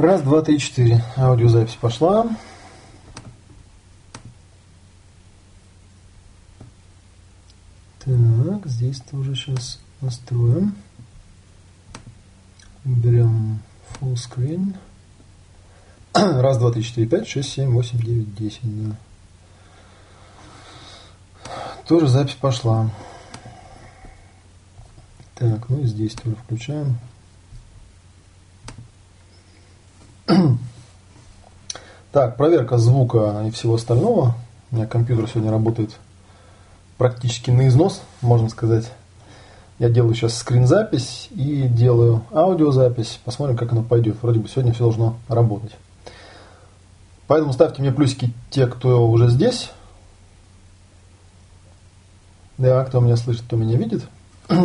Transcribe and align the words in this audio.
Раз, 0.00 0.22
два, 0.22 0.40
три, 0.40 0.58
четыре. 0.58 1.04
Аудиозапись 1.14 1.74
пошла. 1.74 2.26
Так, 8.02 8.64
здесь 8.64 8.98
тоже 9.10 9.34
сейчас 9.34 9.78
настроим. 10.00 10.74
Берем 12.82 13.58
full 14.00 14.14
screen. 14.14 14.74
Раз, 16.14 16.56
два, 16.56 16.72
три, 16.72 16.82
четыре, 16.82 17.06
пять, 17.06 17.28
шесть, 17.28 17.52
семь, 17.52 17.70
восемь, 17.70 18.00
девять, 18.00 18.34
десять. 18.34 18.88
Да. 18.88 18.96
Тоже 21.86 22.08
запись 22.08 22.38
пошла. 22.40 22.88
Так, 25.34 25.68
ну 25.68 25.80
и 25.80 25.84
здесь 25.84 26.14
тоже 26.14 26.36
включаем. 26.36 26.96
Так, 32.12 32.36
проверка 32.36 32.76
звука 32.76 33.44
и 33.46 33.52
всего 33.52 33.74
остального. 33.74 34.34
У 34.72 34.76
меня 34.76 34.86
компьютер 34.86 35.28
сегодня 35.28 35.52
работает 35.52 35.96
практически 36.98 37.52
на 37.52 37.68
износ, 37.68 38.02
можно 38.20 38.48
сказать. 38.48 38.90
Я 39.78 39.90
делаю 39.90 40.14
сейчас 40.14 40.36
скринзапись 40.36 41.28
и 41.30 41.68
делаю 41.68 42.24
аудиозапись. 42.32 43.20
Посмотрим, 43.24 43.56
как 43.56 43.70
оно 43.70 43.84
пойдет. 43.84 44.16
Вроде 44.22 44.40
бы 44.40 44.48
сегодня 44.48 44.72
все 44.72 44.82
должно 44.82 45.18
работать. 45.28 45.70
Поэтому 47.28 47.52
ставьте 47.52 47.80
мне 47.80 47.92
плюсики 47.92 48.32
те, 48.50 48.66
кто 48.66 49.08
уже 49.08 49.28
здесь. 49.28 49.70
Да, 52.58 52.84
кто 52.86 52.98
меня 52.98 53.16
слышит, 53.16 53.42
кто 53.42 53.56
меня 53.56 53.76
видит. 53.76 54.02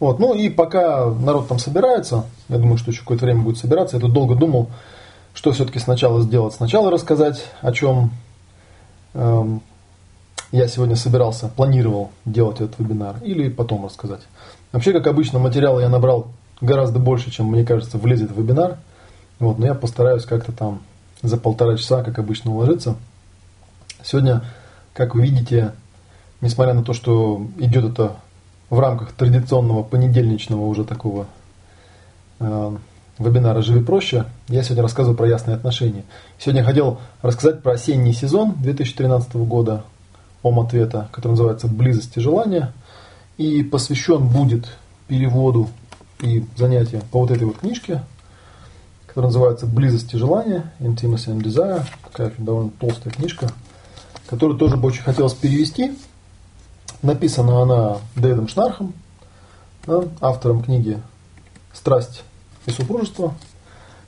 Вот, 0.00 0.18
ну 0.18 0.32
и 0.32 0.48
пока 0.48 1.04
народ 1.10 1.46
там 1.48 1.58
собирается, 1.58 2.24
я 2.48 2.56
думаю, 2.56 2.78
что 2.78 2.90
еще 2.90 3.00
какое-то 3.00 3.26
время 3.26 3.42
будет 3.42 3.58
собираться, 3.58 3.96
я 3.96 4.00
тут 4.00 4.14
долго 4.14 4.34
думал, 4.34 4.70
что 5.34 5.52
все-таки 5.52 5.78
сначала 5.78 6.22
сделать. 6.22 6.54
Сначала 6.54 6.90
рассказать, 6.90 7.44
о 7.60 7.72
чем 7.72 8.10
эм, 9.14 9.62
я 10.52 10.66
сегодня 10.68 10.96
собирался, 10.96 11.48
планировал 11.48 12.10
делать 12.24 12.60
этот 12.60 12.78
вебинар, 12.78 13.16
или 13.22 13.48
потом 13.48 13.84
рассказать. 13.84 14.22
Вообще, 14.72 14.92
как 14.92 15.06
обычно, 15.06 15.38
материала 15.38 15.80
я 15.80 15.88
набрал 15.88 16.28
гораздо 16.60 16.98
больше, 16.98 17.30
чем, 17.30 17.46
мне 17.46 17.64
кажется, 17.64 17.98
влезет 17.98 18.30
в 18.30 18.38
вебинар. 18.38 18.78
Вот, 19.38 19.58
но 19.58 19.66
я 19.66 19.74
постараюсь 19.74 20.24
как-то 20.24 20.52
там 20.52 20.82
за 21.22 21.36
полтора 21.36 21.76
часа, 21.76 22.02
как 22.02 22.18
обычно, 22.18 22.52
уложиться. 22.52 22.96
Сегодня, 24.02 24.42
как 24.92 25.14
вы 25.14 25.22
видите, 25.22 25.72
несмотря 26.40 26.74
на 26.74 26.82
то, 26.82 26.92
что 26.92 27.46
идет 27.58 27.84
это 27.92 28.16
в 28.68 28.78
рамках 28.78 29.12
традиционного 29.12 29.82
понедельничного 29.82 30.64
уже 30.64 30.84
такого 30.84 31.26
э, 32.38 32.76
вебинара 33.20 33.62
«Живи 33.62 33.84
проще», 33.84 34.24
я 34.48 34.62
сегодня 34.64 34.82
рассказываю 34.82 35.16
про 35.16 35.28
ясные 35.28 35.56
отношения. 35.56 36.04
Сегодня 36.38 36.62
я 36.62 36.66
хотел 36.66 36.98
рассказать 37.22 37.62
про 37.62 37.72
осенний 37.72 38.12
сезон 38.12 38.54
2013 38.56 39.34
года, 39.36 39.84
ом 40.42 40.58
ответа, 40.58 41.08
который 41.12 41.32
называется 41.32 41.68
«Близость 41.68 42.16
и 42.16 42.20
желание», 42.20 42.72
и 43.36 43.62
посвящен 43.62 44.26
будет 44.26 44.66
переводу 45.06 45.68
и 46.20 46.44
занятию 46.56 47.02
по 47.12 47.20
вот 47.20 47.30
этой 47.30 47.44
вот 47.44 47.58
книжке, 47.58 48.02
которая 49.06 49.28
называется 49.28 49.66
«Близость 49.66 50.12
и 50.14 50.18
желание», 50.18 50.72
Intimacy 50.80 51.28
and 51.28 51.42
Desire, 51.42 51.84
такая 52.10 52.32
довольно 52.38 52.70
толстая 52.80 53.12
книжка, 53.12 53.52
которую 54.26 54.58
тоже 54.58 54.76
бы 54.76 54.88
очень 54.88 55.02
хотелось 55.02 55.34
перевести– 55.34 55.96
Написана 57.02 57.62
она 57.62 57.96
Дэвидом 58.14 58.46
Шнархом, 58.46 58.92
автором 60.20 60.62
книги 60.62 61.00
«Страсть 61.72 62.24
и 62.66 62.70
супружество», 62.70 63.34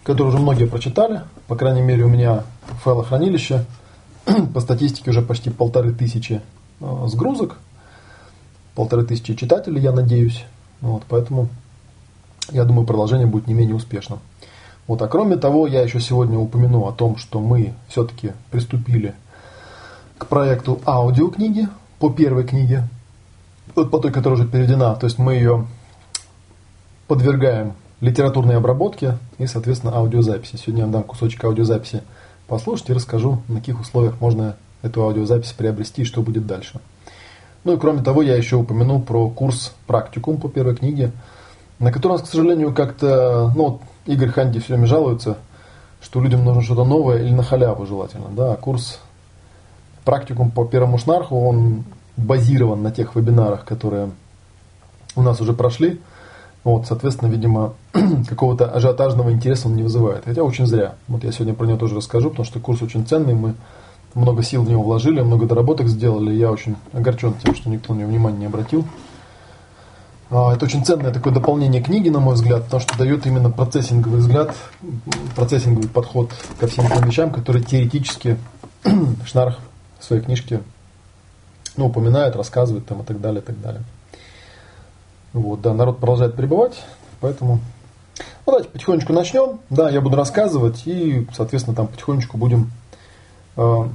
которую 0.04 0.34
уже 0.34 0.42
многие 0.42 0.66
прочитали. 0.66 1.22
По 1.46 1.56
крайней 1.56 1.82
мере, 1.82 2.04
у 2.04 2.08
меня 2.08 2.44
файлохранилище 2.82 3.64
по 4.54 4.60
статистике 4.60 5.10
уже 5.10 5.22
почти 5.22 5.50
полторы 5.50 5.92
тысячи 5.92 6.40
э, 6.80 7.04
сгрузок, 7.06 7.58
полторы 8.74 9.04
тысячи 9.04 9.34
читателей, 9.34 9.80
я 9.80 9.92
надеюсь. 9.92 10.44
Вот, 10.80 11.04
поэтому 11.08 11.48
я 12.50 12.64
думаю, 12.64 12.86
продолжение 12.86 13.26
будет 13.26 13.46
не 13.46 13.54
менее 13.54 13.74
успешным. 13.74 14.18
Вот, 14.86 15.00
а 15.00 15.08
кроме 15.08 15.36
того, 15.36 15.66
я 15.66 15.82
еще 15.82 16.00
сегодня 16.00 16.38
упомяну 16.38 16.86
о 16.86 16.92
том, 16.92 17.16
что 17.16 17.40
мы 17.40 17.74
все-таки 17.88 18.32
приступили 18.50 19.14
к 20.18 20.26
проекту 20.26 20.80
аудиокниги 20.84 21.68
по 21.98 22.10
первой 22.10 22.44
книге, 22.44 22.88
вот 23.76 23.90
по 23.90 23.98
той, 23.98 24.10
которая 24.10 24.40
уже 24.40 24.48
переведена. 24.48 24.96
То 24.96 25.06
есть 25.06 25.18
мы 25.18 25.34
ее 25.34 25.66
подвергаем 27.06 27.74
литературной 28.02 28.56
обработке 28.56 29.16
и, 29.38 29.46
соответственно, 29.46 29.96
аудиозаписи. 29.96 30.56
Сегодня 30.56 30.84
я 30.84 30.90
дам 30.90 31.04
кусочек 31.04 31.42
аудиозаписи 31.44 32.02
послушать 32.48 32.90
и 32.90 32.92
расскажу, 32.92 33.40
на 33.48 33.60
каких 33.60 33.80
условиях 33.80 34.20
можно 34.20 34.56
эту 34.82 35.02
аудиозапись 35.02 35.52
приобрести 35.52 36.02
и 36.02 36.04
что 36.04 36.20
будет 36.20 36.46
дальше. 36.46 36.80
Ну 37.62 37.74
и 37.74 37.78
кроме 37.78 38.02
того, 38.02 38.22
я 38.22 38.36
еще 38.36 38.56
упомяну 38.56 39.00
про 39.00 39.30
курс 39.30 39.72
«Практикум» 39.86 40.38
по 40.38 40.48
первой 40.48 40.74
книге, 40.74 41.12
на 41.78 41.92
котором, 41.92 42.18
к 42.18 42.26
сожалению, 42.26 42.74
как-то, 42.74 43.52
ну, 43.54 43.80
Игорь 44.04 44.30
Ханди 44.30 44.58
все 44.58 44.74
время 44.74 44.88
жалуется, 44.88 45.38
что 46.00 46.20
людям 46.20 46.44
нужно 46.44 46.62
что-то 46.62 46.84
новое 46.84 47.22
или 47.22 47.30
на 47.30 47.44
халяву 47.44 47.86
желательно. 47.86 48.26
Да, 48.36 48.54
а 48.54 48.56
курс 48.56 48.98
практикум 50.04 50.50
по 50.50 50.64
первому 50.64 50.98
шнарху, 50.98 51.38
он 51.38 51.84
базирован 52.16 52.82
на 52.82 52.90
тех 52.90 53.14
вебинарах, 53.14 53.64
которые 53.64 54.10
у 55.14 55.22
нас 55.22 55.40
уже 55.40 55.52
прошли. 55.52 56.00
Вот, 56.64 56.86
соответственно, 56.86 57.28
видимо, 57.28 57.74
какого-то 58.28 58.66
ажиотажного 58.66 59.32
интереса 59.32 59.68
он 59.68 59.76
не 59.76 59.82
вызывает. 59.82 60.24
Хотя 60.24 60.42
очень 60.42 60.66
зря. 60.66 60.94
Вот 61.08 61.24
я 61.24 61.32
сегодня 61.32 61.54
про 61.54 61.66
него 61.66 61.78
тоже 61.78 61.96
расскажу, 61.96 62.30
потому 62.30 62.44
что 62.44 62.60
курс 62.60 62.82
очень 62.82 63.04
ценный. 63.04 63.34
Мы 63.34 63.54
много 64.14 64.42
сил 64.42 64.62
в 64.62 64.68
него 64.68 64.82
вложили, 64.82 65.20
много 65.20 65.46
доработок 65.46 65.88
сделали. 65.88 66.34
Я 66.34 66.52
очень 66.52 66.76
огорчен 66.92 67.34
тем, 67.42 67.54
что 67.54 67.68
никто 67.68 67.94
на 67.94 68.00
него 68.00 68.10
внимания 68.10 68.38
не 68.38 68.46
обратил. 68.46 68.84
А, 70.30 70.54
это 70.54 70.64
очень 70.64 70.84
ценное 70.84 71.12
такое 71.12 71.32
дополнение 71.32 71.82
книги, 71.82 72.08
на 72.08 72.20
мой 72.20 72.34
взгляд, 72.34 72.64
потому 72.64 72.80
что 72.80 72.96
дает 72.96 73.26
именно 73.26 73.50
процессинговый 73.50 74.20
взгляд, 74.20 74.54
процессинговый 75.36 75.88
подход 75.88 76.30
ко 76.58 76.66
всем 76.68 76.88
тем 76.88 77.04
вещам, 77.04 77.30
которые 77.30 77.62
теоретически 77.62 78.38
Шнарх 79.26 79.58
в 79.98 80.04
своей 80.04 80.22
книжке 80.22 80.62
ну, 81.76 81.86
упоминает, 81.86 82.34
рассказывает 82.34 82.86
там 82.86 83.02
и 83.02 83.04
так 83.04 83.20
далее, 83.20 83.42
и 83.42 83.44
так 83.44 83.60
далее. 83.60 83.82
Вот, 85.32 85.60
да, 85.60 85.72
народ 85.72 85.98
продолжает 85.98 86.34
пребывать, 86.34 86.82
поэтому 87.20 87.60
ну, 88.18 88.52
давайте 88.52 88.68
потихонечку 88.68 89.12
начнем. 89.12 89.60
Да, 89.70 89.88
я 89.90 90.00
буду 90.00 90.16
рассказывать 90.16 90.82
и, 90.86 91.26
соответственно, 91.34 91.76
там 91.76 91.86
потихонечку 91.86 92.36
будем 92.36 92.70
э, 93.56 93.88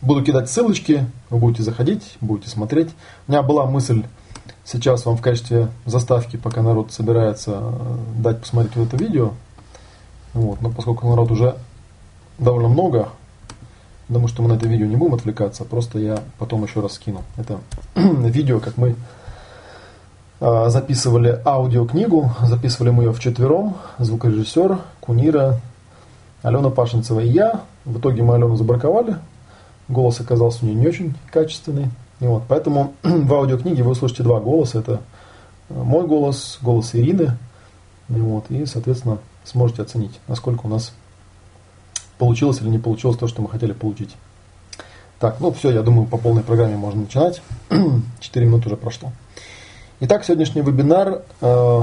буду 0.00 0.24
кидать 0.24 0.50
ссылочки, 0.50 1.06
вы 1.28 1.38
будете 1.38 1.62
заходить, 1.62 2.16
будете 2.20 2.48
смотреть. 2.48 2.90
У 3.28 3.32
меня 3.32 3.42
была 3.42 3.66
мысль 3.66 4.04
сейчас 4.64 5.06
вам 5.06 5.16
в 5.16 5.22
качестве 5.22 5.68
заставки, 5.86 6.36
пока 6.36 6.62
народ 6.62 6.92
собирается, 6.92 7.58
э, 7.60 7.96
дать 8.16 8.40
посмотреть 8.40 8.74
вот 8.76 8.88
это 8.88 8.96
видео. 8.96 9.32
Вот, 10.32 10.60
но 10.60 10.70
поскольку 10.70 11.08
народ 11.08 11.30
уже 11.30 11.56
довольно 12.38 12.68
много, 12.68 13.10
Думаю, 14.10 14.26
что 14.26 14.42
мы 14.42 14.48
на 14.48 14.54
это 14.54 14.66
видео 14.66 14.86
не 14.86 14.96
будем 14.96 15.14
отвлекаться, 15.14 15.64
просто 15.64 16.00
я 16.00 16.18
потом 16.36 16.64
еще 16.64 16.80
раз 16.80 16.94
скину. 16.94 17.22
Это 17.36 17.60
видео, 17.94 18.58
как 18.58 18.76
мы 18.76 18.96
записывали 20.40 21.40
аудиокнигу, 21.44 22.32
записывали 22.46 22.90
мы 22.90 23.04
ее 23.04 23.12
вчетвером, 23.12 23.76
звукорежиссер, 23.98 24.78
Кунира, 25.00 25.60
Алена 26.42 26.70
Пашинцева 26.70 27.20
и 27.20 27.28
я. 27.28 27.60
В 27.84 27.98
итоге 27.98 28.22
мы 28.22 28.34
Алену 28.34 28.56
забраковали, 28.56 29.16
голос 29.88 30.20
оказался 30.20 30.64
у 30.64 30.66
нее 30.68 30.76
не 30.76 30.86
очень 30.86 31.14
качественный. 31.30 31.90
И 32.20 32.24
вот, 32.24 32.44
поэтому 32.48 32.94
в 33.02 33.34
аудиокниге 33.34 33.82
вы 33.82 33.92
услышите 33.92 34.22
два 34.22 34.40
голоса. 34.40 34.78
Это 34.78 35.00
мой 35.68 36.06
голос, 36.06 36.58
голос 36.62 36.94
Ирины. 36.94 37.36
И, 38.08 38.14
вот, 38.14 38.46
и, 38.50 38.66
соответственно, 38.66 39.18
сможете 39.44 39.82
оценить, 39.82 40.18
насколько 40.26 40.66
у 40.66 40.68
нас 40.68 40.92
получилось 42.18 42.60
или 42.60 42.68
не 42.68 42.78
получилось 42.78 43.16
то, 43.16 43.28
что 43.28 43.40
мы 43.40 43.48
хотели 43.48 43.72
получить. 43.72 44.16
Так, 45.18 45.38
ну 45.40 45.52
все, 45.52 45.70
я 45.70 45.82
думаю, 45.82 46.06
по 46.06 46.16
полной 46.16 46.42
программе 46.42 46.76
можно 46.76 47.02
начинать. 47.02 47.42
4 48.20 48.46
минуты 48.46 48.66
уже 48.68 48.76
прошло. 48.76 49.12
Итак, 50.02 50.24
сегодняшний 50.24 50.62
вебинар 50.62 51.24
э, 51.42 51.80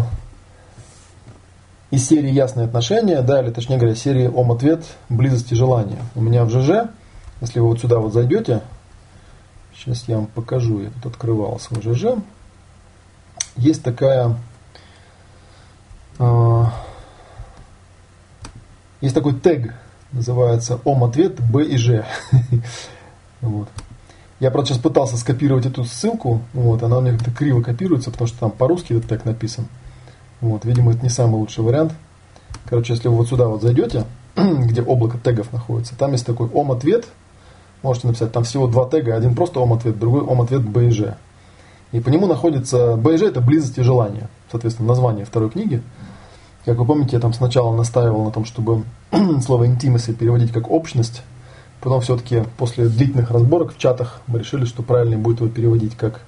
из 1.92 2.08
серии 2.08 2.32
«Ясные 2.32 2.66
отношения», 2.66 3.22
да, 3.22 3.44
или 3.44 3.52
точнее 3.52 3.78
говоря, 3.78 3.94
серии 3.94 4.26
«Ом-ответ. 4.28 4.84
Близость 5.08 5.52
и 5.52 5.56
желание». 5.56 6.00
У 6.16 6.22
меня 6.22 6.44
в 6.44 6.50
ЖЖ, 6.50 6.90
если 7.42 7.60
вы 7.60 7.68
вот 7.68 7.80
сюда 7.80 8.00
вот 8.00 8.14
зайдете, 8.14 8.62
сейчас 9.76 10.06
я 10.08 10.16
вам 10.16 10.26
покажу, 10.26 10.82
я 10.82 10.90
тут 10.90 11.14
открывал 11.14 11.60
свой 11.60 11.80
ЖЖ, 11.84 12.18
есть 13.56 13.84
такая, 13.84 14.36
э, 16.18 16.64
есть 19.00 19.14
такой 19.14 19.36
тег 19.36 19.76
называется 20.12 20.80
ом-ответ 20.86 21.40
Б 21.52 21.66
и 21.66 21.78
Ж. 21.78 22.04
вот. 23.42 23.70
Я, 24.40 24.52
правда, 24.52 24.70
сейчас 24.70 24.78
пытался 24.78 25.18
скопировать 25.18 25.66
эту 25.66 25.84
ссылку, 25.84 26.42
вот, 26.54 26.84
она 26.84 27.00
у 27.00 27.02
меня 27.02 27.14
как-то 27.14 27.32
криво 27.32 27.62
копируется, 27.62 28.12
потому 28.12 28.28
что 28.28 28.40
там 28.40 28.52
по-русски 28.52 28.94
этот 28.94 29.10
тег 29.10 29.26
написан. 29.26 29.66
Вот, 30.42 30.64
видимо, 30.64 30.92
это 30.92 31.02
не 31.02 31.10
самый 31.10 31.38
лучший 31.38 31.64
вариант. 31.64 31.94
Короче, 32.66 32.94
если 32.94 33.08
вы 33.08 33.16
вот 33.16 33.28
сюда 33.28 33.48
вот 33.48 33.64
зайдете, 33.64 34.06
где 34.36 34.84
облако 34.84 35.18
тегов 35.18 35.52
находится, 35.52 35.98
там 35.98 36.12
есть 36.12 36.26
такой 36.26 36.50
ом-ответ. 36.50 37.06
Можете 37.82 38.08
написать, 38.08 38.32
там 38.32 38.44
всего 38.44 38.68
два 38.68 38.88
тега, 38.88 39.16
один 39.16 39.34
просто 39.36 39.60
ом-ответ, 39.60 39.98
другой 39.98 40.22
ом-ответ 40.22 40.62
БЖ. 40.62 41.16
И 41.92 42.00
по 42.00 42.10
нему 42.10 42.28
находится 42.28 42.96
БЖ 42.96 43.24
это 43.24 43.42
близость 43.42 43.78
и 43.78 43.82
желание, 43.82 44.30
соответственно, 44.52 44.90
название 44.90 45.26
второй 45.26 45.50
книги. 45.50 45.82
Как 46.66 46.78
вы 46.78 46.86
помните, 46.86 47.16
я 47.16 47.20
там 47.20 47.34
сначала 47.34 47.76
настаивал 47.76 48.26
на 48.26 48.32
том, 48.32 48.46
чтобы 48.46 48.84
слово 49.42 49.68
intimacy 49.68 50.14
переводить 50.14 50.52
как 50.52 50.70
общность. 50.70 51.24
Потом 51.82 52.02
все-таки 52.02 52.44
после 52.58 52.88
длительных 52.88 53.32
разборок 53.32 53.74
в 53.74 53.78
чатах 53.78 54.22
мы 54.28 54.40
решили, 54.40 54.66
что 54.66 54.84
правильнее 54.84 55.18
будет 55.18 55.42
его 55.42 55.50
переводить 55.50 55.96
как 55.96 56.22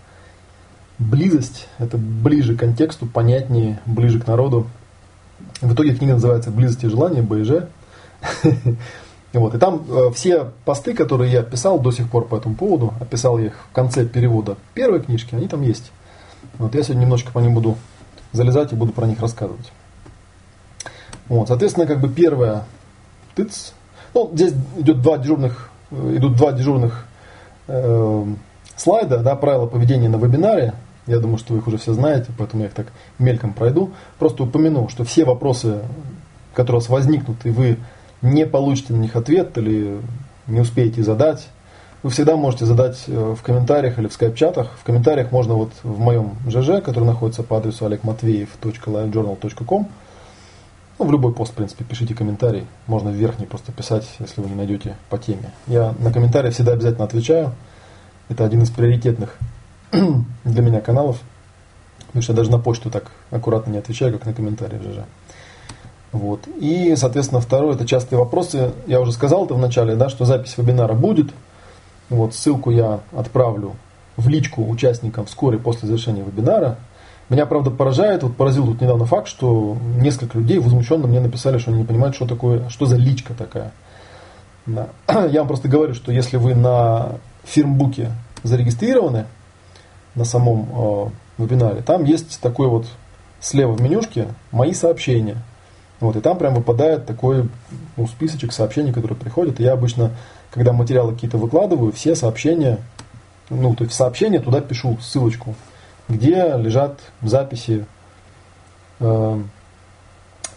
близость. 0.99 1.67
Это 1.79 1.97
ближе 1.97 2.55
к 2.55 2.59
контексту, 2.59 3.07
понятнее, 3.07 3.79
ближе 3.85 4.19
к 4.19 4.27
народу. 4.27 4.67
В 5.61 5.73
итоге 5.73 5.95
книга 5.95 6.13
называется 6.13 6.51
«Близость 6.51 6.83
и 6.83 6.89
желание», 6.89 7.21
БЖ. 7.23 7.67
Вот. 9.31 9.53
И 9.53 9.59
там 9.59 9.85
э, 9.87 10.11
все 10.15 10.51
посты, 10.65 10.95
которые 10.95 11.31
я 11.31 11.43
писал 11.43 11.79
до 11.79 11.91
сих 11.91 12.09
пор 12.09 12.27
по 12.27 12.37
этому 12.37 12.55
поводу, 12.55 12.95
описал 12.99 13.37
их 13.37 13.53
в 13.69 13.75
конце 13.75 14.03
перевода 14.03 14.57
первой 14.73 15.01
книжки, 15.01 15.35
они 15.35 15.47
там 15.47 15.61
есть. 15.61 15.91
Вот 16.57 16.73
я 16.73 16.81
сегодня 16.81 17.01
немножко 17.01 17.31
по 17.31 17.37
ним 17.37 17.53
буду 17.53 17.77
залезать 18.31 18.73
и 18.73 18.75
буду 18.75 18.91
про 18.91 19.05
них 19.05 19.19
рассказывать. 19.19 19.71
Вот, 21.27 21.47
соответственно, 21.47 21.85
как 21.85 22.01
бы 22.01 22.09
первое, 22.09 22.63
тыц, 23.35 23.73
ну, 24.13 24.31
здесь 24.33 24.53
идет 24.77 25.01
два 25.01 25.17
дежурных, 25.17 25.69
э, 25.91 26.15
идут 26.17 26.35
два 26.35 26.51
дежурных 26.51 27.05
э, 27.67 28.25
слайда, 28.75 29.19
да, 29.19 29.35
правила 29.35 29.67
поведения 29.67 30.09
на 30.09 30.17
вебинаре. 30.17 30.73
Я 31.07 31.19
думаю, 31.19 31.37
что 31.37 31.53
вы 31.53 31.59
их 31.59 31.67
уже 31.67 31.77
все 31.77 31.93
знаете, 31.93 32.27
поэтому 32.37 32.63
я 32.63 32.69
их 32.69 32.75
так 32.75 32.87
мельком 33.17 33.53
пройду. 33.53 33.91
Просто 34.19 34.43
упомяну, 34.43 34.89
что 34.89 35.03
все 35.03 35.25
вопросы, 35.25 35.79
которые 36.53 36.77
у 36.77 36.81
вас 36.81 36.89
возникнут, 36.89 37.45
и 37.45 37.49
вы 37.49 37.77
не 38.21 38.45
получите 38.45 38.93
на 38.93 38.97
них 38.97 39.15
ответ 39.15 39.57
или 39.57 39.99
не 40.47 40.59
успеете 40.59 41.03
задать, 41.03 41.47
вы 42.01 42.11
всегда 42.11 42.37
можете 42.37 42.65
задать 42.65 43.03
э, 43.07 43.35
в 43.37 43.43
комментариях 43.43 43.99
или 43.99 44.07
в 44.07 44.13
скайп-чатах. 44.13 44.69
В 44.79 44.85
комментариях 44.85 45.33
можно 45.33 45.55
вот 45.55 45.73
в 45.83 45.99
моем 45.99 46.37
ЖЖ, 46.47 46.81
который 46.83 47.03
находится 47.03 47.43
по 47.43 47.57
адресу 47.57 47.85
olegmatveev.livejournal.com, 47.85 49.85
ну, 50.99 51.05
в 51.05 51.11
любой 51.11 51.33
пост, 51.33 51.53
в 51.53 51.55
принципе, 51.55 51.85
пишите 51.85 52.13
комментарий. 52.13 52.67
Можно 52.85 53.11
в 53.11 53.13
верхний 53.13 53.45
просто 53.45 53.71
писать, 53.71 54.07
если 54.19 54.41
вы 54.41 54.49
не 54.49 54.55
найдете 54.55 54.97
по 55.09 55.17
теме. 55.17 55.51
Я 55.65 55.95
на 55.99 56.11
комментарии 56.11 56.51
всегда 56.51 56.73
обязательно 56.73 57.05
отвечаю. 57.05 57.53
Это 58.27 58.43
один 58.43 58.63
из 58.63 58.69
приоритетных 58.69 59.37
для 59.91 60.61
меня 60.61 60.81
каналов. 60.81 61.21
Потому 62.07 62.21
что 62.21 62.33
я 62.33 62.37
даже 62.37 62.51
на 62.51 62.59
почту 62.59 62.89
так 62.89 63.11
аккуратно 63.31 63.71
не 63.71 63.77
отвечаю, 63.77 64.11
как 64.11 64.25
на 64.25 64.33
комментарии 64.33 64.77
в 64.77 64.83
ЖЖ. 64.83 64.99
Вот. 66.11 66.47
И, 66.59 66.95
соответственно, 66.97 67.39
второе, 67.39 67.75
это 67.75 67.87
частые 67.87 68.19
вопросы. 68.19 68.73
Я 68.85 68.99
уже 68.99 69.13
сказал 69.13 69.45
это 69.45 69.53
в 69.53 69.59
начале, 69.59 69.95
да, 69.95 70.09
что 70.09 70.25
запись 70.25 70.57
вебинара 70.57 70.93
будет. 70.93 71.29
Вот, 72.09 72.33
ссылку 72.33 72.71
я 72.71 72.99
отправлю 73.15 73.75
в 74.17 74.27
личку 74.27 74.67
участникам 74.67 75.25
вскоре 75.27 75.59
после 75.59 75.87
завершения 75.87 76.23
вебинара. 76.23 76.77
Меня, 77.29 77.45
правда, 77.45 77.69
поражает, 77.69 78.23
вот 78.23 78.35
поразил 78.35 78.65
тут 78.65 78.81
недавно 78.81 79.05
факт, 79.05 79.27
что 79.27 79.77
несколько 79.97 80.39
людей 80.39 80.57
возмущенно 80.57 81.05
мне 81.05 81.19
написали, 81.19 81.59
что 81.59 81.69
они 81.69 81.81
не 81.81 81.85
понимают, 81.85 82.15
что 82.15 82.25
такое, 82.25 82.67
что 82.69 82.87
за 82.87 82.97
личка 82.97 83.35
такая. 83.35 83.71
Да. 84.65 84.89
Я 85.27 85.41
вам 85.41 85.47
просто 85.47 85.67
говорю, 85.67 85.93
что 85.93 86.11
если 86.11 86.37
вы 86.37 86.55
на 86.55 87.17
фирмбуке 87.43 88.11
зарегистрированы, 88.41 89.25
на 90.15 90.25
самом 90.25 90.67
э, 91.37 91.43
вебинаре, 91.43 91.81
там 91.81 92.03
есть 92.03 92.39
такой 92.41 92.67
вот 92.67 92.87
слева 93.39 93.73
в 93.73 93.81
менюшке 93.81 94.27
«Мои 94.51 94.73
сообщения». 94.73 95.37
Вот, 95.99 96.15
и 96.15 96.21
там 96.21 96.37
прям 96.37 96.55
выпадает 96.55 97.05
такой 97.05 97.47
ну, 97.95 98.07
списочек 98.07 98.53
сообщений, 98.53 98.91
которые 98.91 99.17
приходят. 99.17 99.59
И 99.59 99.63
я 99.63 99.73
обычно, 99.73 100.11
когда 100.49 100.73
материалы 100.73 101.13
какие-то 101.13 101.37
выкладываю, 101.37 101.91
все 101.91 102.15
сообщения, 102.15 102.79
ну, 103.49 103.75
то 103.75 103.83
есть 103.83 103.95
сообщения 103.95 104.39
туда 104.39 104.61
пишу 104.61 104.97
ссылочку 105.01 105.55
где 106.09 106.55
лежат 106.57 106.99
записи 107.21 107.85
э, 108.99 109.41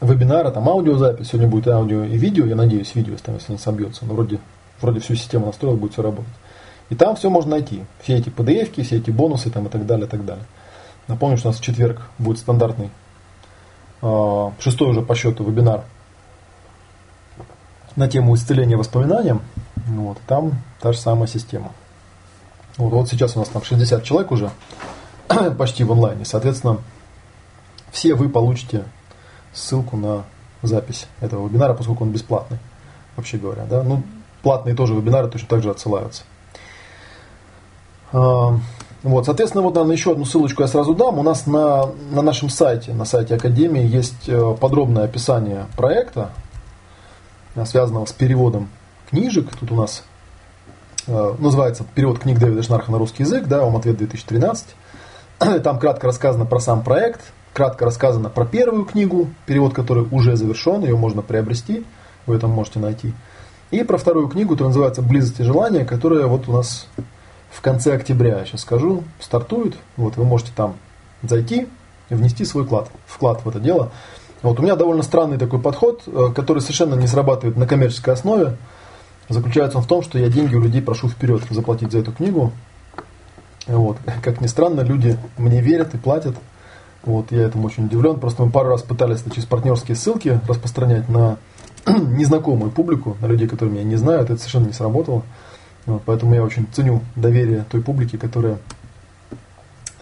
вебинара, 0.01 0.51
там 0.51 0.69
аудиозапись, 0.69 1.29
сегодня 1.29 1.47
будет 1.47 1.69
аудио 1.69 2.05
и 2.05 2.17
видео, 2.17 2.47
я 2.47 2.57
надеюсь, 2.57 2.95
видео, 2.95 3.15
там, 3.23 3.37
если 3.37 3.53
не 3.53 3.59
собьется, 3.59 4.05
но 4.07 4.15
вроде, 4.15 4.39
вроде 4.81 5.01
всю 5.01 5.15
систему 5.15 5.47
настроил, 5.47 5.77
будет 5.77 5.93
все 5.93 6.03
работать. 6.03 6.33
И 6.89 6.95
там 6.95 7.15
все 7.17 7.31
можно 7.31 7.53
найти, 7.53 7.85
все 8.03 8.17
эти 8.17 8.31
PDF, 8.31 8.83
все 8.83 8.97
эти 8.97 9.11
бонусы 9.11 9.51
там, 9.51 9.67
и 9.67 9.69
так 9.69 9.87
далее, 9.87 10.07
и 10.07 10.11
так 10.11 10.25
далее. 10.25 10.45
Напомню, 11.07 11.37
что 11.37 11.49
у 11.49 11.53
нас 11.53 11.61
в 11.61 11.63
четверг 11.63 12.03
будет 12.19 12.39
стандартный, 12.39 12.91
э, 14.01 14.51
шестой 14.59 14.89
уже 14.89 15.03
по 15.03 15.15
счету 15.15 15.45
вебинар 15.45 15.85
на 17.95 18.09
тему 18.09 18.35
исцеления 18.35 18.77
воспоминаниям. 18.77 19.43
Вот, 19.87 20.19
там 20.27 20.63
та 20.81 20.93
же 20.93 20.99
самая 20.99 21.27
система. 21.27 21.73
Вот, 22.79 22.93
вот 22.93 23.09
сейчас 23.11 23.37
у 23.37 23.41
нас 23.41 23.49
там 23.49 23.63
60 23.63 24.03
человек 24.03 24.31
уже 24.31 24.51
почти 25.59 25.85
в 25.85 25.93
онлайне. 25.93 26.25
Соответственно, 26.25 26.79
все 27.91 28.15
вы 28.15 28.29
получите 28.29 28.85
ссылку 29.53 29.97
на 29.97 30.25
запись 30.63 31.07
этого 31.21 31.47
вебинара, 31.47 31.75
поскольку 31.75 32.05
он 32.05 32.11
бесплатный, 32.11 32.59
вообще 33.17 33.37
говоря. 33.37 33.65
Да? 33.65 33.83
Ну, 33.83 34.03
платные 34.43 34.75
тоже 34.75 34.95
вебинары 34.95 35.29
точно 35.29 35.49
так 35.49 35.63
же 35.63 35.71
отсылаются. 35.71 36.23
А, 38.13 38.59
вот, 39.03 39.25
соответственно, 39.25 39.63
вот, 39.63 39.75
наверное, 39.75 39.97
еще 39.97 40.13
одну 40.13 40.25
ссылочку 40.25 40.63
я 40.63 40.69
сразу 40.69 40.95
дам. 40.95 41.19
У 41.19 41.23
нас 41.23 41.47
на, 41.47 41.87
на 42.11 42.23
нашем 42.23 42.49
сайте, 42.49 42.93
на 42.93 43.05
сайте 43.05 43.35
Академии, 43.35 43.85
есть 43.85 44.29
э, 44.29 44.57
подробное 44.61 45.05
описание 45.05 45.67
проекта, 45.77 46.31
э, 47.55 47.65
связанного 47.65 48.05
с 48.05 48.13
переводом 48.13 48.69
книжек. 49.11 49.49
Тут 49.59 49.73
у 49.73 49.75
нас 49.75 50.05
э, 51.09 51.35
называется 51.39 51.85
перевод 51.95 52.21
книг 52.21 52.39
Дэвида 52.39 52.63
Шнарха 52.63 52.93
на 52.93 52.99
русский 52.99 53.25
язык, 53.25 53.47
да, 53.47 53.63
вам 53.63 53.77
ответ 53.77 53.97
2013. 53.97 54.67
Там 55.63 55.79
кратко 55.79 56.07
рассказано 56.07 56.45
про 56.45 56.61
сам 56.61 56.83
проект, 56.83 57.21
кратко 57.53 57.85
рассказано 57.85 58.29
про 58.29 58.45
первую 58.45 58.85
книгу, 58.85 59.29
перевод 59.47 59.75
которой 59.75 60.07
уже 60.11 60.37
завершен, 60.37 60.83
ее 60.83 60.97
можно 60.97 61.23
приобрести, 61.23 61.85
вы 62.27 62.37
это 62.37 62.47
можете 62.47 62.79
найти. 62.79 63.13
И 63.71 63.83
про 63.83 63.97
вторую 63.97 64.29
книгу, 64.29 64.51
которая 64.51 64.69
называется 64.69 65.03
«Близость 65.03 65.41
и 65.41 65.45
желание», 65.45 65.85
которая 65.85 66.27
вот 66.27 66.49
у 66.49 66.53
нас 66.53 66.87
в 67.51 67.61
конце 67.61 67.95
октября, 67.95 68.41
я 68.41 68.45
сейчас 68.45 68.61
скажу, 68.61 69.03
стартует. 69.19 69.77
Вот 69.97 70.17
вы 70.17 70.25
можете 70.25 70.53
там 70.55 70.77
зайти 71.23 71.69
и 72.11 72.15
внести 72.15 72.45
свой 72.45 72.65
вклад, 72.65 72.91
вклад 73.07 73.45
в 73.45 73.49
это 73.49 73.61
дело. 73.61 73.91
Вот 74.43 74.59
у 74.59 74.63
меня 74.63 74.77
довольно 74.77 75.03
странный 75.03 75.39
такой 75.39 75.61
подход, 75.61 76.03
э, 76.07 76.29
который 76.35 76.61
совершенно 76.61 76.95
не 76.95 77.07
срабатывает 77.07 77.57
на 77.57 77.67
коммерческой 77.67 78.15
основе. 78.15 78.57
Заключается 79.29 79.79
он 79.79 79.85
в 79.85 79.87
том, 79.87 80.03
что 80.03 80.19
я 80.19 80.29
деньги 80.29 80.55
у 80.55 80.61
людей 80.61 80.83
прошу 80.83 81.09
вперед 81.09 81.43
заплатить 81.49 81.93
за 81.93 82.01
эту 82.01 82.13
книгу. 82.13 82.53
Вот. 83.67 83.99
Как 84.23 84.41
ни 84.41 84.47
странно, 84.47 84.81
люди 84.81 85.17
мне 85.39 85.61
верят 85.61 85.95
и 85.95 85.99
платят. 85.99 86.37
Вот, 87.05 87.33
я 87.33 87.43
этому 87.43 87.67
очень 87.67 87.87
удивлен. 87.87 88.19
Просто 88.21 88.45
мы 88.45 88.51
пару 88.51 88.71
раз 88.71 88.83
пытались 88.83 89.23
через 89.33 89.45
партнерские 89.45 89.97
ссылки 89.97 90.41
распространять 90.47 91.09
на 91.09 91.39
незнакомую 91.87 92.71
публику, 92.71 93.17
на 93.21 93.27
людей, 93.27 93.49
которые 93.49 93.75
меня 93.75 93.85
не 93.85 93.97
знают. 93.97 94.31
Это 94.31 94.39
совершенно 94.39 94.67
не 94.67 94.73
сработало. 94.73 95.23
Вот, 95.87 96.03
поэтому 96.07 96.35
я 96.35 96.43
очень 96.43 96.67
ценю 96.73 97.01
доверие 97.17 97.65
той 97.69 97.83
публики, 97.83 98.17
которая, 98.17 98.59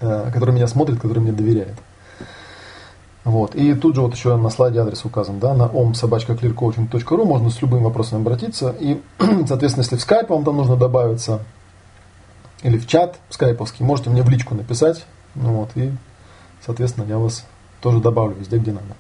э, 0.01 0.31
которая 0.33 0.55
меня 0.55 0.67
смотрит, 0.67 1.01
которая 1.01 1.23
мне 1.23 1.33
доверяет. 1.33 1.77
Вот. 3.25 3.55
И 3.55 3.75
тут 3.75 3.95
же 3.95 4.03
вот 4.03 4.15
еще 4.15 4.37
на 4.37 4.51
слайде 4.51 4.81
адрес 4.81 5.05
указан, 5.05 5.39
да, 5.39 5.55
на 5.55 5.65
omsobachkaclearcoaching.ru 5.65 7.25
можно 7.25 7.51
с 7.51 7.63
любым 7.63 7.85
вопросом 7.85 8.21
обратиться. 8.21 8.75
И, 8.79 9.01
соответственно, 9.47 9.85
если 9.85 9.97
в 9.97 10.07
Skype 10.07 10.29
вам 10.29 10.45
там 10.45 10.57
нужно 10.57 10.77
добавиться, 10.77 11.41
или 12.63 12.79
в 12.79 12.87
чат 12.87 13.19
скайповский, 13.31 13.85
можете 13.85 14.11
мне 14.11 14.23
в 14.23 14.29
личку 14.29 14.55
написать, 14.55 15.05
ну 15.35 15.55
вот, 15.55 15.71
и, 15.77 15.93
соответственно, 16.65 17.05
я 17.09 17.19
вас 17.19 17.45
тоже 17.81 18.01
добавлю 18.01 18.37
везде, 18.39 18.59
где 18.59 18.73
надо. 18.73 18.97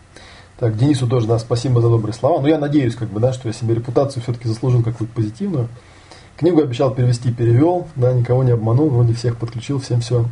Так, 0.58 0.76
Денису 0.76 1.06
тоже, 1.06 1.26
да, 1.26 1.38
спасибо 1.38 1.80
за 1.80 1.88
добрые 1.88 2.12
слова. 2.12 2.36
Но 2.36 2.42
ну, 2.42 2.48
я 2.48 2.58
надеюсь, 2.58 2.94
как 2.94 3.08
бы, 3.08 3.18
да, 3.18 3.32
что 3.32 3.48
я 3.48 3.54
себе 3.54 3.74
репутацию 3.74 4.22
все-таки 4.22 4.46
заслужил 4.46 4.82
какую-то 4.82 5.14
позитивную. 5.14 5.68
Книгу 6.36 6.60
обещал 6.60 6.94
перевести, 6.94 7.32
перевел, 7.32 7.86
да, 7.96 8.12
никого 8.12 8.44
не 8.44 8.50
обманул, 8.50 8.90
вроде 8.90 9.14
всех 9.14 9.38
подключил, 9.38 9.80
всем 9.80 10.00
все, 10.00 10.26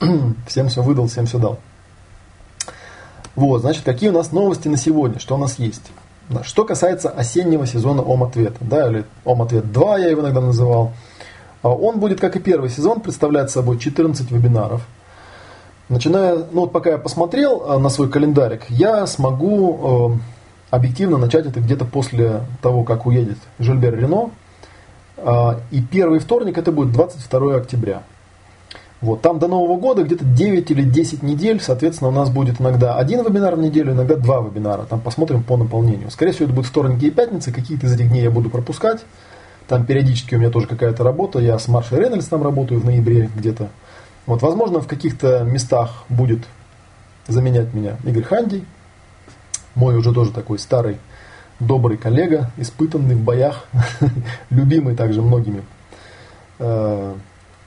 всем 0.46 0.68
все 0.68 0.82
выдал, 0.82 1.08
всем 1.08 1.26
все 1.26 1.38
дал. 1.38 1.58
Вот, 3.34 3.62
значит, 3.62 3.82
какие 3.84 4.10
у 4.10 4.12
нас 4.12 4.30
новости 4.30 4.68
на 4.68 4.76
сегодня, 4.76 5.18
что 5.18 5.34
у 5.34 5.38
нас 5.38 5.58
есть. 5.58 5.90
Что 6.44 6.64
касается 6.64 7.10
осеннего 7.10 7.66
сезона 7.66 8.02
Ом-ответа, 8.02 8.58
да, 8.60 8.88
или 8.88 9.04
Ом-ответ 9.24 9.72
2 9.72 9.98
я 9.98 10.08
его 10.10 10.22
иногда 10.22 10.40
называл, 10.40 10.92
он 11.70 12.00
будет, 12.00 12.20
как 12.20 12.36
и 12.36 12.40
первый 12.40 12.70
сезон, 12.70 13.00
представлять 13.00 13.50
собой 13.50 13.78
14 13.78 14.30
вебинаров. 14.30 14.82
Начиная, 15.88 16.36
ну 16.50 16.62
вот 16.62 16.72
пока 16.72 16.90
я 16.90 16.98
посмотрел 16.98 17.64
а, 17.66 17.78
на 17.78 17.90
свой 17.90 18.08
календарик, 18.08 18.62
я 18.70 19.06
смогу 19.06 20.14
э, 20.14 20.74
объективно 20.74 21.18
начать 21.18 21.46
это 21.46 21.60
где-то 21.60 21.84
после 21.84 22.40
того, 22.62 22.82
как 22.82 23.04
уедет 23.04 23.36
Жильбер 23.58 23.98
Рено. 23.98 24.30
Э, 25.18 25.56
и 25.70 25.82
первый 25.82 26.18
вторник 26.18 26.56
это 26.56 26.72
будет 26.72 26.92
22 26.92 27.56
октября. 27.56 28.02
Вот, 29.02 29.20
там 29.20 29.40
до 29.40 29.48
Нового 29.48 29.78
года 29.78 30.04
где-то 30.04 30.24
9 30.24 30.70
или 30.70 30.82
10 30.82 31.24
недель, 31.24 31.60
соответственно, 31.60 32.08
у 32.10 32.12
нас 32.12 32.30
будет 32.30 32.60
иногда 32.60 32.96
один 32.96 33.24
вебинар 33.24 33.56
в 33.56 33.58
неделю, 33.58 33.92
иногда 33.92 34.14
два 34.14 34.40
вебинара. 34.40 34.84
Там 34.84 35.00
посмотрим 35.00 35.42
по 35.42 35.56
наполнению. 35.56 36.10
Скорее 36.12 36.30
всего, 36.30 36.44
это 36.44 36.54
будут 36.54 36.70
вторники 36.70 37.06
и 37.06 37.10
пятницы, 37.10 37.52
какие-то 37.52 37.86
из 37.86 37.94
этих 37.94 38.08
дней 38.08 38.22
я 38.22 38.30
буду 38.30 38.48
пропускать. 38.48 39.00
Там 39.68 39.86
периодически 39.86 40.34
у 40.34 40.38
меня 40.38 40.50
тоже 40.50 40.66
какая-то 40.66 41.04
работа. 41.04 41.38
Я 41.38 41.58
с 41.58 41.68
Маршей 41.68 41.98
Рейнольдс 41.98 42.26
там 42.26 42.42
работаю 42.42 42.80
в 42.80 42.84
ноябре 42.84 43.30
где-то. 43.34 43.68
Вот, 44.26 44.42
возможно, 44.42 44.80
в 44.80 44.86
каких-то 44.86 45.42
местах 45.42 46.04
будет 46.08 46.40
заменять 47.26 47.72
меня 47.72 47.96
Игорь 48.04 48.24
Ханди, 48.24 48.64
мой 49.74 49.96
уже 49.96 50.12
тоже 50.12 50.32
такой 50.32 50.58
старый, 50.58 50.98
добрый 51.60 51.96
коллега, 51.96 52.50
испытанный 52.56 53.14
в 53.14 53.22
боях, 53.22 53.66
любимый 54.50 54.94
также 54.94 55.22
многими 55.22 55.62
э, 56.58 57.14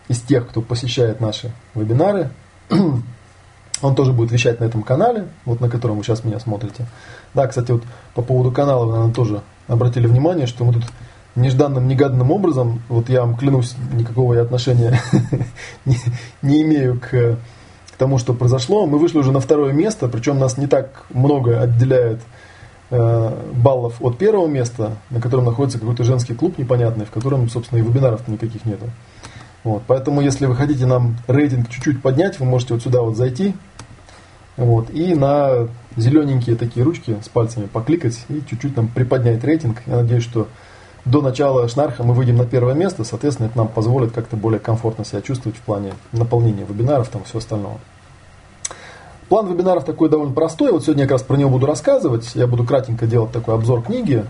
из 0.07 0.21
тех, 0.21 0.47
кто 0.47 0.61
посещает 0.61 1.19
наши 1.19 1.51
вебинары. 1.73 2.29
Он 3.81 3.93
тоже 3.93 4.13
будет 4.13 4.31
вещать 4.31 4.59
на 4.59 4.65
этом 4.65 4.83
канале, 4.83 5.27
вот 5.43 5.59
на 5.59 5.69
котором 5.69 5.97
вы 5.97 6.03
сейчас 6.03 6.23
меня 6.23 6.39
смотрите. 6.39 6.85
Да, 7.33 7.47
кстати, 7.47 7.71
вот 7.71 7.83
по 8.13 8.21
поводу 8.21 8.51
канала 8.51 8.85
вы, 8.85 8.91
наверное, 8.91 9.13
тоже 9.13 9.41
обратили 9.67 10.07
внимание, 10.07 10.47
что 10.47 10.63
мы 10.63 10.73
тут 10.73 10.83
нежданным, 11.35 11.87
негаданным 11.87 12.31
образом, 12.31 12.81
вот 12.89 13.09
я 13.09 13.21
вам 13.21 13.35
клянусь, 13.35 13.75
никакого 13.93 14.33
я 14.33 14.41
отношения 14.41 14.99
не, 15.85 15.97
не 16.41 16.61
имею 16.61 16.99
к, 16.99 17.09
к 17.09 17.97
тому, 17.97 18.17
что 18.17 18.33
произошло. 18.33 18.85
Мы 18.85 18.97
вышли 18.97 19.19
уже 19.19 19.31
на 19.31 19.39
второе 19.39 19.73
место, 19.73 20.07
причем 20.07 20.39
нас 20.39 20.57
не 20.57 20.67
так 20.67 21.05
много 21.09 21.61
отделяет 21.61 22.21
э, 22.89 23.43
баллов 23.53 24.01
от 24.01 24.17
первого 24.17 24.47
места, 24.47 24.97
на 25.09 25.19
котором 25.19 25.45
находится 25.45 25.79
какой-то 25.79 26.03
женский 26.03 26.35
клуб 26.35 26.57
непонятный, 26.57 27.05
в 27.05 27.11
котором, 27.11 27.49
собственно, 27.49 27.79
и 27.79 27.81
вебинаров 27.81 28.27
никаких 28.27 28.65
нету. 28.65 28.85
Вот, 29.63 29.83
поэтому, 29.87 30.21
если 30.21 30.45
вы 30.45 30.55
хотите 30.55 30.85
нам 30.85 31.17
рейтинг 31.27 31.69
чуть-чуть 31.69 32.01
поднять, 32.01 32.39
вы 32.39 32.45
можете 32.45 32.75
вот 32.75 32.83
сюда 32.83 33.01
вот 33.01 33.17
зайти, 33.17 33.55
вот, 34.57 34.89
и 34.91 35.15
на 35.15 35.67
зелененькие 35.97 36.55
такие 36.55 36.85
ручки 36.85 37.17
с 37.23 37.27
пальцами 37.27 37.65
покликать 37.65 38.23
и 38.29 38.41
чуть-чуть 38.49 38.77
нам 38.77 38.87
приподнять 38.87 39.43
рейтинг. 39.43 39.81
Я 39.85 39.97
надеюсь, 39.97 40.23
что 40.23 40.47
до 41.05 41.21
начала 41.21 41.67
шнарха 41.67 42.03
мы 42.03 42.13
выйдем 42.13 42.37
на 42.37 42.45
первое 42.45 42.73
место, 42.73 43.03
соответственно, 43.03 43.47
это 43.47 43.57
нам 43.57 43.67
позволит 43.67 44.11
как-то 44.11 44.35
более 44.35 44.59
комфортно 44.59 45.05
себя 45.05 45.21
чувствовать 45.21 45.57
в 45.57 45.61
плане 45.61 45.93
наполнения 46.11 46.65
вебинаров 46.65 47.09
там 47.09 47.23
все 47.23 47.37
остального. 47.37 47.79
План 49.29 49.47
вебинаров 49.47 49.85
такой 49.85 50.07
довольно 50.09 50.33
простой. 50.33 50.71
Вот 50.71 50.83
сегодня 50.83 51.03
я 51.03 51.07
как 51.07 51.13
раз 51.13 51.23
про 51.23 51.35
него 51.35 51.49
буду 51.49 51.65
рассказывать. 51.65 52.35
Я 52.35 52.45
буду 52.45 52.63
кратенько 52.63 53.07
делать 53.07 53.31
такой 53.31 53.55
обзор 53.55 53.81
книги, 53.81 54.23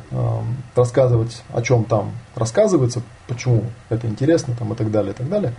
рассказывать, 0.74 1.44
о 1.54 1.62
чем 1.62 1.84
там 1.84 2.12
рассказывается, 2.34 3.02
почему 3.28 3.64
это 3.90 4.08
интересно 4.08 4.56
там, 4.58 4.72
и 4.72 4.76
так 4.76 4.92
далее, 4.92 5.12
и 5.12 5.16
так 5.16 5.28
далее. 5.28 5.54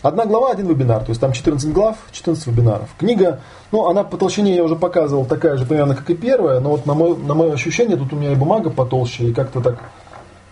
Одна 0.00 0.24
глава, 0.24 0.50
один 0.50 0.66
вебинар, 0.66 1.00
то 1.04 1.10
есть 1.10 1.20
там 1.20 1.32
14 1.32 1.70
глав, 1.72 1.96
14 2.10 2.46
вебинаров. 2.46 2.88
Книга, 2.98 3.40
ну, 3.70 3.88
она 3.88 4.02
по 4.02 4.16
толщине 4.16 4.56
я 4.56 4.64
уже 4.64 4.74
показывал, 4.74 5.26
такая 5.26 5.56
же 5.58 5.64
примерно, 5.64 5.94
как 5.94 6.10
и 6.10 6.14
первая, 6.14 6.58
но 6.58 6.70
вот 6.70 6.86
на 6.86 6.94
мое, 6.94 7.14
на 7.14 7.34
мое 7.34 7.52
ощущение, 7.52 7.96
тут 7.96 8.12
у 8.12 8.16
меня 8.16 8.32
и 8.32 8.34
бумага 8.34 8.70
потолще, 8.70 9.28
и 9.28 9.32
как-то 9.32 9.60
так 9.60 9.78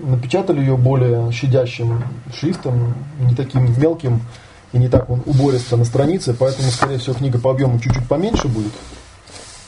напечатали 0.03 0.61
ее 0.61 0.77
более 0.77 1.31
щадящим 1.33 2.03
шрифтом, 2.35 2.95
не 3.19 3.35
таким 3.35 3.73
мелким 3.81 4.21
и 4.73 4.79
не 4.79 4.89
так 4.89 5.11
он 5.11 5.23
убористо 5.27 5.77
на 5.77 5.85
странице, 5.85 6.35
поэтому, 6.39 6.71
скорее 6.71 6.99
всего, 6.99 7.15
книга 7.15 7.39
по 7.39 7.51
объему 7.51 7.79
чуть-чуть 7.81 8.07
поменьше 8.09 8.49
будет. 8.49 8.73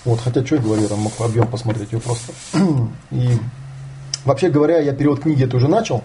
Вот, 0.05 0.21
хотя, 0.21 0.45
что 0.45 0.57
я 0.57 0.63
говорю, 0.63 0.89
там 0.89 1.01
мог 1.01 1.13
объем 1.21 1.47
посмотреть 1.47 1.93
ее 1.93 2.01
просто. 2.01 2.33
И 3.11 3.31
вообще 4.25 4.51
говоря, 4.51 4.79
я 4.79 4.93
перевод 4.93 5.21
книги 5.21 5.45
это 5.45 5.57
уже 5.57 5.69
начал, 5.69 6.03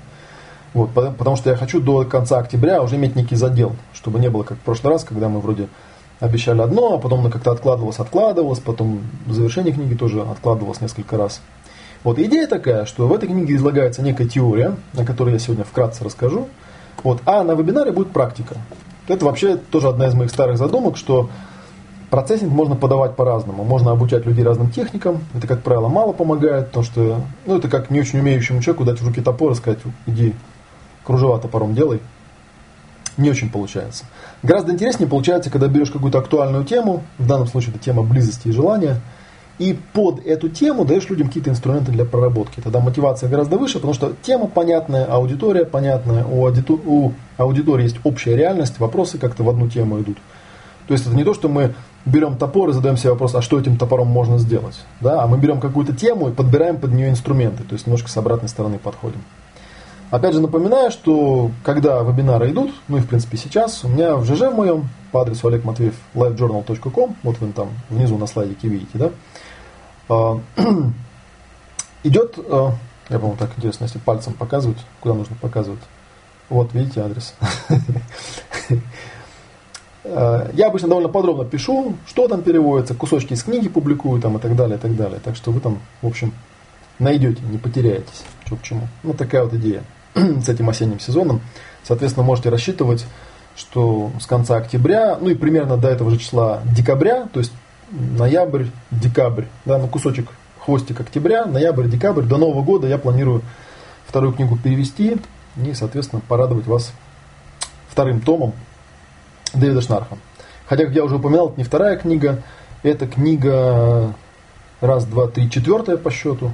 вот, 0.74 0.92
потому 0.94 1.36
что 1.36 1.50
я 1.50 1.56
хочу 1.56 1.80
до 1.80 2.04
конца 2.06 2.38
октября 2.38 2.82
уже 2.82 2.96
иметь 2.96 3.16
некий 3.16 3.36
задел, 3.36 3.76
чтобы 3.94 4.20
не 4.20 4.30
было 4.30 4.44
как 4.44 4.58
в 4.58 4.62
прошлый 4.62 4.94
раз, 4.94 5.04
когда 5.04 5.30
мы 5.30 5.40
вроде 5.40 5.68
обещали 6.20 6.62
одно, 6.62 6.96
а 6.96 6.98
потом 6.98 7.30
как-то 7.32 7.52
откладывалось, 7.52 8.00
откладывалось, 8.00 8.60
потом 8.60 9.02
завершение 9.28 9.74
книги 9.74 9.96
тоже 9.96 10.22
откладывалось 10.22 10.82
несколько 10.82 11.18
раз. 11.18 11.42
Вот 12.04 12.20
идея 12.20 12.48
такая, 12.48 12.86
что 12.86 13.08
в 13.08 13.14
этой 13.14 13.28
книге 13.28 13.56
излагается 13.56 14.02
некая 14.02 14.28
теория, 14.28 14.76
о 14.96 15.04
которой 15.04 15.34
я 15.34 15.40
сегодня 15.40 15.64
вкратце 15.64 16.04
расскажу, 16.04 16.48
вот, 17.04 17.22
а 17.26 17.44
на 17.44 17.54
вебинаре 17.54 17.92
будет 17.92 18.12
практика. 18.12 18.56
Это 19.08 19.26
вообще 19.26 19.56
тоже 19.58 19.90
одна 19.90 20.08
из 20.08 20.14
моих 20.14 20.30
старых 20.30 20.58
задумок, 20.58 20.98
что 20.98 21.30
процессинг 22.10 22.52
можно 22.52 22.76
подавать 22.76 23.16
по-разному. 23.16 23.64
Можно 23.64 23.92
обучать 23.92 24.26
людей 24.26 24.44
разным 24.44 24.70
техникам. 24.70 25.24
Это, 25.34 25.48
как 25.48 25.64
правило, 25.64 25.88
мало 25.88 26.14
помогает, 26.14 26.68
потому 26.68 26.84
что 26.84 27.22
ну, 27.46 27.58
это 27.58 27.70
как 27.70 27.90
не 27.90 28.00
очень 28.00 28.20
умеющему 28.20 28.62
человеку 28.62 28.86
дать 28.86 29.00
в 29.00 29.08
руки 29.08 29.22
топор 29.22 29.52
и 29.52 29.56
сказать, 29.56 29.80
иди 30.06 30.34
кружева 31.04 31.40
топором 31.40 31.74
делай. 31.74 32.02
Не 33.16 33.32
очень 33.32 33.50
получается. 33.50 34.06
Гораздо 34.44 34.74
интереснее 34.74 35.10
получается, 35.10 35.50
когда 35.50 35.68
берешь 35.68 35.90
какую-то 35.90 36.20
актуальную 36.20 36.66
тему, 36.66 37.04
в 37.18 37.26
данном 37.26 37.48
случае 37.48 37.72
это 37.72 37.84
тема 37.84 38.04
близости 38.04 38.50
и 38.50 38.52
желания– 38.52 39.02
и 39.60 39.78
под 39.94 40.26
эту 40.26 40.50
тему 40.50 40.86
даешь 40.86 41.10
людям 41.10 41.28
какие-то 41.28 41.50
инструменты 41.50 41.92
для 41.92 42.06
проработки. 42.06 42.62
Тогда 42.62 42.80
мотивация 42.80 43.30
гораздо 43.30 43.58
выше, 43.58 43.76
потому 43.76 43.94
что 43.94 44.14
тема 44.22 44.48
понятная, 44.48 45.06
аудитория 45.06 45.66
понятная, 45.66 46.24
у, 46.26 46.46
аудиту, 46.46 46.80
у 46.86 47.14
аудитории 47.38 47.84
есть 47.84 47.98
общая 48.04 48.36
реальность, 48.36 48.80
вопросы 48.80 49.18
как-то 49.18 49.44
в 49.44 49.50
одну 49.50 49.68
тему 49.68 50.00
идут. 50.00 50.18
То 50.88 50.94
есть 50.94 51.06
это 51.06 51.16
не 51.16 51.24
то, 51.24 51.34
что 51.34 51.50
мы 51.50 51.74
берем 52.06 52.38
топор 52.38 52.70
и 52.70 52.74
задаем 52.74 52.98
себе 52.98 53.12
вопрос, 53.12 53.36
а 53.36 53.42
что 53.42 53.60
этим 53.60 53.78
топором 53.78 54.08
можно 54.08 54.38
сделать, 54.38 54.80
да? 55.02 55.24
а 55.24 55.28
мы 55.28 55.38
берем 55.38 55.60
какую-то 55.60 55.94
тему 55.94 56.30
и 56.30 56.32
подбираем 56.32 56.78
под 56.78 56.94
нее 56.94 57.10
инструменты, 57.10 57.64
то 57.64 57.74
есть 57.74 57.88
немножко 57.88 58.10
с 58.10 58.18
обратной 58.18 58.50
стороны 58.50 58.80
подходим. 58.80 59.22
Опять 60.10 60.36
же 60.36 60.40
напоминаю, 60.40 60.90
что 60.90 61.52
когда 61.64 62.02
вебинары 62.02 62.52
идут, 62.52 62.72
ну 62.88 62.98
и 62.98 63.02
в 63.02 63.08
принципе 63.08 63.36
сейчас, 63.36 63.84
у 63.84 63.90
меня 63.90 64.16
в 64.16 64.24
ЖЖ 64.24 64.54
моем 64.54 64.88
по 65.12 65.22
адресу 65.22 65.50
Олег 65.50 65.66
Матвеев 65.66 65.96
livejournal.com, 66.16 67.18
вот 67.24 67.40
вы 67.40 67.52
там 67.52 67.70
внизу 67.90 68.18
на 68.18 68.26
слайдике 68.26 68.70
видите, 68.70 68.92
да, 68.94 69.12
идет, 72.04 72.36
а, 72.50 72.74
я 73.10 73.18
по-моему 73.18 73.38
так 73.38 73.52
интересно, 73.58 73.86
если 73.86 74.00
пальцем 74.00 74.34
показывать, 74.34 74.78
куда 75.02 75.16
нужно 75.16 75.36
показывать. 75.36 75.82
Вот, 76.50 76.74
видите 76.74 77.02
адрес. 77.02 77.34
А, 80.10 80.50
я 80.54 80.68
обычно 80.68 80.88
довольно 80.88 81.10
подробно 81.10 81.44
пишу, 81.44 81.98
что 82.08 82.30
там 82.30 82.42
переводится, 82.42 82.96
кусочки 82.96 83.34
из 83.34 83.44
книги 83.44 83.68
публикую 83.68 84.22
там 84.22 84.38
и 84.38 84.40
так 84.40 84.56
далее, 84.56 84.78
и 84.78 84.80
так 84.80 84.96
далее. 84.96 85.20
Так 85.22 85.36
что 85.36 85.52
вы 85.52 85.60
там, 85.60 85.80
в 86.02 86.08
общем, 86.08 86.32
найдете, 86.98 87.42
не 87.44 87.58
потеряетесь, 87.58 88.24
что 88.46 88.56
к 88.56 88.62
чему. 88.62 88.88
Ну, 89.04 89.14
такая 89.14 89.44
вот 89.44 89.54
идея 89.56 89.84
с 90.16 90.48
этим 90.48 90.70
осенним 90.70 91.02
сезоном. 91.02 91.42
Соответственно, 91.84 92.26
можете 92.26 92.50
рассчитывать, 92.50 93.06
что 93.58 94.12
с 94.22 94.26
конца 94.26 94.56
октября, 94.56 95.18
ну 95.20 95.30
и 95.30 95.36
примерно 95.36 95.78
до 95.78 95.90
этого 95.90 96.12
же 96.12 96.18
числа 96.18 96.62
декабря, 96.74 97.28
то 97.34 97.40
есть 97.40 97.52
ноябрь, 97.92 98.66
декабрь, 98.92 99.46
да, 99.66 99.78
ну 99.78 99.88
кусочек, 99.88 100.30
хвостик 100.60 101.00
октября, 101.00 101.46
ноябрь, 101.46 101.88
декабрь, 101.88 102.24
до 102.24 102.38
Нового 102.38 102.62
года 102.64 102.88
я 102.88 102.98
планирую 102.98 103.42
вторую 104.06 104.34
книгу 104.34 104.58
перевести 104.58 105.18
и, 105.58 105.74
соответственно, 105.74 106.22
порадовать 106.28 106.68
вас 106.68 106.94
вторым 107.90 108.22
томом 108.22 108.54
Дэвида 109.54 109.82
Шнарха. 109.82 110.18
Хотя, 110.68 110.86
как 110.86 110.94
я 110.94 111.04
уже 111.04 111.16
упоминал, 111.16 111.50
это 111.50 111.58
не 111.58 111.64
вторая 111.64 111.98
книга, 111.98 112.44
это 112.84 113.08
книга 113.08 114.14
раз, 114.82 115.06
два, 115.06 115.28
три, 115.28 115.50
четвертая 115.50 115.98
по 115.98 116.12
счету. 116.12 116.54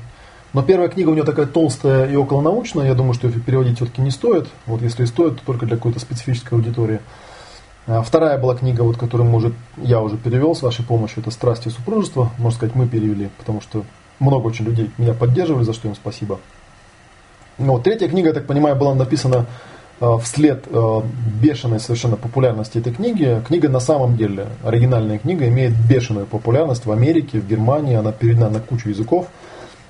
Но 0.54 0.62
первая 0.62 0.88
книга 0.88 1.10
у 1.10 1.14
нее 1.14 1.24
такая 1.24 1.48
толстая 1.48 2.08
и 2.08 2.16
околонаучная, 2.16 2.86
я 2.86 2.94
думаю, 2.94 3.14
что 3.16 3.28
ее 3.28 3.40
переводить 3.40 3.78
все-таки 3.78 4.02
не 4.02 4.12
стоит. 4.12 4.48
Вот 4.68 4.84
если 4.84 5.04
и 5.04 5.08
стоит, 5.08 5.40
то 5.40 5.46
только 5.46 5.66
для 5.66 5.78
какой-то 5.78 6.00
специфической 6.00 6.54
аудитории. 6.54 7.00
А 7.86 8.02
вторая 8.02 8.38
была 8.38 8.56
книга, 8.56 8.82
вот, 8.82 8.98
которую 8.98 9.30
мы 9.30 9.38
уже, 9.38 9.54
я 9.78 10.02
уже 10.02 10.16
перевел 10.18 10.56
с 10.56 10.62
вашей 10.62 10.86
помощью, 10.86 11.22
это 11.22 11.32
«Страсти 11.32 11.68
и 11.68 11.72
супружество». 11.72 12.32
Можно 12.38 12.58
сказать, 12.58 12.76
мы 12.76 12.88
перевели, 12.88 13.30
потому 13.38 13.60
что 13.60 13.84
много 14.20 14.48
очень 14.48 14.66
людей 14.66 14.90
меня 14.98 15.14
поддерживали, 15.14 15.64
за 15.64 15.74
что 15.74 15.90
им 15.90 15.96
спасибо. 15.96 16.40
Ну, 17.58 17.74
вот, 17.74 17.84
третья 17.84 18.08
книга, 18.08 18.30
я 18.30 18.34
так 18.34 18.48
понимаю, 18.48 18.78
была 18.78 18.96
написана 18.96 19.46
э, 20.00 20.18
вслед 20.24 20.64
э, 20.66 21.02
бешеной 21.42 21.82
совершенно 21.82 22.16
популярности 22.16 22.78
этой 22.78 22.94
книги. 22.94 23.42
Книга 23.46 23.68
на 23.68 23.82
самом 23.82 24.16
деле, 24.16 24.48
оригинальная 24.64 25.18
книга, 25.18 25.46
имеет 25.50 25.74
бешеную 25.86 26.26
популярность 26.26 26.86
в 26.86 26.92
Америке, 26.92 27.42
в 27.42 27.48
Германии, 27.48 27.96
она 27.96 28.14
переведена 28.14 28.50
на 28.50 28.62
кучу 28.62 28.90
языков. 28.90 29.28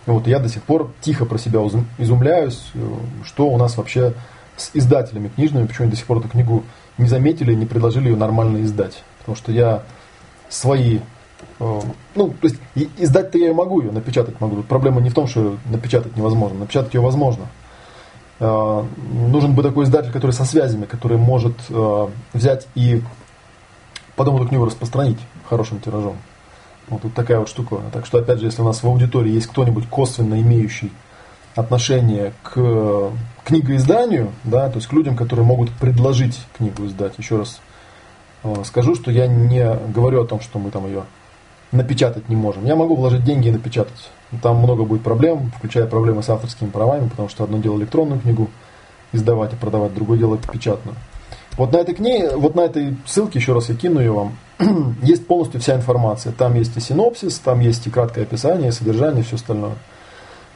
Вот, 0.07 0.25
я 0.25 0.39
до 0.39 0.49
сих 0.49 0.63
пор 0.63 0.91
тихо 1.01 1.25
про 1.25 1.37
себя 1.37 1.59
изумляюсь, 1.99 2.63
э, 2.73 2.79
что 3.23 3.47
у 3.47 3.57
нас 3.57 3.77
вообще 3.77 4.13
с 4.57 4.71
издателями 4.73 5.29
книжными, 5.29 5.67
почему 5.67 5.83
они 5.83 5.91
до 5.91 5.97
сих 5.97 6.07
пор 6.07 6.17
эту 6.17 6.27
книгу 6.27 6.63
не 6.97 7.07
заметили, 7.07 7.53
не 7.53 7.65
предложили 7.65 8.09
ее 8.09 8.15
нормально 8.15 8.63
издать. 8.63 9.03
Потому 9.19 9.35
что 9.35 9.51
я 9.51 9.83
свои... 10.49 10.99
Э, 11.59 11.81
ну, 12.15 12.29
то 12.29 12.47
есть 12.47 12.59
издать-то 12.97 13.37
я 13.37 13.47
ее 13.47 13.53
могу, 13.53 13.81
ее 13.81 13.91
напечатать 13.91 14.39
могу. 14.39 14.61
проблема 14.63 15.01
не 15.01 15.09
в 15.09 15.13
том, 15.13 15.27
что 15.27 15.57
напечатать 15.69 16.15
невозможно. 16.15 16.59
Напечатать 16.59 16.93
ее 16.93 17.01
возможно. 17.01 17.47
Э, 18.39 18.83
нужен 19.29 19.53
бы 19.53 19.63
такой 19.63 19.85
издатель, 19.85 20.11
который 20.11 20.31
со 20.31 20.45
связями, 20.45 20.85
который 20.85 21.17
может 21.17 21.55
э, 21.69 22.07
взять 22.33 22.67
и 22.75 23.01
потом 24.15 24.35
эту 24.37 24.47
книгу 24.47 24.65
распространить 24.65 25.19
хорошим 25.49 25.79
тиражом. 25.79 26.17
Вот 26.87 27.01
тут 27.01 27.13
такая 27.13 27.39
вот 27.39 27.49
штука. 27.49 27.77
Так 27.91 28.05
что, 28.05 28.19
опять 28.19 28.39
же, 28.39 28.45
если 28.45 28.61
у 28.61 28.65
нас 28.65 28.83
в 28.83 28.87
аудитории 28.87 29.31
есть 29.31 29.47
кто-нибудь 29.47 29.87
косвенно 29.87 30.39
имеющий 30.41 30.91
отношение 31.55 32.33
к 32.41 33.11
книгоизданию, 33.43 34.31
да, 34.43 34.69
то 34.69 34.75
есть 34.75 34.87
к 34.87 34.93
людям, 34.93 35.15
которые 35.15 35.45
могут 35.45 35.71
предложить 35.71 36.39
книгу 36.57 36.85
издать. 36.85 37.17
Еще 37.17 37.37
раз 37.37 37.61
э, 38.43 38.53
скажу, 38.65 38.95
что 38.95 39.11
я 39.11 39.27
не 39.27 39.75
говорю 39.93 40.23
о 40.23 40.25
том, 40.25 40.39
что 40.39 40.59
мы 40.59 40.71
там 40.71 40.85
ее 40.87 41.03
напечатать 41.71 42.29
не 42.29 42.35
можем. 42.35 42.65
Я 42.65 42.75
могу 42.75 42.95
вложить 42.95 43.23
деньги 43.23 43.47
и 43.49 43.51
напечатать. 43.51 44.09
Там 44.41 44.57
много 44.57 44.83
будет 44.83 45.03
проблем, 45.03 45.51
включая 45.57 45.85
проблемы 45.85 46.23
с 46.23 46.29
авторскими 46.29 46.69
правами, 46.69 47.09
потому 47.09 47.29
что 47.29 47.43
одно 47.43 47.57
дело 47.57 47.77
электронную 47.77 48.21
книгу 48.21 48.49
издавать 49.11 49.53
и 49.53 49.55
продавать, 49.55 49.93
другое 49.93 50.17
дело 50.17 50.37
печатную. 50.37 50.95
Вот 51.57 51.71
на 51.71 51.77
этой 51.77 51.93
книге, 51.93 52.35
вот 52.35 52.55
на 52.55 52.61
этой 52.61 52.97
ссылке, 53.05 53.37
еще 53.37 53.53
раз 53.53 53.69
я 53.69 53.75
кину 53.75 53.99
ее 53.99 54.11
вам, 54.11 54.37
есть 55.03 55.27
полностью 55.27 55.61
вся 55.61 55.75
информация. 55.75 56.33
Там 56.33 56.55
есть 56.55 56.75
и 56.77 56.79
синопсис, 56.79 57.37
там 57.39 57.59
есть 57.59 57.85
и 57.85 57.91
краткое 57.91 58.21
описание, 58.23 58.69
и 58.69 58.71
содержание, 58.71 59.21
и 59.21 59.25
все 59.25 59.35
остальное. 59.35 59.75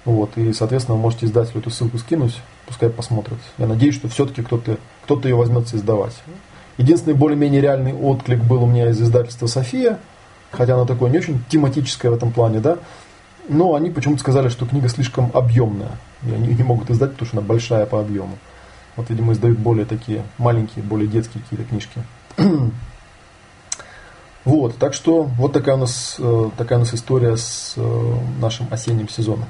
Вот, 0.07 0.37
и, 0.37 0.53
соответственно, 0.53 0.95
вы 0.95 1.01
можете 1.01 1.25
издателю 1.25 1.59
эту 1.59 1.69
ссылку 1.69 1.97
скинуть, 1.97 2.33
пускай 2.65 2.89
посмотрят. 2.89 3.39
Я 3.57 3.67
надеюсь, 3.67 3.93
что 3.93 4.07
все-таки 4.07 4.41
кто-то 4.41 4.77
кто 5.03 5.19
ее 5.21 5.35
возьмется 5.35 5.75
издавать. 5.75 6.13
Единственный 6.77 7.13
более-менее 7.13 7.59
реальный 7.59 7.93
отклик 7.93 8.41
был 8.41 8.63
у 8.63 8.67
меня 8.67 8.89
из 8.89 9.01
издательства 9.01 9.47
«София», 9.47 9.99
хотя 10.49 10.75
она 10.75 10.85
такое 10.85 11.11
не 11.11 11.17
очень 11.17 11.43
тематическое 11.49 12.09
в 12.09 12.15
этом 12.15 12.31
плане, 12.31 12.61
да, 12.61 12.77
но 13.49 13.75
они 13.75 13.89
почему-то 13.89 14.21
сказали, 14.21 14.47
что 14.47 14.65
книга 14.65 14.87
слишком 14.87 15.29
объемная, 15.33 15.91
и 16.25 16.31
они 16.31 16.55
не 16.55 16.63
могут 16.63 16.89
издать, 16.89 17.11
потому 17.11 17.27
что 17.27 17.39
она 17.39 17.45
большая 17.45 17.85
по 17.85 17.99
объему. 17.99 18.37
Вот, 18.95 19.09
видимо, 19.09 19.33
издают 19.33 19.59
более 19.59 19.85
такие 19.85 20.23
маленькие, 20.37 20.85
более 20.85 21.09
детские 21.09 21.43
какие-то 21.43 21.65
книжки. 21.65 22.01
вот, 24.45 24.77
так 24.77 24.93
что 24.93 25.23
вот 25.23 25.51
такая 25.51 25.75
у 25.75 25.79
нас, 25.79 26.15
э, 26.17 26.49
такая 26.57 26.77
у 26.77 26.81
нас 26.83 26.93
история 26.93 27.35
с 27.35 27.73
э, 27.75 28.15
нашим 28.39 28.67
осенним 28.71 29.09
сезоном. 29.09 29.49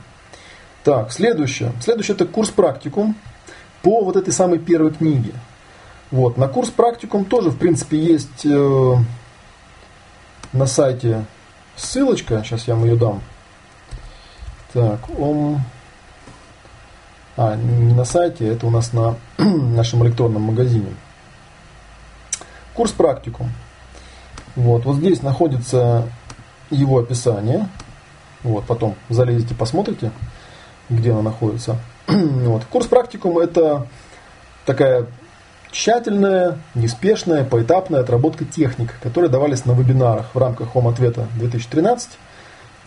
Так, 0.87 1.11
следующее. 1.11 1.73
Следующее 1.81 2.15
это 2.15 2.25
курс 2.25 2.49
практикум 2.49 3.13
по 3.81 4.05
вот 4.05 4.15
этой 4.15 4.31
самой 4.31 4.57
первой 4.57 4.91
книге. 4.91 5.33
Вот, 6.11 6.37
на 6.37 6.47
курс 6.47 6.69
практикум 6.69 7.25
тоже, 7.25 7.49
в 7.49 7.57
принципе, 7.57 7.99
есть 7.99 8.45
э, 8.45 8.95
на 10.53 10.65
сайте 10.65 11.25
ссылочка. 11.75 12.41
Сейчас 12.41 12.69
я 12.69 12.75
вам 12.75 12.85
ее 12.85 12.95
дам. 12.95 13.21
Так, 14.71 15.01
он... 15.19 15.59
А, 17.35 17.57
не 17.57 17.93
на 17.93 18.05
сайте, 18.05 18.47
это 18.47 18.65
у 18.65 18.69
нас 18.69 18.93
на 18.93 19.17
нашем 19.37 20.05
электронном 20.05 20.43
магазине. 20.43 20.93
Курс 22.73 22.93
практикум. 22.93 23.51
Вот, 24.55 24.85
вот 24.85 24.95
здесь 24.95 25.21
находится 25.21 26.07
его 26.69 26.99
описание. 26.99 27.67
Вот, 28.41 28.65
потом 28.65 28.95
залезете, 29.09 29.53
посмотрите, 29.53 30.13
где 30.89 31.11
оно 31.11 31.21
находится. 31.21 31.77
вот. 32.07 32.65
Курс 32.65 32.87
практикум 32.87 33.37
это 33.37 33.87
такая 34.65 35.05
тщательная, 35.71 36.57
неспешная, 36.75 37.43
поэтапная 37.43 38.01
отработка 38.01 38.45
техник, 38.45 38.93
которые 39.01 39.29
давались 39.29 39.65
на 39.65 39.73
вебинарах 39.73 40.33
в 40.33 40.37
рамках 40.37 40.69
Home 40.73 40.91
ответа 40.91 41.27
2013. 41.35 42.09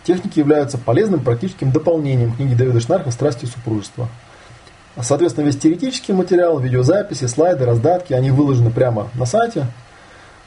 Техники 0.03 0.39
являются 0.39 0.77
полезным 0.77 1.19
практическим 1.19 1.71
дополнением 1.71 2.35
книги 2.35 2.55
Дэвида 2.55 2.79
Шнарха 2.79 3.11
«Страсти 3.11 3.45
и 3.45 3.47
супружество». 3.47 4.09
Соответственно, 4.99 5.45
весь 5.45 5.57
теоретический 5.57 6.13
материал, 6.13 6.59
видеозаписи, 6.59 7.25
слайды, 7.25 7.65
раздатки, 7.65 8.13
они 8.13 8.29
выложены 8.31 8.71
прямо 8.71 9.07
на 9.13 9.25
сайте. 9.25 9.67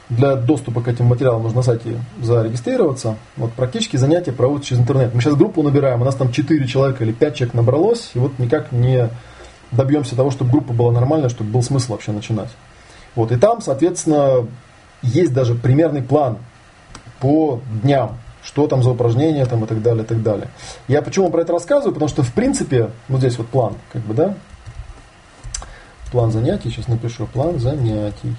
Для 0.09 0.35
доступа 0.35 0.81
к 0.81 0.87
этим 0.87 1.05
материалам 1.05 1.43
нужно 1.43 1.57
на 1.57 1.63
сайте 1.63 1.99
зарегистрироваться. 2.21 3.15
Вот 3.37 3.53
практически 3.53 3.97
занятия 3.97 4.31
проводят 4.31 4.65
через 4.65 4.81
интернет. 4.81 5.13
Мы 5.15 5.21
сейчас 5.21 5.33
группу 5.35 5.63
набираем, 5.63 6.01
у 6.01 6.05
нас 6.05 6.13
там 6.15 6.31
4 6.31 6.67
человека 6.67 7.03
или 7.03 7.11
5 7.11 7.35
человек 7.35 7.55
набралось, 7.55 8.11
и 8.13 8.19
вот 8.19 8.37
никак 8.37 8.71
не 8.71 9.09
добьемся 9.71 10.15
того, 10.15 10.29
чтобы 10.29 10.51
группа 10.51 10.73
была 10.73 10.91
нормальная, 10.91 11.29
чтобы 11.29 11.49
был 11.49 11.63
смысл 11.63 11.93
вообще 11.93 12.11
начинать. 12.11 12.49
Вот, 13.15 13.31
и 13.31 13.35
там, 13.35 13.61
соответственно, 13.61 14.47
есть 15.01 15.33
даже 15.33 15.55
примерный 15.55 16.03
план 16.03 16.37
по 17.19 17.61
дням, 17.81 18.17
что 18.43 18.67
там 18.67 18.83
за 18.83 18.91
упражнения 18.91 19.45
там, 19.45 19.63
и 19.63 19.67
так 19.67 19.81
далее, 19.81 20.03
и 20.03 20.07
так 20.07 20.21
далее. 20.21 20.49
Я 20.87 21.01
почему 21.01 21.31
про 21.31 21.41
это 21.41 21.53
рассказываю? 21.53 21.93
Потому 21.93 22.09
что, 22.09 22.21
в 22.21 22.31
принципе, 22.31 22.91
вот 23.07 23.19
здесь 23.19 23.39
вот 23.39 23.47
план, 23.47 23.73
как 23.91 24.03
бы, 24.03 24.13
да, 24.13 24.35
план 26.11 26.31
занятий, 26.31 26.69
сейчас 26.69 26.87
напишу, 26.87 27.25
план 27.25 27.59
занятий. 27.59 28.35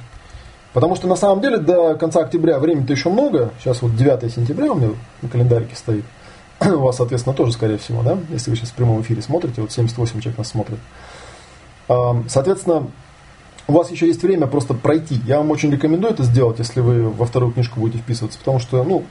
Потому 0.76 0.94
что 0.94 1.06
на 1.08 1.16
самом 1.16 1.40
деле 1.40 1.56
до 1.56 1.94
конца 1.94 2.20
октября 2.20 2.58
времени-то 2.58 2.92
еще 2.92 3.08
много. 3.08 3.50
Сейчас 3.58 3.80
вот 3.80 3.96
9 3.96 4.30
сентября 4.30 4.72
у 4.72 4.74
меня 4.74 4.90
на 5.22 5.28
календарике 5.30 5.74
стоит. 5.74 6.04
У 6.60 6.80
вас, 6.80 6.98
соответственно, 6.98 7.34
тоже, 7.34 7.52
скорее 7.52 7.78
всего, 7.78 8.02
да? 8.02 8.18
Если 8.28 8.50
вы 8.50 8.56
сейчас 8.56 8.72
в 8.72 8.74
прямом 8.74 9.00
эфире 9.00 9.22
смотрите, 9.22 9.62
вот 9.62 9.72
78 9.72 10.20
человек 10.20 10.36
нас 10.36 10.48
смотрит. 10.48 10.78
Соответственно, 12.28 12.88
у 13.66 13.72
вас 13.72 13.90
еще 13.90 14.06
есть 14.06 14.22
время 14.22 14.48
просто 14.48 14.74
пройти. 14.74 15.18
Я 15.24 15.38
вам 15.38 15.50
очень 15.50 15.70
рекомендую 15.70 16.12
это 16.12 16.24
сделать, 16.24 16.58
если 16.58 16.80
вы 16.80 17.08
во 17.08 17.24
вторую 17.24 17.52
книжку 17.52 17.80
будете 17.80 18.00
вписываться, 18.00 18.38
потому 18.38 18.58
что, 18.58 18.84
ну, 18.84 19.04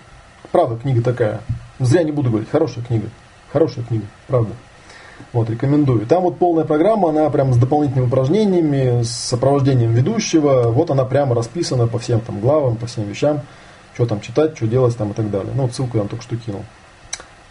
правда, 0.51 0.77
книга 0.77 1.01
такая. 1.01 1.41
Зря 1.79 2.03
не 2.03 2.11
буду 2.11 2.29
говорить, 2.29 2.51
хорошая 2.51 2.85
книга. 2.85 3.09
Хорошая 3.51 3.83
книга, 3.85 4.05
правда. 4.27 4.51
Вот, 5.35 5.49
рекомендую. 5.49 6.07
Там 6.07 6.23
вот 6.23 6.39
полная 6.39 6.63
программа, 6.63 7.09
она 7.09 7.29
прям 7.29 7.53
с 7.53 7.57
дополнительными 7.57 8.07
упражнениями, 8.07 9.03
с 9.03 9.09
сопровождением 9.11 9.91
ведущего. 9.91 10.71
Вот 10.71 10.91
она 10.91 11.03
прямо 11.03 11.35
расписана 11.35 11.87
по 11.87 11.99
всем 11.99 12.21
там 12.21 12.39
главам, 12.39 12.77
по 12.77 12.85
всем 12.85 13.03
вещам, 13.03 13.41
что 13.95 14.05
там 14.05 14.21
читать, 14.21 14.55
что 14.55 14.65
делать 14.65 14.95
там 14.95 15.11
и 15.11 15.13
так 15.13 15.29
далее. 15.29 15.51
Ну, 15.53 15.63
вот 15.63 15.75
ссылку 15.75 15.97
я 15.97 16.03
вам 16.03 16.07
только 16.07 16.23
что 16.23 16.37
кинул. 16.37 16.63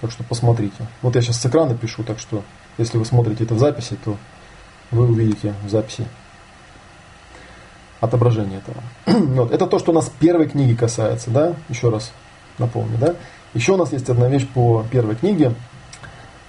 Так 0.00 0.12
что 0.12 0.24
посмотрите. 0.24 0.86
Вот 1.02 1.14
я 1.14 1.20
сейчас 1.20 1.42
с 1.42 1.44
экрана 1.44 1.74
пишу, 1.74 2.02
так 2.04 2.18
что 2.18 2.42
если 2.78 2.96
вы 2.96 3.04
смотрите 3.04 3.44
это 3.44 3.52
в 3.52 3.58
записи, 3.58 3.98
то 4.02 4.16
вы 4.90 5.06
увидите 5.06 5.52
в 5.62 5.68
записи 5.68 6.06
отображение 8.00 8.60
этого. 8.60 8.82
вот. 9.34 9.52
Это 9.52 9.66
то, 9.66 9.78
что 9.78 9.92
у 9.92 9.94
нас 9.94 10.10
первой 10.20 10.48
книги 10.48 10.74
касается, 10.74 11.28
да, 11.28 11.52
еще 11.68 11.90
раз 11.90 12.12
напомню, 12.56 12.96
да. 12.96 13.14
Еще 13.52 13.72
у 13.72 13.76
нас 13.76 13.92
есть 13.92 14.08
одна 14.08 14.28
вещь 14.28 14.48
по 14.48 14.86
первой 14.90 15.16
книге. 15.16 15.52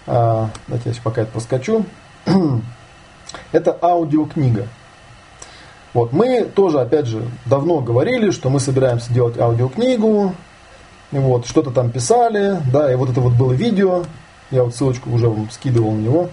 А, 0.07 0.49
давайте 0.67 0.89
я 0.89 0.95
пока 1.03 1.23
это 1.23 1.31
проскочу. 1.31 1.85
это 3.51 3.77
аудиокнига. 3.81 4.67
Вот, 5.93 6.11
мы 6.11 6.43
тоже, 6.43 6.81
опять 6.81 7.05
же, 7.05 7.25
давно 7.45 7.79
говорили, 7.79 8.31
что 8.31 8.49
мы 8.49 8.59
собираемся 8.59 9.13
делать 9.13 9.37
аудиокнигу, 9.37 10.35
вот, 11.11 11.47
что-то 11.47 11.71
там 11.71 11.89
писали, 11.89 12.59
да, 12.71 12.91
и 12.91 12.95
вот 12.95 13.09
это 13.09 13.21
вот 13.21 13.33
было 13.33 13.53
видео, 13.53 14.03
я 14.51 14.63
вот 14.63 14.75
ссылочку 14.75 15.09
уже 15.09 15.29
вам 15.29 15.49
скидывал 15.49 15.91
на 15.91 16.01
него, 16.01 16.29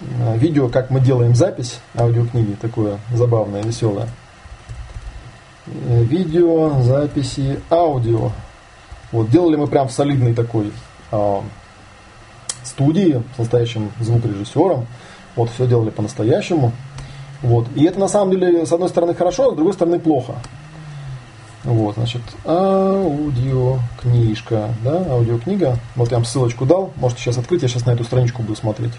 Э, 0.00 0.36
видео, 0.36 0.68
как 0.68 0.90
мы 0.90 1.00
делаем 1.00 1.34
запись 1.34 1.78
аудиокниги, 1.96 2.56
такое 2.60 2.98
забавное, 3.12 3.62
веселое. 3.62 4.08
Э, 5.66 6.02
видео, 6.02 6.82
записи, 6.82 7.60
аудио. 7.70 8.32
Вот, 9.12 9.30
делали 9.30 9.56
мы 9.56 9.66
прям 9.66 9.88
в 9.88 9.92
солидной 9.92 10.34
такой 10.34 10.72
э, 11.12 11.40
студии 12.64 13.22
с 13.34 13.38
настоящим 13.38 13.90
звукорежиссером. 14.00 14.86
Вот, 15.36 15.50
все 15.50 15.66
делали 15.66 15.90
по-настоящему. 15.90 16.72
Вот. 17.42 17.66
И 17.74 17.84
это 17.84 18.00
на 18.00 18.08
самом 18.08 18.30
деле, 18.32 18.64
с 18.66 18.72
одной 18.72 18.88
стороны, 18.88 19.14
хорошо, 19.14 19.50
а 19.50 19.52
с 19.52 19.54
другой 19.54 19.74
стороны, 19.74 19.98
плохо. 19.98 20.34
Вот, 21.64 21.94
значит, 21.94 22.22
аудиокнижка, 22.44 23.80
да, 24.84 25.04
аудиокнига. 25.10 25.78
Вот 25.96 26.10
я 26.10 26.18
вам 26.18 26.26
ссылочку 26.26 26.66
дал, 26.66 26.92
можете 26.96 27.22
сейчас 27.22 27.38
открыть, 27.38 27.62
я 27.62 27.68
сейчас 27.68 27.86
на 27.86 27.92
эту 27.92 28.04
страничку 28.04 28.42
буду 28.42 28.54
смотреть. 28.54 28.92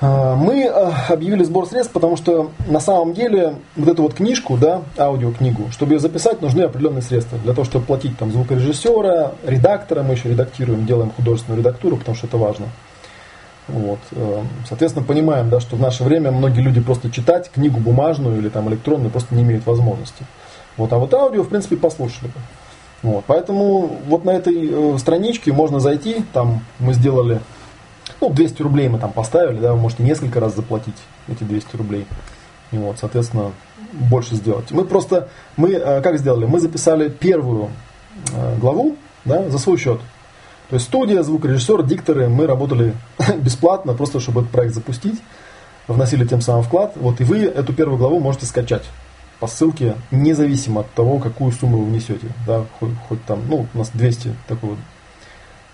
А, 0.00 0.36
мы 0.36 0.66
а, 0.66 1.06
объявили 1.08 1.42
сбор 1.42 1.66
средств, 1.66 1.92
потому 1.92 2.16
что 2.16 2.52
на 2.68 2.78
самом 2.78 3.14
деле 3.14 3.56
вот 3.74 3.88
эту 3.88 4.02
вот 4.02 4.14
книжку, 4.14 4.56
да, 4.56 4.82
аудиокнигу, 4.96 5.70
чтобы 5.72 5.94
ее 5.94 5.98
записать, 5.98 6.40
нужны 6.40 6.62
определенные 6.62 7.02
средства. 7.02 7.38
Для 7.38 7.52
того, 7.52 7.64
чтобы 7.64 7.84
платить 7.84 8.16
там 8.16 8.30
звукорежиссера, 8.30 9.32
редактора, 9.44 10.02
мы 10.02 10.14
еще 10.14 10.28
редактируем, 10.28 10.86
делаем 10.86 11.10
художественную 11.10 11.58
редактуру, 11.60 11.96
потому 11.96 12.16
что 12.16 12.28
это 12.28 12.36
важно. 12.36 12.66
Вот. 13.66 13.98
Э, 14.12 14.42
соответственно, 14.68 15.04
понимаем, 15.04 15.50
да, 15.50 15.60
что 15.60 15.76
в 15.76 15.80
наше 15.80 16.04
время 16.04 16.30
многие 16.30 16.60
люди 16.60 16.80
просто 16.80 17.10
читать 17.10 17.50
книгу 17.50 17.80
бумажную 17.80 18.38
или 18.38 18.48
там 18.48 18.68
электронную 18.68 19.10
просто 19.10 19.34
не 19.34 19.42
имеют 19.42 19.66
возможности. 19.66 20.24
Вот. 20.76 20.92
А 20.92 20.98
вот 20.98 21.12
аудио, 21.12 21.42
в 21.42 21.48
принципе, 21.48 21.76
послушали 21.76 22.28
бы. 22.28 22.40
Вот. 23.02 23.24
Поэтому 23.26 23.98
вот 24.06 24.24
на 24.24 24.30
этой 24.30 24.94
э, 24.94 24.98
страничке 24.98 25.52
можно 25.52 25.80
зайти, 25.80 26.24
там 26.32 26.60
мы 26.78 26.94
сделали 26.94 27.40
ну, 28.20 28.30
200 28.30 28.62
рублей 28.62 28.88
мы 28.88 28.98
там 28.98 29.12
поставили, 29.12 29.58
да, 29.58 29.72
вы 29.72 29.80
можете 29.80 30.02
несколько 30.02 30.40
раз 30.40 30.54
заплатить 30.54 30.96
эти 31.28 31.44
200 31.44 31.76
рублей. 31.76 32.06
И 32.70 32.76
вот, 32.76 32.98
соответственно, 32.98 33.52
больше 33.92 34.34
сделать. 34.34 34.70
Мы 34.70 34.84
просто, 34.84 35.28
мы 35.56 35.72
э, 35.72 36.00
как 36.02 36.18
сделали? 36.18 36.44
Мы 36.44 36.60
записали 36.60 37.08
первую 37.08 37.70
э, 38.32 38.56
главу 38.58 38.96
да, 39.24 39.48
за 39.48 39.58
свой 39.58 39.78
счет. 39.78 40.00
То 40.68 40.74
есть 40.74 40.86
студия, 40.86 41.22
звукорежиссер, 41.22 41.82
дикторы, 41.84 42.28
мы 42.28 42.46
работали 42.46 42.94
бесплатно, 43.38 43.94
просто 43.94 44.20
чтобы 44.20 44.42
этот 44.42 44.52
проект 44.52 44.74
запустить, 44.74 45.20
вносили 45.86 46.26
тем 46.26 46.40
самым 46.42 46.62
вклад. 46.62 46.92
Вот 46.96 47.20
и 47.20 47.24
вы 47.24 47.44
эту 47.44 47.72
первую 47.72 47.98
главу 47.98 48.20
можете 48.20 48.46
скачать 48.46 48.84
по 49.40 49.46
ссылке, 49.46 49.94
независимо 50.10 50.80
от 50.80 50.90
того, 50.92 51.18
какую 51.18 51.52
сумму 51.52 51.78
вы 51.78 51.86
внесете. 51.86 52.26
Да, 52.46 52.64
хоть, 52.78 52.90
хоть 53.08 53.24
там, 53.24 53.40
ну, 53.48 53.66
у 53.72 53.78
нас 53.78 53.90
200 53.94 54.34
такой 54.46 54.70
вот, 54.70 54.78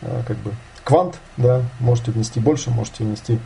э, 0.03 0.23
как 0.27 0.37
бы, 0.39 0.53
квант, 0.85 1.19
да, 1.37 1.63
можете 1.81 2.11
внести 2.11 2.41
больше, 2.41 2.71
можете 2.71 3.05
внести... 3.05 3.39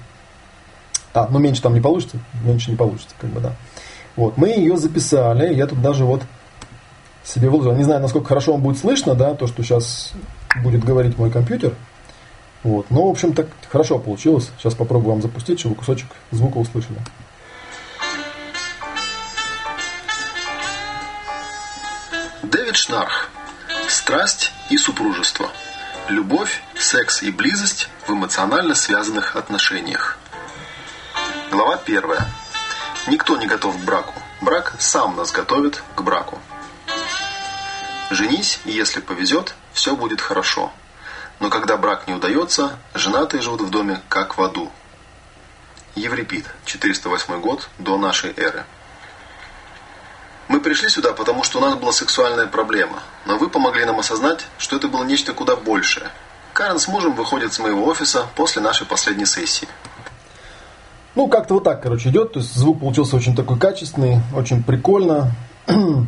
А, 1.14 1.28
ну 1.30 1.38
меньше 1.38 1.62
там 1.62 1.74
не 1.74 1.80
получится, 1.80 2.18
меньше 2.44 2.70
не 2.70 2.76
получится, 2.76 3.14
как 3.18 3.30
бы, 3.30 3.40
да. 3.40 3.52
Вот, 4.16 4.36
мы 4.36 4.48
ее 4.48 4.76
записали, 4.76 5.54
я 5.54 5.66
тут 5.66 5.80
даже 5.80 6.04
вот 6.04 6.22
себе 7.24 7.48
выложил. 7.48 7.74
Не 7.74 7.84
знаю, 7.84 8.00
насколько 8.00 8.28
хорошо 8.28 8.54
он 8.54 8.62
будет 8.62 8.78
слышно, 8.78 9.14
да, 9.14 9.34
то, 9.34 9.46
что 9.46 9.62
сейчас 9.62 10.12
будет 10.62 10.84
говорить 10.84 11.18
мой 11.18 11.30
компьютер. 11.30 11.74
Вот. 12.62 12.90
Но, 12.90 13.06
в 13.06 13.10
общем, 13.10 13.32
так 13.32 13.46
хорошо 13.68 13.98
получилось. 13.98 14.50
Сейчас 14.58 14.74
попробую 14.74 15.12
вам 15.12 15.22
запустить, 15.22 15.60
чтобы 15.60 15.76
кусочек 15.76 16.08
звука 16.32 16.58
услышали. 16.58 16.98
Дэвид 22.42 22.76
Шнарх. 22.76 23.30
Страсть 23.88 24.52
и 24.70 24.76
супружество. 24.76 25.48
Любовь, 26.08 26.62
секс 26.74 27.22
и 27.22 27.30
близость 27.30 27.90
в 28.06 28.12
эмоционально 28.12 28.74
связанных 28.74 29.36
отношениях. 29.36 30.18
Глава 31.50 31.76
первая. 31.76 32.26
Никто 33.08 33.36
не 33.36 33.46
готов 33.46 33.76
к 33.76 33.84
браку. 33.84 34.14
Брак 34.40 34.74
сам 34.78 35.16
нас 35.16 35.32
готовит 35.32 35.82
к 35.94 36.00
браку. 36.00 36.38
Женись, 38.08 38.58
и 38.64 38.70
если 38.70 39.00
повезет, 39.00 39.54
все 39.74 39.94
будет 39.96 40.22
хорошо. 40.22 40.72
Но 41.40 41.50
когда 41.50 41.76
брак 41.76 42.08
не 42.08 42.14
удается, 42.14 42.78
женатые 42.94 43.42
живут 43.42 43.60
в 43.60 43.68
доме 43.68 44.00
как 44.08 44.38
в 44.38 44.42
аду. 44.42 44.72
Еврипид, 45.94 46.46
408 46.64 47.38
год 47.42 47.68
до 47.76 47.98
нашей 47.98 48.32
эры. 48.34 48.64
Мы 50.48 50.60
пришли 50.60 50.88
сюда, 50.88 51.12
потому 51.12 51.44
что 51.44 51.58
у 51.58 51.60
нас 51.60 51.74
была 51.76 51.92
сексуальная 51.92 52.46
проблема, 52.46 53.02
но 53.26 53.36
вы 53.36 53.50
помогли 53.50 53.84
нам 53.84 53.98
осознать, 53.98 54.46
что 54.56 54.76
это 54.76 54.88
было 54.88 55.04
нечто 55.04 55.34
куда 55.34 55.56
большее. 55.56 56.06
Карен 56.54 56.78
с 56.78 56.88
мужем 56.88 57.14
выходит 57.14 57.52
с 57.52 57.58
моего 57.58 57.84
офиса 57.86 58.24
после 58.34 58.62
нашей 58.62 58.86
последней 58.86 59.26
сессии. 59.26 59.68
Ну, 61.14 61.28
как-то 61.28 61.54
вот 61.54 61.64
так, 61.64 61.82
короче, 61.82 62.08
идет. 62.08 62.32
То 62.32 62.40
есть 62.40 62.54
звук 62.54 62.80
получился 62.80 63.16
очень 63.16 63.36
такой 63.36 63.58
качественный, 63.58 64.20
очень 64.34 64.62
прикольно. 64.62 65.32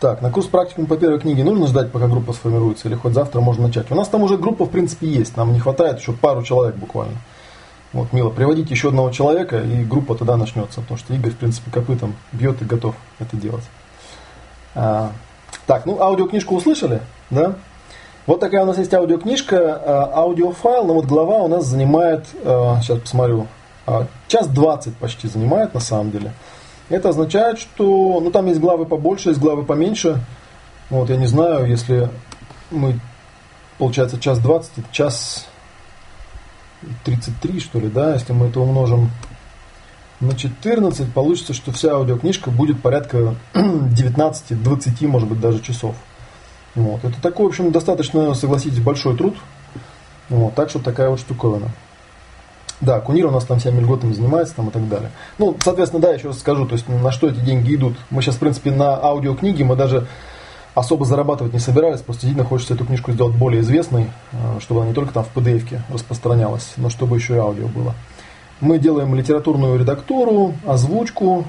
Так, 0.00 0.22
на 0.22 0.30
курс 0.30 0.46
практикум 0.46 0.86
по 0.86 0.96
первой 0.96 1.18
книге 1.18 1.42
нужно 1.42 1.66
ждать, 1.66 1.90
пока 1.90 2.06
группа 2.06 2.32
сформируется, 2.32 2.86
или 2.86 2.94
хоть 2.94 3.14
завтра 3.14 3.40
можно 3.40 3.66
начать? 3.66 3.90
У 3.90 3.96
нас 3.96 4.06
там 4.06 4.22
уже 4.22 4.36
группа, 4.36 4.64
в 4.64 4.70
принципе, 4.70 5.08
есть. 5.08 5.36
Нам 5.36 5.52
не 5.52 5.58
хватает 5.58 5.98
еще 5.98 6.12
пару 6.12 6.44
человек 6.44 6.76
буквально. 6.76 7.16
Вот, 7.92 8.12
мило, 8.12 8.28
приводите 8.28 8.74
еще 8.74 8.88
одного 8.88 9.10
человека, 9.10 9.58
и 9.58 9.82
группа 9.82 10.14
тогда 10.14 10.36
начнется, 10.36 10.82
потому 10.82 10.98
что 10.98 11.14
Игорь, 11.14 11.32
в 11.32 11.36
принципе, 11.36 11.70
копытом 11.70 12.14
бьет 12.32 12.60
и 12.60 12.64
готов 12.66 12.94
это 13.18 13.36
делать. 13.36 13.64
А, 14.74 15.12
так, 15.66 15.86
ну, 15.86 16.00
аудиокнижку 16.00 16.54
услышали, 16.54 17.00
да? 17.30 17.54
Вот 18.26 18.40
такая 18.40 18.62
у 18.62 18.66
нас 18.66 18.76
есть 18.76 18.92
аудиокнижка, 18.92 19.56
а, 19.58 20.12
аудиофайл, 20.20 20.84
но 20.84 20.92
вот 20.94 21.06
глава 21.06 21.38
у 21.38 21.48
нас 21.48 21.64
занимает, 21.64 22.26
а, 22.44 22.78
сейчас 22.82 22.98
посмотрю, 22.98 23.46
а, 23.86 24.06
час 24.26 24.48
двадцать 24.48 24.94
почти 24.96 25.26
занимает 25.26 25.72
на 25.72 25.80
самом 25.80 26.10
деле. 26.10 26.34
Это 26.90 27.08
означает, 27.08 27.58
что, 27.58 28.20
ну, 28.20 28.30
там 28.30 28.46
есть 28.46 28.60
главы 28.60 28.84
побольше, 28.84 29.30
есть 29.30 29.40
главы 29.40 29.64
поменьше. 29.64 30.20
Вот, 30.90 31.08
я 31.08 31.16
не 31.16 31.26
знаю, 31.26 31.66
если 31.66 32.10
мы, 32.70 33.00
получается, 33.78 34.20
час 34.20 34.38
двадцать, 34.40 34.72
час 34.92 35.46
33, 37.04 37.60
что 37.60 37.80
ли, 37.80 37.88
да, 37.88 38.14
если 38.14 38.32
мы 38.32 38.46
это 38.46 38.60
умножим 38.60 39.10
на 40.20 40.34
14, 40.34 41.12
получится, 41.12 41.54
что 41.54 41.72
вся 41.72 41.92
аудиокнижка 41.92 42.50
будет 42.50 42.80
порядка 42.80 43.34
19-20, 43.54 45.06
может 45.06 45.28
быть, 45.28 45.40
даже 45.40 45.60
часов. 45.60 45.94
Вот. 46.74 47.04
Это 47.04 47.20
такой, 47.20 47.46
в 47.46 47.48
общем, 47.48 47.72
достаточно, 47.72 48.34
согласитесь, 48.34 48.80
большой 48.80 49.16
труд. 49.16 49.36
Вот. 50.28 50.54
Так 50.54 50.70
что 50.70 50.78
такая 50.78 51.08
вот 51.08 51.20
штуковина. 51.20 51.70
Да, 52.80 53.00
Кунир 53.00 53.26
у 53.26 53.30
нас 53.30 53.44
там 53.44 53.58
всеми 53.58 53.80
льготами 53.80 54.12
занимается 54.12 54.54
там 54.54 54.68
и 54.68 54.70
так 54.70 54.88
далее. 54.88 55.10
Ну, 55.38 55.56
соответственно, 55.62 56.00
да, 56.00 56.12
еще 56.12 56.28
раз 56.28 56.38
скажу, 56.38 56.64
то 56.64 56.74
есть 56.74 56.88
на 56.88 57.10
что 57.10 57.28
эти 57.28 57.40
деньги 57.40 57.74
идут. 57.74 57.96
Мы 58.10 58.22
сейчас, 58.22 58.36
в 58.36 58.38
принципе, 58.38 58.70
на 58.70 58.96
аудиокниги, 58.96 59.64
мы 59.64 59.74
даже 59.74 60.06
особо 60.78 61.04
зарабатывать 61.04 61.52
не 61.52 61.58
собирались, 61.58 62.00
просто 62.00 62.22
действительно 62.22 62.48
хочется 62.48 62.74
эту 62.74 62.84
книжку 62.84 63.12
сделать 63.12 63.34
более 63.34 63.62
известной, 63.62 64.10
э, 64.32 64.60
чтобы 64.60 64.80
она 64.80 64.90
не 64.90 64.94
только 64.94 65.12
там 65.12 65.24
в 65.24 65.36
PDF 65.36 65.80
распространялась, 65.88 66.72
но 66.76 66.88
чтобы 66.88 67.16
еще 67.16 67.34
и 67.34 67.38
аудио 67.38 67.66
было. 67.66 67.94
Мы 68.60 68.78
делаем 68.78 69.14
литературную 69.14 69.78
редактуру, 69.78 70.54
озвучку, 70.66 71.44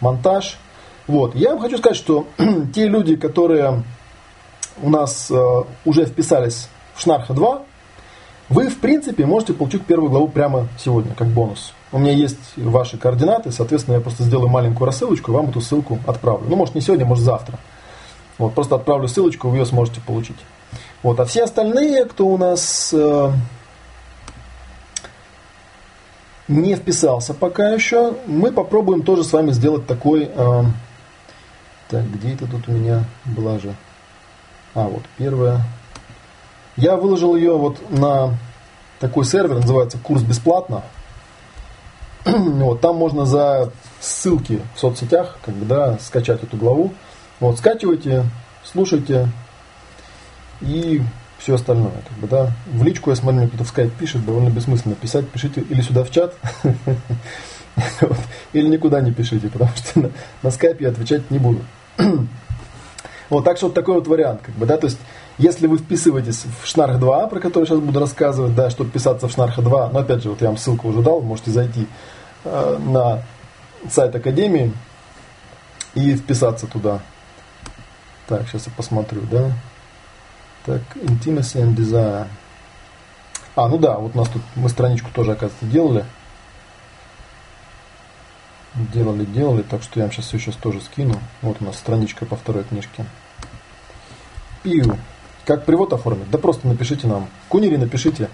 монтаж. 0.00 0.58
Вот. 1.06 1.34
Я 1.34 1.50
вам 1.50 1.60
хочу 1.60 1.78
сказать, 1.78 1.96
что 1.96 2.26
те 2.74 2.86
люди, 2.86 3.16
которые 3.16 3.82
у 4.82 4.90
нас 4.90 5.30
э, 5.30 5.62
уже 5.84 6.06
вписались 6.06 6.68
в 6.94 7.02
Шнарха 7.02 7.34
2, 7.34 7.62
вы, 8.50 8.68
в 8.68 8.78
принципе, 8.78 9.26
можете 9.26 9.52
получить 9.52 9.84
первую 9.84 10.10
главу 10.10 10.28
прямо 10.28 10.68
сегодня, 10.78 11.14
как 11.14 11.28
бонус. 11.28 11.72
У 11.92 11.98
меня 11.98 12.12
есть 12.12 12.38
ваши 12.56 12.98
координаты, 12.98 13.52
соответственно, 13.52 13.96
я 13.96 14.00
просто 14.00 14.24
сделаю 14.24 14.48
маленькую 14.48 14.86
рассылочку 14.86 15.30
и 15.30 15.34
вам 15.34 15.50
эту 15.50 15.60
ссылку 15.60 15.98
отправлю. 16.06 16.46
Ну, 16.48 16.56
может, 16.56 16.74
не 16.74 16.80
сегодня, 16.80 17.04
может, 17.04 17.24
завтра. 17.24 17.58
Вот, 18.40 18.54
просто 18.54 18.76
отправлю 18.76 19.06
ссылочку, 19.06 19.50
вы 19.50 19.58
ее 19.58 19.66
сможете 19.66 20.00
получить. 20.00 20.38
Вот, 21.02 21.20
а 21.20 21.26
все 21.26 21.44
остальные, 21.44 22.06
кто 22.06 22.26
у 22.26 22.38
нас 22.38 22.88
э, 22.90 23.32
не 26.48 26.74
вписался 26.74 27.34
пока 27.34 27.68
еще, 27.68 28.14
мы 28.26 28.50
попробуем 28.50 29.02
тоже 29.02 29.24
с 29.24 29.32
вами 29.34 29.50
сделать 29.50 29.86
такой... 29.86 30.30
Э, 30.34 30.62
так, 31.90 32.10
где 32.10 32.32
это 32.32 32.46
тут 32.46 32.66
у 32.68 32.72
меня 32.72 33.04
была 33.26 33.58
же? 33.58 33.74
А, 34.72 34.84
вот, 34.84 35.02
первая. 35.18 35.60
Я 36.76 36.96
выложил 36.96 37.36
ее 37.36 37.58
вот 37.58 37.90
на 37.90 38.38
такой 39.00 39.26
сервер, 39.26 39.56
называется 39.56 39.98
«Курс 39.98 40.22
бесплатно». 40.22 40.82
вот, 42.24 42.80
там 42.80 42.96
можно 42.96 43.26
за 43.26 43.70
ссылки 44.00 44.62
в 44.74 44.80
соцсетях 44.80 45.36
как 45.44 45.54
бы, 45.54 45.66
да, 45.66 45.98
скачать 45.98 46.42
эту 46.42 46.56
главу. 46.56 46.94
Вот, 47.40 47.58
скачивайте, 47.58 48.24
слушайте 48.64 49.28
и 50.60 51.00
все 51.38 51.54
остальное. 51.54 52.02
Как 52.06 52.18
бы, 52.18 52.28
да. 52.28 52.52
В 52.66 52.84
личку, 52.84 53.10
я 53.10 53.16
смотрю, 53.16 53.48
кто-то 53.48 53.64
в 53.64 53.68
скайп 53.68 53.92
пишет, 53.94 54.24
довольно 54.24 54.50
бессмысленно 54.50 54.94
писать. 54.94 55.28
Пишите 55.28 55.62
или 55.62 55.80
сюда 55.80 56.04
в 56.04 56.10
чат, 56.10 56.34
или 58.52 58.68
никуда 58.68 59.00
не 59.00 59.10
пишите, 59.10 59.48
потому 59.48 59.70
что 59.74 60.10
на, 60.42 60.50
скайпе 60.50 60.84
я 60.84 60.90
отвечать 60.90 61.30
не 61.30 61.38
буду. 61.38 61.60
вот, 63.30 63.44
так 63.44 63.56
что 63.56 63.66
вот 63.66 63.74
такой 63.74 63.94
вот 63.94 64.06
вариант. 64.06 64.42
Как 64.42 64.54
бы, 64.56 64.66
да, 64.66 64.76
то 64.76 64.86
есть, 64.86 64.98
если 65.38 65.66
вы 65.66 65.78
вписываетесь 65.78 66.44
в 66.62 66.66
Шнарх 66.66 66.98
2, 66.98 67.26
про 67.28 67.40
который 67.40 67.64
сейчас 67.64 67.78
буду 67.78 68.00
рассказывать, 68.00 68.54
да, 68.54 68.68
чтобы 68.68 68.90
писаться 68.90 69.28
в 69.28 69.32
Шнарха 69.32 69.62
2, 69.62 69.90
но 69.94 70.00
опять 70.00 70.22
же, 70.22 70.28
вот 70.28 70.42
я 70.42 70.48
вам 70.48 70.58
ссылку 70.58 70.88
уже 70.88 71.00
дал, 71.00 71.22
можете 71.22 71.52
зайти 71.52 71.86
э, 72.44 72.78
на 72.86 73.22
сайт 73.90 74.14
Академии 74.14 74.74
и 75.94 76.14
вписаться 76.16 76.66
туда. 76.66 77.00
Так, 78.30 78.48
сейчас 78.48 78.68
я 78.68 78.72
посмотрю, 78.76 79.22
да. 79.22 79.50
Так, 80.64 80.82
Intimacy 80.94 81.64
and 81.64 81.74
Desire. 81.74 82.28
А, 83.56 83.68
ну 83.68 83.76
да, 83.76 83.96
вот 83.96 84.14
у 84.14 84.18
нас 84.18 84.28
тут 84.28 84.40
мы 84.54 84.68
страничку 84.68 85.10
тоже, 85.12 85.32
оказывается, 85.32 85.66
делали. 85.66 86.04
Делали, 88.94 89.24
делали, 89.24 89.62
так 89.62 89.82
что 89.82 89.98
я 89.98 90.04
вам 90.04 90.12
сейчас 90.12 90.26
все 90.26 90.38
сейчас 90.38 90.54
тоже 90.54 90.80
скину. 90.80 91.18
Вот 91.42 91.56
у 91.58 91.64
нас 91.64 91.76
страничка 91.76 92.24
по 92.24 92.36
второй 92.36 92.62
книжке. 92.62 93.04
Пиу. 94.62 94.96
Как 95.44 95.64
перевод 95.64 95.92
оформить? 95.92 96.30
Да 96.30 96.38
просто 96.38 96.68
напишите 96.68 97.08
нам. 97.08 97.28
Кунири 97.48 97.78
напишите. 97.78 98.30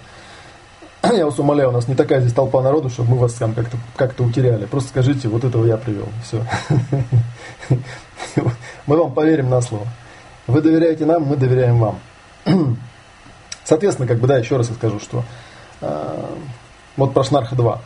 Я 1.13 1.25
вас 1.25 1.39
умоляю, 1.39 1.69
у 1.69 1.71
нас 1.71 1.87
не 1.87 1.95
такая 1.95 2.21
здесь 2.21 2.33
толпа 2.33 2.61
народу, 2.61 2.89
чтобы 2.89 3.11
мы 3.11 3.17
вас 3.17 3.33
там 3.33 3.53
как-то 3.53 3.77
как 3.95 4.19
утеряли. 4.19 4.65
Просто 4.65 4.89
скажите, 4.89 5.27
вот 5.27 5.43
этого 5.43 5.65
я 5.65 5.77
привел. 5.77 6.07
Все. 6.23 6.43
Мы 8.87 8.97
вам 8.97 9.13
поверим 9.13 9.49
на 9.49 9.61
слово. 9.61 9.85
Вы 10.47 10.61
доверяете 10.61 11.05
нам, 11.05 11.23
мы 11.23 11.35
доверяем 11.35 11.77
вам. 11.77 11.99
Соответственно, 13.65 14.07
как 14.07 14.19
бы, 14.19 14.27
да, 14.27 14.37
еще 14.37 14.55
раз 14.55 14.69
я 14.69 14.75
скажу, 14.75 14.99
что 14.99 15.23
э, 15.81 16.25
вот 16.95 17.13
про 17.13 17.23
Шнарха 17.25 17.53
2. 17.55 17.81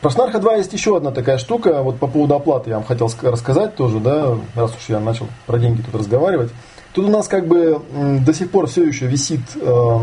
Про 0.00 0.10
Шнарха 0.10 0.40
2 0.40 0.56
есть 0.56 0.72
еще 0.72 0.96
одна 0.96 1.12
такая 1.12 1.38
штука, 1.38 1.82
вот 1.82 2.00
по 2.00 2.08
поводу 2.08 2.34
оплаты 2.34 2.70
я 2.70 2.76
вам 2.76 2.84
хотел 2.84 3.08
рассказать 3.22 3.76
тоже, 3.76 4.00
да, 4.00 4.36
раз 4.56 4.74
уж 4.76 4.88
я 4.88 4.98
начал 4.98 5.28
про 5.46 5.60
деньги 5.60 5.80
тут 5.80 5.94
разговаривать. 5.94 6.50
Тут 6.92 7.06
у 7.06 7.10
нас 7.10 7.28
как 7.28 7.46
бы 7.46 7.80
до 7.92 8.34
сих 8.34 8.50
пор 8.50 8.66
все 8.66 8.82
еще 8.82 9.06
висит, 9.06 9.42
э, 9.54 9.98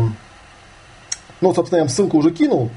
ну, 1.42 1.52
собственно, 1.52 1.78
я 1.78 1.84
вам 1.84 1.90
ссылку 1.90 2.16
уже 2.16 2.30
кинул, 2.30 2.70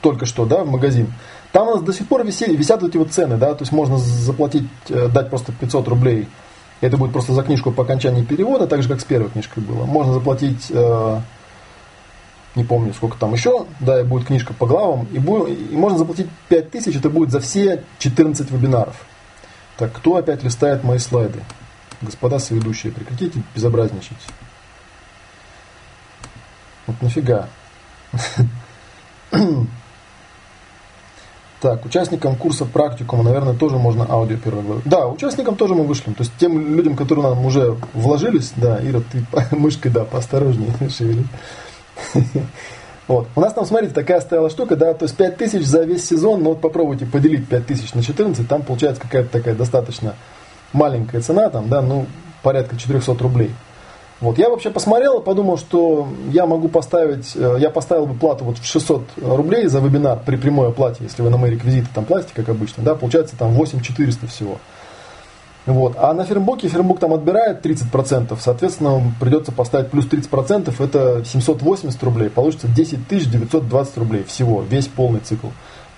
только 0.00 0.26
что, 0.26 0.44
да, 0.44 0.64
в 0.64 0.70
магазин. 0.70 1.12
Там 1.52 1.68
у 1.68 1.74
нас 1.74 1.82
до 1.82 1.92
сих 1.92 2.06
пор 2.06 2.24
висели, 2.24 2.54
висят 2.54 2.82
эти 2.82 2.96
вот 2.96 3.12
цены, 3.12 3.36
да, 3.36 3.54
то 3.54 3.62
есть 3.62 3.72
можно 3.72 3.96
заплатить, 3.98 4.68
э, 4.88 5.08
дать 5.08 5.30
просто 5.30 5.52
500 5.52 5.88
рублей. 5.88 6.28
Это 6.80 6.96
будет 6.96 7.12
просто 7.12 7.32
за 7.32 7.42
книжку 7.42 7.72
по 7.72 7.82
окончании 7.82 8.22
перевода, 8.22 8.66
так 8.66 8.82
же, 8.82 8.88
как 8.88 9.00
с 9.00 9.04
первой 9.04 9.30
книжкой 9.30 9.62
было. 9.62 9.84
Можно 9.84 10.14
заплатить, 10.14 10.66
э, 10.70 11.20
не 12.54 12.64
помню, 12.64 12.92
сколько 12.92 13.16
там 13.18 13.32
еще, 13.32 13.66
да, 13.80 14.00
и 14.00 14.04
будет 14.04 14.26
книжка 14.26 14.52
по 14.52 14.66
главам, 14.66 15.06
и, 15.12 15.18
будет, 15.18 15.58
и 15.72 15.76
можно 15.76 15.98
заплатить 15.98 16.28
5000, 16.48 16.96
это 16.96 17.10
будет 17.10 17.30
за 17.30 17.40
все 17.40 17.82
14 17.98 18.50
вебинаров. 18.50 18.96
Так, 19.76 19.92
кто 19.92 20.16
опять 20.16 20.42
листает 20.44 20.84
мои 20.84 20.98
слайды? 20.98 21.40
Господа 22.00 22.38
соведущие, 22.38 22.92
прекратите 22.92 23.42
безобразничать. 23.54 24.18
Вот 26.88 27.00
нафига. 27.02 27.48
Так, 31.60 31.84
участникам 31.84 32.36
курса 32.36 32.64
практикума, 32.64 33.24
наверное, 33.24 33.52
тоже 33.52 33.78
можно 33.78 34.06
аудио 34.08 34.36
первой 34.36 34.62
главы. 34.62 34.82
Да, 34.84 35.08
участникам 35.08 35.56
тоже 35.56 35.74
мы 35.74 35.84
вышлем. 35.84 36.14
То 36.14 36.22
есть 36.22 36.32
тем 36.38 36.76
людям, 36.76 36.94
которые 36.94 37.30
нам 37.30 37.44
уже 37.44 37.76
вложились, 37.94 38.52
да, 38.56 38.78
Ира, 38.80 39.00
ты 39.00 39.24
мышкой, 39.56 39.90
да, 39.90 40.04
поосторожнее 40.04 40.72
шевели. 40.88 41.24
Вот. 43.08 43.26
У 43.34 43.40
нас 43.40 43.54
там, 43.54 43.66
смотрите, 43.66 43.92
такая 43.92 44.20
стояла 44.20 44.50
штука, 44.50 44.76
да, 44.76 44.94
то 44.94 45.04
есть 45.04 45.16
5 45.16 45.36
тысяч 45.36 45.64
за 45.64 45.82
весь 45.82 46.06
сезон, 46.06 46.42
но 46.42 46.50
вот 46.50 46.60
попробуйте 46.60 47.06
поделить 47.06 47.48
5 47.48 47.66
тысяч 47.66 47.92
на 47.94 48.02
14, 48.02 48.46
там 48.46 48.62
получается 48.62 49.02
какая-то 49.02 49.30
такая 49.30 49.54
достаточно 49.54 50.14
маленькая 50.72 51.22
цена, 51.22 51.48
там, 51.48 51.68
да, 51.68 51.82
ну, 51.82 52.06
порядка 52.42 52.76
400 52.76 53.14
рублей. 53.14 53.52
Вот. 54.20 54.36
Я 54.38 54.50
вообще 54.50 54.70
посмотрел 54.70 55.20
и 55.20 55.24
подумал, 55.24 55.58
что 55.58 56.08
я 56.32 56.46
могу 56.46 56.68
поставить, 56.68 57.36
э, 57.36 57.58
я 57.60 57.70
поставил 57.70 58.06
бы 58.06 58.14
плату 58.14 58.44
вот 58.44 58.58
в 58.58 58.64
600 58.64 59.02
рублей 59.22 59.66
за 59.66 59.78
вебинар 59.78 60.20
при 60.24 60.36
прямой 60.36 60.68
оплате, 60.68 61.04
если 61.04 61.22
вы 61.22 61.30
на 61.30 61.36
мои 61.36 61.52
реквизиты 61.52 61.88
там 61.94 62.04
платите, 62.04 62.32
как 62.34 62.48
обычно, 62.48 62.82
да, 62.82 62.94
получается 62.94 63.36
там 63.38 63.54
8400 63.54 64.26
всего. 64.26 64.58
Вот. 65.66 65.96
А 65.98 66.14
на 66.14 66.24
Фермбуке 66.24 66.66
Фермбук 66.66 66.98
там 66.98 67.12
отбирает 67.12 67.64
30%, 67.64 68.36
соответственно, 68.40 69.02
придется 69.20 69.52
поставить 69.52 69.90
плюс 69.90 70.06
30%, 70.06 70.74
это 70.82 71.22
780 71.24 72.02
рублей, 72.02 72.30
получится 72.30 72.66
10 72.68 73.06
920 73.06 73.98
рублей 73.98 74.24
всего, 74.24 74.62
весь 74.62 74.88
полный 74.88 75.20
цикл. 75.20 75.48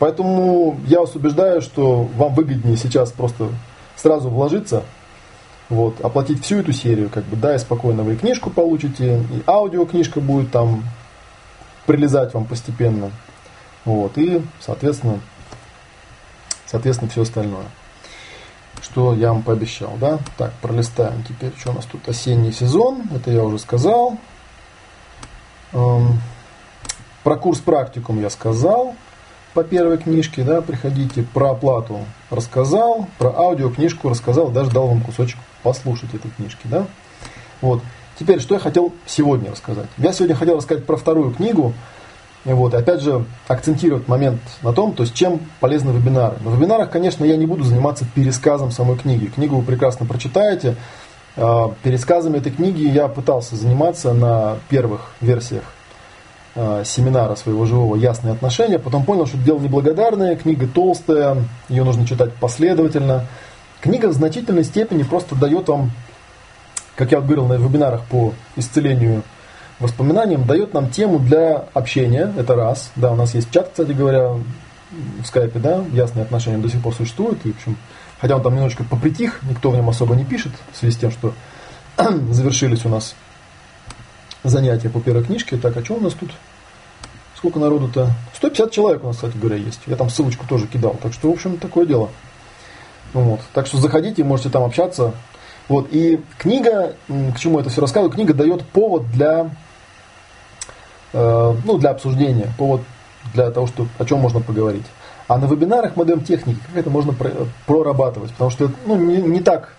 Поэтому 0.01 0.77
я 0.87 1.01
вас 1.01 1.15
убеждаю, 1.15 1.63
что 1.63 2.09
вам 2.17 2.35
выгоднее 2.35 2.77
сейчас 2.77 3.13
просто 3.13 3.49
сразу 3.97 4.29
вложиться, 4.29 4.83
вот, 5.71 6.01
оплатить 6.01 6.45
всю 6.45 6.59
эту 6.59 6.73
серию, 6.73 7.09
как 7.09 7.25
бы, 7.25 7.37
да, 7.37 7.55
и 7.55 7.59
спокойно 7.59 8.03
вы 8.03 8.15
и 8.15 8.17
книжку 8.17 8.51
получите, 8.51 9.25
и 9.33 9.43
аудиокнижка 9.47 10.21
будет 10.21 10.51
там 10.51 10.85
прилезать 11.87 12.35
вам 12.35 12.45
постепенно, 12.45 13.11
вот, 13.87 14.19
и, 14.19 14.43
соответственно, 14.61 15.21
соответственно, 16.67 17.11
все 17.11 17.23
остальное 17.23 17.67
что 18.83 19.15
я 19.15 19.33
вам 19.33 19.43
пообещал, 19.43 19.97
да? 20.01 20.19
Так, 20.37 20.53
пролистаем 20.63 21.23
теперь, 21.23 21.53
что 21.59 21.71
у 21.71 21.75
нас 21.75 21.85
тут 21.85 22.09
осенний 22.09 22.53
сезон, 22.53 23.03
это 23.15 23.31
я 23.31 23.45
уже 23.45 23.59
сказал. 23.59 24.17
Эм, 25.73 26.19
про 27.23 27.37
курс 27.37 27.61
практикум 27.61 28.21
я 28.21 28.31
сказал 28.31 28.95
по 29.55 29.65
первой 29.65 29.99
книжке, 29.99 30.43
да, 30.43 30.61
приходите. 30.61 31.23
Про 31.35 31.53
оплату 31.53 32.01
рассказал, 32.31 33.07
про 33.19 33.31
аудиокнижку 33.37 34.09
рассказал, 34.09 34.49
даже 34.49 34.71
дал 34.71 34.89
вам 34.89 35.01
кусочек 35.01 35.39
послушать 35.63 36.15
этой 36.15 36.31
книжки, 36.31 36.63
да. 36.65 36.87
Вот. 37.61 37.83
Теперь, 38.19 38.41
что 38.41 38.55
я 38.55 38.61
хотел 38.61 38.93
сегодня 39.07 39.51
рассказать? 39.51 39.89
Я 39.97 40.13
сегодня 40.13 40.37
хотел 40.37 40.57
рассказать 40.57 40.85
про 40.85 40.97
вторую 40.97 41.33
книгу, 41.33 41.73
вот, 42.45 42.75
опять 42.75 43.01
же, 43.01 43.25
акцентировать 43.49 44.09
момент 44.09 44.41
на 44.63 44.73
том, 44.73 44.93
то 44.93 45.03
есть 45.03 45.15
чем 45.15 45.41
полезны 45.59 45.91
вебинары. 45.91 46.37
На 46.41 46.51
вебинарах, 46.51 46.91
конечно, 46.91 47.25
я 47.25 47.37
не 47.37 47.47
буду 47.47 47.65
заниматься 47.65 48.07
пересказом 48.15 48.71
самой 48.71 48.97
книги. 48.97 49.27
Книгу 49.27 49.57
вы 49.57 49.63
прекрасно 49.63 50.07
прочитаете. 50.07 50.77
А, 51.37 51.75
пересказами 51.83 52.39
этой 52.39 52.53
книги 52.53 52.87
я 52.87 53.09
пытался 53.09 53.57
заниматься 53.57 54.13
на 54.13 54.57
первых 54.69 55.13
версиях 55.21 55.65
а, 56.55 56.83
семинара 56.85 57.37
своего 57.37 57.65
живого 57.65 57.97
«Ясные 57.97 58.33
отношения». 58.33 58.79
Потом 58.79 59.05
понял, 59.05 59.27
что 59.27 59.39
дело 59.39 59.59
неблагодарное, 59.59 60.37
книга 60.37 60.67
толстая, 60.67 61.37
ее 61.69 61.85
нужно 61.85 62.07
читать 62.07 62.35
последовательно. 62.35 63.27
Книга 63.81 64.07
в 64.07 64.13
значительной 64.13 64.65
степени 64.65 65.03
просто 65.03 65.35
дает 65.35 65.69
вам, 65.69 65.93
как 66.97 67.13
я 67.13 67.21
говорил 67.21 67.47
на 67.47 67.55
вебинарах 67.55 68.05
по 68.05 68.35
исцелению 68.57 69.23
воспоминаниям 69.81 70.45
дает 70.45 70.75
нам 70.75 70.91
тему 70.91 71.19
для 71.19 71.65
общения, 71.73 72.33
это 72.37 72.55
раз. 72.55 72.93
Да, 72.97 73.13
у 73.13 73.17
нас 73.17 73.35
есть 73.35 73.51
чат, 73.51 73.71
кстати 73.71 73.93
говоря, 73.93 74.33
в 74.33 75.25
скайпе, 75.25 75.59
да, 75.59 75.85
ясные 75.93 76.25
отношения 76.25 76.59
до 76.59 76.69
сих 76.69 76.83
пор 76.83 76.95
существуют. 76.95 77.45
И, 77.45 77.53
в 77.53 77.57
общем, 77.57 77.77
хотя 78.21 78.37
он 78.37 78.43
там 78.43 78.55
немножечко 78.55 78.85
попритих, 78.85 79.41
никто 79.49 79.71
в 79.71 79.77
нем 79.77 79.89
особо 79.89 80.15
не 80.15 80.25
пишет, 80.25 80.53
в 80.73 80.77
связи 80.77 80.95
с 80.95 80.99
тем, 80.99 81.11
что 81.11 81.33
завершились 82.31 82.85
у 82.85 82.89
нас 82.89 83.15
занятия 84.45 84.89
по 84.89 85.01
первой 85.01 85.25
книжке. 85.25 85.57
Так, 85.57 85.77
а 85.77 85.85
что 85.85 85.95
у 85.95 86.01
нас 86.01 86.15
тут? 86.15 86.31
Сколько 87.37 87.59
народу-то? 87.59 88.11
150 88.35 88.71
человек 88.71 89.05
у 89.05 89.09
нас, 89.09 89.17
кстати 89.17 89.37
говоря, 89.37 89.57
есть. 89.57 89.81
Я 89.87 89.97
там 89.97 90.11
ссылочку 90.11 90.47
тоже 90.47 90.67
кидал. 90.67 90.97
Так 91.03 91.13
что, 91.13 91.31
в 91.31 91.33
общем, 91.33 91.57
такое 91.57 91.87
дело. 91.87 92.11
Вот. 93.13 93.41
Так 93.55 93.67
что 93.67 93.79
заходите, 93.79 94.25
можете 94.25 94.51
там 94.51 94.65
общаться. 94.65 95.15
Вот. 95.69 95.89
И 95.91 96.21
книга, 96.39 96.95
к 97.09 97.39
чему 97.39 97.61
это 97.61 97.71
все 97.71 97.81
рассказываю, 97.81 98.13
книга 98.13 98.35
дает 98.35 98.65
повод 98.65 99.11
для 99.11 99.51
Э, 101.13 101.55
ну, 101.65 101.79
для 101.79 101.91
обсуждения, 101.91 102.53
повод 102.57 102.83
для 103.35 103.51
того, 103.51 103.67
что, 103.67 103.87
о 103.99 104.05
чем 104.05 104.21
можно 104.21 104.41
поговорить. 104.41 104.87
А 105.27 105.39
на 105.39 105.47
вебинарах 105.47 105.97
мы 105.97 106.05
даем 106.05 106.21
техники, 106.23 106.59
как 106.69 106.77
это 106.77 106.91
можно 106.91 107.15
прорабатывать, 107.67 108.31
потому 108.33 108.51
что 108.51 108.71
ну, 108.87 108.97
не, 108.97 109.17
не 109.17 109.41
так 109.41 109.75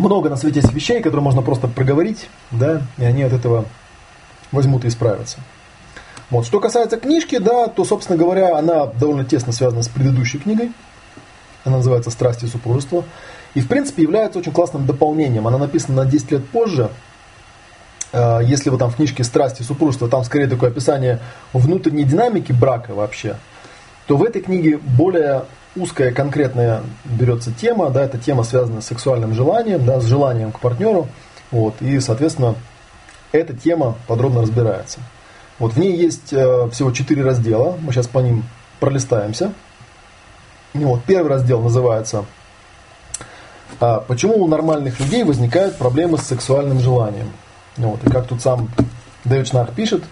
много 0.00 0.28
на 0.28 0.36
свете 0.36 0.60
есть 0.60 0.72
вещей, 0.72 1.00
которые 1.00 1.22
можно 1.22 1.42
просто 1.42 1.68
проговорить, 1.68 2.28
да, 2.50 2.82
и 2.98 3.04
они 3.04 3.22
от 3.22 3.32
этого 3.32 3.64
возьмут 4.52 4.84
и 4.84 4.88
исправятся. 4.88 5.38
Вот. 6.30 6.46
Что 6.46 6.60
касается 6.60 6.96
книжки, 6.96 7.38
да, 7.38 7.68
то, 7.68 7.84
собственно 7.84 8.18
говоря, 8.18 8.56
она 8.56 8.86
довольно 8.86 9.24
тесно 9.24 9.52
связана 9.52 9.82
с 9.82 9.88
предыдущей 9.88 10.38
книгой. 10.38 10.72
Она 11.64 11.78
называется 11.78 12.10
«Страсти 12.10 12.46
и 12.46 12.48
супружество». 12.48 13.04
И, 13.54 13.60
в 13.60 13.68
принципе, 13.68 14.02
является 14.02 14.38
очень 14.38 14.52
классным 14.52 14.86
дополнением. 14.86 15.46
Она 15.46 15.58
написана 15.58 16.04
на 16.04 16.10
10 16.10 16.30
лет 16.30 16.48
позже, 16.48 16.90
Э, 18.12 18.40
если 18.42 18.70
вы 18.70 18.78
там 18.78 18.90
в 18.90 18.96
книжке 18.96 19.24
«Страсти 19.24 19.62
супружества», 19.62 20.08
там 20.08 20.24
скорее 20.24 20.46
такое 20.46 20.70
описание 20.70 21.20
внутренней 21.52 22.04
динамики 22.04 22.52
брака 22.52 22.94
вообще, 22.94 23.36
то 24.06 24.16
в 24.16 24.24
этой 24.24 24.42
книге 24.42 24.78
более 24.78 25.44
узкая, 25.76 26.12
конкретная 26.12 26.82
берется 27.04 27.52
тема, 27.52 27.90
да, 27.90 28.02
эта 28.02 28.18
тема 28.18 28.42
связана 28.44 28.80
с 28.80 28.86
сексуальным 28.86 29.34
желанием, 29.34 29.84
да, 29.84 30.00
с 30.00 30.04
желанием 30.04 30.52
к 30.52 30.60
партнеру, 30.60 31.08
вот, 31.50 31.74
и, 31.80 32.00
соответственно, 32.00 32.54
эта 33.32 33.54
тема 33.54 33.96
подробно 34.06 34.42
разбирается. 34.42 35.00
Вот 35.58 35.74
в 35.74 35.78
ней 35.78 35.96
есть 35.96 36.32
э, 36.32 36.68
всего 36.72 36.90
четыре 36.90 37.22
раздела, 37.22 37.76
мы 37.80 37.92
сейчас 37.92 38.06
по 38.06 38.18
ним 38.20 38.44
пролистаемся. 38.80 39.52
Вот, 40.74 41.04
первый 41.04 41.28
раздел 41.28 41.60
называется 41.60 42.24
а, 43.80 44.00
«Почему 44.00 44.42
у 44.42 44.48
нормальных 44.48 45.00
людей 45.00 45.24
возникают 45.24 45.76
проблемы 45.76 46.18
с 46.18 46.22
сексуальным 46.22 46.80
желанием?» 46.80 47.30
Вот. 47.76 48.04
И 48.04 48.10
как 48.10 48.26
тут 48.26 48.42
сам 48.42 48.68
Дэвид 49.24 49.48
Шнарх 49.48 49.72
пишет, 49.72 50.04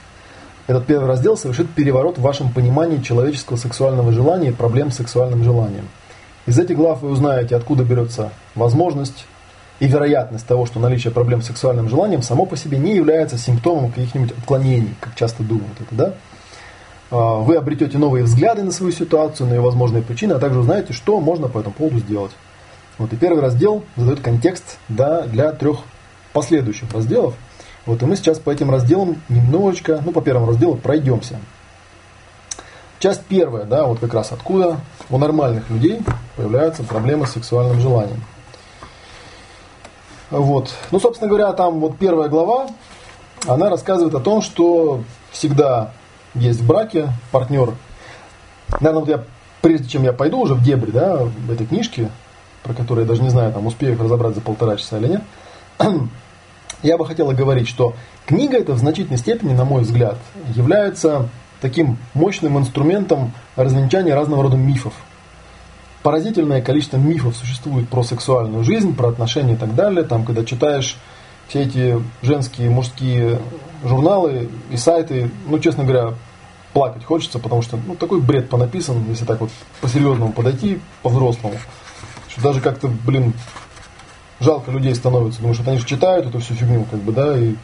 этот 0.68 0.84
первый 0.84 1.06
раздел 1.06 1.36
совершит 1.38 1.70
переворот 1.70 2.18
в 2.18 2.20
вашем 2.20 2.52
понимании 2.52 2.98
человеческого 2.98 3.56
сексуального 3.56 4.12
желания 4.12 4.50
и 4.50 4.52
проблем 4.52 4.90
с 4.90 4.96
сексуальным 4.96 5.42
желанием. 5.42 5.88
Из 6.44 6.58
этих 6.58 6.76
глав 6.76 7.00
вы 7.00 7.10
узнаете, 7.10 7.56
откуда 7.56 7.84
берется 7.84 8.32
возможность 8.54 9.26
и 9.80 9.86
вероятность 9.86 10.46
того, 10.46 10.66
что 10.66 10.78
наличие 10.78 11.10
проблем 11.10 11.40
с 11.40 11.46
сексуальным 11.46 11.88
желанием 11.88 12.20
само 12.20 12.44
по 12.44 12.54
себе 12.54 12.76
не 12.76 12.94
является 12.94 13.38
симптомом 13.38 13.90
каких-нибудь 13.90 14.32
отклонений, 14.32 14.94
как 15.00 15.14
часто 15.14 15.42
думают 15.42 15.80
это, 15.80 15.94
да? 15.94 16.14
А, 17.10 17.36
вы 17.36 17.56
обретете 17.56 17.96
новые 17.96 18.24
взгляды 18.24 18.62
на 18.62 18.70
свою 18.70 18.92
ситуацию, 18.92 19.48
на 19.48 19.54
ее 19.54 19.60
возможные 19.62 20.02
причины, 20.02 20.34
а 20.34 20.38
также 20.38 20.58
узнаете, 20.58 20.92
что 20.92 21.18
можно 21.18 21.48
по 21.48 21.60
этому 21.60 21.74
поводу 21.74 21.98
сделать. 22.00 22.32
Вот 22.98 23.10
и 23.10 23.16
первый 23.16 23.40
раздел 23.40 23.84
задает 23.96 24.20
контекст 24.20 24.76
да, 24.90 25.22
для 25.22 25.50
трех 25.52 25.78
последующих 26.34 26.92
разделов– 26.92 27.36
вот, 27.88 28.02
и 28.02 28.04
мы 28.04 28.16
сейчас 28.16 28.38
по 28.38 28.50
этим 28.50 28.70
разделам 28.70 29.16
немножечко, 29.30 30.02
ну, 30.04 30.12
по 30.12 30.20
первому 30.20 30.48
разделу 30.48 30.76
пройдемся. 30.76 31.38
Часть 32.98 33.24
первая, 33.24 33.64
да, 33.64 33.86
вот 33.86 33.98
как 33.98 34.12
раз 34.12 34.30
откуда 34.30 34.76
у 35.08 35.16
нормальных 35.16 35.70
людей 35.70 36.00
появляются 36.36 36.82
проблемы 36.82 37.26
с 37.26 37.30
сексуальным 37.30 37.80
желанием. 37.80 38.22
Вот. 40.28 40.70
Ну, 40.90 41.00
собственно 41.00 41.30
говоря, 41.30 41.50
там 41.54 41.80
вот 41.80 41.96
первая 41.96 42.28
глава, 42.28 42.66
она 43.46 43.70
рассказывает 43.70 44.14
о 44.14 44.20
том, 44.20 44.42
что 44.42 45.02
всегда 45.30 45.92
есть 46.34 46.60
в 46.60 46.66
браке 46.66 47.08
партнер. 47.32 47.72
Наверное, 48.80 49.00
вот 49.00 49.08
я, 49.08 49.24
прежде 49.62 49.88
чем 49.88 50.02
я 50.02 50.12
пойду 50.12 50.40
уже 50.40 50.52
в 50.52 50.62
дебри, 50.62 50.90
да, 50.90 51.16
в 51.16 51.50
этой 51.50 51.66
книжке, 51.66 52.10
про 52.64 52.74
которую 52.74 53.06
я 53.06 53.08
даже 53.08 53.22
не 53.22 53.30
знаю, 53.30 53.50
там 53.50 53.66
успею 53.66 53.94
их 53.94 54.00
разобрать 54.00 54.34
за 54.34 54.42
полтора 54.42 54.76
часа 54.76 54.98
или 54.98 55.06
нет, 55.06 55.22
я 56.82 56.96
бы 56.96 57.06
хотел 57.06 57.30
говорить, 57.32 57.68
что 57.68 57.94
книга 58.26 58.58
эта 58.58 58.72
в 58.72 58.78
значительной 58.78 59.18
степени, 59.18 59.52
на 59.52 59.64
мой 59.64 59.82
взгляд, 59.82 60.18
является 60.54 61.28
таким 61.60 61.98
мощным 62.14 62.58
инструментом 62.58 63.32
развенчания 63.56 64.14
разного 64.14 64.44
рода 64.44 64.56
мифов. 64.56 64.94
Поразительное 66.02 66.62
количество 66.62 66.96
мифов 66.96 67.36
существует 67.36 67.88
про 67.88 68.02
сексуальную 68.02 68.64
жизнь, 68.64 68.94
про 68.94 69.08
отношения 69.08 69.54
и 69.54 69.56
так 69.56 69.74
далее. 69.74 70.04
Там, 70.04 70.24
когда 70.24 70.44
читаешь 70.44 70.96
все 71.48 71.62
эти 71.62 72.00
женские, 72.22 72.70
мужские 72.70 73.40
журналы 73.82 74.48
и 74.70 74.76
сайты, 74.76 75.30
ну, 75.46 75.58
честно 75.58 75.84
говоря, 75.84 76.14
плакать 76.72 77.04
хочется, 77.04 77.38
потому 77.38 77.62
что 77.62 77.78
ну, 77.86 77.96
такой 77.96 78.20
бред 78.20 78.48
понаписан, 78.48 79.04
если 79.08 79.24
так 79.24 79.40
вот 79.40 79.50
по-серьезному 79.80 80.32
подойти, 80.32 80.78
по-взрослому, 81.02 81.56
что 82.28 82.42
даже 82.42 82.60
как-то, 82.60 82.88
блин, 82.88 83.32
жалко 84.40 84.70
людей 84.70 84.94
становится. 84.94 85.40
Думаешь, 85.40 85.58
вот 85.58 85.68
они 85.68 85.78
же 85.78 85.86
читают 85.86 86.26
эту 86.26 86.40
всю 86.40 86.54
фигню, 86.54 86.84
как 86.90 87.00
бы, 87.00 87.12
да, 87.12 87.36
и 87.36 87.54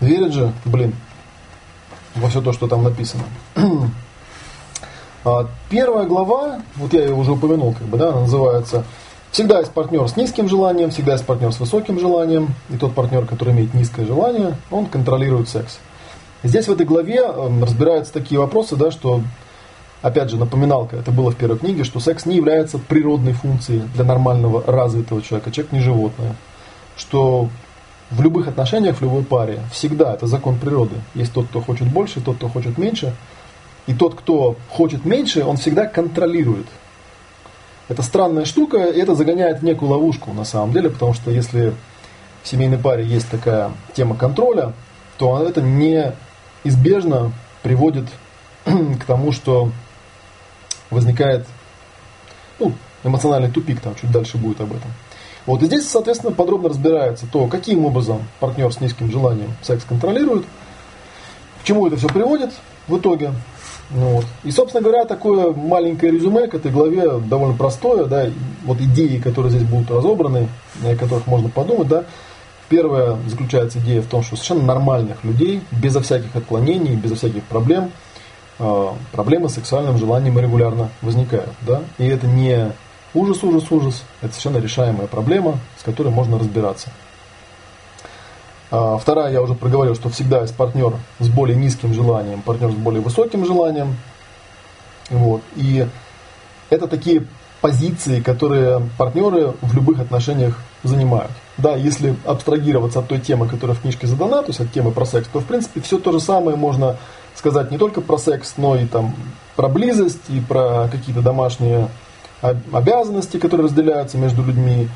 верят 0.00 0.32
же, 0.32 0.52
блин. 0.64 0.94
во 2.14 2.28
все 2.28 2.40
то, 2.40 2.52
что 2.52 2.68
там 2.68 2.84
написано. 2.84 3.24
А, 5.26 5.48
первая 5.70 6.04
глава, 6.04 6.60
вот 6.76 6.92
я 6.92 7.04
ее 7.04 7.14
уже 7.14 7.32
упомянул, 7.32 7.72
как 7.72 7.86
бы, 7.86 7.96
да, 7.96 8.12
называется 8.12 8.84
Всегда 9.34 9.58
есть 9.58 9.72
партнер 9.72 10.08
с 10.08 10.16
низким 10.16 10.48
желанием, 10.48 10.90
всегда 10.90 11.14
есть 11.14 11.26
партнер 11.26 11.52
с 11.52 11.58
высоким 11.58 11.98
желанием. 11.98 12.54
И 12.70 12.76
тот 12.76 12.94
партнер, 12.94 13.26
который 13.26 13.52
имеет 13.52 13.74
низкое 13.74 14.06
желание, 14.06 14.56
он 14.70 14.86
контролирует 14.86 15.48
секс. 15.48 15.80
Здесь 16.44 16.68
в 16.68 16.72
этой 16.72 16.86
главе 16.86 17.16
эм, 17.16 17.64
разбираются 17.64 18.12
такие 18.12 18.38
вопросы, 18.38 18.76
да, 18.76 18.92
что, 18.92 19.22
опять 20.04 20.28
же, 20.28 20.36
напоминалка, 20.36 20.96
это 20.96 21.10
было 21.10 21.30
в 21.30 21.36
первой 21.36 21.58
книге, 21.58 21.82
что 21.82 21.98
секс 21.98 22.26
не 22.26 22.36
является 22.36 22.78
природной 22.78 23.32
функцией 23.32 23.84
для 23.94 24.04
нормального 24.04 24.62
развитого 24.70 25.22
человека. 25.22 25.50
Человек 25.50 25.72
не 25.72 25.80
животное. 25.80 26.36
Что 26.94 27.48
в 28.10 28.20
любых 28.20 28.46
отношениях, 28.46 28.98
в 28.98 29.02
любой 29.02 29.24
паре, 29.24 29.60
всегда 29.72 30.12
это 30.12 30.26
закон 30.26 30.58
природы. 30.58 30.96
Есть 31.14 31.32
тот, 31.32 31.46
кто 31.46 31.62
хочет 31.62 31.88
больше, 31.88 32.20
тот, 32.20 32.36
кто 32.36 32.48
хочет 32.50 32.76
меньше. 32.76 33.14
И 33.86 33.94
тот, 33.94 34.14
кто 34.14 34.56
хочет 34.68 35.06
меньше, 35.06 35.42
он 35.42 35.56
всегда 35.56 35.86
контролирует. 35.86 36.66
Это 37.88 38.02
странная 38.02 38.44
штука, 38.44 38.84
и 38.84 39.00
это 39.00 39.14
загоняет 39.14 39.60
в 39.60 39.64
некую 39.64 39.90
ловушку 39.90 40.34
на 40.34 40.44
самом 40.44 40.72
деле, 40.72 40.90
потому 40.90 41.14
что 41.14 41.30
если 41.30 41.72
в 42.42 42.48
семейной 42.48 42.78
паре 42.78 43.06
есть 43.06 43.30
такая 43.30 43.72
тема 43.94 44.16
контроля, 44.16 44.74
то 45.16 45.42
это 45.42 45.62
неизбежно 45.62 47.32
приводит 47.62 48.04
к 48.64 49.04
тому, 49.06 49.32
что 49.32 49.70
возникает 50.94 51.46
ну, 52.58 52.72
эмоциональный 53.02 53.50
тупик, 53.50 53.80
там 53.80 53.94
чуть 53.94 54.10
дальше 54.10 54.38
будет 54.38 54.60
об 54.60 54.72
этом. 54.72 54.90
Вот 55.46 55.62
и 55.62 55.66
здесь, 55.66 55.88
соответственно, 55.88 56.32
подробно 56.32 56.70
разбирается 56.70 57.26
то, 57.30 57.46
каким 57.46 57.84
образом 57.84 58.22
партнер 58.40 58.72
с 58.72 58.80
низким 58.80 59.10
желанием 59.10 59.52
секс 59.62 59.84
контролирует, 59.84 60.46
к 61.60 61.64
чему 61.64 61.86
это 61.86 61.96
все 61.96 62.08
приводит 62.08 62.50
в 62.88 62.96
итоге. 62.96 63.32
Ну, 63.90 64.16
вот. 64.16 64.24
И, 64.42 64.50
собственно 64.50 64.82
говоря, 64.82 65.04
такое 65.04 65.52
маленькое 65.52 66.12
резюме 66.12 66.46
к 66.46 66.54
этой 66.54 66.70
главе 66.70 67.18
довольно 67.18 67.54
простое, 67.54 68.06
да, 68.06 68.26
вот 68.64 68.80
идеи, 68.80 69.18
которые 69.18 69.50
здесь 69.50 69.68
будут 69.68 69.90
разобраны, 69.90 70.48
о 70.82 70.96
которых 70.96 71.26
можно 71.26 71.50
подумать, 71.50 71.88
да. 71.88 72.04
Первая 72.70 73.18
заключается 73.26 73.78
идея 73.80 74.00
в 74.00 74.06
том, 74.06 74.22
что 74.22 74.36
совершенно 74.36 74.62
нормальных 74.62 75.22
людей, 75.22 75.60
безо 75.70 76.00
всяких 76.00 76.34
отклонений, 76.34 76.96
безо 76.96 77.14
всяких 77.14 77.42
проблем, 77.44 77.92
проблемы 79.12 79.48
с 79.48 79.54
сексуальным 79.54 79.98
желанием 79.98 80.38
регулярно 80.38 80.90
возникают, 81.02 81.50
да. 81.62 81.82
И 81.98 82.06
это 82.06 82.26
не 82.26 82.72
ужас, 83.14 83.42
ужас, 83.42 83.70
ужас, 83.70 84.04
это 84.20 84.32
совершенно 84.32 84.62
решаемая 84.62 85.06
проблема, 85.06 85.58
с 85.78 85.82
которой 85.82 86.08
можно 86.08 86.38
разбираться. 86.38 86.90
А, 88.70 88.98
вторая, 88.98 89.32
я 89.32 89.42
уже 89.42 89.54
проговорил, 89.54 89.94
что 89.94 90.08
всегда 90.08 90.40
есть 90.40 90.56
партнер 90.56 90.94
с 91.20 91.28
более 91.28 91.56
низким 91.56 91.94
желанием, 91.94 92.42
партнер 92.42 92.72
с 92.72 92.74
более 92.74 93.00
высоким 93.00 93.44
желанием. 93.44 93.96
Вот. 95.10 95.42
И 95.54 95.86
это 96.70 96.88
такие 96.88 97.24
позиции, 97.60 98.20
которые 98.20 98.82
партнеры 98.98 99.54
в 99.62 99.74
любых 99.74 100.00
отношениях 100.00 100.58
занимают. 100.82 101.30
Да, 101.56 101.76
если 101.76 102.16
абстрагироваться 102.26 102.98
от 102.98 103.08
той 103.08 103.20
темы, 103.20 103.48
которая 103.48 103.76
в 103.76 103.80
книжке 103.80 104.06
задана, 104.06 104.42
то 104.42 104.48
есть 104.48 104.60
от 104.60 104.72
темы 104.72 104.90
про 104.90 105.06
секс, 105.06 105.28
то 105.32 105.40
в 105.40 105.44
принципе 105.44 105.80
все 105.80 105.98
то 105.98 106.12
же 106.12 106.20
самое 106.20 106.56
можно 106.56 106.96
сказать 107.50 107.70
не 107.70 107.78
только 107.78 108.00
про 108.00 108.16
секс, 108.16 108.54
но 108.56 108.76
и 108.76 108.86
там 108.86 109.14
про 109.56 109.68
близость, 109.68 110.30
и 110.30 110.40
про 110.40 110.88
какие-то 110.90 111.22
домашние 111.22 111.88
обязанности, 112.72 113.38
которые 113.38 113.66
разделяются 113.66 114.18
между 114.18 114.42
людьми, 114.42 114.88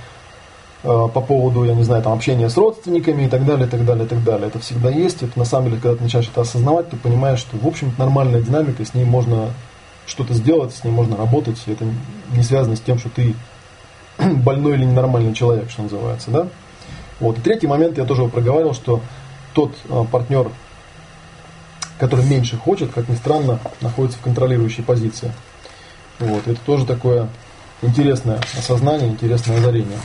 Э, 0.84 1.08
по 1.12 1.20
поводу, 1.20 1.64
я 1.64 1.74
не 1.74 1.82
знаю, 1.82 2.04
там, 2.04 2.12
общения 2.12 2.48
с 2.48 2.56
родственниками 2.56 3.24
и 3.24 3.28
так 3.28 3.44
далее, 3.44 3.66
и 3.66 3.70
так 3.70 3.84
далее, 3.84 4.04
и 4.04 4.08
так 4.08 4.22
далее. 4.22 4.46
Это 4.46 4.60
всегда 4.60 4.90
есть. 4.90 5.22
Это 5.22 5.36
на 5.36 5.44
самом 5.44 5.70
деле, 5.70 5.80
когда 5.80 5.96
ты 5.96 6.04
начинаешь 6.04 6.28
это 6.28 6.42
осознавать, 6.42 6.88
ты 6.90 6.96
понимаешь, 6.96 7.40
что, 7.40 7.56
в 7.56 7.66
общем, 7.66 7.92
нормальная 7.98 8.40
динамика, 8.40 8.84
с 8.84 8.94
ней 8.94 9.04
можно 9.04 9.50
что-то 10.06 10.34
сделать, 10.34 10.72
с 10.72 10.84
ней 10.84 10.92
можно 10.92 11.16
работать. 11.16 11.60
И 11.66 11.72
это 11.72 11.84
не 12.32 12.44
связано 12.44 12.76
с 12.76 12.80
тем, 12.80 12.98
что 12.98 13.08
ты 13.08 13.34
больной 14.18 14.74
или 14.74 14.84
ненормальный 14.84 15.34
человек, 15.34 15.68
что 15.68 15.82
называется, 15.82 16.30
да? 16.30 16.48
Вот. 17.18 17.38
И 17.38 17.40
третий 17.40 17.66
момент, 17.66 17.98
я 17.98 18.04
тоже 18.04 18.26
проговаривал, 18.26 18.72
что 18.72 19.00
тот 19.54 19.72
э, 19.88 20.04
партнер, 20.12 20.48
который 21.98 22.24
меньше 22.24 22.56
хочет, 22.56 22.92
как 22.92 23.08
ни 23.08 23.14
странно, 23.14 23.58
находится 23.80 24.18
в 24.18 24.22
контролирующей 24.22 24.82
позиции. 24.82 25.32
Вот. 26.18 26.46
Это 26.46 26.60
тоже 26.66 26.86
такое 26.86 27.28
интересное 27.82 28.40
осознание, 28.56 29.08
интересное 29.08 29.58
озарение. 29.58 29.98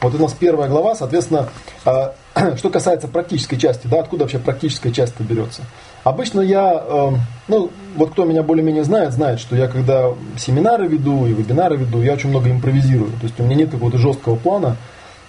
Вот 0.00 0.14
у 0.14 0.18
нас 0.18 0.32
первая 0.32 0.68
глава, 0.68 0.94
соответственно, 0.94 1.48
а, 1.84 2.14
что 2.56 2.70
касается 2.70 3.08
практической 3.08 3.56
части, 3.56 3.86
да, 3.86 4.00
откуда 4.00 4.24
вообще 4.24 4.38
практическая 4.38 4.92
часть 4.92 5.18
берется. 5.20 5.62
Обычно 6.04 6.40
я, 6.40 6.84
эм, 6.88 7.18
ну, 7.48 7.70
вот 7.96 8.12
кто 8.12 8.24
меня 8.24 8.42
более-менее 8.42 8.84
знает, 8.84 9.12
знает, 9.12 9.40
что 9.40 9.56
я 9.56 9.66
когда 9.66 10.10
семинары 10.36 10.86
веду 10.86 11.26
и 11.26 11.32
вебинары 11.32 11.76
веду, 11.76 12.00
я 12.00 12.12
очень 12.12 12.30
много 12.30 12.50
импровизирую. 12.50 13.10
То 13.12 13.24
есть 13.24 13.38
у 13.40 13.42
меня 13.42 13.56
нет 13.56 13.70
какого-то 13.70 13.98
жесткого 13.98 14.36
плана. 14.36 14.76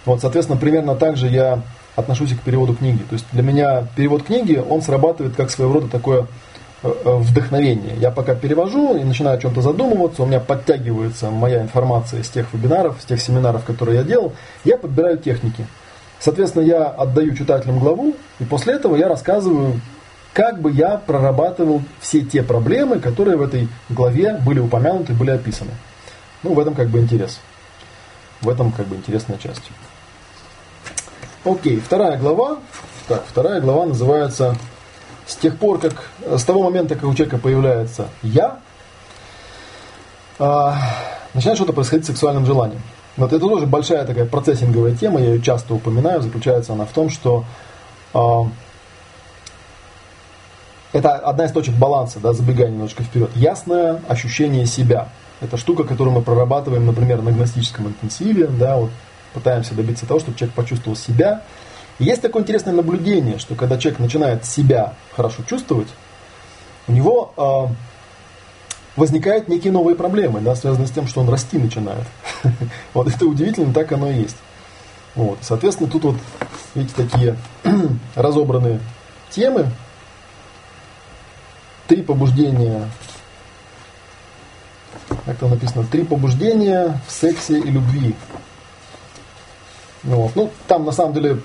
Вот, 0.06 0.22
соответственно, 0.22 0.60
примерно 0.60 0.96
так 0.96 1.18
же 1.18 1.28
я 1.28 1.64
отношусь 2.00 2.34
к 2.34 2.42
переводу 2.42 2.74
книги. 2.74 3.00
То 3.10 3.14
есть 3.14 3.26
для 3.32 3.44
меня 3.44 3.88
перевод 3.96 4.24
книги, 4.24 4.56
он 4.56 4.82
срабатывает 4.82 5.36
как 5.36 5.52
своего 5.52 5.74
рода 5.74 5.88
такое 5.88 6.28
Э, 6.82 6.94
э, 7.04 7.16
вдохновение. 7.18 7.94
Я 7.98 8.10
пока 8.10 8.36
перевожу 8.36 8.96
и 8.96 9.04
начинаю 9.04 9.38
о 9.38 9.42
чем-то 9.42 9.62
задумываться, 9.62 10.24
у 10.24 10.26
меня 10.26 10.40
подтягивается 10.40 11.30
моя 11.30 11.62
информация 11.62 12.24
с 12.24 12.30
тех 12.30 12.54
вебинаров, 12.54 13.02
с 13.02 13.06
тех 13.06 13.20
семинаров, 13.20 13.66
которые 13.66 13.98
я 13.98 14.04
делал, 14.04 14.32
я 14.64 14.78
подбираю 14.78 15.18
техники. 15.18 15.68
Соответственно, 16.22 16.64
я 16.64 16.86
отдаю 16.86 17.36
читателям 17.36 17.80
главу, 17.80 18.16
и 18.40 18.46
после 18.46 18.76
этого 18.76 18.96
я 18.96 19.10
рассказываю, 19.10 19.82
как 20.32 20.62
бы 20.62 20.72
я 20.72 20.96
прорабатывал 20.96 21.82
все 22.00 22.22
те 22.22 22.44
проблемы, 22.44 23.00
которые 23.00 23.36
в 23.36 23.42
этой 23.42 23.68
главе 23.90 24.40
были 24.46 24.60
упомянуты, 24.60 25.12
были 25.12 25.32
описаны. 25.32 25.72
Ну, 26.44 26.54
в 26.54 26.60
этом 26.60 26.76
как 26.76 26.88
бы 26.88 27.00
интерес. 27.00 27.42
В 28.40 28.48
этом 28.48 28.72
как 28.72 28.88
бы 28.88 28.96
интересная 28.96 29.38
часть. 29.38 29.70
Окей, 31.46 31.80
вторая 31.80 32.18
глава. 32.18 32.58
Так, 33.08 33.24
вторая 33.26 33.62
глава 33.62 33.86
называется 33.86 34.58
с 35.26 35.38
тех 35.38 35.58
пор, 35.58 35.80
как 35.80 36.10
с 36.38 36.44
того 36.44 36.64
момента, 36.64 36.96
как 36.96 37.06
у 37.06 37.14
человека 37.14 37.38
появляется 37.38 38.10
я, 38.24 38.60
э, 40.38 40.72
начинает 41.34 41.58
что-то 41.58 41.72
происходить 41.72 42.06
с 42.06 42.10
сексуальным 42.10 42.46
желанием. 42.46 42.82
Вот 43.16 43.32
это 43.32 43.40
тоже 43.40 43.68
большая 43.68 44.06
такая 44.06 44.26
процессинговая 44.26 44.94
тема, 44.96 45.22
я 45.22 45.30
ее 45.30 45.42
часто 45.42 45.74
упоминаю, 45.74 46.22
заключается 46.22 46.74
она 46.74 46.86
в 46.86 46.92
том, 46.92 47.10
что 47.10 47.46
э, 48.14 48.20
это 50.92 51.16
одна 51.16 51.46
из 51.46 51.54
точек 51.54 51.76
баланса, 51.76 52.20
да, 52.20 52.34
забегая 52.34 52.68
немножко 52.68 53.04
вперед. 53.04 53.30
Ясное 53.36 54.02
ощущение 54.10 54.66
себя. 54.66 55.08
Это 55.40 55.56
штука, 55.56 55.86
которую 55.86 56.14
мы 56.14 56.22
прорабатываем, 56.22 56.86
например, 56.86 57.22
на 57.22 57.32
гностическом 57.32 57.88
интенсиве, 57.88 58.48
да, 58.48 58.76
вот 58.76 58.90
пытаемся 59.34 59.74
добиться 59.74 60.06
того, 60.06 60.20
чтобы 60.20 60.38
человек 60.38 60.56
почувствовал 60.56 60.96
себя, 60.96 61.44
и 62.00 62.06
есть 62.06 62.22
такое 62.22 62.44
интересное 62.44 62.74
наблюдение, 62.74 63.40
что 63.40 63.56
когда 63.56 63.78
человек 63.78 64.00
начинает 64.00 64.46
себя 64.46 64.94
хорошо 65.16 65.44
чувствовать, 65.44 65.90
у 66.88 66.94
него 66.94 67.34
э, 67.38 67.74
возникают 68.96 69.48
некие 69.48 69.72
новые 69.72 69.96
проблемы, 69.96 70.40
да, 70.40 70.56
связанные 70.56 70.88
с 70.88 70.92
тем, 70.92 71.08
что 71.08 71.22
он 71.22 71.30
расти 71.30 71.58
начинает. 71.58 72.06
Вот 72.94 73.08
это 73.08 73.26
удивительно, 73.26 73.74
так 73.74 73.92
оно 73.92 74.10
и 74.10 74.22
есть. 74.22 74.38
Вот. 75.16 75.40
Соответственно, 75.42 75.90
тут 75.90 76.04
вот, 76.04 76.16
видите, 76.76 76.96
такие 76.96 77.36
разобранные 78.16 78.80
темы. 79.30 79.70
Три 81.88 82.04
побуждения, 82.04 82.88
как 85.26 85.38
там 85.38 85.50
написано, 85.50 85.84
три 85.86 86.04
побуждения 86.04 87.02
в 87.08 87.12
сексе 87.12 87.60
и 87.60 87.70
любви. 87.70 88.16
Вот. 90.04 90.32
Ну, 90.36 90.50
там 90.68 90.86
на 90.86 90.92
самом 90.92 91.14
деле 91.14 91.40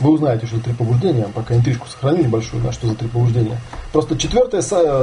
вы 0.00 0.10
узнаете, 0.12 0.46
что 0.46 0.56
это 0.56 0.66
три 0.66 0.74
побуждения, 0.74 1.26
пока 1.34 1.54
интрижку 1.54 1.86
сохраню 1.88 2.24
небольшую, 2.24 2.62
да, 2.62 2.72
что 2.72 2.86
за 2.86 2.94
три 2.94 3.08
побуждения. 3.08 3.58
Просто 3.92 4.18
четвертое, 4.18 4.62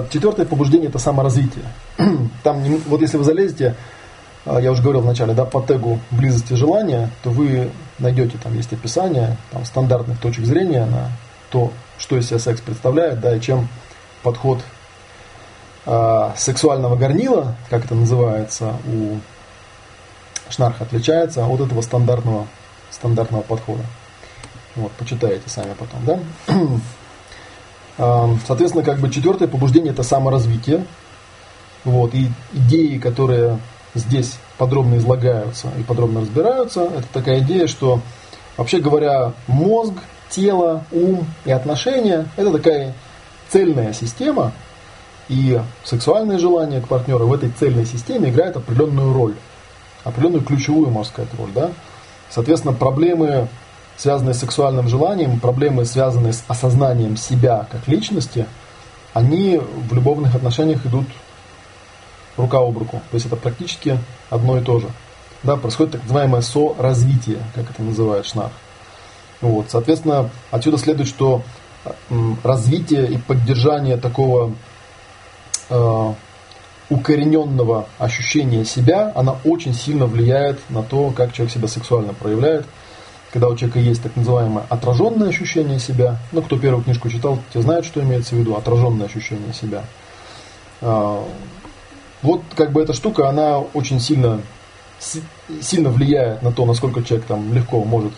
четвертое 0.10 0.46
побуждение 0.46 0.90
это 0.90 1.00
саморазвитие. 1.00 1.66
Там, 2.44 2.64
вот 2.88 3.02
если 3.02 3.18
вы 3.18 3.24
залезете, 3.24 3.76
а, 4.46 4.60
я 4.60 4.72
уже 4.72 4.84
говорил 4.84 5.02
вначале, 5.02 5.34
да, 5.34 5.46
по 5.46 5.62
тегу 5.62 6.00
близости 6.12 6.54
желания, 6.54 7.10
то 7.24 7.30
вы 7.30 7.72
найдете, 8.00 8.38
там 8.42 8.54
есть 8.56 8.74
описание 8.74 9.38
там, 9.52 9.64
стандартных 9.66 10.20
точек 10.20 10.46
зрения 10.46 10.86
на 10.86 11.12
то, 11.50 11.72
что 11.98 12.18
из 12.18 12.28
себя 12.28 12.40
секс 12.40 12.60
представляет, 12.60 13.22
да, 13.22 13.36
и 13.36 13.40
чем 13.40 13.70
подход 14.22 14.60
э, 15.86 16.32
сексуального 16.36 16.96
горнила, 16.96 17.56
как 17.70 17.86
это 17.86 17.96
называется, 17.96 18.74
у 18.88 19.18
Шнарха 20.50 20.84
отличается 20.84 21.46
от 21.46 21.62
этого 21.62 21.82
стандартного, 21.82 22.48
стандартного 22.92 23.42
подхода. 23.42 23.84
Вот, 24.76 24.92
почитаете 24.94 25.50
сами 25.50 25.74
потом, 25.74 26.06
да? 26.06 26.20
А, 27.98 28.36
соответственно, 28.48 28.84
как 28.84 29.00
бы 29.00 29.10
четвертое 29.10 29.48
побуждение 29.48 29.94
это 29.94 30.04
саморазвитие. 30.04 30.86
Вот, 31.84 32.14
и 32.14 32.30
идеи, 32.54 32.98
которые 32.98 33.60
здесь 33.94 34.38
подробно 34.58 34.98
излагаются 34.98 35.70
и 35.78 35.84
подробно 35.84 36.22
разбираются, 36.22 36.84
это 36.84 37.06
такая 37.12 37.40
идея, 37.40 37.68
что, 37.68 38.00
вообще 38.58 38.80
говоря, 38.80 39.34
мозг 39.48 39.94
тело, 40.30 40.86
ум 40.92 41.26
и 41.46 41.52
отношения– 41.52 42.28
это 42.38 42.52
такая 42.52 42.94
цельная 43.50 43.94
система, 43.94 44.54
и 45.30 45.62
сексуальное 45.84 46.40
желание 46.40 46.82
к 46.82 46.88
партнеру 46.88 47.28
в 47.28 47.34
этой 47.34 47.50
цельной 47.50 47.86
системе 47.86 48.30
играет 48.30 48.58
определенную 48.58 49.14
роль, 49.14 49.36
определенную 50.04 50.44
ключевую, 50.44 50.90
можно 50.90 51.12
сказать, 51.12 51.32
роль. 51.38 51.52
Да? 51.54 51.72
Соответственно, 52.30 52.74
проблемы, 52.74 53.48
связанные 53.98 54.34
с 54.34 54.40
сексуальным 54.40 54.88
желанием, 54.88 55.40
проблемы, 55.40 55.86
связанные 55.86 56.34
с 56.34 56.44
осознанием 56.48 57.18
себя 57.18 57.68
как 57.72 57.88
личности, 57.88 58.46
они 59.14 59.60
в 59.60 59.94
любовных 59.94 60.36
отношениях 60.36 60.86
идут 60.86 61.06
рука 62.38 62.58
об 62.58 62.78
руку. 62.78 63.02
То 63.12 63.16
есть 63.16 63.28
это 63.28 63.36
практически 63.36 64.00
одно 64.30 64.58
и 64.58 64.62
то 64.62 64.80
же. 64.80 64.90
Да, 65.44 65.58
происходит 65.58 65.94
так 65.94 66.02
называемое 66.04 66.42
со-развитие, 66.42 67.40
как 67.54 67.70
это 67.70 67.84
называет 67.84 68.26
Шнах. 68.26 68.52
Вот, 69.42 69.66
соответственно, 69.70 70.30
отсюда 70.52 70.78
следует, 70.78 71.10
что 71.10 71.42
развитие 72.44 73.08
и 73.08 73.18
поддержание 73.18 73.98
такого 73.98 74.54
э, 75.70 76.14
укорененного 76.94 77.88
ощущения 77.98 78.66
себя, 78.66 79.12
она 79.16 79.36
очень 79.44 79.74
сильно 79.74 80.06
влияет 80.06 80.60
на 80.70 80.84
то, 80.84 81.12
как 81.12 81.34
человек 81.34 81.54
себя 81.54 81.68
сексуально 81.68 82.14
проявляет. 82.14 82.66
Когда 83.32 83.48
у 83.48 83.56
человека 83.56 83.80
есть 83.80 84.04
так 84.04 84.16
называемое 84.16 84.66
отраженное 84.70 85.30
ощущение 85.30 85.80
себя, 85.80 86.18
ну, 86.32 86.42
кто 86.42 86.58
первую 86.58 86.84
книжку 86.84 87.10
читал, 87.10 87.40
те 87.52 87.62
знают, 87.62 87.86
что 87.86 88.02
имеется 88.02 88.36
в 88.36 88.38
виду, 88.38 88.56
отраженное 88.56 89.08
ощущение 89.08 89.54
себя. 89.54 89.84
Э, 90.82 91.24
вот 92.22 92.42
как 92.56 92.72
бы 92.72 92.82
эта 92.82 92.94
штука, 92.94 93.28
она 93.28 93.58
очень 93.58 94.00
сильно, 94.00 94.42
сильно 95.62 95.90
влияет 95.90 96.44
на 96.44 96.52
то, 96.52 96.66
насколько 96.66 97.04
человек 97.04 97.26
там 97.26 97.54
легко 97.54 97.84
может 97.84 98.14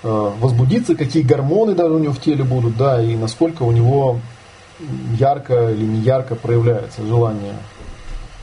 Э, 0.00 0.32
возбудиться, 0.38 0.94
какие 0.94 1.24
гормоны 1.24 1.74
даже 1.74 1.92
у 1.92 1.98
него 1.98 2.12
в 2.12 2.20
теле 2.20 2.44
будут, 2.44 2.76
да, 2.76 3.02
и 3.02 3.16
насколько 3.16 3.64
у 3.64 3.72
него 3.72 4.20
ярко 5.18 5.70
или 5.70 5.84
не 5.84 6.00
ярко 6.00 6.34
проявляется 6.34 7.04
желание 7.06 7.54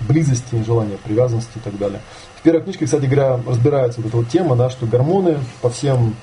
близости, 0.01 0.63
желание 0.63 0.97
привязанности 0.97 1.57
и 1.57 1.59
так 1.59 1.77
далее. 1.77 2.01
В 2.39 2.41
первой 2.41 2.61
книжке, 2.61 2.85
кстати 2.85 3.05
говоря, 3.05 3.39
разбирается 3.45 4.01
вот 4.01 4.07
эта 4.07 4.17
вот 4.17 4.29
тема, 4.29 4.55
да, 4.55 4.69
что 4.69 4.85
гормоны 4.85 5.37
по 5.61 5.69
всем 5.69 6.15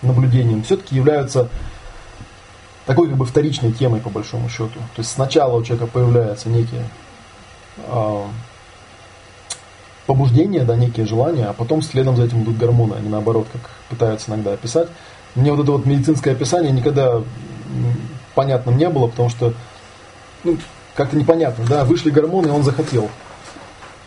наблюдениям 0.00 0.62
все-таки 0.62 0.96
являются 0.96 1.48
такой 2.86 3.08
как 3.08 3.16
бы 3.16 3.24
вторичной 3.24 3.72
темой 3.72 4.00
по 4.00 4.10
большому 4.10 4.48
счету. 4.48 4.78
То 4.94 5.00
есть 5.00 5.10
сначала 5.10 5.56
у 5.56 5.62
человека 5.62 5.86
появляется 5.86 6.48
некие 6.48 6.84
э, 7.78 8.24
побуждения, 10.06 10.64
да, 10.64 10.74
некие 10.74 11.06
желания, 11.06 11.46
а 11.46 11.52
потом 11.52 11.82
следом 11.82 12.16
за 12.16 12.24
этим 12.24 12.42
идут 12.42 12.56
гормоны, 12.56 12.94
а 12.98 13.00
не 13.00 13.08
наоборот, 13.08 13.46
как 13.52 13.70
пытаются 13.88 14.30
иногда 14.30 14.52
описать. 14.52 14.88
Мне 15.34 15.52
вот 15.52 15.62
это 15.62 15.72
вот 15.72 15.86
медицинское 15.86 16.32
описание 16.32 16.72
никогда 16.72 17.22
понятным 18.34 18.76
не 18.76 18.88
было, 18.88 19.08
потому 19.08 19.28
что 19.28 19.54
ну, 20.44 20.56
как-то 20.94 21.16
непонятно, 21.16 21.64
да, 21.66 21.84
вышли 21.84 22.10
гормоны, 22.10 22.48
и 22.48 22.50
он 22.50 22.62
захотел. 22.62 23.08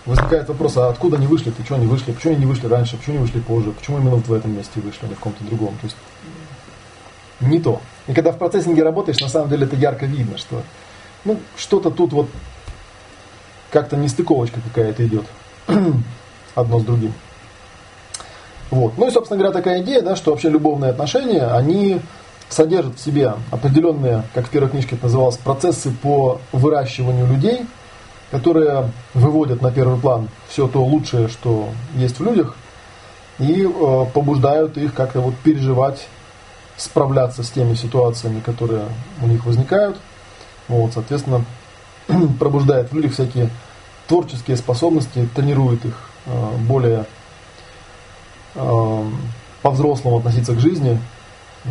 Возникает 0.05 0.47
вопрос, 0.49 0.78
а 0.78 0.89
откуда 0.89 1.17
они 1.17 1.26
вышли, 1.26 1.51
что 1.63 1.76
они 1.76 1.88
вышли, 1.88 2.11
почему 2.11 2.34
они 2.34 2.45
не 2.45 2.45
вышли 2.45 2.67
раньше, 2.67 2.97
почему 2.97 3.15
они 3.15 3.26
вышли 3.26 3.39
позже, 3.39 3.71
почему 3.71 3.97
именно 3.97 4.15
вот 4.15 4.28
в 4.28 4.34
этом 4.34 4.55
месте 4.55 4.80
вышли, 4.80 4.99
а 5.03 5.07
не 5.07 5.15
в 5.15 5.17
каком-то 5.17 5.43
другом. 5.43 5.76
То 5.82 5.86
есть 5.86 5.97
не 7.39 7.59
то. 7.59 7.82
И 8.07 8.13
когда 8.13 8.32
в 8.32 8.38
процессинге 8.38 8.84
работаешь, 8.84 9.19
на 9.19 9.30
самом 9.30 9.49
деле 9.49 9.65
это 9.65 9.76
ярко 9.76 10.05
видно, 10.05 10.38
что 10.38 10.61
ну, 11.23 11.39
что-то 11.57 11.89
тут 11.89 12.13
вот 12.13 12.30
как-то 13.71 13.97
нестыковочка 13.97 14.61
какая-то 14.61 15.05
идет. 15.05 15.26
одно 16.55 16.80
с 16.80 16.84
другим. 16.84 17.13
Вот. 18.71 18.97
Ну 18.97 19.07
и, 19.07 19.11
собственно 19.11 19.38
говоря, 19.38 19.53
такая 19.53 19.82
идея, 19.84 20.01
да, 20.01 20.15
что 20.15 20.32
вообще 20.32 20.49
любовные 20.49 20.91
отношения, 20.91 21.45
они 21.45 22.01
содержат 22.50 22.98
в 22.98 23.04
себе 23.04 23.34
определенные, 23.52 24.24
как 24.34 24.48
в 24.48 24.50
первой 24.50 24.70
книжке 24.70 24.96
это 24.96 25.06
называлось, 25.06 25.38
процессы 25.38 25.91
по 25.91 26.39
выращиванию 26.52 27.28
людей, 27.28 27.66
которые 28.32 28.91
выводят 29.14 29.62
на 29.62 29.72
первый 29.72 30.00
план 30.00 30.30
все 30.48 30.68
то 30.68 30.84
лучшее, 30.84 31.28
что 31.28 31.70
есть 31.96 32.20
в 32.20 32.24
людях, 32.24 32.56
и 33.39 33.66
э, 33.66 34.06
побуждают 34.14 34.78
их 34.78 34.93
как-то 34.93 35.22
вот 35.22 35.36
переживать, 35.38 36.08
справляться 36.78 37.43
с 37.43 37.50
теми 37.50 37.76
ситуациями, 37.76 38.39
которые 38.39 38.86
у 39.22 39.28
них 39.28 39.46
возникают. 39.46 39.98
Вот, 40.68 40.93
соответственно, 40.93 41.46
пробуждает 42.39 42.91
в 42.91 42.96
людях 42.96 43.14
всякие 43.14 43.50
творческие 44.08 44.58
способности, 44.58 45.28
тренирует 45.36 45.86
их 45.86 46.10
э, 46.26 46.58
более 46.68 47.06
э, 48.56 49.10
по-взрослому 49.62 50.18
относиться 50.18 50.54
к 50.54 50.60
жизни. 50.60 51.00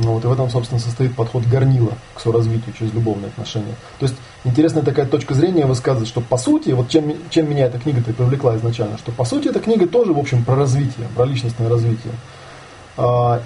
Ну, 0.03 0.15
вот, 0.15 0.25
и 0.25 0.27
в 0.27 0.33
этом, 0.33 0.51
собственно, 0.51 0.81
состоит 0.81 1.15
подход 1.15 1.45
горнила 1.47 1.93
к 2.15 2.21
соразвитию 2.21 2.75
через 2.77 2.93
любовные 2.93 3.29
отношения. 3.29 3.75
То 4.01 4.07
есть 4.07 4.17
интересная 4.43 4.83
такая 4.83 5.07
точка 5.07 5.35
зрения 5.35 5.67
высказывает, 5.67 6.09
что 6.09 6.21
по 6.21 6.37
сути, 6.37 6.71
вот 6.71 6.89
чем, 6.89 7.13
чем 7.31 7.49
меня 7.49 7.67
эта 7.67 7.79
книга-то 7.79 8.13
привлекла 8.13 8.57
изначально, 8.57 8.99
что 8.99 9.13
по 9.13 9.25
сути 9.25 9.49
эта 9.49 9.61
книга 9.61 9.87
тоже, 9.87 10.13
в 10.13 10.19
общем, 10.19 10.45
про 10.45 10.57
развитие, 10.57 11.07
про 11.15 11.25
личностное 11.25 11.69
развитие. 11.69 12.13
А, 12.97 13.41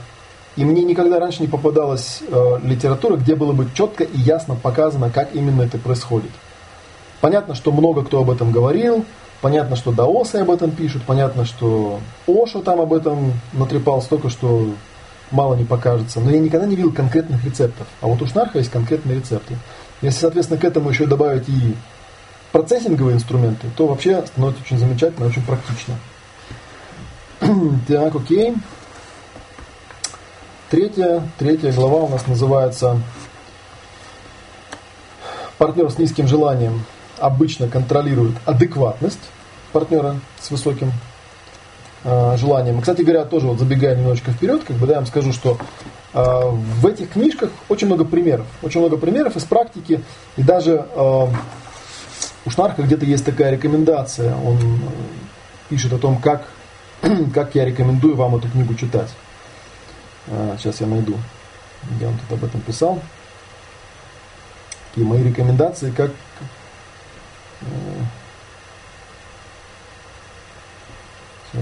и 0.57 0.65
мне 0.65 0.83
никогда 0.83 1.21
раньше 1.21 1.43
не 1.43 1.49
попадалась 1.49 2.21
э, 2.27 2.59
литература, 2.65 3.17
где 3.17 3.37
было 3.37 3.53
бы 3.53 3.69
четко 3.75 4.05
и 4.05 4.19
ясно 4.19 4.57
показано, 4.57 5.11
как 5.11 5.35
именно 5.35 5.63
это 5.63 5.77
происходит. 5.79 6.31
Понятно, 7.21 7.55
что 7.55 7.73
много 7.73 8.05
кто 8.05 8.21
об 8.21 8.31
этом 8.31 8.53
говорил, 8.53 9.05
понятно, 9.41 9.77
что 9.77 9.93
даосы 9.93 10.37
об 10.37 10.51
этом 10.51 10.71
пишут, 10.71 11.03
понятно, 11.05 11.45
что 11.45 12.01
Ошо 12.27 12.61
там 12.61 12.81
об 12.81 12.93
этом 12.93 13.35
натрепал 13.53 14.01
столько, 14.03 14.31
что 14.31 14.69
мало 15.31 15.55
не 15.55 15.65
покажется. 15.65 16.21
Но 16.21 16.31
я 16.31 16.41
никогда 16.41 16.67
не 16.67 16.77
видел 16.77 16.93
конкретных 16.93 17.45
рецептов. 17.45 17.87
А 18.01 18.07
вот 18.07 18.21
у 18.23 18.27
Шнарха 18.27 18.59
есть 18.59 18.71
конкретные 18.71 19.17
рецепты. 19.17 19.57
Если, 20.03 20.21
соответственно, 20.21 20.61
к 20.61 20.65
этому 20.65 20.91
еще 20.91 21.07
добавить 21.07 21.49
и 21.49 21.75
процессинговые 22.53 23.17
инструменты, 23.17 23.69
то 23.77 23.87
вообще 23.87 24.25
становится 24.27 24.63
очень 24.63 24.79
замечательно, 24.79 25.27
очень 25.27 25.43
практично. 25.43 25.95
так, 27.89 28.15
окей. 28.15 28.55
Третья, 30.71 31.23
третья 31.39 31.73
глава 31.73 32.01
у 32.01 32.09
нас 32.09 32.27
называется 32.27 33.01
«Партнер 35.57 35.91
с 35.91 35.99
низким 35.99 36.29
желанием» 36.29 36.85
обычно 37.19 37.69
контролирует 37.69 38.37
адекватность 38.45 39.19
партнера 39.73 40.21
с 40.41 40.51
высоким 40.51 40.93
э, 42.05 42.37
желанием. 42.37 42.79
И, 42.79 42.81
кстати 42.81 43.03
говоря, 43.03 43.25
тоже 43.25 43.47
вот 43.47 43.59
забегая 43.59 43.97
немножечко 43.97 44.33
вперед, 44.33 44.65
как 44.65 44.77
бы, 44.77 44.87
да, 44.87 44.95
я 44.95 44.99
вам 44.99 45.07
скажу, 45.07 45.33
что 45.33 45.59
э, 46.15 46.21
в 46.21 46.87
этих 46.87 47.11
книжках 47.11 47.51
очень 47.69 47.87
много 47.87 48.05
примеров. 48.05 48.47
Очень 48.63 48.81
много 48.81 48.97
примеров 48.97 49.37
из 49.37 49.45
практики. 49.45 50.03
И 50.37 50.43
даже 50.43 50.87
э, 50.95 51.27
у 52.45 52.51
Шнарха 52.51 52.83
где-то 52.83 53.05
есть 53.05 53.25
такая 53.25 53.53
рекомендация. 53.53 54.35
Он 54.37 54.57
э, 54.57 54.79
пишет 55.69 55.93
о 55.93 55.99
том, 55.99 56.21
как, 56.21 56.49
как 57.35 57.55
я 57.55 57.65
рекомендую 57.65 58.17
вам 58.17 58.37
эту 58.37 58.49
книгу 58.49 58.75
читать. 58.75 59.11
Э, 60.27 60.57
сейчас 60.59 60.81
я 60.81 60.87
найду, 60.87 61.17
где 61.97 62.07
он 62.07 62.15
тут 62.19 62.39
об 62.39 62.45
этом 62.45 62.61
писал. 62.61 63.01
Такие 64.91 65.07
мои 65.07 65.23
рекомендации, 65.23 65.91
как, 65.91 66.11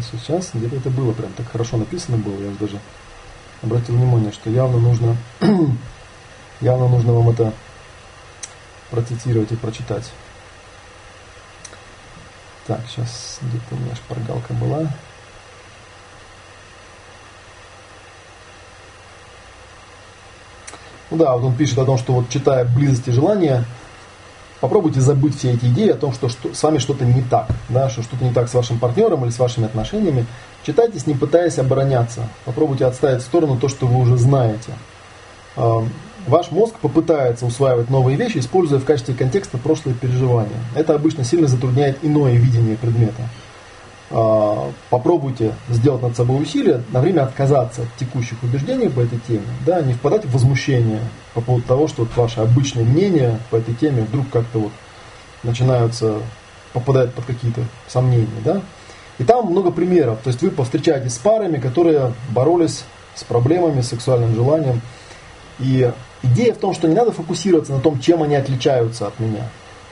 Сейчас, 0.03 0.21
сейчас, 0.21 0.51
где-то 0.53 0.77
это 0.77 0.91
было 0.91 1.13
прям 1.13 1.33
так 1.33 1.49
хорошо 1.51 1.77
написано 1.77 2.19
было, 2.19 2.39
я 2.41 2.51
даже 2.59 2.79
обратил 3.63 3.97
внимание, 3.97 4.33
что 4.33 4.51
явно 4.51 4.79
нужно, 4.79 5.17
явно 6.61 6.89
нужно 6.89 7.13
вам 7.13 7.31
это 7.31 7.53
процитировать 8.91 9.53
и 9.53 9.57
прочитать. 9.57 10.13
Так, 12.67 12.81
сейчас 12.89 13.39
где-то 13.43 13.75
у 13.75 13.79
меня 13.79 13.95
шпаргалка 13.95 14.53
была. 14.55 14.91
Ну 21.11 21.17
да, 21.17 21.37
вот 21.37 21.45
он 21.45 21.57
пишет 21.57 21.79
о 21.79 21.85
том, 21.85 21.97
что 21.97 22.15
вот 22.15 22.29
читая 22.29 22.65
близости 22.65 23.11
желания, 23.11 23.65
попробуйте 24.61 25.01
забыть 25.01 25.37
все 25.37 25.53
эти 25.53 25.67
идеи 25.67 25.91
о 25.91 25.97
том, 25.97 26.13
что, 26.13 26.29
что 26.29 26.55
с 26.55 26.63
вами 26.63 26.79
что-то 26.79 27.05
не 27.05 27.23
так, 27.23 27.49
да, 27.69 27.89
что 27.89 28.03
что-то 28.03 28.25
не 28.25 28.33
так 28.33 28.49
с 28.49 28.55
вашим 28.55 28.79
партнером 28.79 29.25
или 29.25 29.31
с 29.31 29.39
вашими 29.39 29.67
отношениями. 29.67 30.27
Читайтесь, 30.65 31.07
не 31.07 31.15
пытаясь 31.15 31.59
обороняться. 31.59 32.29
Попробуйте 32.45 32.87
отставить 32.87 33.23
в 33.23 33.27
сторону 33.27 33.57
то, 33.59 33.69
что 33.69 33.87
вы 33.87 34.01
уже 34.01 34.17
знаете. 34.17 34.73
Ваш 36.27 36.51
мозг 36.51 36.75
попытается 36.81 37.47
усваивать 37.47 37.89
новые 37.89 38.17
вещи, 38.17 38.39
используя 38.39 38.81
в 38.81 38.85
качестве 38.85 39.15
контекста 39.15 39.59
прошлые 39.59 39.95
переживания. 39.95 40.59
Это 40.75 40.95
обычно 40.95 41.23
сильно 41.23 41.47
затрудняет 41.47 41.99
иное 42.03 42.33
видение 42.35 42.77
предмета. 42.77 43.23
А, 44.09 44.71
попробуйте 44.89 45.53
сделать 45.69 46.03
над 46.03 46.17
собой 46.17 46.41
усилие, 46.43 46.83
на 46.93 47.01
время 47.01 47.23
отказаться 47.23 47.83
от 47.83 47.89
текущих 47.99 48.41
убеждений 48.43 48.89
по 48.89 49.01
этой 49.01 49.19
теме, 49.27 49.47
да, 49.65 49.81
не 49.81 49.95
впадать 49.95 50.25
в 50.25 50.33
возмущение 50.33 51.01
по 51.35 51.41
поводу 51.41 51.67
того, 51.67 51.89
что 51.89 52.03
вот 52.03 52.17
ваше 52.17 52.41
обычное 52.41 52.85
мнение 52.85 53.41
по 53.51 53.57
этой 53.57 53.75
теме 53.75 54.03
вдруг 54.03 54.31
как-то 54.31 54.61
вот 54.61 54.73
начинаются 55.43 56.19
попадать 56.73 57.13
под 57.15 57.25
какие-то 57.25 57.63
сомнения, 57.89 58.29
да. 58.45 58.61
И 59.19 59.25
там 59.25 59.47
много 59.47 59.73
примеров, 59.73 60.19
то 60.23 60.29
есть 60.29 60.41
вы 60.43 60.51
повстречаетесь 60.51 61.15
с 61.15 61.19
парами, 61.19 61.59
которые 61.59 62.13
боролись 62.31 62.85
с 63.15 63.25
проблемами, 63.25 63.81
с 63.81 63.89
сексуальным 63.89 64.35
желанием. 64.35 64.83
И 65.59 65.91
идея 66.23 66.53
в 66.53 66.59
том, 66.59 66.75
что 66.75 66.87
не 66.87 66.95
надо 66.95 67.13
фокусироваться 67.13 67.73
на 67.73 67.81
том, 67.81 67.99
чем 67.99 68.23
они 68.23 68.37
отличаются 68.37 69.07
от 69.07 69.19
меня, 69.19 69.49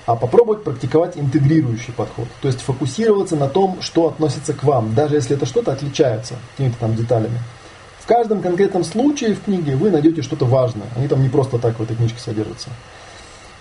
а 0.07 0.17
попробовать 0.17 0.65
практиковать 0.65 1.17
интегрирующий 1.17 1.93
подход. 1.93 2.27
То 2.43 2.49
есть 2.49 2.61
фокусироваться 2.61 3.37
на 3.37 3.49
том, 3.49 3.79
что 3.81 4.09
относится 4.09 4.53
к 4.53 4.63
вам, 4.65 4.95
даже 4.95 5.17
если 5.17 5.37
это 5.37 5.47
что-то 5.47 5.73
отличается 5.73 6.35
какими-то 6.53 6.79
там 6.79 6.95
деталями. 6.95 7.39
В 8.01 8.07
каждом 8.07 8.43
конкретном 8.43 8.85
случае 8.85 9.35
в 9.35 9.43
книге 9.43 9.77
вы 9.77 9.91
найдете 9.91 10.21
что-то 10.21 10.45
важное. 10.45 10.87
Они 10.95 11.09
там 11.09 11.23
не 11.23 11.31
просто 11.31 11.59
так 11.59 11.79
в 11.79 11.83
этой 11.83 11.97
книжке 11.97 12.19
содержатся. 12.21 12.69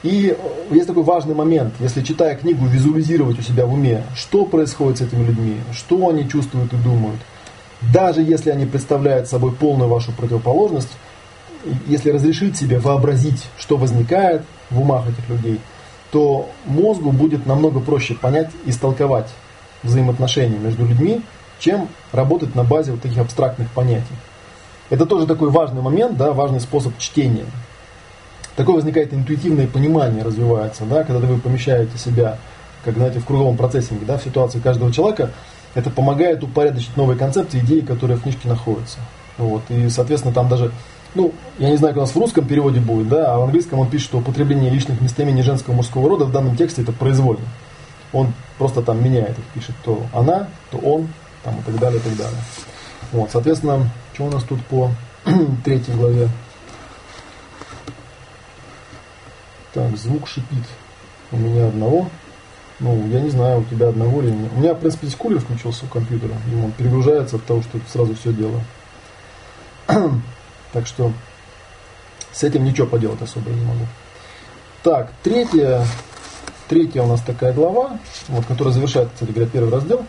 И 0.03 0.35
э, 0.37 0.75
есть 0.75 0.87
такой 0.87 1.03
важный 1.03 1.33
момент, 1.33 1.75
если 1.79 2.01
читая 2.01 2.35
книгу, 2.35 2.65
визуализировать 2.65 3.39
у 3.39 3.41
себя 3.41 3.65
в 3.65 3.73
уме, 3.73 4.03
что 4.15 4.45
происходит 4.45 4.97
с 4.97 5.01
этими 5.01 5.25
людьми, 5.25 5.55
что 5.71 6.09
они 6.09 6.27
чувствуют 6.27 6.73
и 6.73 6.75
думают. 6.75 7.21
Даже 7.93 8.21
если 8.21 8.49
они 8.49 8.65
представляют 8.65 9.29
собой 9.29 9.53
полную 9.53 9.89
вашу 9.89 10.11
противоположность, 10.11 10.91
если 11.87 12.09
разрешить 12.09 12.57
себе 12.57 12.79
вообразить, 12.79 13.47
что 13.57 13.77
возникает 13.77 14.41
в 14.69 14.81
умах 14.81 15.07
этих 15.07 15.29
людей, 15.29 15.61
то 16.13 16.47
мозгу 16.65 17.11
будет 17.11 17.47
намного 17.47 17.79
проще 17.79 18.13
понять 18.13 18.51
и 18.65 18.69
истолковать 18.69 19.27
взаимоотношения 19.81 20.59
между 20.59 20.85
людьми, 20.85 21.23
чем 21.57 21.89
работать 22.11 22.53
на 22.53 22.63
базе 22.63 22.91
вот 22.91 23.01
таких 23.01 23.17
абстрактных 23.17 23.67
понятий. 23.71 24.13
Это 24.91 25.07
тоже 25.07 25.25
такой 25.25 25.49
важный 25.49 25.81
момент, 25.81 26.15
да, 26.15 26.31
важный 26.31 26.59
способ 26.59 26.95
чтения. 26.99 27.45
Такое 28.55 28.75
возникает 28.75 29.11
интуитивное 29.11 29.65
понимание, 29.65 30.23
развивается, 30.23 30.83
да, 30.85 31.03
когда 31.03 31.25
вы 31.25 31.39
помещаете 31.39 31.97
себя, 31.97 32.37
как 32.85 32.93
знаете, 32.93 33.19
в 33.19 33.25
круговом 33.25 33.57
процессинге, 33.57 34.05
да, 34.05 34.19
в 34.19 34.23
ситуации 34.23 34.59
каждого 34.59 34.93
человека, 34.93 35.31
это 35.73 35.89
помогает 35.89 36.43
упорядочить 36.43 36.95
новые 36.95 37.17
концепции, 37.17 37.59
идеи, 37.61 37.79
которые 37.79 38.17
в 38.17 38.21
книжке 38.21 38.47
находятся. 38.47 38.99
Вот, 39.39 39.63
и, 39.69 39.89
соответственно, 39.89 40.31
там 40.31 40.47
даже, 40.47 40.71
ну, 41.15 41.33
я 41.59 41.69
не 41.69 41.77
знаю, 41.77 41.93
как 41.93 42.01
у 42.03 42.05
нас 42.05 42.15
в 42.15 42.19
русском 42.19 42.45
переводе 42.47 42.79
будет, 42.79 43.09
да, 43.09 43.33
а 43.33 43.39
в 43.39 43.43
английском 43.43 43.79
он 43.79 43.89
пишет, 43.89 44.07
что 44.07 44.17
употребление 44.19 44.71
личных 44.71 45.01
местоимений 45.01 45.43
женского 45.43 45.73
и 45.73 45.77
мужского 45.77 46.09
рода 46.09 46.25
в 46.25 46.31
данном 46.31 46.55
тексте 46.55 46.81
это 46.81 46.91
произвольно. 46.91 47.45
Он 48.11 48.33
просто 48.57 48.81
там 48.81 49.03
меняет 49.03 49.37
их, 49.37 49.45
пишет 49.53 49.75
то 49.83 50.05
она, 50.13 50.47
то 50.71 50.77
он, 50.77 51.07
там, 51.43 51.59
и 51.59 51.63
так 51.63 51.79
далее, 51.79 51.99
и 51.99 52.03
так 52.03 52.15
далее. 52.15 52.39
Вот, 53.11 53.29
соответственно, 53.31 53.89
что 54.13 54.25
у 54.25 54.29
нас 54.31 54.43
тут 54.43 54.63
по 54.65 54.91
третьей 55.63 55.95
главе? 55.95 56.29
Так, 59.73 59.97
звук 59.97 60.27
шипит 60.27 60.63
у 61.31 61.37
меня 61.37 61.67
одного. 61.67 62.07
Ну, 62.79 63.07
я 63.07 63.21
не 63.21 63.29
знаю, 63.29 63.61
у 63.61 63.63
тебя 63.63 63.89
одного 63.89 64.21
или 64.21 64.31
нет. 64.31 64.51
У 64.55 64.59
меня, 64.59 64.73
в 64.73 64.79
принципе, 64.79 65.07
здесь 65.07 65.17
кулер 65.17 65.39
включился 65.39 65.85
у 65.85 65.87
компьютера. 65.87 66.33
И 66.51 66.55
он 66.55 66.71
перегружается 66.71 67.37
от 67.37 67.45
того, 67.45 67.61
что 67.61 67.79
сразу 67.91 68.15
все 68.15 68.33
делаю. 68.33 68.61
так 70.73 70.87
что 70.87 71.11
с 72.33 72.43
этим 72.43 72.65
ничего 72.65 72.87
поделать 72.87 73.21
особо 73.21 73.51
не 73.51 73.63
могу. 73.63 73.85
Так, 74.83 75.11
третья, 75.23 75.85
третья 76.67 77.03
у 77.03 77.07
нас 77.07 77.21
такая 77.21 77.53
глава, 77.53 77.97
вот, 78.27 78.45
которая 78.45 78.73
завершает, 78.73 79.09
кстати 79.13 79.31
говоря, 79.31 79.49
первый 79.49 79.71
раздел. 79.71 80.03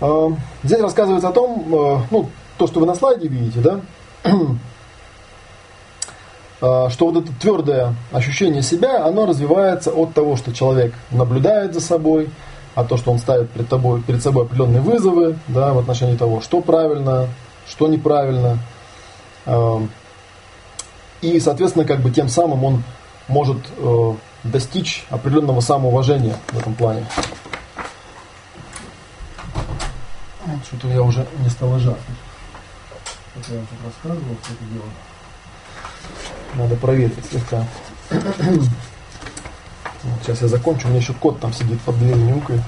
А, 0.00 0.28
здесь 0.64 0.80
рассказывается 0.80 1.28
о 1.28 1.32
том, 1.32 1.64
э, 1.74 1.98
ну, 2.10 2.28
то, 2.58 2.66
что 2.66 2.80
вы 2.80 2.86
на 2.86 2.94
слайде 2.94 3.28
видите, 3.28 3.60
да, 3.60 3.80
а, 6.60 6.90
что 6.90 7.10
вот 7.10 7.24
это 7.24 7.32
твердое 7.40 7.94
ощущение 8.12 8.62
себя, 8.62 9.06
оно 9.06 9.24
развивается 9.24 9.92
от 9.92 10.12
того, 10.14 10.36
что 10.36 10.52
человек 10.52 10.92
наблюдает 11.10 11.72
за 11.74 11.80
собой, 11.80 12.28
а 12.74 12.84
то, 12.84 12.96
что 12.96 13.10
он 13.10 13.18
ставит 13.18 13.50
перед, 13.50 13.68
тобой, 13.68 14.02
перед 14.02 14.22
собой 14.22 14.44
определенные 14.44 14.80
вызовы 14.80 15.38
да, 15.48 15.72
в 15.72 15.78
отношении 15.78 16.16
того, 16.16 16.40
что 16.40 16.60
правильно, 16.60 17.28
что 17.66 17.88
неправильно. 17.88 18.58
А, 19.48 19.82
и, 21.22 21.40
соответственно, 21.40 21.84
как 21.84 22.00
бы 22.00 22.10
тем 22.10 22.28
самым 22.28 22.64
он 22.64 22.84
может 23.26 23.58
э, 23.76 24.14
достичь 24.44 25.04
определенного 25.10 25.60
самоуважения 25.60 26.36
в 26.48 26.58
этом 26.58 26.74
плане. 26.74 27.04
Что-то 30.64 30.88
я 30.88 31.02
уже 31.02 31.26
не 31.38 31.48
стал 31.48 31.78
жахнуть. 31.78 32.18
Как 33.34 33.48
я 33.48 33.56
вам 33.56 33.66
тут 33.66 33.78
рассказывал, 33.84 34.36
что 34.42 34.52
это 34.52 34.64
дело. 34.72 34.84
Надо 36.54 36.76
проверить 36.76 37.26
слегка. 37.30 37.66
Вот, 38.10 38.68
сейчас 40.22 40.42
я 40.42 40.48
закончу, 40.48 40.86
у 40.86 40.90
меня 40.90 41.00
еще 41.00 41.14
кот 41.14 41.40
там 41.40 41.52
сидит 41.52 41.80
под 41.80 41.98
дверью, 41.98 42.24
мяукает. 42.24 42.62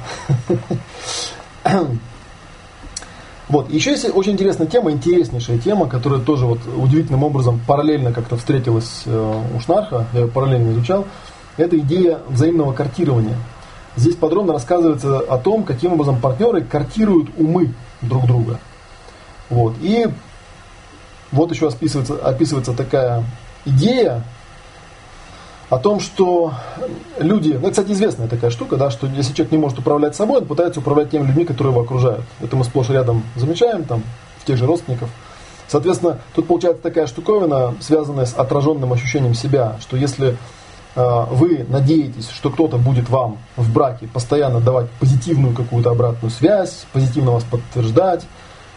Вот, 3.50 3.68
еще 3.68 3.90
есть 3.90 4.08
очень 4.14 4.34
интересная 4.34 4.68
тема, 4.68 4.92
интереснейшая 4.92 5.58
тема, 5.58 5.88
которая 5.88 6.20
тоже 6.20 6.46
вот 6.46 6.60
удивительным 6.76 7.24
образом 7.24 7.60
параллельно 7.66 8.12
как-то 8.12 8.36
встретилась 8.36 9.02
э, 9.06 9.42
у 9.56 9.58
Шнарха, 9.58 10.06
я 10.12 10.20
ее 10.20 10.28
параллельно 10.28 10.70
изучал. 10.70 11.04
Это 11.56 11.76
идея 11.80 12.20
взаимного 12.28 12.72
картирования. 12.72 13.36
Здесь 13.96 14.14
подробно 14.14 14.52
рассказывается 14.52 15.18
о 15.18 15.36
том, 15.36 15.64
каким 15.64 15.94
образом 15.94 16.20
партнеры 16.20 16.62
картируют 16.62 17.30
умы 17.36 17.74
друг 18.02 18.24
друга. 18.24 18.60
Вот. 19.48 19.74
И 19.80 20.06
вот 21.32 21.50
еще 21.50 21.66
описывается, 21.66 22.14
описывается 22.18 22.72
такая 22.72 23.24
идея 23.64 24.22
о 25.70 25.78
том, 25.78 26.00
что 26.00 26.52
люди, 27.18 27.58
ну, 27.60 27.70
кстати, 27.70 27.92
известная 27.92 28.26
такая 28.26 28.50
штука, 28.50 28.76
да, 28.76 28.90
что 28.90 29.06
если 29.06 29.32
человек 29.32 29.52
не 29.52 29.58
может 29.58 29.78
управлять 29.78 30.16
собой, 30.16 30.38
он 30.38 30.46
пытается 30.46 30.80
управлять 30.80 31.10
теми 31.10 31.26
людьми, 31.26 31.44
которые 31.44 31.72
его 31.72 31.82
окружают. 31.82 32.24
Это 32.42 32.56
мы 32.56 32.64
сплошь 32.64 32.90
рядом 32.90 33.22
замечаем, 33.36 33.84
там, 33.84 34.02
в 34.38 34.46
тех 34.46 34.56
же 34.56 34.66
родственников. 34.66 35.08
Соответственно, 35.68 36.18
тут 36.34 36.48
получается 36.48 36.82
такая 36.82 37.06
штуковина, 37.06 37.74
связанная 37.80 38.26
с 38.26 38.34
отраженным 38.34 38.92
ощущением 38.92 39.34
себя, 39.34 39.76
что 39.80 39.96
если 39.96 40.36
э, 40.96 41.24
вы 41.30 41.64
надеетесь, 41.68 42.28
что 42.28 42.50
кто-то 42.50 42.76
будет 42.76 43.08
вам 43.08 43.38
в 43.56 43.72
браке 43.72 44.08
постоянно 44.08 44.58
давать 44.58 44.90
позитивную 44.98 45.54
какую-то 45.54 45.90
обратную 45.90 46.32
связь, 46.32 46.84
позитивно 46.92 47.30
вас 47.30 47.44
подтверждать, 47.44 48.26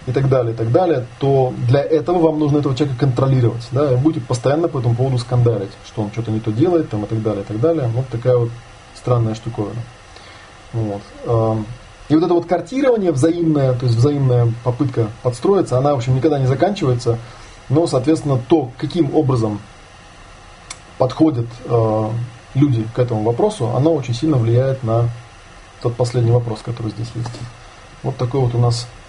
и 0.06 0.12
так 0.12 0.28
далее, 0.28 0.54
и 0.54 0.56
так 0.58 0.72
далее, 0.72 1.06
то 1.20 1.54
для 1.68 1.82
этого 1.82 2.20
вам 2.20 2.40
нужно 2.40 2.58
этого 2.58 2.76
человека 2.76 3.00
контролировать. 3.00 3.68
Да, 3.72 3.94
и 3.94 3.96
будете 3.96 4.26
постоянно 4.26 4.68
по 4.68 4.80
этому 4.80 4.96
поводу 4.96 5.18
скандалить, 5.18 5.72
что 5.86 6.02
он 6.02 6.12
что-то 6.12 6.32
не 6.32 6.40
то 6.40 6.52
делает, 6.52 6.90
там, 6.90 7.04
и 7.04 7.08
так 7.08 7.22
далее, 7.22 7.44
и 7.44 7.46
так 7.46 7.60
далее. 7.60 7.88
Вот 7.94 8.08
такая 8.10 8.38
вот 8.38 8.50
странная 8.96 9.36
штуковина. 9.36 9.82
Вот. 10.74 11.02
И 12.10 12.16
вот 12.16 12.24
это 12.24 12.34
вот 12.34 12.46
картирование 12.46 13.12
взаимное, 13.12 13.74
то 13.74 13.86
есть 13.86 13.98
взаимная 13.98 14.52
попытка 14.64 15.08
подстроиться, 15.22 15.78
она, 15.78 15.94
в 15.94 15.98
общем, 15.98 16.16
никогда 16.16 16.38
не 16.38 16.48
заканчивается. 16.48 17.18
Но, 17.70 17.88
соответственно, 17.88 18.38
то, 18.50 18.72
каким 18.78 19.16
образом 19.16 19.62
подходят 20.98 21.48
э, 21.64 22.10
люди 22.56 22.86
к 22.94 23.00
этому 23.00 23.24
вопросу, 23.24 23.70
оно 23.74 23.94
очень 23.94 24.14
сильно 24.14 24.36
влияет 24.38 24.84
на 24.84 25.10
тот 25.82 25.96
последний 25.96 26.32
вопрос, 26.32 26.60
который 26.62 26.92
здесь 26.92 27.10
есть. 27.16 27.30
Вот 28.04 28.18
такой 28.18 28.42
вот 28.42 28.54
у 28.54 28.58
нас 28.58 28.86
Эм, 28.86 29.03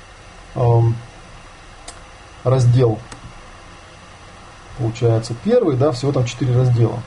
раздел, 2.45 2.99
получается, 4.79 5.35
первый, 5.45 5.77
да, 5.77 5.93
всего 5.93 6.13
там 6.13 6.25
четыре 6.25 6.57
раздела. 6.57 7.01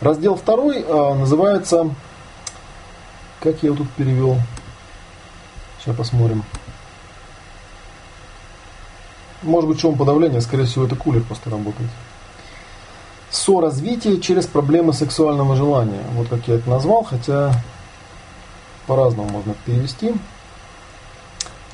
Раздел 0.00 0.36
второй 0.36 0.82
э, 0.82 1.14
называется, 1.14 1.90
как 3.40 3.62
я 3.62 3.68
его 3.68 3.76
тут 3.76 3.90
перевел, 3.90 4.38
сейчас 5.78 5.96
посмотрим. 5.96 6.44
Может 9.42 9.68
быть 9.68 9.80
шум 9.80 9.96
подавления, 9.96 10.40
скорее 10.40 10.64
всего 10.64 10.86
это 10.86 10.96
кулер 10.96 11.22
просто 11.22 11.50
работает. 11.50 11.90
Со-развитие 13.30 14.20
через 14.20 14.46
проблемы 14.46 14.92
сексуального 14.92 15.56
желания. 15.56 16.02
Вот 16.12 16.28
как 16.28 16.46
я 16.48 16.54
это 16.54 16.70
назвал, 16.70 17.02
хотя 17.02 17.52
по-разному 18.86 19.28
можно 19.28 19.54
перевести. 19.66 20.14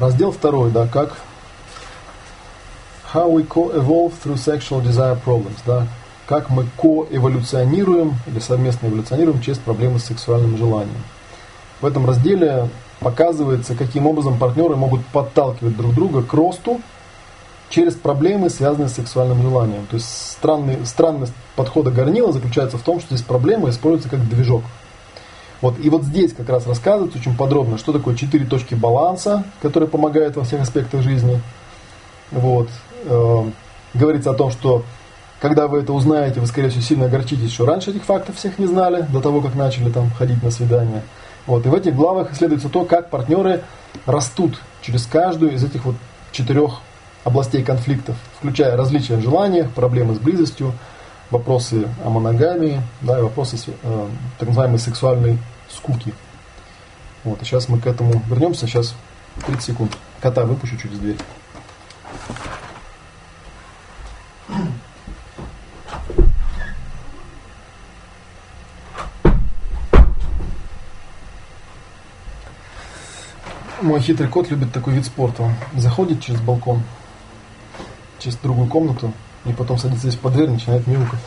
Раздел 0.01 0.33
второй, 0.33 0.71
да, 0.71 0.87
как 0.87 1.15
How 3.13 3.31
we 3.31 3.47
co-evolve 3.47 4.15
through 4.25 4.37
sexual 4.37 4.83
desire 4.83 5.19
problems, 5.23 5.59
да, 5.67 5.87
как 6.27 6.49
мы 6.49 6.65
ко-эволюционируем 6.79 8.15
или 8.27 8.39
совместно 8.39 8.87
эволюционируем 8.87 9.43
через 9.43 9.59
проблемы 9.59 9.99
с 9.99 10.05
сексуальным 10.05 10.57
желанием. 10.57 11.03
В 11.83 11.87
этом 11.87 12.07
разделе 12.07 12.69
показывается, 13.01 13.75
каким 13.75 14.07
образом 14.07 14.39
партнеры 14.39 14.75
могут 14.75 15.05
подталкивать 15.07 15.77
друг 15.77 15.93
друга 15.95 16.23
к 16.23 16.33
росту 16.33 16.81
через 17.69 17.95
проблемы, 17.95 18.49
связанные 18.49 18.89
с 18.89 18.95
сексуальным 18.95 19.43
желанием. 19.43 19.87
То 19.87 19.97
есть 19.97 20.09
странный, 20.09 20.87
странность 20.87 21.35
подхода 21.57 21.91
Горнила 21.91 22.33
заключается 22.33 22.79
в 22.79 22.83
том, 22.83 23.01
что 23.01 23.15
здесь 23.15 23.27
проблема 23.27 23.69
используется 23.69 24.09
как 24.09 24.27
движок. 24.29 24.63
Вот, 25.61 25.79
и 25.79 25.91
вот 25.91 26.05
здесь 26.05 26.33
как 26.33 26.49
раз 26.49 26.67
рассказывается 26.67 27.19
очень 27.19 27.37
подробно, 27.37 27.77
что 27.77 27.93
такое 27.93 28.15
четыре 28.15 28.47
точки 28.47 28.75
баланса, 28.75 29.45
которые 29.61 29.89
помогают 29.89 30.37
во 30.37 30.45
всех 30.45 30.63
аспектах 30.63 31.03
жизни. 31.03 31.41
Вот. 32.31 32.69
Э, 33.05 33.45
говорится 33.93 34.31
о 34.31 34.35
том, 34.35 34.51
что 34.51 34.85
когда 35.41 35.69
вы 35.69 35.81
это 35.81 35.93
узнаете, 35.93 36.41
вы, 36.41 36.47
скорее 36.47 36.69
всего, 36.69 36.83
сильно 36.83 37.07
огорчитесь, 37.07 37.53
что 37.53 37.67
раньше 37.67 37.91
этих 37.91 38.05
фактов 38.05 38.37
всех 38.37 38.59
не 38.59 38.67
знали, 38.67 39.07
до 39.11 39.21
того, 39.21 39.41
как 39.41 39.55
начали 39.55 39.91
там 39.91 40.11
ходить 40.11 40.43
на 40.43 40.51
свидания. 40.51 41.03
Вот. 41.47 41.67
И 41.67 41.69
в 41.69 41.75
этих 41.75 41.95
главах 41.95 42.33
исследуется 42.33 42.69
то, 42.69 42.85
как 42.85 43.11
партнеры 43.11 43.63
растут 44.07 44.61
через 44.83 45.07
каждую 45.07 45.53
из 45.53 45.65
этих 45.65 45.85
вот 45.85 45.97
четырех 46.33 46.81
областей 47.25 47.63
конфликтов, 47.63 48.17
включая 48.39 48.77
различия 48.77 49.17
в 49.17 49.23
желаниях, 49.23 49.71
проблемы 49.71 50.15
с 50.15 50.19
близостью, 50.19 50.75
вопросы 51.31 51.89
о 52.05 52.11
моногамии, 52.11 52.83
да, 53.01 53.19
и 53.19 53.23
вопросы 53.23 53.57
э, 53.83 54.09
так 54.39 54.49
называемой 54.49 54.79
сексуальной 54.79 55.39
скуки. 55.69 56.13
Вот, 57.25 57.41
и 57.43 57.45
сейчас 57.45 57.69
мы 57.69 57.79
к 57.79 57.87
этому 57.87 58.23
вернемся. 58.27 58.67
Сейчас 58.67 58.95
30 59.47 59.63
секунд. 59.63 59.97
Кота 60.21 60.45
выпущу 60.45 60.77
через 60.77 60.99
дверь. 60.99 61.17
Мой 73.83 74.01
хитрый 74.01 74.29
кот 74.29 74.51
любит 74.51 74.73
такой 74.73 74.95
вид 74.95 75.07
спорта. 75.07 75.55
Заходит 75.75 76.21
через 76.21 76.41
балкон, 76.41 76.83
через 78.19 78.37
другую 78.37 78.69
комнату, 78.69 79.13
и 79.45 79.53
потом 79.53 79.79
садится 79.79 80.09
здесь 80.09 80.21
под 80.21 80.35
дверь 80.35 80.51
начинает 80.51 80.87
мяукать. 80.87 81.21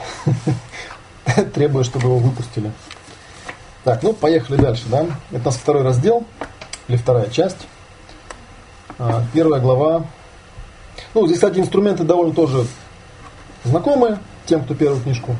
Требуя, 1.53 1.83
чтобы 1.83 2.07
его 2.07 2.17
выпустили. 2.17 2.71
Так, 3.83 4.03
ну 4.03 4.13
поехали 4.13 4.61
дальше, 4.61 4.83
да? 4.87 5.05
Это 5.31 5.41
у 5.41 5.45
нас 5.45 5.55
второй 5.55 5.83
раздел, 5.83 6.25
или 6.87 6.97
вторая 6.97 7.29
часть. 7.29 7.67
А, 8.99 9.23
первая 9.33 9.59
глава. 9.59 10.05
Ну, 11.13 11.25
здесь, 11.25 11.37
кстати, 11.37 11.59
инструменты 11.59 12.03
довольно 12.03 12.33
тоже 12.33 12.65
знакомые 13.63 14.19
тем, 14.45 14.63
кто 14.63 14.75
первую 14.75 15.01
книжку 15.01 15.35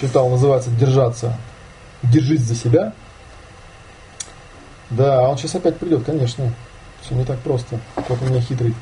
читал. 0.00 0.28
Называется 0.28 0.70
«Держаться». 0.70 1.36
Держись 2.02 2.40
за 2.40 2.56
себя. 2.56 2.92
Да, 4.90 5.28
он 5.28 5.38
сейчас 5.38 5.54
опять 5.54 5.78
придет, 5.78 6.04
конечно. 6.04 6.52
Все 7.02 7.14
не 7.14 7.24
так 7.24 7.38
просто. 7.40 7.78
Кот 7.94 8.18
у 8.20 8.24
меня 8.24 8.40
хитрый. 8.40 8.74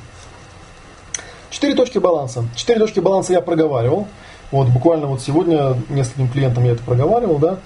Четыре 1.50 1.74
точки 1.74 1.98
баланса. 1.98 2.44
Четыре 2.54 2.78
точки 2.78 3.00
баланса 3.00 3.32
я 3.32 3.40
проговаривал. 3.40 4.06
Вот 4.50 4.68
буквально 4.68 5.06
вот 5.06 5.20
сегодня 5.20 5.76
нескольким 5.88 6.28
клиентам 6.28 6.64
я 6.64 6.72
это 6.72 6.82
проговаривал, 6.82 7.38
да. 7.38 7.58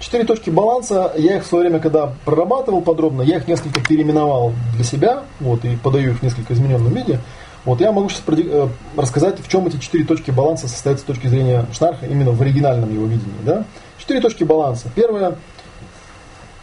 Четыре 0.00 0.24
точки 0.24 0.50
баланса, 0.50 1.12
я 1.16 1.36
их 1.36 1.44
в 1.44 1.46
свое 1.46 1.64
время, 1.64 1.80
когда 1.80 2.12
прорабатывал 2.24 2.82
подробно, 2.82 3.22
я 3.22 3.36
их 3.36 3.48
несколько 3.48 3.80
переименовал 3.80 4.52
для 4.74 4.84
себя, 4.84 5.22
вот, 5.40 5.64
и 5.64 5.76
подаю 5.76 6.10
их 6.10 6.18
в 6.18 6.22
несколько 6.22 6.52
измененном 6.52 6.92
виде. 6.92 7.20
Вот 7.64 7.80
я 7.80 7.92
могу 7.92 8.10
сейчас 8.10 8.22
э, 8.26 8.68
рассказать, 8.96 9.40
в 9.40 9.48
чем 9.48 9.66
эти 9.66 9.78
четыре 9.78 10.04
точки 10.04 10.30
баланса 10.30 10.68
состоят 10.68 11.00
с 11.00 11.02
точки 11.02 11.28
зрения 11.28 11.64
Шнарха, 11.72 12.06
именно 12.06 12.32
в 12.32 12.42
оригинальном 12.42 12.92
его 12.92 13.06
видении. 13.06 13.40
Да? 13.42 13.64
Четыре 13.98 14.20
точки 14.20 14.44
баланса. 14.44 14.90
Первое, 14.94 15.36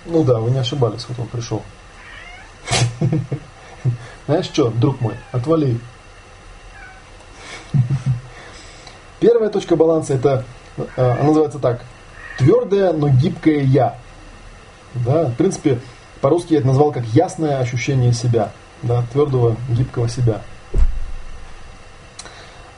ну 0.06 0.24
да, 0.24 0.40
вы 0.40 0.52
не 0.52 0.60
ошибались, 0.60 1.06
вот 1.10 1.20
он 1.20 1.28
пришел. 1.28 1.64
Знаешь 4.28 4.46
что, 4.46 4.70
друг 4.70 5.02
мой, 5.02 5.16
отвали. 5.32 5.80
Первая 9.20 9.50
точка 9.50 9.76
баланса 9.76 10.16
это, 10.16 10.44
э, 10.78 10.84
она 10.96 11.24
называется 11.24 11.60
так, 11.60 11.82
твердое, 12.38 12.94
но 12.94 13.10
гибкое 13.10 13.62
я. 13.62 13.98
Да, 14.94 15.26
в 15.26 15.36
принципе, 15.36 15.80
по-русски 16.22 16.54
я 16.54 16.60
это 16.60 16.68
назвал 16.68 16.92
как 16.92 17.06
ясное 17.06 17.60
ощущение 17.60 18.14
себя, 18.14 18.52
да, 18.82 19.04
твердого, 19.12 19.56
гибкого 19.70 20.10
себя. 20.10 20.42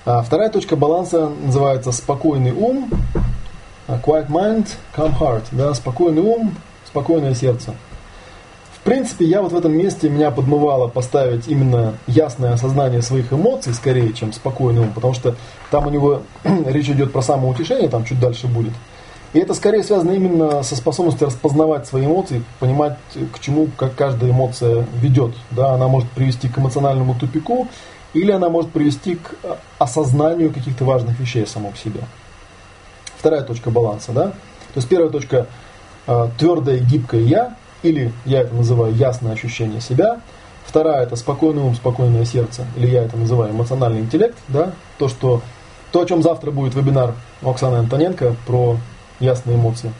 А 0.05 0.21
вторая 0.21 0.49
точка 0.49 0.75
баланса 0.75 1.29
называется 1.29 1.91
спокойный 1.91 2.51
ум, 2.51 2.89
quiet 3.87 4.27
mind, 4.27 4.67
calm 4.95 5.17
heart, 5.17 5.43
да, 5.51 5.73
спокойный 5.73 6.21
ум, 6.21 6.55
спокойное 6.85 7.33
сердце. 7.33 7.73
Принципе, 8.83 9.23
я 9.23 9.41
вот 9.41 9.53
в 9.53 9.55
этом 9.55 9.71
месте 9.71 10.09
меня 10.09 10.29
подмывало 10.29 10.89
поставить 10.89 11.47
именно 11.47 11.93
ясное 12.05 12.51
осознание 12.51 13.01
своих 13.01 13.31
эмоций, 13.31 13.73
скорее, 13.73 14.11
чем 14.11 14.33
спокойный 14.33 14.81
ум, 14.81 14.91
потому 14.93 15.13
что 15.13 15.35
там 15.71 15.87
у 15.87 15.89
него 15.89 16.23
речь 16.65 16.89
идет 16.89 17.13
про 17.13 17.21
самоутешение, 17.21 17.87
там 17.87 18.03
чуть 18.03 18.19
дальше 18.19 18.47
будет. 18.47 18.73
И 19.31 19.39
это 19.39 19.53
скорее 19.53 19.83
связано 19.83 20.11
именно 20.11 20.63
со 20.63 20.75
способностью 20.75 21.27
распознавать 21.27 21.87
свои 21.87 22.05
эмоции, 22.05 22.43
понимать, 22.59 22.97
к 23.33 23.39
чему 23.39 23.69
как 23.77 23.95
каждая 23.95 24.31
эмоция 24.31 24.85
ведет. 25.01 25.33
Да, 25.51 25.73
она 25.73 25.87
может 25.87 26.09
привести 26.11 26.49
к 26.49 26.59
эмоциональному 26.59 27.15
тупику, 27.15 27.69
или 28.13 28.31
она 28.31 28.49
может 28.49 28.71
привести 28.71 29.15
к 29.15 29.35
осознанию 29.79 30.53
каких-то 30.53 30.83
важных 30.83 31.19
вещей 31.19 31.47
само 31.47 31.71
по 31.71 31.77
себе. 31.77 32.01
Вторая 33.17 33.43
точка 33.43 33.71
баланса. 33.71 34.11
Да? 34.11 34.23
То 34.25 34.75
есть 34.75 34.89
первая 34.89 35.09
точка 35.09 35.47
э, 36.05 36.27
твердое 36.37 36.79
гибкое 36.79 37.21
я, 37.21 37.55
или 37.83 38.11
я 38.25 38.41
это 38.41 38.55
называю 38.55 38.93
ясное 38.95 39.33
ощущение 39.33 39.81
себя. 39.81 40.21
Вторая 40.65 41.03
это 41.03 41.15
спокойный 41.15 41.61
ум, 41.61 41.75
спокойное 41.75 42.25
сердце, 42.25 42.65
или 42.75 42.87
я 42.87 43.03
это 43.03 43.17
называю 43.17 43.51
эмоциональный 43.51 43.99
интеллект. 43.99 44.37
Да? 44.47 44.73
То, 44.97 45.09
что, 45.09 45.41
то, 45.91 46.01
о 46.01 46.05
чем 46.05 46.23
завтра 46.23 46.51
будет 46.51 46.73
вебинар 46.73 47.13
у 47.41 47.49
Оксаны 47.49 47.77
Антоненко 47.77 48.35
про 48.47 48.77
ясные 49.19 49.57
эмоции. 49.57 49.91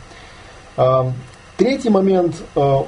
А, 0.77 1.11
третий 1.57 1.89
момент 1.89 2.35
а, 2.55 2.85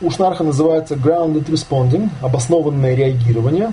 у 0.00 0.10
Шнарха 0.10 0.42
называется 0.44 0.94
grounded 0.94 1.46
responding, 1.46 2.10
обоснованное 2.20 2.94
реагирование. 2.94 3.72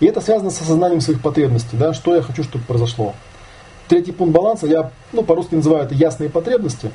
И 0.00 0.06
это 0.06 0.20
связано 0.20 0.50
с 0.50 0.60
осознанием 0.60 1.00
своих 1.00 1.22
потребностей, 1.22 1.76
да, 1.76 1.94
что 1.94 2.14
я 2.14 2.20
хочу, 2.20 2.42
чтобы 2.42 2.64
произошло. 2.64 3.14
Третий 3.88 4.12
пункт 4.12 4.34
баланса, 4.34 4.66
я 4.66 4.90
ну, 5.12 5.22
по-русски 5.22 5.54
называю 5.54 5.84
это 5.84 5.94
ясные 5.94 6.28
потребности. 6.28 6.90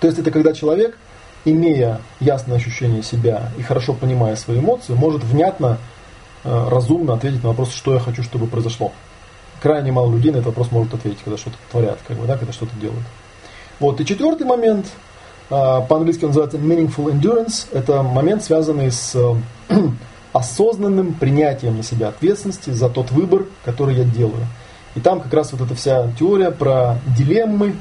То 0.00 0.08
есть 0.08 0.18
это 0.18 0.30
когда 0.30 0.52
человек, 0.52 0.98
имея 1.46 2.00
ясное 2.20 2.58
ощущение 2.58 3.02
себя 3.02 3.50
и 3.56 3.62
хорошо 3.62 3.94
понимая 3.94 4.36
свои 4.36 4.58
эмоции, 4.58 4.92
может 4.92 5.24
внятно, 5.24 5.78
э, 6.44 6.68
разумно 6.68 7.14
ответить 7.14 7.42
на 7.42 7.48
вопрос, 7.50 7.72
что 7.72 7.94
я 7.94 8.00
хочу, 8.00 8.22
чтобы 8.22 8.46
произошло 8.46 8.92
крайне 9.60 9.92
мало 9.92 10.12
людей 10.12 10.30
на 10.30 10.36
этот 10.36 10.46
вопрос 10.46 10.70
может 10.70 10.94
ответить, 10.94 11.18
когда 11.24 11.36
что-то 11.36 11.56
творят, 11.70 11.98
как 12.06 12.16
бы, 12.16 12.26
да, 12.26 12.36
когда 12.36 12.52
что-то 12.52 12.76
делают. 12.76 13.04
Вот. 13.80 14.00
И 14.00 14.06
четвертый 14.06 14.46
момент, 14.46 14.86
а, 15.50 15.80
по-английски 15.82 16.24
называется 16.24 16.58
meaningful 16.58 17.12
endurance, 17.12 17.66
это 17.72 18.02
момент, 18.02 18.44
связанный 18.44 18.90
с 18.90 19.14
э, 19.14 19.34
осознанным 20.32 21.14
принятием 21.14 21.76
на 21.76 21.82
себя 21.82 22.08
ответственности 22.08 22.70
за 22.70 22.88
тот 22.88 23.10
выбор, 23.10 23.46
который 23.64 23.96
я 23.96 24.04
делаю. 24.04 24.46
И 24.94 25.00
там 25.00 25.20
как 25.20 25.32
раз 25.34 25.52
вот 25.52 25.60
эта 25.60 25.74
вся 25.74 26.10
теория 26.18 26.50
про 26.50 26.98
дилеммы 27.16 27.74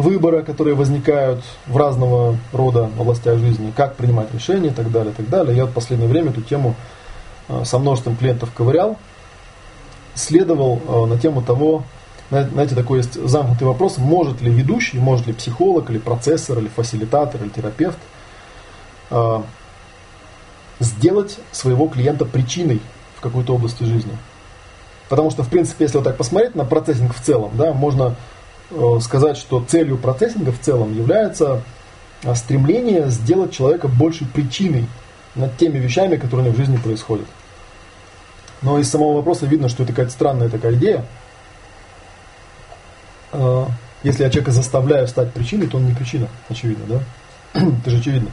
выбора, 0.00 0.42
которые 0.42 0.74
возникают 0.74 1.42
в 1.66 1.76
разного 1.76 2.36
рода 2.52 2.90
областях 2.98 3.38
жизни, 3.38 3.72
как 3.76 3.96
принимать 3.96 4.32
решения 4.32 4.68
и 4.68 4.72
так 4.72 4.90
далее, 4.90 5.12
и 5.12 5.14
так 5.14 5.28
далее. 5.28 5.56
Я 5.56 5.66
в 5.66 5.72
последнее 5.72 6.08
время 6.08 6.30
эту 6.30 6.42
тему 6.42 6.74
э, 7.48 7.64
со 7.64 7.78
множеством 7.78 8.16
клиентов 8.16 8.50
ковырял, 8.52 8.96
следовал 10.14 10.80
э, 10.86 11.06
на 11.06 11.18
тему 11.18 11.42
того, 11.42 11.84
знаете, 12.30 12.76
такой 12.76 12.98
есть 12.98 13.14
замкнутый 13.14 13.66
вопрос, 13.66 13.98
может 13.98 14.40
ли 14.40 14.52
ведущий, 14.52 14.98
может 14.98 15.26
ли 15.26 15.32
психолог, 15.32 15.90
или 15.90 15.98
процессор, 15.98 16.58
или 16.58 16.68
фасилитатор, 16.68 17.42
или 17.42 17.48
терапевт 17.50 17.98
э, 19.10 19.42
сделать 20.78 21.38
своего 21.50 21.88
клиента 21.88 22.24
причиной 22.24 22.80
в 23.16 23.20
какой-то 23.20 23.54
области 23.54 23.82
жизни. 23.82 24.16
Потому 25.08 25.30
что, 25.32 25.42
в 25.42 25.48
принципе, 25.48 25.84
если 25.84 25.96
вот 25.96 26.04
так 26.04 26.16
посмотреть 26.16 26.54
на 26.54 26.64
процессинг 26.64 27.14
в 27.14 27.20
целом, 27.20 27.50
да, 27.54 27.72
можно 27.72 28.14
сказать, 29.00 29.36
что 29.36 29.64
целью 29.64 29.98
процессинга 29.98 30.52
в 30.52 30.60
целом 30.60 30.96
является 30.96 31.62
стремление 32.34 33.08
сделать 33.10 33.52
человека 33.52 33.88
больше 33.88 34.24
причиной 34.24 34.86
над 35.34 35.56
теми 35.56 35.78
вещами, 35.78 36.16
которые 36.16 36.40
у 36.40 36.44
него 36.46 36.54
в 36.54 36.58
жизни 36.58 36.76
происходят. 36.76 37.26
Но 38.62 38.78
из 38.78 38.90
самого 38.90 39.16
вопроса 39.16 39.46
видно, 39.46 39.68
что 39.68 39.82
это 39.82 39.92
какая-то 39.92 40.12
странная 40.12 40.48
такая 40.48 40.74
идея. 40.74 41.04
А, 43.32 43.68
если 44.02 44.24
я 44.24 44.30
человека 44.30 44.50
заставляю 44.50 45.08
стать 45.08 45.32
причиной, 45.32 45.66
то 45.66 45.78
он 45.78 45.86
не 45.86 45.94
причина, 45.94 46.28
очевидно, 46.48 46.84
да? 46.86 47.60
это 47.80 47.90
же 47.90 47.98
очевидно. 47.98 48.30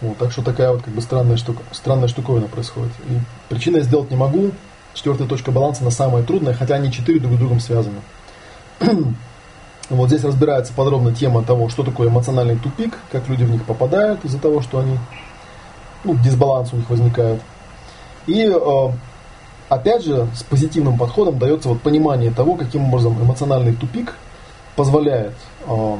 Вот, 0.00 0.18
так 0.18 0.30
что 0.30 0.42
такая 0.42 0.72
вот 0.72 0.82
как 0.82 0.94
бы 0.94 1.00
странная 1.00 1.38
штука, 1.38 1.62
странная 1.72 2.08
штуковина 2.08 2.46
происходит. 2.46 2.92
И 3.08 3.18
причиной 3.48 3.78
я 3.78 3.84
сделать 3.84 4.10
не 4.10 4.16
могу. 4.16 4.52
Четвертая 4.94 5.26
точка 5.26 5.50
баланса 5.50 5.84
на 5.84 5.90
самая 5.90 6.22
трудная, 6.22 6.54
хотя 6.54 6.76
они 6.76 6.92
четыре 6.92 7.20
друг 7.20 7.34
с 7.34 7.38
другом 7.38 7.60
связаны. 7.60 8.00
вот 9.90 10.08
здесь 10.08 10.24
разбирается 10.24 10.72
подробно 10.72 11.14
тема 11.14 11.42
того, 11.42 11.68
что 11.68 11.82
такое 11.82 12.08
эмоциональный 12.08 12.56
тупик, 12.56 12.98
как 13.10 13.28
люди 13.28 13.44
в 13.44 13.50
них 13.50 13.64
попадают 13.64 14.24
из-за 14.24 14.38
того, 14.38 14.60
что 14.60 14.78
они, 14.78 14.98
ну, 16.04 16.16
дисбаланс 16.16 16.72
у 16.72 16.76
них 16.76 16.90
возникает. 16.90 17.40
И 18.26 18.46
э, 18.46 18.92
опять 19.68 20.04
же, 20.04 20.28
с 20.34 20.42
позитивным 20.42 20.98
подходом 20.98 21.38
дается 21.38 21.68
вот 21.68 21.80
понимание 21.80 22.30
того, 22.30 22.54
каким 22.54 22.88
образом 22.88 23.20
эмоциональный 23.22 23.74
тупик 23.74 24.14
позволяет 24.74 25.34
э, 25.66 25.96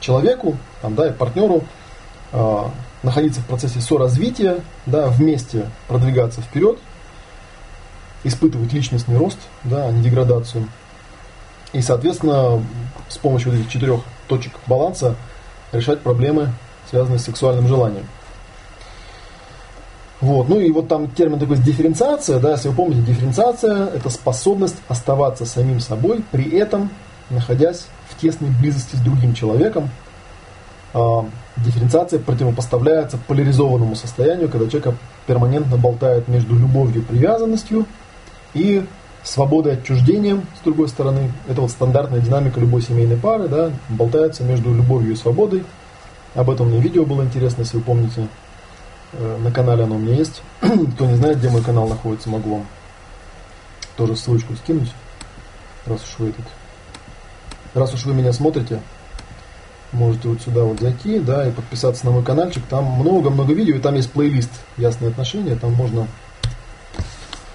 человеку, 0.00 0.56
там, 0.82 0.94
да, 0.94 1.08
и 1.08 1.12
партнеру 1.12 1.62
э, 2.32 2.64
находиться 3.02 3.40
в 3.40 3.46
процессе 3.46 3.80
соразвития, 3.80 4.58
да, 4.86 5.08
вместе 5.08 5.70
продвигаться 5.88 6.40
вперед, 6.40 6.78
испытывать 8.24 8.72
личностный 8.72 9.16
рост, 9.16 9.38
да, 9.62 9.86
а 9.86 9.92
не 9.92 10.02
деградацию. 10.02 10.68
И, 11.74 11.82
соответственно, 11.82 12.62
с 13.08 13.18
помощью 13.18 13.50
вот 13.50 13.60
этих 13.60 13.70
четырех 13.70 14.00
точек 14.28 14.52
баланса 14.66 15.16
решать 15.72 16.00
проблемы, 16.00 16.52
связанные 16.88 17.18
с 17.18 17.24
сексуальным 17.24 17.66
желанием. 17.68 18.06
Вот. 20.20 20.48
Ну 20.48 20.60
и 20.60 20.70
вот 20.70 20.88
там 20.88 21.10
термин 21.10 21.38
такой 21.38 21.58
дифференциация, 21.58 22.38
да, 22.38 22.52
если 22.52 22.68
вы 22.68 22.76
помните, 22.76 23.02
дифференциация– 23.02 23.86
это 23.94 24.08
способность 24.08 24.76
оставаться 24.88 25.44
самим 25.44 25.80
собой, 25.80 26.24
при 26.30 26.48
этом 26.56 26.90
находясь 27.28 27.86
в 28.08 28.20
тесной 28.20 28.50
близости 28.50 28.94
с 28.94 29.00
другим 29.00 29.34
человеком. 29.34 29.90
А, 30.94 31.26
дифференциация 31.56 32.20
противопоставляется 32.20 33.18
поляризованному 33.26 33.96
состоянию, 33.96 34.48
когда 34.48 34.68
человек 34.68 34.94
перманентно 35.26 35.76
болтает 35.76 36.28
между 36.28 36.54
любовью 36.54 37.02
и 37.02 37.04
привязанностью 37.04 37.84
и 38.54 38.86
свободой 39.24 39.74
отчуждением, 39.74 40.46
с 40.60 40.64
другой 40.64 40.88
стороны. 40.88 41.32
Это 41.48 41.60
вот 41.62 41.70
стандартная 41.70 42.20
динамика 42.20 42.60
любой 42.60 42.82
семейной 42.82 43.16
пары, 43.16 43.48
да, 43.48 43.70
болтается 43.88 44.44
между 44.44 44.72
любовью 44.72 45.12
и 45.12 45.16
свободой. 45.16 45.64
Об 46.34 46.50
этом 46.50 46.70
меня 46.70 46.80
видео 46.80 47.04
было 47.04 47.22
интересно, 47.22 47.62
если 47.62 47.78
вы 47.78 47.82
помните. 47.82 48.28
Э, 49.12 49.38
на 49.42 49.50
канале 49.50 49.84
оно 49.84 49.96
у 49.96 49.98
меня 49.98 50.14
есть. 50.14 50.42
Кто 50.60 51.06
не 51.06 51.16
знает, 51.16 51.38
где 51.38 51.48
мой 51.48 51.62
канал 51.62 51.88
находится, 51.88 52.28
могу 52.28 52.56
вам 52.56 52.66
тоже 53.96 54.16
ссылочку 54.16 54.54
скинуть, 54.56 54.92
раз 55.86 56.02
уж 56.02 56.18
вы 56.18 56.28
этот, 56.30 56.44
раз 57.74 57.94
уж 57.94 58.04
вы 58.06 58.14
меня 58.14 58.32
смотрите, 58.32 58.80
можете 59.92 60.28
вот 60.28 60.42
сюда 60.42 60.64
вот 60.64 60.80
зайти, 60.80 61.20
да, 61.20 61.46
и 61.46 61.52
подписаться 61.52 62.04
на 62.06 62.12
мой 62.12 62.24
каналчик. 62.24 62.64
Там 62.68 62.84
много-много 62.84 63.52
видео, 63.52 63.76
и 63.76 63.80
там 63.80 63.94
есть 63.94 64.10
плейлист 64.10 64.50
«Ясные 64.76 65.10
отношения», 65.10 65.56
там 65.56 65.72
можно, 65.72 66.08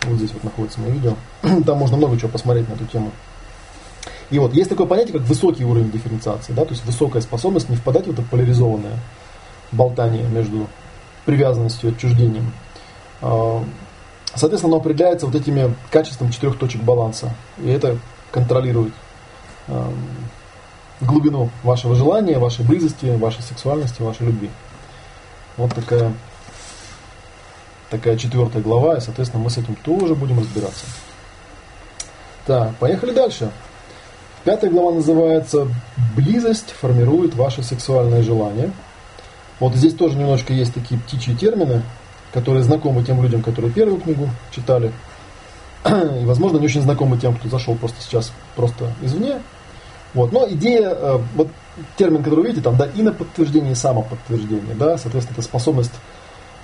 вот 0.03 0.17
здесь 0.17 0.31
вот 0.33 0.43
находится 0.43 0.79
мое 0.79 0.91
видео, 0.91 1.13
там 1.65 1.77
можно 1.77 1.97
много 1.97 2.17
чего 2.17 2.29
посмотреть 2.29 2.67
на 2.69 2.73
эту 2.73 2.85
тему. 2.85 3.11
И 4.29 4.37
вот 4.37 4.53
есть 4.53 4.69
такое 4.69 4.85
понятие, 4.85 5.13
как 5.13 5.23
высокий 5.23 5.65
уровень 5.65 5.91
дифференциации, 5.91 6.53
да, 6.53 6.63
то 6.63 6.71
есть 6.71 6.85
высокая 6.85 7.21
способность 7.21 7.69
не 7.69 7.75
впадать 7.75 8.05
в 8.05 8.11
это 8.11 8.21
поляризованное 8.21 8.99
болтание 9.71 10.23
между 10.27 10.67
привязанностью, 11.25 11.91
отчуждением. 11.91 12.51
А, 13.21 13.63
соответственно, 14.35 14.75
оно 14.75 14.81
определяется 14.81 15.25
вот 15.25 15.35
этими 15.35 15.73
качеством 15.91 16.31
четырех 16.31 16.57
точек 16.57 16.81
баланса. 16.81 17.33
И 17.57 17.69
это 17.69 17.97
контролирует 18.31 18.93
а, 19.67 19.91
глубину 21.01 21.49
вашего 21.63 21.95
желания, 21.95 22.39
вашей 22.39 22.65
близости, 22.65 23.05
вашей 23.17 23.41
сексуальности, 23.41 24.01
вашей 24.01 24.27
любви. 24.27 24.49
Вот 25.57 25.73
такая, 25.73 26.13
такая 27.89 28.17
четвертая 28.17 28.61
глава, 28.61 28.97
и, 28.97 29.01
соответственно, 29.01 29.43
мы 29.43 29.49
с 29.49 29.57
этим 29.57 29.75
тоже 29.75 30.15
будем 30.15 30.39
разбираться. 30.39 30.85
Так, 32.45 32.75
поехали 32.75 33.11
дальше. 33.11 33.51
Пятая 34.43 34.71
глава 34.71 34.91
называется 34.95 35.67
«Близость 36.15 36.71
формирует 36.71 37.35
ваше 37.35 37.61
сексуальное 37.61 38.23
желание». 38.23 38.71
Вот 39.59 39.75
здесь 39.75 39.93
тоже 39.93 40.17
немножко 40.17 40.53
есть 40.53 40.73
такие 40.73 40.99
птичьи 40.99 41.35
термины, 41.35 41.83
которые 42.33 42.63
знакомы 42.63 43.03
тем 43.03 43.21
людям, 43.21 43.43
которые 43.43 43.71
первую 43.71 43.99
книгу 43.99 44.29
читали. 44.51 44.93
И, 45.85 46.25
возможно, 46.25 46.57
не 46.57 46.65
очень 46.65 46.81
знакомы 46.81 47.17
тем, 47.17 47.35
кто 47.35 47.49
зашел 47.49 47.75
просто 47.75 48.01
сейчас 48.01 48.31
просто 48.55 48.93
извне. 49.01 49.41
Вот. 50.13 50.31
Но 50.31 50.47
идея, 50.49 50.89
э, 50.89 51.19
вот 51.35 51.49
термин, 51.97 52.23
который 52.23 52.41
вы 52.41 52.47
видите, 52.47 52.63
там, 52.63 52.77
да, 52.77 52.87
иноподтверждение 52.95 53.73
и 53.73 53.75
самоподтверждение, 53.75 54.75
да, 54.75 54.97
соответственно, 54.97 55.35
это 55.35 55.41
способность 55.43 55.93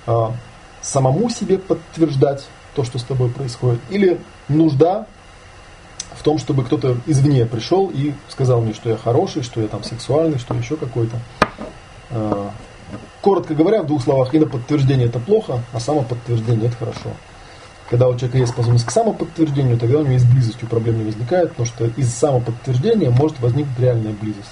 э, 0.06 0.26
самому 0.86 1.28
себе 1.30 1.58
подтверждать 1.58 2.46
то, 2.74 2.84
что 2.84 2.98
с 2.98 3.02
тобой 3.02 3.28
происходит, 3.28 3.80
или 3.90 4.20
нужда 4.48 5.06
в 6.14 6.22
том, 6.22 6.38
чтобы 6.38 6.64
кто-то 6.64 6.98
извне 7.06 7.44
пришел 7.46 7.90
и 7.92 8.14
сказал 8.28 8.60
мне, 8.60 8.72
что 8.72 8.90
я 8.90 8.96
хороший, 8.96 9.42
что 9.42 9.60
я 9.60 9.68
там 9.68 9.82
сексуальный, 9.82 10.38
что 10.38 10.54
еще 10.54 10.76
какой-то. 10.76 11.18
Э, 12.10 12.48
коротко 13.20 13.54
говоря, 13.54 13.82
в 13.82 13.86
двух 13.86 14.02
словах, 14.02 14.32
и 14.34 14.38
на 14.38 14.46
подтверждение 14.46 15.08
это 15.08 15.18
плохо, 15.18 15.62
а 15.72 15.80
самоподтверждение 15.80 16.68
это 16.68 16.76
хорошо. 16.76 17.10
Когда 17.90 18.08
у 18.08 18.16
человека 18.16 18.38
есть 18.38 18.52
способность 18.52 18.86
к 18.86 18.90
самоподтверждению, 18.90 19.78
тогда 19.78 19.98
у 19.98 20.02
него 20.02 20.14
и 20.14 20.18
с 20.18 20.24
близостью 20.24 20.68
проблем 20.68 20.98
не 20.98 21.04
возникает, 21.04 21.50
потому 21.50 21.66
что 21.66 21.86
из 21.86 22.12
самоподтверждения 22.12 23.10
может 23.10 23.38
возникнуть 23.40 23.78
реальная 23.78 24.12
близость. 24.12 24.48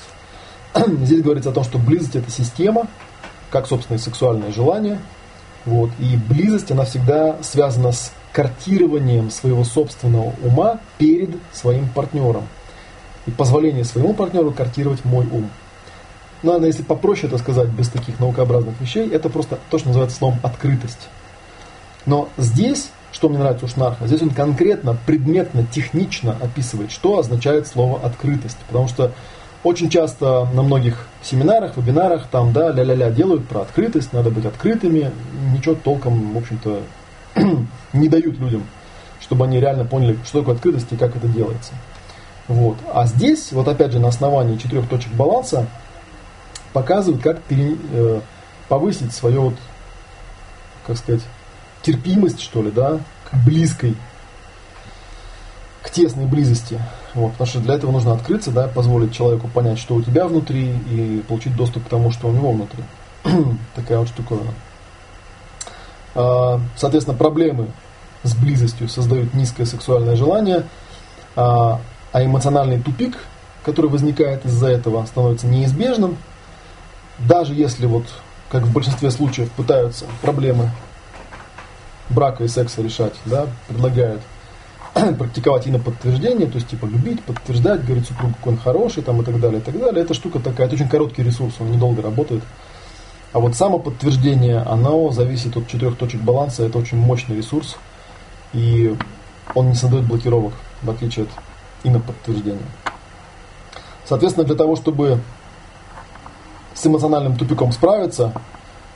Здесь 1.05 1.23
говорится 1.23 1.51
о 1.51 1.53
том, 1.53 1.65
что 1.65 1.79
близость 1.79 2.17
это 2.17 2.31
система, 2.31 2.87
как 3.51 3.67
собственное 3.67 3.99
сексуальное 3.99 4.53
желание. 4.53 4.99
Вот, 5.67 5.91
и 5.99 6.17
близость, 6.17 6.71
она 6.71 6.85
всегда 6.85 7.43
связана 7.43 7.93
с 7.93 8.13
картированием 8.33 9.31
своего 9.31 9.65
собственного 9.65 10.35
ума 10.43 10.81
перед 10.99 11.31
своим 11.53 11.89
партнером. 11.89 12.47
И 13.27 13.31
позволение 13.31 13.85
своему 13.85 14.13
партнеру 14.13 14.51
картировать 14.51 15.05
мой 15.05 15.27
ум. 15.27 15.49
Наверное, 16.43 16.69
если 16.69 16.83
попроще 16.83 17.29
это 17.29 17.39
сказать, 17.39 17.71
без 17.71 17.89
таких 17.89 18.21
наукообразных 18.21 18.79
вещей, 18.79 19.09
это 19.09 19.31
просто 19.31 19.59
то, 19.71 19.79
что 19.79 19.89
называется 19.89 20.19
словом 20.19 20.39
открытость. 20.43 21.09
Но 22.05 22.29
здесь, 22.37 22.91
что 23.13 23.31
мне 23.31 23.39
нравится 23.39 23.65
у 23.65 23.69
Шнарха, 23.69 24.07
здесь 24.07 24.21
он 24.21 24.31
конкретно, 24.31 24.95
предметно, 25.07 25.65
технично 25.65 26.37
описывает, 26.43 26.93
что 26.93 27.19
означает 27.19 27.67
слово 27.67 27.99
открытость. 28.05 28.59
Потому 28.67 28.89
что 28.89 29.13
очень 29.65 29.89
часто 29.89 30.47
на 30.53 30.63
многих 30.63 31.07
семинарах, 31.23 31.77
вебинарах 31.77 32.27
там, 32.31 32.53
да, 32.53 32.71
ля-ля-ля 32.71 33.11
делают 33.11 33.49
про 33.49 33.63
открытость, 33.63 34.13
надо 34.13 34.31
быть 34.31 34.45
открытыми, 34.45 35.11
ничего 35.53 35.75
толком, 35.75 36.35
в 36.35 36.39
общем-то, 36.39 36.83
не 37.95 38.09
дают 38.09 38.39
людям, 38.39 38.65
чтобы 39.21 39.47
они 39.47 39.59
реально 39.59 39.87
поняли, 39.87 40.19
что 40.25 40.41
такое 40.41 40.55
открытость 40.55 40.93
и 40.93 40.97
как 40.97 41.17
это 41.17 41.27
делается. 41.27 41.73
Вот. 42.47 42.77
А 42.93 43.07
здесь, 43.07 43.53
вот 43.53 43.67
опять 43.67 43.93
же, 43.93 43.99
на 43.99 44.09
основании 44.09 44.59
четырех 44.59 44.87
точек 44.87 45.13
баланса, 45.13 45.67
показывают, 46.75 47.23
как 47.23 47.41
пере, 47.43 47.77
э, 47.93 48.21
повысить 48.69 49.15
свою, 49.15 49.43
вот, 49.43 49.55
как 50.87 50.99
сказать, 50.99 51.23
терпимость, 51.81 52.41
что 52.43 52.63
ли, 52.63 52.71
да, 52.71 52.99
к 53.31 53.37
близкой, 53.47 53.97
к 55.85 55.91
тесной 55.91 56.25
близости. 56.25 56.81
Вот, 57.13 57.33
потому 57.33 57.47
что 57.47 57.61
для 57.61 57.75
этого 57.75 57.93
нужно 57.93 58.15
открыться, 58.15 58.51
да, 58.51 58.69
позволить 58.69 59.13
человеку 59.13 59.49
понять, 59.49 59.79
что 59.79 59.95
у 59.95 60.03
тебя 60.03 60.27
внутри, 60.27 60.71
и 60.91 61.23
получить 61.29 61.55
доступ 61.55 61.85
к 61.85 61.89
тому, 61.89 62.11
что 62.11 62.29
у 62.29 62.33
него 62.33 62.53
внутри. 62.53 62.83
Такая 63.77 63.99
вот 63.99 64.09
штуковина. 64.09 64.55
А, 66.15 66.59
соответственно, 66.75 67.17
проблемы 67.17 67.69
с 68.23 68.35
близостью 68.35 68.89
создают 68.89 69.35
низкое 69.35 69.67
сексуальное 69.67 70.17
желание, 70.17 70.65
а, 71.37 71.81
а 72.13 72.25
эмоциональный 72.25 72.81
тупик, 72.81 73.19
который 73.63 73.91
возникает 73.91 74.47
из-за 74.47 74.69
этого, 74.69 75.05
становится 75.05 75.47
неизбежным, 75.47 76.17
даже 77.19 77.53
если 77.53 77.85
вот, 77.85 78.07
как 78.49 78.63
в 78.63 78.73
большинстве 78.73 79.11
случаев, 79.11 79.51
пытаются 79.51 80.07
проблемы 80.23 80.71
брака 82.09 82.45
и 82.45 82.49
секса 82.49 82.81
решать, 82.81 83.15
да, 83.27 83.47
предлагают 83.69 84.23
практиковать 85.19 85.67
и 85.67 85.71
на 85.71 85.79
подтверждение, 85.79 86.47
то 86.47 86.57
есть 86.57 86.69
типа 86.69 86.87
любить, 86.87 87.23
подтверждать, 87.25 87.85
говорить 87.85 88.07
супругу, 88.07 88.35
какой 88.35 88.53
он 88.53 88.59
хороший, 88.59 89.03
там 89.03 89.21
и 89.21 89.25
так 89.25 89.41
далее, 89.41 89.61
и 89.61 89.63
так 89.63 89.79
далее. 89.79 90.05
Эта 90.05 90.15
штука 90.15 90.39
такая, 90.39 90.67
это 90.67 90.77
очень 90.77 90.89
короткий 90.89 91.23
ресурс, 91.23 91.55
он 91.59 91.73
недолго 91.73 92.01
работает. 92.03 92.43
А 93.33 93.41
вот 93.41 93.57
самоподтверждение, 93.57 94.59
оно 94.59 95.11
зависит 95.11 95.57
от 95.57 95.67
четырех 95.67 95.97
точек 95.97 96.21
баланса, 96.21 96.65
это 96.65 96.79
очень 96.79 96.99
мощный 96.99 97.37
ресурс, 97.37 97.77
и 98.53 98.97
он 99.55 99.71
не 99.71 99.75
создает 99.75 100.05
блокировок, 100.05 100.53
в 100.83 100.91
отличие 100.91 101.25
от 101.25 101.31
иноподтверждения. 101.83 102.63
Соответственно, 104.05 104.47
для 104.47 104.55
того, 104.55 104.77
чтобы 104.77 105.21
с 106.75 106.87
эмоциональным 106.87 107.37
тупиком 107.37 107.73
справиться, 107.73 108.33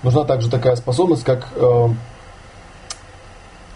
нужна 0.05 0.23
также 0.25 0.49
такая 0.49 0.77
способность, 0.77 1.25
как 1.25 1.49
э, 1.57 1.89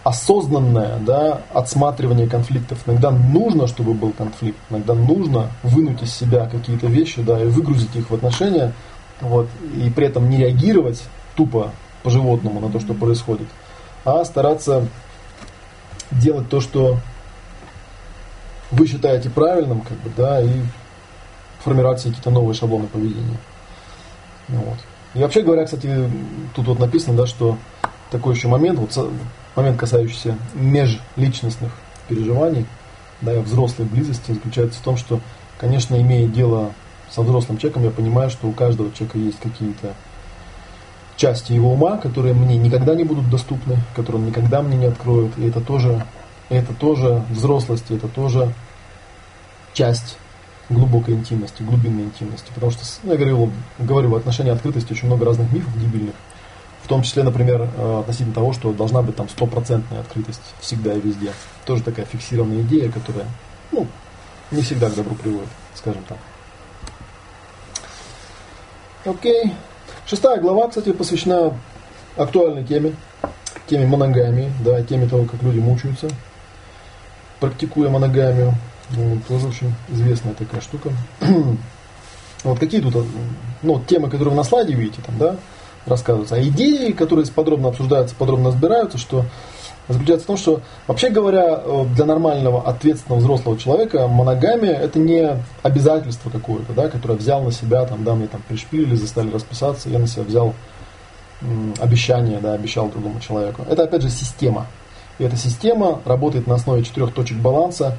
осознанное 0.03 0.99
да, 0.99 1.41
отсматривание 1.53 2.27
конфликтов. 2.27 2.79
Иногда 2.85 3.11
нужно, 3.11 3.67
чтобы 3.67 3.93
был 3.93 4.11
конфликт, 4.11 4.57
иногда 4.69 4.93
нужно 4.93 5.49
вынуть 5.63 6.01
из 6.03 6.13
себя 6.13 6.45
какие-то 6.45 6.87
вещи 6.87 7.21
да, 7.21 7.41
и 7.41 7.45
выгрузить 7.45 7.95
их 7.95 8.09
в 8.09 8.13
отношения, 8.13 8.73
вот, 9.21 9.47
и 9.75 9.89
при 9.89 10.07
этом 10.07 10.29
не 10.29 10.37
реагировать 10.37 11.03
тупо 11.35 11.71
по-животному 12.03 12.59
на 12.59 12.69
то, 12.69 12.79
что 12.79 12.93
происходит, 12.93 13.47
а 14.03 14.25
стараться 14.25 14.87
делать 16.11 16.49
то, 16.49 16.59
что 16.59 16.97
вы 18.71 18.87
считаете 18.87 19.29
правильным, 19.29 19.81
как 19.81 19.97
бы, 19.99 20.11
да, 20.17 20.41
и 20.41 20.49
формировать 21.59 22.03
какие-то 22.03 22.29
новые 22.29 22.55
шаблоны 22.55 22.87
поведения. 22.87 23.37
Вот. 24.49 24.77
И 25.13 25.19
вообще 25.19 25.43
говоря, 25.43 25.63
кстати, 25.63 26.09
тут 26.55 26.67
вот 26.67 26.79
написано, 26.79 27.15
да, 27.15 27.25
что 27.25 27.57
такой 28.11 28.35
еще 28.35 28.49
момент, 28.49 28.79
вот 28.79 28.91
момент, 29.55 29.79
касающийся 29.79 30.37
межличностных 30.53 31.71
переживаний, 32.07 32.65
да, 33.21 33.33
и 33.33 33.39
взрослой 33.39 33.85
близости, 33.85 34.31
заключается 34.31 34.79
в 34.79 34.83
том, 34.83 34.97
что, 34.97 35.19
конечно, 35.59 35.99
имея 35.99 36.27
дело 36.27 36.71
со 37.09 37.21
взрослым 37.21 37.57
человеком, 37.57 37.83
я 37.83 37.91
понимаю, 37.91 38.29
что 38.29 38.47
у 38.47 38.51
каждого 38.51 38.91
человека 38.91 39.17
есть 39.17 39.39
какие-то 39.39 39.93
части 41.15 41.53
его 41.53 41.73
ума, 41.73 41.97
которые 41.97 42.33
мне 42.33 42.57
никогда 42.57 42.95
не 42.95 43.03
будут 43.03 43.29
доступны, 43.29 43.77
которые 43.95 44.21
он 44.21 44.27
никогда 44.27 44.61
мне 44.61 44.77
не 44.77 44.85
откроет. 44.85 45.37
И 45.37 45.47
это 45.47 45.61
тоже, 45.61 46.05
это 46.49 46.73
тоже 46.73 47.23
взрослость, 47.29 47.91
это 47.91 48.07
тоже 48.07 48.53
часть 49.73 50.17
глубокой 50.69 51.13
интимности, 51.13 51.61
глубинной 51.61 52.05
интимности. 52.05 52.49
Потому 52.53 52.71
что, 52.71 52.83
я 53.03 53.15
говорю, 53.15 53.51
говорю, 53.79 54.09
в 54.09 54.15
отношении 54.15 54.51
открытости 54.51 54.93
очень 54.93 55.07
много 55.07 55.25
разных 55.25 55.51
мифов 55.51 55.73
дебильных. 55.79 56.15
В 56.83 56.87
том 56.87 57.01
числе, 57.01 57.23
например, 57.23 57.69
э, 57.77 57.99
относительно 58.01 58.33
того, 58.33 58.51
что 58.51 58.73
должна 58.73 59.01
быть 59.01 59.15
там 59.15 59.29
стопроцентная 59.29 60.01
открытость 60.01 60.41
всегда 60.59 60.93
и 60.93 60.99
везде. 60.99 61.31
Тоже 61.65 61.81
такая 61.81 62.05
фиксированная 62.05 62.61
идея, 62.61 62.91
которая 62.91 63.25
ну, 63.71 63.87
не 64.51 64.61
всегда 64.61 64.89
к 64.89 64.95
добру 64.95 65.15
приводит, 65.15 65.47
скажем 65.75 66.03
так. 66.03 66.17
Окей. 69.05 69.53
Шестая 70.05 70.41
глава, 70.41 70.67
кстати, 70.67 70.91
посвящена 70.91 71.53
актуальной 72.17 72.65
теме, 72.65 72.93
теме 73.67 73.87
моногамии, 73.87 74.51
да, 74.63 74.83
теме 74.83 75.07
того, 75.07 75.23
как 75.23 75.41
люди 75.41 75.59
мучаются, 75.59 76.09
практикуя 77.39 77.89
моногамию. 77.89 78.53
Ну, 78.89 79.19
тоже 79.27 79.47
очень 79.47 79.73
известная 79.89 80.33
такая 80.33 80.59
штука. 80.59 80.91
вот 82.43 82.59
какие 82.59 82.81
тут 82.81 83.05
ну, 83.61 83.81
темы, 83.87 84.09
которые 84.09 84.31
вы 84.31 84.35
на 84.35 84.43
слайде 84.43 84.73
видите, 84.73 85.01
там, 85.01 85.17
да, 85.17 85.37
рассказываются. 85.85 86.35
А 86.35 86.41
идеи, 86.41 86.91
которые 86.91 87.25
подробно 87.27 87.69
обсуждаются, 87.69 88.15
подробно 88.15 88.49
разбираются, 88.49 88.97
что 88.97 89.25
заключается 89.87 90.23
в 90.23 90.27
том, 90.27 90.37
что, 90.37 90.61
вообще 90.87 91.09
говоря, 91.09 91.61
э, 91.63 91.85
для 91.95 92.05
нормального, 92.05 92.61
ответственного 92.61 93.19
взрослого 93.19 93.57
человека 93.57 94.07
моногамия– 94.07 94.73
это 94.81 94.99
не 94.99 95.37
обязательство 95.61 96.29
какое-то, 96.29 96.73
да, 96.73 96.89
которое 96.89 97.15
взял 97.15 97.41
на 97.41 97.51
себя, 97.51 97.85
там, 97.85 98.03
да, 98.03 98.15
мне 98.15 98.27
там 98.27 98.41
пришпилили, 98.47 98.95
заставили 98.95 99.33
расписаться, 99.33 99.89
я 99.89 99.99
на 99.99 100.07
себя 100.07 100.23
взял 100.23 100.53
м, 101.41 101.73
обещание, 101.79 102.39
да, 102.39 102.53
обещал 102.53 102.89
другому 102.89 103.19
человеку. 103.19 103.65
Это, 103.69 103.83
опять 103.83 104.01
же, 104.01 104.09
система. 104.09 104.67
И 105.19 105.23
эта 105.23 105.35
система 105.35 105.99
работает 106.05 106.47
на 106.47 106.55
основе 106.55 106.83
четырех 106.83 107.13
точек 107.13 107.37
баланса. 107.37 107.97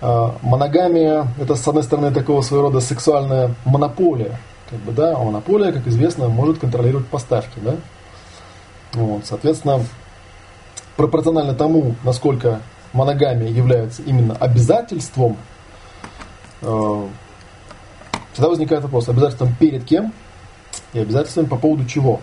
А, 0.00 0.36
моногамия– 0.42 1.28
это, 1.40 1.54
с 1.54 1.66
одной 1.66 1.82
стороны, 1.82 2.12
такого 2.12 2.42
своего 2.42 2.68
рода 2.68 2.80
сексуальная 2.80 3.54
монополия. 3.64 4.38
Как 4.68 4.78
бы, 4.80 4.92
да, 4.92 5.16
монополия, 5.16 5.72
как 5.72 5.86
известно, 5.86 6.28
может 6.28 6.58
контролировать 6.58 7.06
поставки. 7.06 7.58
Да? 7.58 7.76
Вот, 8.94 9.24
соответственно, 9.24 9.80
пропорционально 10.96 11.54
тому, 11.54 11.94
насколько 12.02 12.60
моногамия 12.92 13.48
является 13.48 14.02
именно 14.02 14.34
обязательством, 14.34 15.36
э, 16.62 17.06
всегда 18.32 18.48
возникает 18.48 18.82
вопрос, 18.82 19.08
обязательством 19.08 19.54
перед 19.58 19.84
кем 19.84 20.12
и 20.92 20.98
обязательством 20.98 21.46
по 21.46 21.56
поводу 21.56 21.84
чего. 21.84 22.20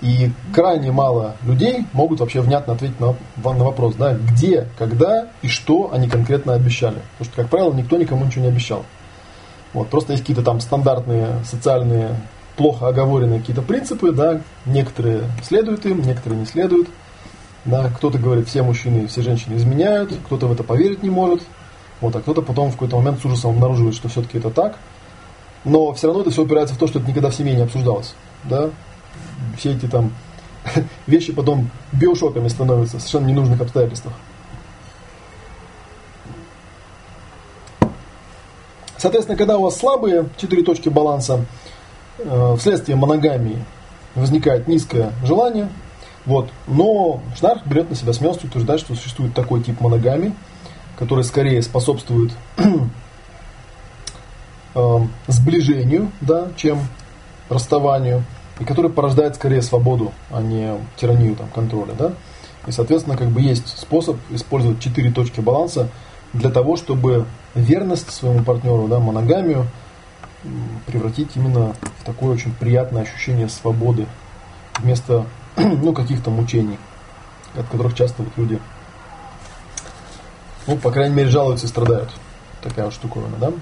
И 0.00 0.32
крайне 0.54 0.92
мало 0.92 1.36
людей 1.42 1.84
могут 1.92 2.20
вообще 2.20 2.40
внятно 2.40 2.72
ответить 2.72 2.98
на, 3.00 3.14
на 3.36 3.64
вопрос, 3.64 3.94
да, 3.96 4.14
где, 4.14 4.66
когда 4.78 5.28
и 5.42 5.48
что 5.48 5.90
они 5.92 6.08
конкретно 6.08 6.54
обещали. 6.54 7.00
Потому 7.18 7.24
что, 7.24 7.42
как 7.42 7.50
правило, 7.50 7.72
никто 7.74 7.96
никому 7.98 8.24
ничего 8.24 8.44
не 8.44 8.50
обещал. 8.50 8.84
Вот, 9.72 9.88
просто 9.88 10.12
есть 10.12 10.24
какие-то 10.24 10.42
там 10.42 10.60
стандартные 10.60 11.44
социальные, 11.44 12.16
плохо 12.56 12.88
оговоренные 12.88 13.40
какие-то 13.40 13.62
принципы, 13.62 14.12
да, 14.12 14.40
некоторые 14.66 15.22
следуют 15.42 15.86
им, 15.86 16.02
некоторые 16.02 16.40
не 16.40 16.46
следуют. 16.46 16.88
Да, 17.64 17.90
кто-то 17.90 18.18
говорит, 18.18 18.48
все 18.48 18.62
мужчины 18.62 19.00
и 19.00 19.06
все 19.06 19.22
женщины 19.22 19.56
изменяют, 19.56 20.12
кто-то 20.26 20.46
в 20.46 20.52
это 20.52 20.64
поверить 20.64 21.02
не 21.02 21.10
может, 21.10 21.42
вот, 22.00 22.16
а 22.16 22.20
кто-то 22.20 22.42
потом 22.42 22.70
в 22.70 22.72
какой-то 22.72 22.96
момент 22.96 23.20
с 23.20 23.24
ужасом 23.24 23.52
обнаруживает, 23.52 23.94
что 23.94 24.08
все-таки 24.08 24.38
это 24.38 24.50
так. 24.50 24.78
Но 25.64 25.92
все 25.92 26.06
равно 26.06 26.22
это 26.22 26.30
все 26.30 26.42
упирается 26.42 26.74
в 26.74 26.78
то, 26.78 26.86
что 26.86 26.98
это 26.98 27.08
никогда 27.08 27.28
в 27.28 27.34
семье 27.34 27.54
не 27.54 27.62
обсуждалось. 27.62 28.14
Да? 28.44 28.70
Все 29.58 29.72
эти 29.72 29.86
там 29.86 30.12
вещи 31.06 31.32
потом 31.32 31.70
биошоками 31.92 32.48
становятся 32.48 32.96
в 32.96 33.00
совершенно 33.00 33.26
ненужных 33.26 33.60
обстоятельствах. 33.60 34.14
Соответственно, 39.00 39.38
когда 39.38 39.56
у 39.56 39.62
вас 39.62 39.78
слабые 39.78 40.28
четыре 40.36 40.62
точки 40.62 40.90
баланса, 40.90 41.46
э, 42.18 42.56
вследствие 42.58 42.98
моногамии 42.98 43.64
возникает 44.14 44.68
низкое 44.68 45.14
желание, 45.24 45.70
вот. 46.26 46.50
Но 46.66 47.22
Шнарх 47.34 47.66
берет 47.66 47.88
на 47.88 47.96
себя 47.96 48.12
смелость 48.12 48.44
утверждать, 48.44 48.78
что 48.78 48.94
существует 48.94 49.32
такой 49.32 49.62
тип 49.62 49.80
моногамии, 49.80 50.34
который 50.98 51.24
скорее 51.24 51.62
способствует 51.62 52.32
э, 54.74 54.98
сближению, 55.28 56.12
да, 56.20 56.48
чем 56.58 56.80
расставанию, 57.48 58.22
и 58.58 58.64
который 58.64 58.90
порождает 58.90 59.36
скорее 59.36 59.62
свободу, 59.62 60.12
а 60.30 60.42
не 60.42 60.74
тиранию 60.96 61.36
там, 61.36 61.48
контроля. 61.54 61.94
Да? 61.98 62.12
И, 62.66 62.70
соответственно, 62.70 63.16
как 63.16 63.28
бы 63.28 63.40
есть 63.40 63.78
способ 63.78 64.18
использовать 64.28 64.78
четыре 64.78 65.10
точки 65.10 65.40
баланса 65.40 65.88
для 66.34 66.50
того, 66.50 66.76
чтобы 66.76 67.24
верность 67.54 68.12
своему 68.12 68.44
партнеру, 68.44 68.88
да, 68.88 68.98
моногамию, 68.98 69.66
превратить 70.86 71.36
именно 71.36 71.74
в 71.98 72.04
такое 72.04 72.30
очень 72.30 72.54
приятное 72.54 73.02
ощущение 73.02 73.48
свободы 73.48 74.06
вместо 74.78 75.26
ну, 75.56 75.92
каких-то 75.92 76.30
мучений, 76.30 76.78
от 77.56 77.66
которых 77.66 77.94
часто 77.94 78.22
вот 78.22 78.32
люди, 78.36 78.58
ну, 80.66 80.76
по 80.76 80.90
крайней 80.90 81.14
мере, 81.14 81.28
жалуются 81.28 81.66
и 81.66 81.68
страдают. 81.68 82.10
Такая 82.62 82.86
вот 82.86 82.94
штуковина, 82.94 83.36
да? 83.40 83.52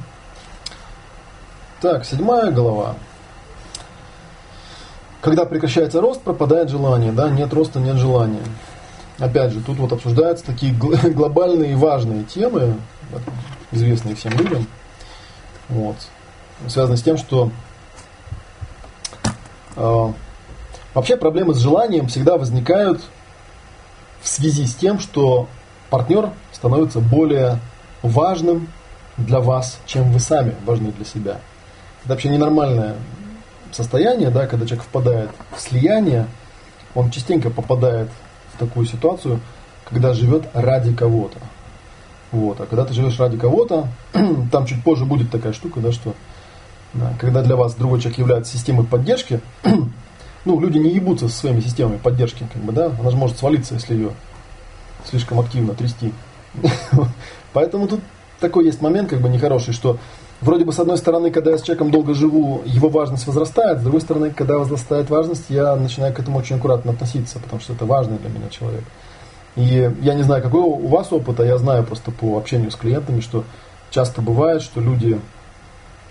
Так, 1.81 2.05
седьмая 2.05 2.51
глава. 2.51 2.97
Когда 5.21 5.45
прекращается 5.45 6.01
рост, 6.01 6.23
пропадает 6.23 6.69
желание, 6.71 7.13
да, 7.13 7.29
нет 7.29 7.53
роста, 7.53 7.81
нет 7.81 7.97
желания. 7.97 8.43
Опять 9.19 9.53
же, 9.53 9.61
тут 9.61 9.79
вот 9.79 9.93
обсуждаются 9.93 10.45
такие 10.45 10.73
глобальные 10.75 11.73
и 11.73 11.77
важные 11.77 12.25
темы, 12.25 12.77
известные 13.71 14.15
всем 14.15 14.33
людям, 14.33 14.67
вот, 15.69 15.97
связанные 16.69 16.99
с 16.99 17.03
тем, 17.03 17.17
что 17.17 17.51
э, 19.77 20.13
Вообще 20.99 21.17
проблемы 21.17 21.55
с 21.55 21.59
желанием 21.59 22.09
всегда 22.09 22.37
возникают 22.37 23.03
в 24.21 24.29
связи 24.29 24.67
с 24.67 24.75
тем, 24.75 24.99
что 24.99 25.47
партнер 25.91 26.31
становится 26.53 26.99
более 26.99 27.61
важным 28.03 28.67
для 29.17 29.39
вас, 29.39 29.79
чем 29.87 30.11
вы 30.11 30.19
сами 30.19 30.57
важны 30.65 30.91
для 30.91 31.05
себя. 31.05 31.41
Это 32.01 32.15
вообще 32.15 32.31
ненормальное 32.31 32.97
состояние, 33.71 34.31
да, 34.31 34.49
когда 34.49 34.67
человек 34.67 34.87
впадает 34.87 35.31
в 35.57 35.61
слияние, 35.61 36.27
он 36.97 37.13
частенько 37.13 37.51
попадает 37.51 38.09
в 38.55 38.59
такую 38.59 38.85
ситуацию, 38.87 39.41
когда 39.85 40.15
живет 40.15 40.49
ради 40.53 40.93
кого-то. 40.93 41.39
Вот. 42.31 42.61
А 42.61 42.67
когда 42.67 42.85
ты 42.85 42.93
живешь 42.93 43.19
ради 43.19 43.37
кого-то, 43.37 43.89
там 44.53 44.67
чуть 44.67 44.83
позже 44.83 45.05
будет 45.05 45.31
такая 45.31 45.53
штука, 45.53 45.81
да, 45.81 45.93
что 45.93 46.15
да, 46.95 47.13
когда 47.19 47.43
для 47.43 47.57
вас 47.57 47.75
другой 47.75 48.01
человек 48.01 48.19
является 48.19 48.53
системой 48.53 48.87
поддержки, 48.87 49.41
ну, 50.45 50.61
люди 50.61 50.79
не 50.79 50.91
ебутся 50.91 51.29
со 51.29 51.37
своими 51.37 51.61
системами 51.61 51.99
поддержки, 51.99 52.47
как 52.53 52.63
бы, 52.63 52.73
да, 52.73 52.93
она 52.99 53.11
же 53.11 53.17
может 53.17 53.39
свалиться, 53.39 53.75
если 53.75 53.95
ее 53.95 54.11
слишком 55.05 55.41
активно 55.41 55.75
трясти. 55.75 56.13
Поэтому 57.53 57.89
тут 57.89 58.01
такой 58.41 58.67
есть 58.67 58.81
момент, 58.81 59.11
как 59.11 59.21
бы, 59.21 59.29
нехороший, 59.29 59.73
что 59.73 59.99
вроде 60.41 60.65
бы, 60.65 60.73
с 60.73 60.79
одной 60.79 60.99
стороны, 60.99 61.31
когда 61.31 61.51
я 61.51 61.59
с 61.59 61.63
человеком 61.63 61.91
долго 61.91 62.15
живу, 62.15 62.63
его 62.65 62.89
важность 62.89 63.27
возрастает, 63.27 63.81
с 63.81 63.83
другой 63.83 64.01
стороны, 64.01 64.31
когда 64.31 64.59
возрастает 64.59 65.11
важность, 65.11 65.47
я 65.49 65.77
начинаю 65.77 66.13
к 66.15 66.19
этому 66.19 66.39
очень 66.39 66.57
аккуратно 66.57 66.93
относиться, 66.93 67.39
потому 67.39 67.61
что 67.61 67.73
это 67.73 67.85
важный 67.85 68.19
для 68.19 68.29
меня 68.29 68.49
человек. 68.51 68.85
И 69.59 69.93
я 70.03 70.15
не 70.15 70.23
знаю, 70.23 70.41
какой 70.41 70.61
у 70.61 70.87
вас 70.87 71.13
опыт, 71.13 71.41
а 71.41 71.45
я 71.45 71.59
знаю 71.59 71.83
просто 71.83 72.13
по 72.13 72.39
общению 72.39 72.71
с 72.71 72.77
клиентами, 72.77 73.19
что 73.19 73.43
часто 73.91 74.23
бывает, 74.23 74.63
что 74.63 74.81
люди, 74.81 75.21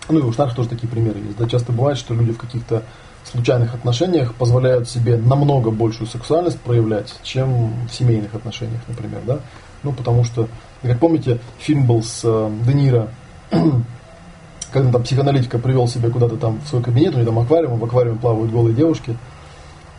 ну 0.09 0.19
и 0.19 0.21
у 0.21 0.33
Шнарх 0.33 0.53
тоже 0.53 0.67
такие 0.67 0.89
примеры 0.89 1.19
есть, 1.19 1.37
да, 1.37 1.47
часто 1.47 1.71
бывает, 1.71 1.97
что 1.97 2.13
люди 2.13 2.33
в 2.33 2.37
каких-то 2.37 2.83
случайных 3.23 3.73
отношениях 3.73 4.33
позволяют 4.35 4.89
себе 4.89 5.15
намного 5.15 5.71
большую 5.71 6.07
сексуальность 6.07 6.59
проявлять, 6.59 7.15
чем 7.23 7.87
в 7.87 7.93
семейных 7.93 8.35
отношениях, 8.35 8.81
например, 8.85 9.21
да? 9.25 9.39
Ну, 9.81 9.93
потому 9.93 10.25
что, 10.25 10.49
как 10.81 10.99
помните, 10.99 11.39
фильм 11.57 11.87
был 11.87 12.03
с 12.03 12.23
э, 12.25 12.51
Де 12.65 12.73
Ниро, 12.73 13.07
когда 14.73 14.91
там 14.91 15.03
психоаналитика 15.03 15.57
привел 15.57 15.87
себя 15.87 16.09
куда-то 16.09 16.35
там 16.35 16.59
в 16.65 16.67
свой 16.67 16.83
кабинет, 16.83 17.15
у 17.15 17.19
него 17.19 17.27
там 17.27 17.39
аквариум, 17.39 17.79
в 17.79 17.85
аквариуме 17.85 18.19
плавают 18.19 18.51
голые 18.51 18.75
девушки, 18.75 19.17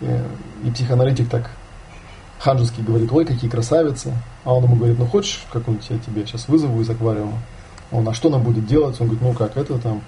и, 0.02 0.20
и 0.64 0.70
психоаналитик 0.70 1.30
так 1.30 1.50
ханжески 2.38 2.80
говорит, 2.80 3.10
ой, 3.12 3.24
какие 3.24 3.50
красавицы, 3.50 4.12
а 4.44 4.54
он 4.54 4.64
ему 4.64 4.76
говорит, 4.76 4.98
ну 4.98 5.06
хочешь 5.06 5.44
какую-нибудь 5.52 5.90
я 5.90 5.98
тебе 5.98 6.26
сейчас 6.26 6.48
вызову 6.48 6.80
из 6.80 6.88
аквариума? 6.88 7.38
Он, 7.90 8.08
а 8.08 8.14
что 8.14 8.28
нам 8.28 8.42
будет 8.42 8.66
делать? 8.66 9.00
Он 9.00 9.08
говорит, 9.08 9.22
ну 9.22 9.32
как, 9.32 9.56
это 9.56 9.78
там, 9.78 10.02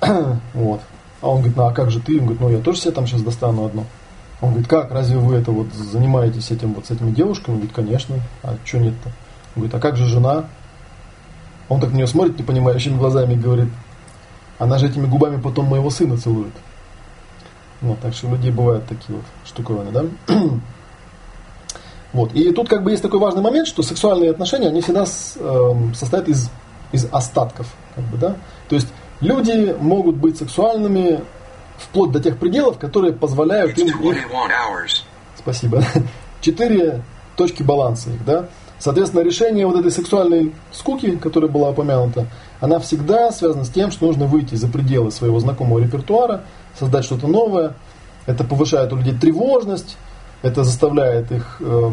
вот, 0.54 0.80
а 1.20 1.28
он 1.28 1.38
говорит, 1.38 1.56
ну 1.56 1.64
а 1.64 1.72
как 1.72 1.90
же 1.90 2.00
ты? 2.00 2.14
Он 2.18 2.20
говорит, 2.20 2.40
ну 2.40 2.48
я 2.50 2.58
тоже 2.58 2.80
себе 2.80 2.92
там 2.92 3.06
сейчас 3.06 3.22
достану 3.22 3.66
одну. 3.66 3.84
Он 4.40 4.50
говорит, 4.50 4.68
как, 4.68 4.92
разве 4.92 5.18
вы 5.18 5.34
это 5.34 5.50
вот 5.50 5.72
занимаетесь 5.74 6.50
этим 6.52 6.74
вот 6.74 6.86
с 6.86 6.90
этими 6.90 7.10
девушками? 7.10 7.54
Он 7.54 7.60
говорит, 7.60 7.74
конечно, 7.74 8.16
а 8.42 8.56
что 8.64 8.78
нет-то? 8.78 9.08
Он 9.08 9.62
говорит, 9.62 9.74
а 9.74 9.80
как 9.80 9.96
же 9.96 10.06
жена? 10.06 10.44
Он 11.68 11.80
так 11.80 11.90
на 11.90 11.96
нее 11.96 12.06
смотрит 12.06 12.38
непонимающими 12.38 12.96
глазами 12.96 13.34
и 13.34 13.36
говорит, 13.36 13.68
она 14.58 14.78
же 14.78 14.86
этими 14.86 15.06
губами 15.06 15.40
потом 15.40 15.66
моего 15.66 15.90
сына 15.90 16.16
целует. 16.16 16.54
Вот, 17.80 18.00
так 18.00 18.14
что 18.14 18.28
у 18.28 18.34
людей 18.34 18.50
бывают 18.50 18.86
такие 18.86 19.16
вот 19.16 19.24
штуковины, 19.44 19.90
да? 19.90 20.04
Вот. 22.12 22.32
И 22.34 22.52
тут 22.52 22.68
как 22.68 22.82
бы 22.82 22.90
есть 22.90 23.02
такой 23.02 23.20
важный 23.20 23.42
момент, 23.42 23.68
что 23.68 23.82
сексуальные 23.82 24.30
отношения, 24.30 24.68
они 24.68 24.80
всегда 24.80 25.06
с, 25.06 25.34
э, 25.36 25.72
состоят 25.94 26.28
из, 26.28 26.50
из 26.92 27.06
остатков. 27.12 27.66
Как 27.94 28.04
бы, 28.04 28.16
да? 28.16 28.36
То 28.68 28.76
есть 28.76 28.88
Люди 29.20 29.74
могут 29.80 30.16
быть 30.16 30.38
сексуальными 30.38 31.20
вплоть 31.76 32.12
до 32.12 32.20
тех 32.20 32.38
пределов, 32.38 32.78
которые 32.78 33.12
позволяют 33.12 33.76
им 33.78 33.88
их... 33.88 34.00
Спасибо. 35.36 35.82
Четыре 36.40 37.02
точки 37.36 37.62
баланса 37.62 38.10
их, 38.10 38.24
да? 38.24 38.48
Соответственно, 38.78 39.22
решение 39.22 39.66
вот 39.66 39.76
этой 39.76 39.90
сексуальной 39.90 40.54
скуки, 40.72 41.16
которая 41.16 41.50
была 41.50 41.70
упомянута, 41.70 42.26
она 42.60 42.78
всегда 42.78 43.32
связана 43.32 43.64
с 43.64 43.70
тем, 43.70 43.90
что 43.90 44.06
нужно 44.06 44.26
выйти 44.26 44.54
за 44.54 44.68
пределы 44.68 45.10
своего 45.10 45.40
знакомого 45.40 45.80
репертуара, 45.80 46.44
создать 46.78 47.04
что-то 47.04 47.26
новое. 47.26 47.74
Это 48.26 48.44
повышает 48.44 48.92
у 48.92 48.96
людей 48.96 49.14
тревожность, 49.14 49.96
это 50.42 50.64
заставляет 50.64 51.32
их 51.32 51.56
э, 51.60 51.90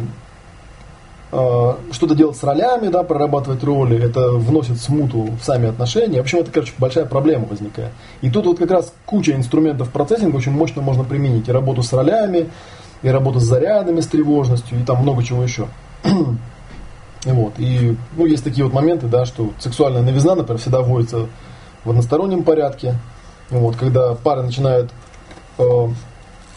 э, 1.32 1.74
что-то 1.92 2.16
делать 2.16 2.38
с 2.38 2.44
ролями, 2.44 2.88
да, 2.90 3.04
прорабатывать 3.04 3.64
роли, 3.64 4.02
это 4.02 4.32
вносит 4.32 4.80
смуту 4.80 5.30
в 5.40 5.44
сами 5.44 5.70
отношения. 5.70 6.20
В 6.20 6.22
общем, 6.22 6.40
это, 6.40 6.52
короче, 6.52 6.74
большая 6.78 7.06
проблема 7.06 7.46
возникает. 7.46 7.92
И 8.22 8.30
тут 8.30 8.46
вот 8.46 8.60
как 8.60 8.72
раз 8.72 8.94
куча 9.06 9.34
инструментов 9.34 9.90
процессинга 9.90 10.38
очень 10.38 10.52
мощно 10.52 10.82
можно 10.82 11.04
применить. 11.04 11.48
И 11.48 11.52
работу 11.52 11.82
с 11.84 11.92
ролями, 11.94 12.50
и 13.02 13.10
работу 13.10 13.40
с 13.40 13.44
зарядами, 13.44 14.02
с 14.02 14.08
тревожностью, 14.08 14.80
и 14.80 14.84
там 14.84 15.02
много 15.02 15.24
чего 15.24 15.44
еще. 15.44 15.68
Вот. 17.26 17.54
И 17.58 17.98
ну, 18.16 18.28
есть 18.28 18.44
такие 18.44 18.64
вот 18.64 18.72
моменты, 18.72 19.08
да, 19.08 19.26
что 19.26 19.50
сексуальная 19.58 20.04
новизна, 20.04 20.36
например, 20.36 20.62
всегда 20.62 20.82
вводится 20.82 21.28
в 21.84 21.90
одностороннем 21.90 22.44
порядке. 22.44 23.00
Вот, 23.50 23.76
когда 23.76 24.14
пары 24.14 24.44
начинают 24.44 24.92
э, 25.58 25.64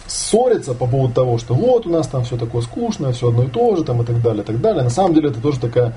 ссориться 0.08 0.74
по 0.74 0.86
поводу 0.86 1.14
того, 1.14 1.38
что 1.38 1.54
вот 1.54 1.86
у 1.86 1.90
нас 1.90 2.08
там 2.08 2.24
все 2.24 2.36
такое 2.36 2.62
скучное, 2.62 3.12
все 3.12 3.28
одно 3.28 3.44
и 3.44 3.48
то 3.48 3.76
же, 3.76 3.84
там, 3.84 4.02
и 4.02 4.04
так 4.04 4.20
далее, 4.20 4.42
и 4.42 4.46
так 4.46 4.60
далее. 4.60 4.82
На 4.82 4.90
самом 4.90 5.14
деле 5.14 5.30
это 5.30 5.40
тоже 5.40 5.60
такая 5.60 5.94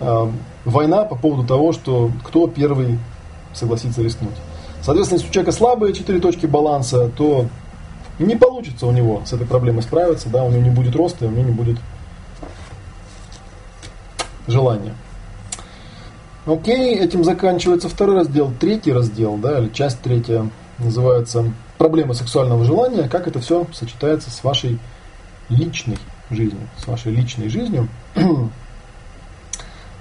э, 0.00 0.26
война 0.64 1.04
по 1.04 1.14
поводу 1.14 1.46
того, 1.46 1.72
что 1.72 2.10
кто 2.24 2.48
первый 2.48 2.98
согласится 3.52 4.02
рискнуть. 4.02 4.34
Соответственно, 4.82 5.18
если 5.18 5.28
у 5.28 5.32
человека 5.32 5.52
слабые 5.52 5.92
четыре 5.92 6.20
точки 6.20 6.46
баланса, 6.46 7.10
то 7.16 7.46
не 8.18 8.34
получится 8.34 8.86
у 8.86 8.92
него 8.92 9.22
с 9.24 9.32
этой 9.32 9.46
проблемой 9.46 9.82
справиться, 9.82 10.28
да, 10.30 10.42
у 10.42 10.50
него 10.50 10.62
не 10.62 10.70
будет 10.70 10.96
роста, 10.96 11.26
у 11.26 11.30
него 11.30 11.42
не 11.42 11.52
будет 11.52 11.78
желания. 14.46 14.94
Окей, 16.46 16.98
этим 16.98 17.24
заканчивается 17.24 17.88
второй 17.88 18.16
раздел. 18.16 18.50
Третий 18.58 18.92
раздел, 18.92 19.36
да, 19.36 19.58
или 19.58 19.68
часть 19.68 20.00
третья, 20.00 20.48
называется 20.78 21.52
«Проблемы 21.80 22.12
сексуального 22.12 22.62
желания. 22.66 23.08
Как 23.08 23.26
это 23.26 23.40
все 23.40 23.66
сочетается 23.72 24.30
с 24.30 24.44
вашей 24.44 24.78
личной 25.48 25.96
жизнью, 26.28 26.68
с 26.76 26.86
вашей 26.86 27.10
личной 27.12 27.48
жизнью». 27.48 27.88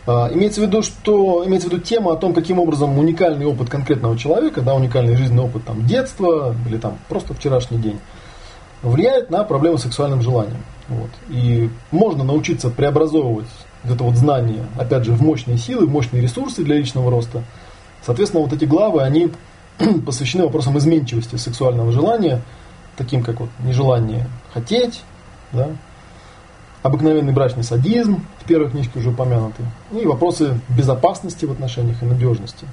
А, 0.07 0.27
имеется 0.33 0.61
в 0.61 0.63
виду, 0.63 0.81
что 0.81 1.43
имеется 1.45 1.69
в 1.69 1.71
виду 1.71 1.83
тема 1.83 2.13
о 2.13 2.15
том, 2.15 2.33
каким 2.33 2.57
образом 2.57 2.97
уникальный 2.97 3.45
опыт 3.45 3.69
конкретного 3.69 4.17
человека, 4.17 4.61
да, 4.61 4.73
уникальный 4.73 5.15
жизненный 5.15 5.43
опыт 5.43 5.65
там, 5.65 5.85
детства 5.85 6.55
или 6.67 6.77
там 6.77 6.97
просто 7.09 7.35
вчерашний 7.35 7.77
день, 7.77 7.99
влияет 8.81 9.29
на 9.29 9.43
проблемы 9.43 9.77
с 9.77 9.83
сексуальным 9.83 10.23
желанием. 10.23 10.63
Вот. 10.87 11.11
И 11.29 11.69
можно 11.91 12.23
научиться 12.23 12.71
преобразовывать 12.71 13.45
это 13.83 14.03
вот 14.03 14.15
знание, 14.15 14.65
опять 14.79 15.05
же, 15.05 15.11
в 15.11 15.21
мощные 15.21 15.59
силы, 15.59 15.85
в 15.85 15.91
мощные 15.91 16.23
ресурсы 16.23 16.63
для 16.63 16.77
личного 16.77 17.11
роста. 17.11 17.43
Соответственно, 18.03 18.41
вот 18.41 18.51
эти 18.51 18.65
главы, 18.65 19.03
они 19.03 19.31
посвящены 20.05 20.43
вопросам 20.43 20.77
изменчивости 20.77 21.35
сексуального 21.37 21.91
желания, 21.91 22.41
таким 22.97 23.23
как 23.23 23.39
вот 23.39 23.49
нежелание 23.59 24.27
хотеть, 24.53 25.01
да, 25.51 25.69
обыкновенный 26.83 27.33
брачный 27.33 27.63
садизм, 27.63 28.23
в 28.39 28.45
первой 28.45 28.69
книжке 28.69 28.99
уже 28.99 29.09
упомянутый, 29.09 29.65
и 29.91 30.05
вопросы 30.05 30.59
безопасности 30.69 31.45
в 31.45 31.51
отношениях 31.51 32.01
и 32.03 32.05
надежности. 32.05 32.65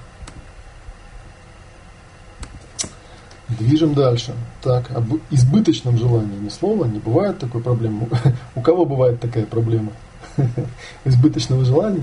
Движем 3.48 3.94
дальше. 3.94 4.34
Так, 4.60 4.90
об 4.90 5.04
избыточном 5.30 5.96
желании 5.96 6.36
ни 6.36 6.48
слова, 6.48 6.84
не 6.84 6.98
бывает 6.98 7.38
такой 7.38 7.62
проблемы. 7.62 8.08
У 8.56 8.60
кого 8.60 8.84
бывает 8.84 9.20
такая 9.20 9.46
проблема? 9.46 9.92
избыточного 11.04 11.64
желания. 11.64 12.02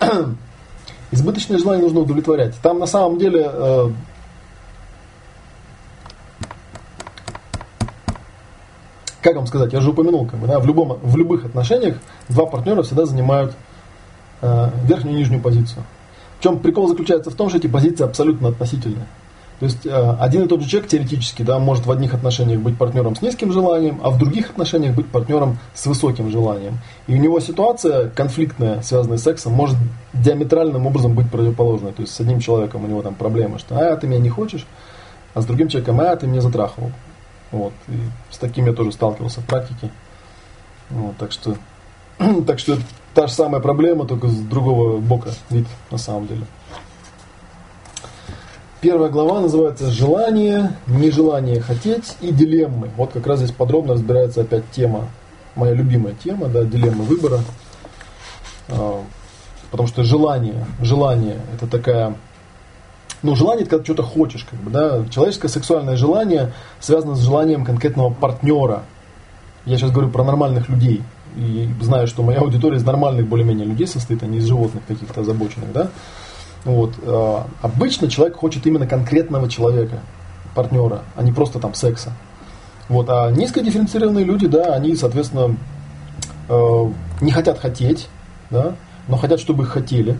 Избыточное 1.12 1.58
желание 1.58 1.82
нужно 1.82 2.00
удовлетворять. 2.00 2.54
Там 2.62 2.78
на 2.78 2.86
самом 2.86 3.18
деле 3.18 3.48
э, 3.52 3.90
как 9.22 9.36
вам 9.36 9.46
сказать, 9.46 9.72
я 9.72 9.80
же 9.80 9.90
упомянул, 9.90 10.26
как 10.26 10.40
бы, 10.40 10.46
да, 10.46 10.58
в, 10.58 10.66
любом, 10.66 10.98
в 11.02 11.16
любых 11.16 11.44
отношениях 11.44 11.96
два 12.28 12.44
партнера 12.46 12.82
всегда 12.82 13.06
занимают 13.06 13.54
э, 14.42 14.70
верхнюю 14.84 15.16
и 15.16 15.18
нижнюю 15.20 15.40
позицию. 15.40 15.84
В 16.38 16.42
чем 16.42 16.58
прикол 16.58 16.88
заключается 16.88 17.30
в 17.30 17.34
том, 17.34 17.48
что 17.48 17.58
эти 17.58 17.68
позиции 17.68 18.04
абсолютно 18.04 18.48
относительные. 18.48 19.06
То 19.62 19.66
есть 19.66 19.86
э, 19.86 20.16
один 20.18 20.42
и 20.42 20.48
тот 20.48 20.60
же 20.60 20.68
человек 20.68 20.90
теоретически 20.90 21.42
да, 21.42 21.60
может 21.60 21.86
в 21.86 21.92
одних 21.92 22.14
отношениях 22.14 22.60
быть 22.60 22.76
партнером 22.76 23.14
с 23.14 23.22
низким 23.22 23.52
желанием, 23.52 24.00
а 24.02 24.10
в 24.10 24.18
других 24.18 24.50
отношениях 24.50 24.96
быть 24.96 25.06
партнером 25.06 25.56
с 25.72 25.86
высоким 25.86 26.30
желанием. 26.32 26.80
И 27.06 27.14
у 27.14 27.16
него 27.16 27.38
ситуация 27.38 28.08
конфликтная, 28.08 28.82
связанная 28.82 29.18
с 29.18 29.22
сексом, 29.22 29.52
может 29.52 29.76
диаметральным 30.14 30.84
образом 30.84 31.14
быть 31.14 31.30
противоположной. 31.30 31.92
То 31.92 32.02
есть 32.02 32.12
с 32.12 32.18
одним 32.18 32.40
человеком 32.40 32.82
у 32.82 32.88
него 32.88 33.02
там 33.02 33.14
проблема, 33.14 33.60
что 33.60 33.78
«а, 33.78 33.96
ты 33.96 34.08
меня 34.08 34.18
не 34.18 34.30
хочешь», 34.30 34.66
а 35.32 35.42
с 35.42 35.46
другим 35.46 35.68
человеком 35.68 36.00
«а, 36.00 36.16
ты 36.16 36.26
меня 36.26 36.40
затрахивал». 36.40 36.90
Вот. 37.52 37.72
И 37.86 37.92
с 38.32 38.38
таким 38.38 38.66
я 38.66 38.72
тоже 38.72 38.90
сталкивался 38.90 39.42
в 39.42 39.44
практике. 39.44 39.92
Вот, 40.90 41.16
так 41.18 41.30
что, 41.30 41.54
так 42.48 42.58
что 42.58 42.78
та 43.14 43.28
же 43.28 43.32
самая 43.32 43.60
проблема, 43.60 44.08
только 44.08 44.26
с 44.26 44.34
другого 44.40 44.98
бока 44.98 45.30
вид 45.50 45.68
на 45.92 45.98
самом 45.98 46.26
деле. 46.26 46.46
Первая 48.82 49.10
глава 49.10 49.38
называется 49.38 49.92
«Желание, 49.92 50.72
нежелание 50.88 51.60
хотеть 51.60 52.16
и 52.20 52.32
дилеммы». 52.32 52.90
Вот 52.96 53.12
как 53.12 53.28
раз 53.28 53.38
здесь 53.38 53.52
подробно 53.52 53.94
разбирается 53.94 54.40
опять 54.40 54.68
тема, 54.72 55.08
моя 55.54 55.72
любимая 55.72 56.14
тема, 56.14 56.48
да, 56.48 56.64
дилеммы 56.64 57.04
выбора. 57.04 57.38
А, 58.68 59.00
потому 59.70 59.86
что 59.86 60.02
желание, 60.02 60.66
желание– 60.80 61.40
это 61.54 61.68
такая 61.68 62.16
ну, 63.22 63.36
желание, 63.36 63.62
это 63.62 63.70
когда 63.70 63.84
что-то 63.84 64.02
хочешь, 64.02 64.44
как 64.50 64.58
бы, 64.58 64.72
да. 64.72 65.04
Человеческое 65.10 65.46
сексуальное 65.46 65.94
желание 65.94 66.52
связано 66.80 67.14
с 67.14 67.20
желанием 67.20 67.64
конкретного 67.64 68.12
партнера. 68.12 68.82
Я 69.64 69.78
сейчас 69.78 69.92
говорю 69.92 70.10
про 70.10 70.24
нормальных 70.24 70.68
людей. 70.68 71.02
И 71.36 71.68
знаю, 71.80 72.08
что 72.08 72.24
моя 72.24 72.40
аудитория 72.40 72.78
из 72.78 72.84
нормальных 72.84 73.28
более-менее 73.28 73.64
людей 73.64 73.86
состоит, 73.86 74.24
а 74.24 74.26
не 74.26 74.38
из 74.38 74.46
животных 74.46 74.82
каких-то 74.88 75.20
озабоченных, 75.20 75.72
да. 75.72 75.90
Вот. 76.64 76.94
Э, 77.02 77.42
обычно 77.60 78.08
человек 78.08 78.36
хочет 78.36 78.66
именно 78.66 78.86
конкретного 78.86 79.48
человека, 79.48 80.00
партнера, 80.54 81.02
а 81.16 81.22
не 81.22 81.32
просто 81.32 81.58
там 81.58 81.74
секса. 81.74 82.12
Вот. 82.88 83.08
А 83.08 83.30
низкодифференцированные 83.30 84.24
люди, 84.24 84.46
да, 84.46 84.74
они, 84.74 84.94
соответственно, 84.96 85.56
э, 86.48 86.90
не 87.20 87.30
хотят 87.32 87.58
хотеть, 87.58 88.08
да, 88.50 88.74
но 89.08 89.16
хотят, 89.16 89.40
чтобы 89.40 89.64
их 89.64 89.70
хотели. 89.70 90.18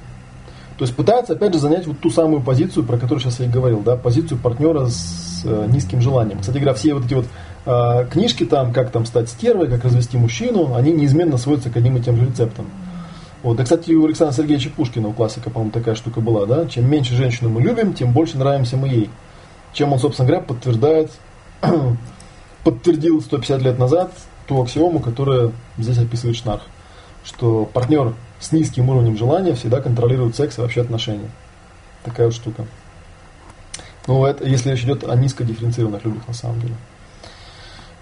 То 0.79 0.85
есть 0.85 0.97
пытаются, 0.97 1.35
опять 1.35 1.53
же, 1.53 1.61
занять 1.61 1.87
вот 1.87 2.01
ту 2.01 2.11
самую 2.11 2.41
позицию, 2.41 2.85
про 2.85 2.97
которую 2.97 3.21
сейчас 3.21 3.39
я 3.41 3.47
и 3.47 3.49
говорил, 3.49 3.81
да, 3.81 3.97
позицию 3.97 4.39
партнера 4.39 4.87
с 4.87 5.43
э, 5.45 5.67
низким 5.71 6.01
желанием. 6.01 6.41
Кстати 6.41 6.57
говоря, 6.57 6.75
все 6.75 6.95
вот 6.95 7.05
эти 7.05 7.15
вот 7.15 7.27
э, 7.67 8.07
книжки 8.11 8.45
там, 8.45 8.73
как 8.73 8.91
там 8.91 9.07
стать 9.07 9.29
стервой, 9.29 9.69
как 9.69 9.85
развести 9.85 10.17
мужчину, 10.17 10.75
они 10.75 10.93
неизменно 10.93 11.39
сводятся 11.39 11.71
к 11.71 11.77
одним 11.77 11.99
и 11.99 12.01
тем 12.01 12.17
же 12.17 12.27
рецептам. 12.27 12.67
Вот. 13.43 13.57
Да, 13.57 13.65
кстати, 13.65 13.93
у 13.93 14.05
Александра 14.05 14.35
Сергеевича 14.35 14.71
Пушкина, 14.71 15.09
у 15.09 15.13
классика, 15.13 15.51
по-моему, 15.51 15.73
такая 15.73 15.95
штука 15.95 16.21
была, 16.21 16.47
да? 16.47 16.67
Чем 16.67 16.89
меньше 16.89 17.15
женщину 17.15 17.51
мы 17.51 17.61
любим, 17.61 17.93
тем 17.93 18.13
больше 18.13 18.39
нравимся 18.39 18.77
мы 18.77 18.89
ей. 18.89 19.11
Чем 19.73 19.93
он, 19.93 19.99
собственно 19.99 20.29
говоря, 20.29 20.45
подтверждает, 20.45 21.11
подтвердил 22.65 23.21
150 23.21 23.63
лет 23.63 23.79
назад 23.79 24.13
ту 24.47 24.63
аксиому, 24.63 25.01
которая 25.01 25.53
здесь 25.79 25.99
описывает 25.99 26.37
Шнарх, 26.37 26.63
что 27.25 27.65
партнер 27.65 28.15
с 28.39 28.53
низким 28.53 28.89
уровнем 28.89 29.17
желания 29.17 29.55
всегда 29.55 29.81
контролирует 29.81 30.37
секс 30.37 30.59
и 30.59 30.61
вообще 30.61 30.83
отношения. 30.83 31.31
Такая 32.05 32.27
вот 32.27 32.35
штука. 32.35 32.67
Ну, 34.07 34.25
это 34.25 34.45
если 34.45 34.71
речь 34.71 34.83
идет 34.83 35.09
о 35.09 35.15
низкодифференцированных 35.17 36.05
людях 36.05 36.27
на 36.27 36.35
самом 36.35 36.61
деле. 36.61 36.75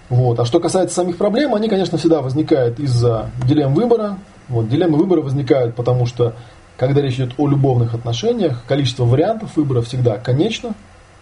Вот. 0.09 0.39
А 0.39 0.45
что 0.45 0.59
касается 0.59 0.95
самих 0.95 1.17
проблем, 1.17 1.55
они, 1.55 1.69
конечно, 1.69 1.97
всегда 1.97 2.21
возникают 2.21 2.79
из-за 2.79 3.29
дилемм 3.47 3.73
выбора, 3.73 4.17
вот, 4.51 4.69
дилеммы 4.69 4.97
выбора 4.97 5.21
возникают, 5.21 5.75
потому 5.75 6.05
что, 6.05 6.35
когда 6.77 7.01
речь 7.01 7.15
идет 7.15 7.33
о 7.37 7.47
любовных 7.47 7.93
отношениях, 7.93 8.63
количество 8.67 9.05
вариантов 9.05 9.55
выбора 9.55 9.81
всегда 9.81 10.17
конечно, 10.17 10.75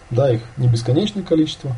да, 0.09 0.32
их 0.32 0.41
не 0.57 0.67
бесконечное 0.67 1.23
количество. 1.23 1.75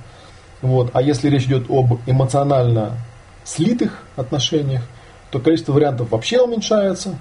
Вот. 0.62 0.92
А 0.94 1.02
если 1.02 1.30
речь 1.30 1.46
идет 1.46 1.70
об 1.70 2.00
эмоционально 2.06 2.98
слитых 3.44 4.04
отношениях, 4.16 4.84
то 5.32 5.40
количество 5.40 5.74
вариантов 5.74 6.12
вообще 6.12 6.42
уменьшается. 6.42 7.18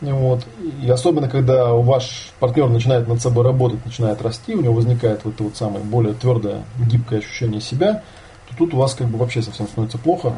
Вот. 0.00 0.44
И 0.82 0.90
особенно, 0.90 1.28
когда 1.28 1.72
ваш 1.72 2.32
партнер 2.38 2.68
начинает 2.68 3.08
над 3.08 3.22
собой 3.22 3.44
работать, 3.44 3.84
начинает 3.84 4.20
расти, 4.20 4.54
у 4.54 4.60
него 4.60 4.74
возникает 4.74 5.24
вот 5.24 5.34
это 5.34 5.44
вот 5.44 5.56
самое 5.56 5.84
более 5.84 6.14
твердое, 6.14 6.64
гибкое 6.78 7.20
ощущение 7.20 7.60
себя, 7.60 8.02
то 8.48 8.56
тут 8.56 8.74
у 8.74 8.76
вас 8.76 8.94
как 8.94 9.06
бы 9.06 9.18
вообще 9.18 9.40
совсем 9.40 9.66
становится 9.66 9.98
плохо. 9.98 10.32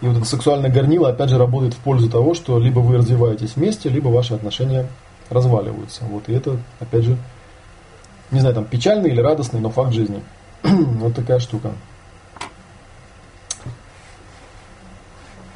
И 0.00 0.06
вот 0.06 0.16
это 0.18 0.26
сексуальное 0.26 0.70
горнило, 0.70 1.08
опять 1.08 1.30
же, 1.30 1.38
работает 1.38 1.74
в 1.74 1.78
пользу 1.78 2.10
того, 2.10 2.34
что 2.34 2.58
либо 2.58 2.80
вы 2.80 2.98
развиваетесь 2.98 3.56
вместе, 3.56 3.88
либо 3.88 4.08
ваши 4.08 4.34
отношения 4.34 4.86
разваливаются. 5.30 6.04
Вот. 6.04 6.28
И 6.28 6.32
это, 6.32 6.58
опять 6.80 7.04
же, 7.04 7.16
не 8.30 8.40
знаю, 8.40 8.54
там 8.54 8.64
печальный 8.64 9.10
или 9.10 9.20
радостный, 9.20 9.60
но 9.60 9.70
факт 9.70 9.92
жизни. 9.92 10.22
вот 10.62 11.14
такая 11.14 11.38
штука. 11.38 11.72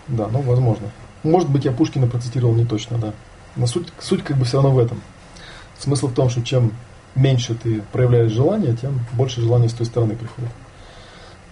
Да, 0.07 0.29
ну, 0.29 0.41
возможно. 0.41 0.89
Может 1.23 1.51
быть, 1.51 1.65
я 1.65 1.73
Пушкина 1.73 2.07
процитировал 2.07 2.55
не 2.55 2.65
точно, 2.65 2.99
да. 2.99 3.13
Но 3.57 3.67
суть, 3.67 3.89
суть 4.01 4.23
как 4.23 4.37
бы 4.37 4.45
все 4.45 4.59
равно 4.59 4.71
в 4.71 4.79
этом. 4.79 5.01
Смысл 5.79 6.09
в 6.09 6.15
том, 6.15 6.31
что 6.31 6.43
чем 6.43 6.73
меньше 7.15 7.55
ты 7.55 7.83
проявляешь 7.93 8.33
желание, 8.33 8.75
тем 8.77 9.01
больше 9.13 9.41
желания 9.41 9.69
с 9.69 9.75
той 9.75 9.87
стороны 9.87 10.17
приходит. 10.17 10.51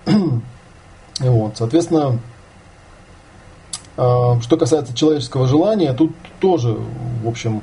вот, 1.21 1.59
соответственно, 1.59 2.19
что 3.97 4.57
касается 4.59 4.95
человеческого 4.95 5.47
желания, 5.47 5.93
тут 5.95 6.13
тоже, 6.39 6.77
в 7.23 7.29
общем, 7.29 7.63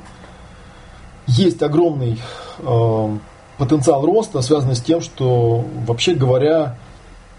есть 1.26 1.62
огромный 1.62 2.20
э, 2.58 3.18
потенциал 3.58 4.04
роста, 4.04 4.42
связанный 4.42 4.74
с 4.74 4.80
тем, 4.80 5.00
что, 5.00 5.64
вообще 5.86 6.14
говоря, 6.14 6.76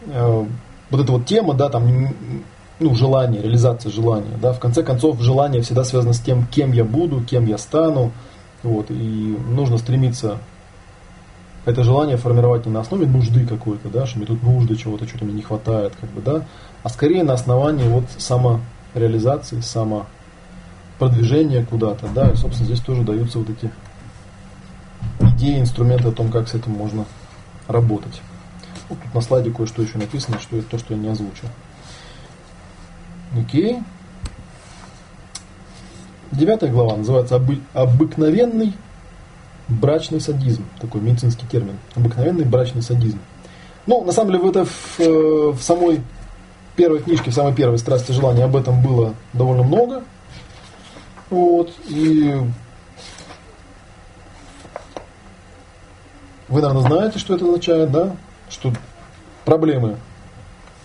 э, 0.07 0.45
вот 0.89 1.01
эта 1.01 1.11
вот 1.11 1.25
тема, 1.25 1.53
да, 1.53 1.69
там, 1.69 2.13
ну, 2.79 2.95
желание, 2.95 3.41
реализация 3.41 3.91
желания, 3.91 4.37
да, 4.41 4.53
в 4.53 4.59
конце 4.59 4.81
концов, 4.81 5.19
желание 5.21 5.61
всегда 5.61 5.83
связано 5.83 6.13
с 6.13 6.19
тем, 6.19 6.45
кем 6.47 6.71
я 6.71 6.83
буду, 6.83 7.21
кем 7.21 7.45
я 7.45 7.57
стану, 7.57 8.11
вот, 8.63 8.89
и 8.89 9.37
нужно 9.49 9.77
стремиться 9.77 10.39
это 11.65 11.83
желание 11.83 12.15
формировать 12.15 12.65
не 12.65 12.71
на 12.71 12.81
основе 12.81 13.07
нужды 13.07 13.45
какой-то, 13.45 13.89
да, 13.89 14.05
что 14.05 14.19
мне 14.19 14.27
тут 14.27 14.43
нужды 14.43 14.75
чего-то, 14.75 15.07
что-то 15.07 15.25
мне 15.25 15.33
не 15.33 15.41
хватает, 15.41 15.93
как 15.99 16.09
бы, 16.11 16.21
да, 16.21 16.45
а 16.83 16.89
скорее 16.89 17.23
на 17.23 17.33
основании 17.33 17.87
вот 17.87 18.05
самореализации, 18.95 19.59
самопродвижения 19.59 21.65
куда-то, 21.65 22.07
да, 22.07 22.31
и, 22.31 22.35
собственно, 22.35 22.67
здесь 22.67 22.79
тоже 22.79 23.03
даются 23.03 23.39
вот 23.39 23.49
эти 23.49 23.69
идеи, 25.35 25.59
инструменты 25.59 26.07
о 26.07 26.11
том, 26.11 26.31
как 26.31 26.47
с 26.47 26.53
этим 26.53 26.71
можно 26.71 27.05
работать. 27.67 28.21
Вот 28.87 28.99
тут 29.01 29.13
на 29.13 29.21
слайде 29.21 29.51
кое-что 29.51 29.81
еще 29.81 29.97
написано, 29.97 30.39
что 30.39 30.57
это 30.57 30.69
то, 30.69 30.77
что 30.77 30.93
я 30.93 30.99
не 30.99 31.09
озвучил. 31.09 31.49
Окей. 33.37 33.79
Девятая 36.31 36.71
глава 36.71 36.95
называется 36.95 37.35
обы- 37.35 37.61
«Обыкновенный 37.73 38.73
брачный 39.67 40.21
садизм». 40.21 40.65
Такой 40.79 41.01
медицинский 41.01 41.47
термин. 41.47 41.77
Обыкновенный 41.95 42.45
брачный 42.45 42.81
садизм. 42.81 43.19
Ну, 43.87 44.03
на 44.03 44.11
самом 44.11 44.31
деле, 44.31 44.43
в, 44.43 44.49
это 44.49 44.65
в, 44.65 44.99
э, 44.99 45.51
в 45.51 45.61
самой 45.61 46.01
первой 46.75 46.99
книжке, 46.99 47.31
в 47.31 47.33
самой 47.33 47.53
первой 47.53 47.77
«Страсти 47.77 48.11
желания» 48.11 48.43
об 48.43 48.55
этом 48.55 48.81
было 48.81 49.15
довольно 49.33 49.63
много. 49.63 50.03
Вот. 51.29 51.71
И 51.87 52.35
вы, 56.47 56.61
наверное, 56.61 56.87
знаете, 56.87 57.19
что 57.19 57.35
это 57.35 57.45
означает, 57.45 57.91
да? 57.91 58.15
Что 58.49 58.71
проблемы 59.43 59.97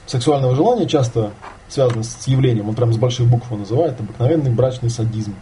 сексуального 0.06 0.54
желания 0.54 0.86
часто 0.86 1.32
связано 1.68 2.02
с 2.02 2.26
явлением, 2.26 2.68
он 2.68 2.74
прям 2.74 2.92
с 2.92 2.96
больших 2.96 3.26
букв 3.26 3.46
его 3.46 3.58
называет, 3.58 4.00
обыкновенный 4.00 4.50
брачный 4.50 4.90
садизм. 4.90 5.34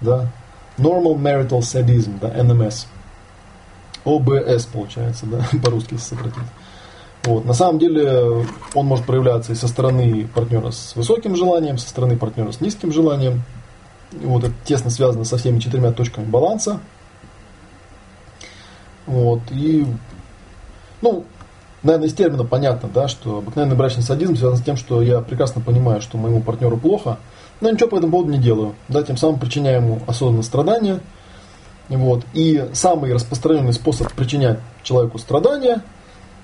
Да? 0.00 0.30
Normal 0.78 1.16
Marital 1.16 1.60
Sadism, 1.60 2.18
да, 2.20 2.28
NMS. 2.28 2.86
ОБС 4.04 4.66
получается, 4.66 5.26
да, 5.26 5.44
по-русски 5.64 5.96
сократить. 5.96 6.42
Вот. 7.26 7.44
На 7.44 7.54
самом 7.54 7.80
деле 7.80 8.46
он 8.74 8.86
может 8.86 9.04
проявляться 9.04 9.52
и 9.52 9.56
со 9.56 9.66
стороны 9.66 10.28
партнера 10.32 10.70
с 10.70 10.94
высоким 10.94 11.34
желанием, 11.34 11.76
со 11.76 11.88
стороны 11.88 12.16
партнера 12.16 12.52
с 12.52 12.60
низким 12.60 12.92
желанием. 12.92 13.42
Вот 14.12 14.44
это 14.44 14.54
тесно 14.64 14.90
связано 14.90 15.24
со 15.24 15.36
всеми 15.36 15.58
четырьмя 15.58 15.90
точками 15.90 16.24
баланса. 16.24 16.78
Вот. 19.06 19.40
И 19.50 19.84
ну, 21.02 21.24
наверное, 21.82 22.06
из 22.06 22.14
термина 22.14 22.44
понятно, 22.44 22.88
да, 22.88 23.08
что 23.08 23.38
обыкновенный 23.38 23.76
брачный 23.76 24.04
садизм 24.04 24.36
связан 24.36 24.58
с 24.58 24.62
тем, 24.62 24.76
что 24.76 25.02
я 25.02 25.20
прекрасно 25.20 25.60
понимаю, 25.60 26.00
что 26.00 26.18
моему 26.18 26.40
партнеру 26.40 26.76
плохо, 26.76 27.18
но 27.60 27.70
ничего 27.70 27.88
по 27.88 27.96
этому 27.96 28.12
поводу 28.12 28.30
не 28.30 28.38
делаю. 28.38 28.76
Да, 28.86 29.02
тем 29.02 29.16
самым 29.16 29.40
причиняю 29.40 29.82
ему 29.82 30.00
осознанное 30.06 30.44
страдание. 30.44 31.00
Вот. 31.88 32.22
И 32.34 32.68
самый 32.72 33.12
распространенный 33.12 33.72
способ 33.72 34.12
причинять 34.12 34.60
человеку 34.84 35.18
страдания– 35.18 35.82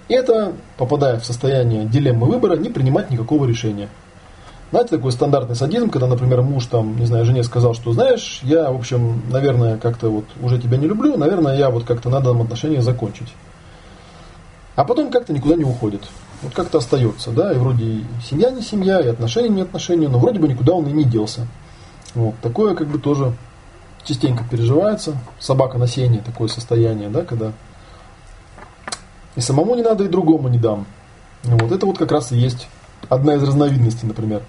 это, 0.08 0.52
попадая 0.76 1.18
в 1.18 1.24
состояние 1.24 1.84
дилеммы 1.84 2.26
выбора, 2.26 2.56
не 2.56 2.68
принимать 2.68 3.10
никакого 3.10 3.46
решения. 3.46 3.88
Знаете, 4.70 4.96
такой 4.96 5.12
стандартный 5.12 5.54
садизм, 5.54 5.90
когда, 5.90 6.06
например, 6.06 6.40
муж 6.40 6.64
там, 6.64 6.98
не 6.98 7.04
знаю, 7.04 7.26
жене 7.26 7.44
сказал, 7.44 7.74
что, 7.74 7.92
знаешь, 7.92 8.40
я, 8.42 8.70
в 8.70 8.76
общем, 8.76 9.22
наверное, 9.30 9.76
как-то 9.76 10.08
вот 10.08 10.24
уже 10.42 10.58
тебя 10.58 10.78
не 10.78 10.86
люблю, 10.86 11.18
наверное, 11.18 11.58
я 11.58 11.68
вот 11.68 11.84
как-то 11.84 12.08
надо 12.08 12.32
нам 12.32 12.40
отношения 12.40 12.80
закончить. 12.80 13.28
А 14.74 14.84
потом 14.84 15.10
как-то 15.10 15.34
никуда 15.34 15.56
не 15.56 15.64
уходит. 15.64 16.02
Вот 16.40 16.54
как-то 16.54 16.78
остается, 16.78 17.30
да, 17.30 17.52
и 17.52 17.56
вроде 17.56 17.84
и 17.84 18.04
семья 18.28 18.50
не 18.50 18.62
семья, 18.62 18.98
и 19.00 19.08
отношения 19.08 19.50
не 19.50 19.60
отношения, 19.62 20.08
но 20.08 20.18
вроде 20.18 20.38
бы 20.38 20.48
никуда 20.48 20.72
он 20.72 20.86
и 20.88 20.92
не 20.92 21.04
делся. 21.04 21.46
Вот, 22.14 22.34
такое 22.40 22.74
как 22.74 22.88
бы 22.88 22.98
тоже 22.98 23.34
частенько 24.04 24.42
переживается. 24.50 25.18
Собака 25.38 25.76
на 25.76 25.86
сене, 25.86 26.22
такое 26.24 26.48
состояние, 26.48 27.10
да, 27.10 27.22
когда 27.22 27.52
и 29.36 29.40
самому 29.40 29.74
не 29.74 29.82
надо, 29.82 30.04
и 30.04 30.08
другому 30.08 30.48
не 30.48 30.58
дам. 30.58 30.86
Вот 31.44 31.72
это 31.72 31.86
вот 31.86 31.98
как 31.98 32.12
раз 32.12 32.32
и 32.32 32.36
есть 32.36 32.68
одна 33.08 33.34
из 33.34 33.42
разновидностей, 33.42 34.06
например, 34.06 34.42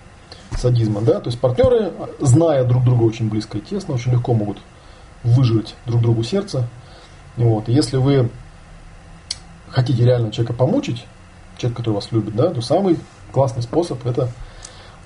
садизма, 0.58 1.02
да, 1.02 1.20
то 1.20 1.30
есть 1.30 1.40
партнеры, 1.40 1.92
зная 2.20 2.64
друг 2.64 2.84
друга 2.84 3.04
очень 3.04 3.30
близко 3.30 3.58
и 3.58 3.62
тесно, 3.62 3.96
очень 3.96 4.12
легко 4.12 4.34
могут 4.34 4.58
выживать 5.24 5.76
друг 5.86 6.02
другу 6.02 6.24
сердце. 6.24 6.68
Вот. 7.38 7.68
И 7.70 7.74
если 7.74 7.98
вы 7.98 8.30
хотите 9.70 10.06
реально 10.06 10.32
человека 10.32 10.54
помучить, 10.54 11.06
человек, 11.58 11.78
который 11.78 11.96
вас 11.96 12.12
любит, 12.12 12.36
да, 12.36 12.50
то 12.50 12.62
самый 12.62 13.00
классный 13.32 13.64
способ 13.64 14.06
это 14.06 14.30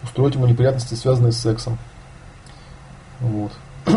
устроить 0.03 0.35
ему 0.35 0.45
неприятности, 0.45 0.95
связанные 0.95 1.31
с 1.31 1.37
сексом. 1.37 1.77
Вот. 3.19 3.51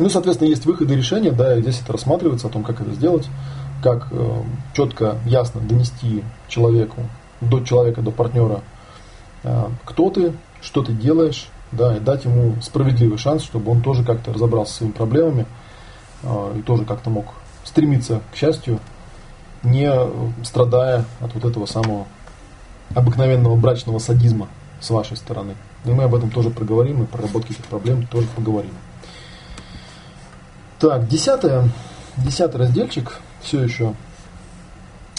Ну, 0.00 0.08
соответственно, 0.08 0.48
есть 0.48 0.64
выходы 0.64 0.94
и 0.94 0.96
решения, 0.96 1.32
да, 1.32 1.56
и 1.56 1.60
здесь 1.60 1.80
это 1.80 1.92
рассматривается 1.92 2.46
о 2.46 2.50
том, 2.50 2.62
как 2.62 2.80
это 2.80 2.92
сделать, 2.92 3.26
как 3.82 4.08
э, 4.10 4.42
четко, 4.74 5.18
ясно 5.24 5.60
донести 5.60 6.24
человеку, 6.48 7.02
до 7.40 7.60
человека, 7.60 8.02
до 8.02 8.10
партнера, 8.10 8.60
э, 9.44 9.68
кто 9.84 10.10
ты, 10.10 10.32
что 10.60 10.82
ты 10.82 10.92
делаешь, 10.92 11.48
да, 11.72 11.96
и 11.96 12.00
дать 12.00 12.24
ему 12.24 12.54
справедливый 12.62 13.18
шанс, 13.18 13.42
чтобы 13.42 13.70
он 13.72 13.82
тоже 13.82 14.04
как-то 14.04 14.32
разобрался 14.32 14.72
с 14.72 14.76
своими 14.76 14.92
проблемами 14.92 15.46
э, 16.22 16.54
и 16.58 16.62
тоже 16.62 16.84
как-то 16.84 17.10
мог 17.10 17.26
стремиться 17.64 18.20
к 18.32 18.36
счастью, 18.36 18.80
не 19.62 19.92
страдая 20.44 21.04
от 21.20 21.34
вот 21.34 21.44
этого 21.44 21.66
самого 21.66 22.06
обыкновенного 22.94 23.56
брачного 23.56 23.98
садизма 23.98 24.48
с 24.80 24.90
вашей 24.90 25.16
стороны. 25.16 25.54
И 25.84 25.90
мы 25.90 26.04
об 26.04 26.14
этом 26.14 26.30
тоже 26.30 26.50
проговорим, 26.50 27.02
и 27.02 27.06
про 27.06 27.18
проработке 27.18 27.54
этих 27.54 27.64
проблем 27.64 28.06
тоже 28.06 28.28
поговорим. 28.34 28.72
Так, 30.78 31.08
десятое, 31.08 31.68
десятый 32.16 32.60
разделчик, 32.60 33.20
все 33.40 33.62
еще, 33.62 33.94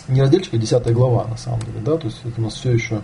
не 0.08 0.22
разделчик, 0.22 0.54
а 0.54 0.58
десятая 0.58 0.94
глава 0.94 1.26
на 1.26 1.38
самом 1.38 1.62
деле, 1.62 1.80
да, 1.82 1.98
то 1.98 2.08
есть 2.08 2.20
это 2.24 2.40
у 2.40 2.44
нас 2.44 2.56
все 2.56 2.72
еще 2.72 3.02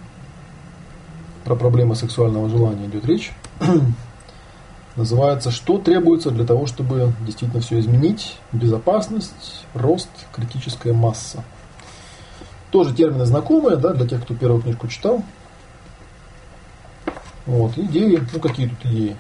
про 1.44 1.56
проблемы 1.56 1.96
сексуального 1.96 2.50
желания 2.50 2.88
идет 2.88 3.06
речь. 3.06 3.32
Называется 4.96 5.52
«Что 5.52 5.78
требуется 5.78 6.32
для 6.32 6.46
того, 6.46 6.66
чтобы 6.68 7.14
действительно 7.22 7.62
все 7.62 7.80
изменить? 7.80 8.38
Безопасность, 8.52 9.66
рост, 9.74 10.10
критическая 10.34 10.94
масса». 10.94 11.44
Тоже 12.72 12.96
термины 12.96 13.26
знакомые, 13.26 13.78
да, 13.78 13.94
для 13.94 14.08
тех, 14.08 14.24
кто 14.24 14.34
первую 14.34 14.62
книжку 14.62 14.88
читал. 14.88 15.24
Вот, 17.46 17.78
идеи, 17.78 18.20
ну 18.34 18.40
какие 18.40 18.68
тут 18.68 18.86
идеи? 18.86 19.16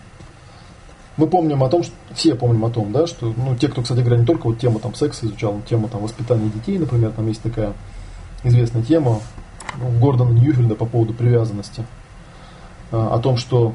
Мы 1.17 1.27
помним 1.27 1.63
о 1.63 1.69
том, 1.69 1.83
что 1.83 1.93
все 2.13 2.35
помним 2.35 2.65
о 2.65 2.69
том, 2.69 2.91
да, 2.91 3.07
что, 3.07 3.33
ну, 3.37 3.55
те, 3.55 3.69
кто, 3.69 3.81
кстати 3.81 3.99
говоря, 3.99 4.17
не 4.17 4.25
только 4.25 4.47
вот 4.47 4.59
тему 4.59 4.79
там 4.79 4.93
секса 4.93 5.25
изучал, 5.25 5.53
но 5.53 5.61
тему 5.61 5.87
там 5.87 6.01
воспитания 6.01 6.49
детей, 6.49 6.77
например, 6.77 7.11
там 7.11 7.27
есть 7.27 7.41
такая 7.41 7.73
известная 8.43 8.83
тема 8.83 9.19
ну, 9.77 9.99
Гордона 9.99 10.31
Ньюфельда 10.31 10.75
по 10.75 10.85
поводу 10.85 11.13
привязанности, 11.13 11.85
а, 12.91 13.15
о 13.15 13.19
том, 13.19 13.37
что 13.37 13.73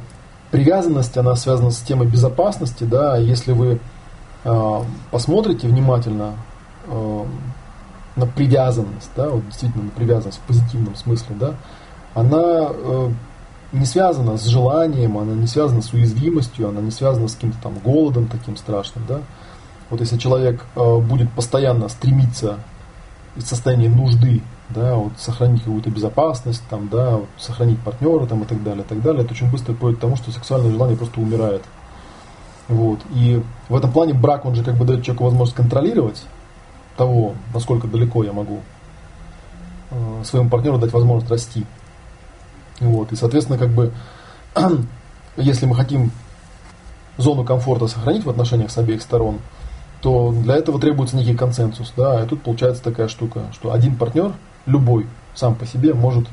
привязанность, 0.51 1.17
она 1.17 1.35
связана 1.37 1.71
с 1.71 1.79
темой 1.79 2.09
безопасности, 2.09 2.85
да, 2.85 3.17
если 3.17 3.53
вы 3.53 3.79
э, 4.45 4.81
посмотрите 5.11 5.69
внимательно 5.69 6.35
э, 6.87 7.25
на 8.17 8.27
привязанность, 8.27 9.11
да, 9.17 9.31
вот 9.31 9.47
действительно 9.47 9.85
на 9.85 9.91
привязанность 9.91 10.39
в 10.39 10.43
позитивном 10.43 10.97
смысле, 10.97 11.37
да, 11.39 11.55
она 12.15 12.69
э, 12.71 13.11
не 13.73 13.87
связана 13.87 14.37
с 14.37 14.45
желанием, 14.45 15.17
она 15.19 15.35
не 15.35 15.47
связана 15.47 15.83
с 15.83 15.93
уязвимостью, 15.93 16.69
она 16.69 16.81
не 16.81 16.91
связана 16.91 17.29
с 17.29 17.35
каким-то 17.35 17.59
там 17.63 17.79
голодом 17.85 18.27
таким 18.27 18.57
страшным, 18.57 19.05
да. 19.07 19.21
Вот 19.91 20.01
если 20.01 20.19
человек 20.19 20.65
э, 20.77 20.99
будет 20.99 21.31
постоянно 21.33 21.89
стремиться 21.89 22.59
из 23.37 23.47
состояния 23.47 23.89
нужды 23.89 24.43
да, 24.71 24.95
вот 24.95 25.13
сохранить 25.19 25.63
какую-то 25.63 25.91
безопасность, 25.91 26.63
там, 26.71 26.89
да, 26.89 27.17
вот 27.17 27.29
сохранить 27.39 27.79
партнера 27.81 28.27
там, 28.27 28.43
и 28.43 28.47
так 28.47 28.63
далее, 28.63 28.85
и 28.85 28.87
так 28.87 29.03
далее, 29.03 29.25
это 29.25 29.33
очень 29.33 29.51
быстро 29.51 29.73
приводит 29.75 29.99
к 29.99 30.01
тому, 30.01 30.17
что 30.17 30.31
сексуальное 30.31 30.71
желание 30.71 30.97
просто 30.97 31.21
умирает. 31.21 31.63
Вот. 32.69 33.01
И 33.13 33.43
в 33.69 33.75
этом 33.75 33.91
плане 33.91 34.15
брак, 34.15 34.45
он 34.45 34.55
же 34.55 34.63
как 34.63 34.77
бы 34.77 34.85
дает 34.85 35.03
человеку 35.05 35.25
возможность 35.25 35.57
контролировать 35.57 36.23
того, 36.97 37.35
насколько 37.53 37.89
далеко 37.89 38.23
я 38.23 38.33
могу 38.33 38.61
э, 39.91 40.23
своему 40.25 40.49
партнеру 40.49 40.79
дать 40.79 40.93
возможность 40.93 41.31
расти. 41.31 41.67
Вот. 42.81 43.13
И, 43.13 43.17
соответственно, 43.17 43.59
как 43.59 43.71
бы, 43.71 43.93
если 45.37 45.67
мы 45.67 45.77
хотим 45.77 46.11
зону 47.17 47.45
комфорта 47.45 47.87
сохранить 47.87 48.25
в 48.25 48.31
отношениях 48.31 48.71
с 48.71 48.79
обеих 48.79 49.03
сторон, 49.03 49.39
то 50.01 50.33
для 50.33 50.57
этого 50.57 50.81
требуется 50.81 51.17
некий 51.17 51.35
консенсус. 51.35 51.93
Да? 51.97 52.23
И 52.23 52.27
тут 52.27 52.43
получается 52.43 52.83
такая 52.83 53.09
штука, 53.09 53.45
что 53.53 53.73
один 53.73 53.97
партнер, 53.97 54.33
любой, 54.67 55.07
сам 55.35 55.55
по 55.55 55.67
себе, 55.67 55.95
может 55.95 56.27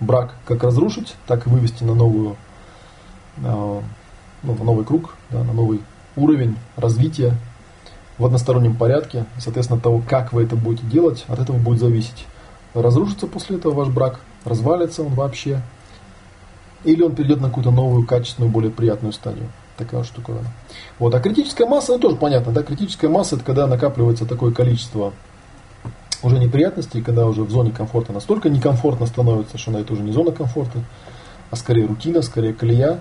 брак 0.00 0.34
как 0.44 0.62
разрушить, 0.64 1.14
так 1.26 1.46
и 1.46 1.50
вывести 1.50 1.84
на 1.84 1.94
новую, 1.94 2.36
э, 3.38 3.80
ну, 4.42 4.54
на 4.54 4.64
новый 4.64 4.84
круг, 4.84 5.14
да, 5.30 5.44
на 5.44 5.52
новый 5.52 5.80
уровень 6.16 6.56
развития 6.76 7.36
в 8.18 8.26
одностороннем 8.26 8.76
порядке. 8.76 9.24
Соответственно, 9.38 9.78
от 9.78 9.84
того, 9.84 10.02
как 10.06 10.32
вы 10.32 10.42
это 10.42 10.56
будете 10.56 10.84
делать, 10.86 11.24
от 11.28 11.38
этого 11.38 11.56
будет 11.56 11.80
зависеть. 11.80 12.26
Разрушится 12.74 13.26
после 13.26 13.56
этого 13.56 13.74
ваш 13.74 13.88
брак, 13.88 14.20
развалится 14.44 15.02
он 15.02 15.14
вообще, 15.14 15.62
или 16.84 17.02
он 17.02 17.14
перейдет 17.14 17.40
на 17.40 17.48
какую-то 17.48 17.70
новую, 17.70 18.06
качественную, 18.06 18.50
более 18.50 18.70
приятную 18.70 19.12
стадию. 19.12 19.48
Такая 19.76 20.04
штука. 20.04 20.34
Вот. 20.98 21.14
А 21.14 21.20
критическая 21.20 21.66
масса, 21.66 21.92
ну 21.92 21.98
тоже 21.98 22.16
понятно, 22.16 22.52
да, 22.52 22.62
критическая 22.62 23.08
масса 23.08 23.36
это 23.36 23.44
когда 23.44 23.66
накапливается 23.66 24.26
такое 24.26 24.52
количество 24.52 25.12
уже 26.22 26.38
неприятностей, 26.38 27.02
когда 27.02 27.26
уже 27.26 27.42
в 27.42 27.50
зоне 27.50 27.72
комфорта 27.72 28.12
настолько 28.12 28.48
некомфортно 28.48 29.06
становится, 29.06 29.58
что 29.58 29.70
на 29.72 29.78
это 29.78 29.92
уже 29.92 30.02
не 30.02 30.12
зона 30.12 30.30
комфорта, 30.30 30.78
а 31.50 31.56
скорее 31.56 31.86
рутина, 31.86 32.22
скорее 32.22 32.52
колея. 32.52 33.00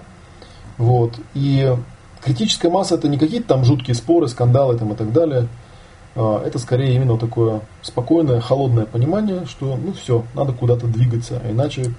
Вот. 0.77 1.13
И 1.33 1.75
Критическая 2.23 2.69
масса 2.69 2.95
это 2.95 3.07
не 3.07 3.17
какие-то 3.17 3.47
там 3.47 3.65
жуткие 3.65 3.95
споры, 3.95 4.27
скандалы 4.27 4.77
там 4.77 4.93
и 4.93 4.95
так 4.95 5.11
далее. 5.11 5.47
А, 6.15 6.43
это 6.45 6.59
скорее 6.59 6.95
именно 6.95 7.17
такое 7.17 7.61
спокойное, 7.81 8.39
холодное 8.39 8.85
понимание, 8.85 9.45
что 9.47 9.75
ну 9.75 9.93
все, 9.93 10.23
надо 10.35 10.53
куда-то 10.53 10.85
двигаться, 10.85 11.41
а 11.43 11.51
иначе, 11.51 11.93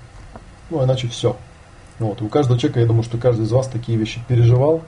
ну 0.70 0.84
иначе 0.84 1.08
все. 1.08 1.36
Вот. 1.98 2.22
у 2.22 2.28
каждого 2.28 2.58
человека, 2.58 2.80
я 2.80 2.86
думаю, 2.86 3.02
что 3.02 3.18
каждый 3.18 3.44
из 3.44 3.52
вас 3.52 3.68
такие 3.68 3.98
вещи 3.98 4.20
переживал. 4.28 4.82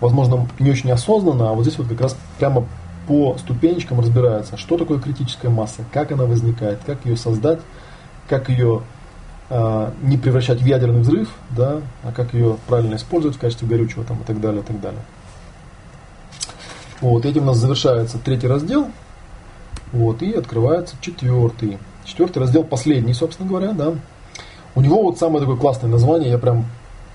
Возможно, 0.00 0.48
не 0.58 0.70
очень 0.70 0.90
осознанно, 0.90 1.50
а 1.50 1.52
вот 1.52 1.62
здесь 1.62 1.78
вот 1.78 1.88
как 1.88 2.00
раз 2.00 2.16
прямо 2.38 2.66
по 3.06 3.36
ступенечкам 3.38 4.00
разбирается, 4.00 4.56
что 4.56 4.76
такое 4.76 4.98
критическая 4.98 5.48
масса, 5.48 5.84
как 5.92 6.12
она 6.12 6.24
возникает, 6.24 6.80
как 6.84 7.04
ее 7.04 7.16
создать, 7.16 7.60
как 8.28 8.48
ее 8.48 8.82
а, 9.54 9.92
не 10.02 10.16
превращать 10.16 10.62
в 10.62 10.64
ядерный 10.64 11.00
взрыв, 11.00 11.28
да, 11.50 11.82
а 12.02 12.12
как 12.12 12.32
ее 12.32 12.56
правильно 12.68 12.94
использовать 12.94 13.36
в 13.36 13.40
качестве 13.40 13.68
горючего 13.68 14.04
там, 14.04 14.18
и 14.18 14.24
так 14.24 14.40
далее, 14.40 14.62
и 14.62 14.64
так 14.64 14.80
далее. 14.80 15.02
Вот, 17.00 17.26
этим 17.26 17.42
у 17.42 17.46
нас 17.46 17.58
завершается 17.58 18.18
третий 18.18 18.46
раздел, 18.46 18.90
вот, 19.92 20.22
и 20.22 20.32
открывается 20.32 20.96
четвертый. 21.00 21.78
Четвертый 22.04 22.38
раздел 22.38 22.64
последний, 22.64 23.12
собственно 23.12 23.48
говоря, 23.48 23.72
да. 23.72 23.94
У 24.74 24.80
него 24.80 25.02
вот 25.02 25.18
самое 25.18 25.40
такое 25.40 25.56
классное 25.56 25.90
название, 25.90 26.30
я 26.30 26.38
прям 26.38 26.64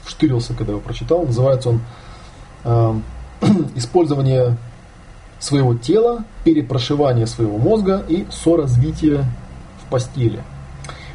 вштырился, 0.03 0.53
когда 0.53 0.73
его 0.73 0.81
прочитал. 0.81 1.25
Называется 1.25 1.69
он 1.69 1.81
э, 2.63 2.93
«Использование 3.75 4.57
своего 5.39 5.75
тела, 5.75 6.23
перепрошивание 6.43 7.27
своего 7.27 7.57
мозга 7.57 8.03
и 8.07 8.25
соразвитие 8.31 9.25
в 9.83 9.89
постели». 9.89 10.41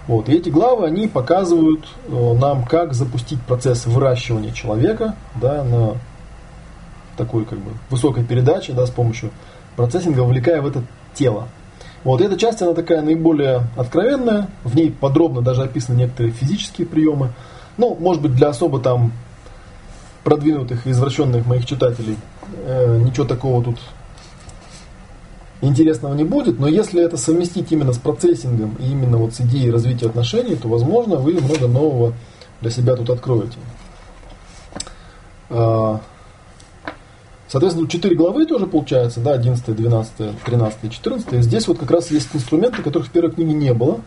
Вот. 0.08 0.28
И 0.28 0.32
эти 0.32 0.48
главы, 0.48 0.86
они 0.86 1.06
показывают 1.06 1.86
э, 2.08 2.34
нам, 2.34 2.64
как 2.64 2.92
запустить 2.92 3.40
процесс 3.42 3.86
выращивания 3.86 4.52
человека 4.52 5.14
да, 5.36 5.62
на 5.62 5.94
такой 7.16 7.44
как 7.44 7.58
бы 7.58 7.70
высокой 7.88 8.24
передаче 8.24 8.72
да, 8.72 8.86
с 8.86 8.90
помощью 8.90 9.30
процессинга, 9.76 10.20
вовлекая 10.20 10.60
в 10.60 10.66
это 10.66 10.82
тело. 11.14 11.48
Вот 12.04 12.20
эта 12.20 12.36
часть, 12.36 12.60
она 12.62 12.74
такая 12.74 13.00
наиболее 13.00 13.62
откровенная, 13.76 14.48
в 14.64 14.74
ней 14.74 14.90
подробно 14.90 15.40
даже 15.40 15.62
описаны 15.62 15.96
некоторые 15.96 16.32
физические 16.32 16.86
приемы. 16.86 17.32
Ну, 17.76 17.96
может 17.98 18.22
быть, 18.22 18.34
для 18.34 18.48
особо 18.48 18.80
там 18.80 19.12
продвинутых 20.24 20.86
и 20.86 20.90
извращенных 20.90 21.46
моих 21.46 21.66
читателей 21.66 22.16
э, 22.64 22.98
ничего 22.98 23.26
такого 23.26 23.62
тут 23.62 23.78
интересного 25.60 26.14
не 26.14 26.24
будет, 26.24 26.58
но 26.58 26.66
если 26.66 27.02
это 27.02 27.16
совместить 27.16 27.70
именно 27.70 27.92
с 27.92 27.98
процессингом 27.98 28.76
и 28.80 28.90
именно 28.90 29.16
вот 29.16 29.34
с 29.34 29.40
идеей 29.40 29.70
развития 29.70 30.06
отношений, 30.06 30.56
то, 30.56 30.68
возможно, 30.68 31.16
вы 31.16 31.34
много 31.34 31.68
нового 31.68 32.14
для 32.60 32.70
себя 32.70 32.96
тут 32.96 33.10
откроете. 33.10 33.58
Соответственно, 37.52 37.86
4 37.86 38.16
главы 38.16 38.46
тоже 38.46 38.66
получается, 38.66 39.20
да, 39.20 39.34
11, 39.34 39.76
12, 39.76 40.42
13, 40.42 40.90
14. 40.90 41.42
Здесь 41.42 41.68
вот 41.68 41.78
как 41.78 41.90
раз 41.90 42.10
есть 42.10 42.30
инструменты, 42.32 42.82
которых 42.82 43.08
в 43.08 43.10
первой 43.10 43.30
книге 43.30 43.52
не 43.52 43.74
было. 43.74 44.00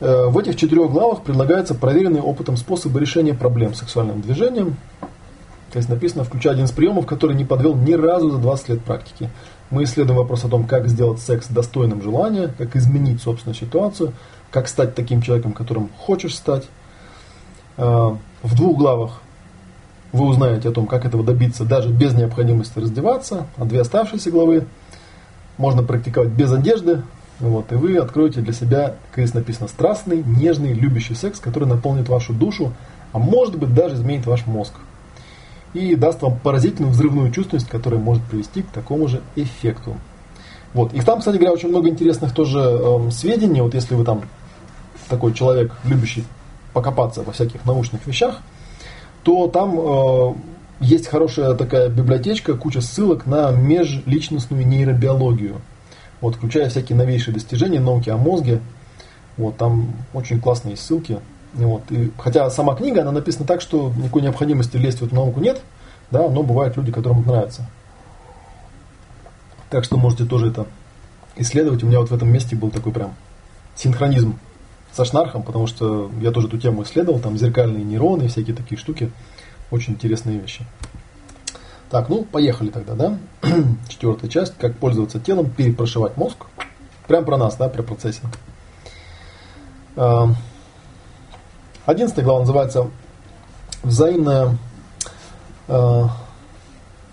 Э, 0.00 0.26
в 0.26 0.36
этих 0.38 0.56
четырех 0.56 0.90
главах 0.90 1.22
предлагается 1.22 1.74
проверенный 1.74 2.20
опытом 2.20 2.58
способы 2.58 3.00
решения 3.00 3.32
проблем 3.32 3.72
сексуальным 3.72 4.20
движением. 4.20 4.76
То 5.72 5.78
есть 5.78 5.88
написано, 5.88 6.24
включая 6.24 6.52
один 6.52 6.66
из 6.66 6.72
приемов, 6.72 7.06
который 7.06 7.34
не 7.34 7.46
подвел 7.46 7.74
ни 7.74 7.94
разу 7.94 8.28
за 8.32 8.36
20 8.36 8.68
лет 8.68 8.84
практики. 8.84 9.30
Мы 9.70 9.84
исследуем 9.84 10.18
вопрос 10.18 10.44
о 10.44 10.50
том, 10.50 10.64
как 10.64 10.88
сделать 10.88 11.20
секс 11.20 11.48
достойным 11.48 12.02
желания, 12.02 12.52
как 12.58 12.76
изменить 12.76 13.22
собственную 13.22 13.56
ситуацию, 13.56 14.12
как 14.50 14.68
стать 14.68 14.94
таким 14.94 15.22
человеком, 15.22 15.54
которым 15.54 15.88
хочешь 15.96 16.36
стать. 16.36 16.68
А, 17.78 18.18
в 18.42 18.54
двух 18.54 18.76
главах 18.76 19.22
вы 20.12 20.26
узнаете 20.26 20.68
о 20.68 20.72
том, 20.72 20.86
как 20.86 21.04
этого 21.04 21.24
добиться 21.24 21.64
даже 21.64 21.88
без 21.88 22.14
необходимости 22.14 22.78
раздеваться, 22.78 23.46
а 23.56 23.64
две 23.64 23.80
оставшиеся 23.80 24.30
главы 24.30 24.66
можно 25.56 25.82
практиковать 25.82 26.30
без 26.30 26.52
одежды, 26.52 27.02
вот, 27.38 27.72
и 27.72 27.74
вы 27.74 27.96
откроете 27.96 28.40
для 28.40 28.52
себя, 28.52 28.96
как 29.12 29.24
здесь 29.24 29.34
написано, 29.34 29.68
страстный, 29.68 30.22
нежный, 30.22 30.72
любящий 30.72 31.14
секс, 31.14 31.38
который 31.38 31.68
наполнит 31.68 32.08
вашу 32.08 32.32
душу, 32.32 32.72
а 33.12 33.18
может 33.18 33.56
быть 33.56 33.74
даже 33.74 33.94
изменит 33.94 34.26
ваш 34.26 34.46
мозг 34.46 34.74
и 35.72 35.94
даст 35.94 36.22
вам 36.22 36.38
поразительную 36.38 36.92
взрывную 36.92 37.30
чувственность, 37.30 37.68
которая 37.68 38.00
может 38.00 38.22
привести 38.24 38.62
к 38.62 38.68
такому 38.68 39.08
же 39.08 39.20
эффекту. 39.36 39.96
Вот. 40.74 40.92
И 40.94 41.00
там, 41.00 41.20
кстати 41.20 41.36
говоря, 41.36 41.52
очень 41.52 41.68
много 41.68 41.88
интересных 41.88 42.32
тоже 42.32 42.58
эм, 42.58 43.10
сведений. 43.10 43.60
Вот 43.60 43.74
если 43.74 43.94
вы 43.94 44.04
там 44.04 44.22
такой 45.08 45.32
человек, 45.32 45.72
любящий 45.84 46.24
покопаться 46.72 47.22
во 47.22 47.32
всяких 47.32 47.64
научных 47.64 48.06
вещах, 48.06 48.40
то 49.22 49.48
там 49.48 49.78
э, 49.78 50.34
есть 50.80 51.06
хорошая 51.06 51.54
такая 51.54 51.88
библиотечка, 51.88 52.54
куча 52.54 52.80
ссылок 52.80 53.26
на 53.26 53.50
межличностную 53.50 54.66
нейробиологию. 54.66 55.60
Вот, 56.20 56.36
включая 56.36 56.68
всякие 56.68 56.96
новейшие 56.96 57.34
достижения 57.34 57.80
науки 57.80 58.10
о 58.10 58.16
мозге. 58.16 58.60
Вот, 59.36 59.56
там 59.56 59.92
очень 60.12 60.40
классные 60.40 60.76
ссылки. 60.76 61.20
Вот. 61.54 61.82
И, 61.90 62.10
хотя 62.18 62.50
сама 62.50 62.74
книга, 62.74 63.02
она 63.02 63.12
написана 63.12 63.46
так, 63.46 63.60
что 63.60 63.92
никакой 63.96 64.22
необходимости 64.22 64.76
лезть 64.76 65.00
в 65.00 65.06
эту 65.06 65.14
науку 65.14 65.40
нет, 65.40 65.60
да, 66.10 66.28
но 66.28 66.42
бывают 66.42 66.76
люди, 66.76 66.92
которым 66.92 67.26
нравится. 67.26 67.68
Так 69.70 69.84
что 69.84 69.96
можете 69.96 70.24
тоже 70.24 70.48
это 70.48 70.66
исследовать. 71.36 71.82
У 71.82 71.86
меня 71.86 72.00
вот 72.00 72.10
в 72.10 72.14
этом 72.14 72.30
месте 72.30 72.56
был 72.56 72.70
такой 72.70 72.92
прям 72.92 73.14
синхронизм 73.76 74.38
со 74.92 75.04
Шнархом, 75.04 75.42
потому 75.42 75.66
что 75.66 76.10
я 76.20 76.30
тоже 76.30 76.48
эту 76.48 76.58
тему 76.58 76.82
исследовал, 76.82 77.20
там 77.20 77.38
зеркальные 77.38 77.84
нейроны 77.84 78.28
всякие 78.28 78.56
такие 78.56 78.78
штуки. 78.78 79.10
Очень 79.70 79.94
интересные 79.94 80.38
вещи. 80.38 80.66
Так, 81.90 82.08
ну, 82.08 82.24
поехали 82.24 82.70
тогда, 82.70 82.94
да? 82.94 83.18
Четвертая 83.88 84.30
часть, 84.30 84.56
как 84.58 84.76
пользоваться 84.76 85.20
телом, 85.20 85.50
перепрошивать 85.50 86.16
мозг. 86.16 86.46
Прям 87.06 87.24
про 87.24 87.36
нас, 87.36 87.56
да, 87.56 87.68
про 87.68 87.82
процессинг. 87.82 88.38
Одиннадцатая 91.86 92.24
глава 92.24 92.40
называется 92.40 92.88
«Взаимная 93.82 94.56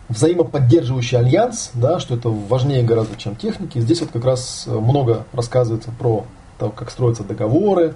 взаимоподдерживающий 0.10 1.18
альянс, 1.18 1.72
да, 1.74 2.00
что 2.00 2.16
это 2.16 2.30
важнее 2.30 2.84
гораздо, 2.84 3.16
чем 3.18 3.36
техники. 3.36 3.80
Здесь 3.80 4.02
вот 4.02 4.12
как 4.12 4.24
раз 4.24 4.66
много 4.68 5.26
рассказывается 5.34 5.92
про 5.92 6.26
то, 6.60 6.70
как 6.70 6.90
строятся 6.92 7.24
договоры, 7.24 7.96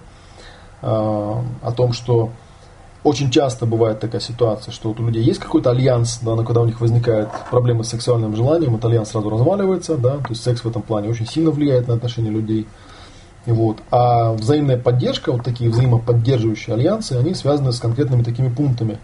э, 0.82 0.86
о 0.88 1.72
том, 1.76 1.94
что 1.94 2.32
очень 3.04 3.32
часто 3.32 3.66
бывает 3.66 4.00
такая 4.00 4.22
ситуация, 4.22 4.72
что 4.72 4.90
вот 4.90 5.00
у 5.00 5.08
людей 5.08 5.24
есть 5.24 5.40
какой-то 5.40 5.72
альянс, 5.72 6.20
да, 6.22 6.36
но 6.36 6.44
когда 6.44 6.62
у 6.62 6.66
них 6.66 6.80
возникают 6.82 7.30
проблемы 7.50 7.84
с 7.84 7.90
сексуальным 7.90 8.36
желанием, 8.36 8.76
этот 8.76 8.86
альянс 8.86 9.10
сразу 9.10 9.30
разваливается, 9.30 9.98
да, 9.98 10.18
то 10.18 10.30
есть 10.30 10.44
секс 10.44 10.64
в 10.64 10.68
этом 10.68 10.84
плане 10.84 11.10
очень 11.10 11.26
сильно 11.26 11.50
влияет 11.50 11.88
на 11.88 11.96
отношения 11.96 12.30
людей. 12.30 12.68
Вот. 13.48 13.78
А 13.90 14.34
взаимная 14.34 14.78
поддержка, 14.78 15.32
вот 15.32 15.44
такие 15.44 15.70
взаимоподдерживающие 15.72 16.76
альянсы, 16.76 17.14
они 17.14 17.34
связаны 17.34 17.72
с 17.72 17.80
конкретными 17.80 18.22
такими 18.22 18.50
пунктами. 18.50 19.00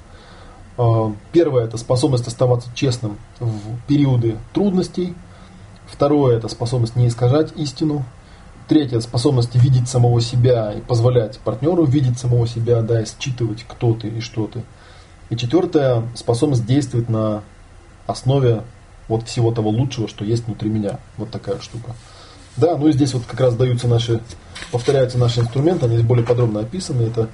А, 0.78 1.12
первое– 1.32 1.64
это 1.66 1.78
способность 1.78 2.28
оставаться 2.28 2.70
честным 2.76 3.18
в 3.40 3.80
периоды 3.88 4.38
трудностей. 4.54 5.16
Второе– 5.88 6.38
это 6.38 6.50
способность 6.50 6.96
не 6.96 7.08
искажать 7.08 7.52
истину. 7.56 8.06
Третье– 8.68 9.00
способность 9.02 9.56
видеть 9.56 9.88
самого 9.88 10.20
себя 10.20 10.74
и 10.74 10.82
позволять 10.82 11.40
партнеру 11.40 11.86
видеть 11.86 12.20
самого 12.20 12.48
себя, 12.48 12.82
да, 12.82 13.02
и 13.02 13.06
считывать, 13.06 13.64
кто 13.66 13.94
ты 13.94 14.10
и 14.10 14.20
что 14.20 14.48
ты. 14.48 14.64
И 15.30 15.38
четвертое– 15.38 16.04
способность 16.16 16.66
действовать 16.66 17.08
на 17.08 17.44
основе 18.08 18.64
вот 19.08 19.28
всего 19.28 19.52
того 19.52 19.70
лучшего, 19.70 20.10
что 20.10 20.26
есть 20.26 20.48
внутри 20.48 20.70
меня. 20.70 21.00
Вот 21.18 21.32
такая 21.32 21.60
штука. 21.60 21.96
Да, 22.58 22.76
ну 22.76 22.88
и 22.88 22.92
здесь 22.92 23.14
вот 23.14 23.24
как 23.26 23.40
раз 23.40 23.56
даются 23.56 23.88
наши, 23.88 24.20
повторяются 24.72 25.18
наши 25.18 25.40
инструменты, 25.40 25.86
они 25.86 26.00
более 26.00 26.26
подробно 26.26 26.60
описаны. 26.62 27.04
Это 27.04 27.30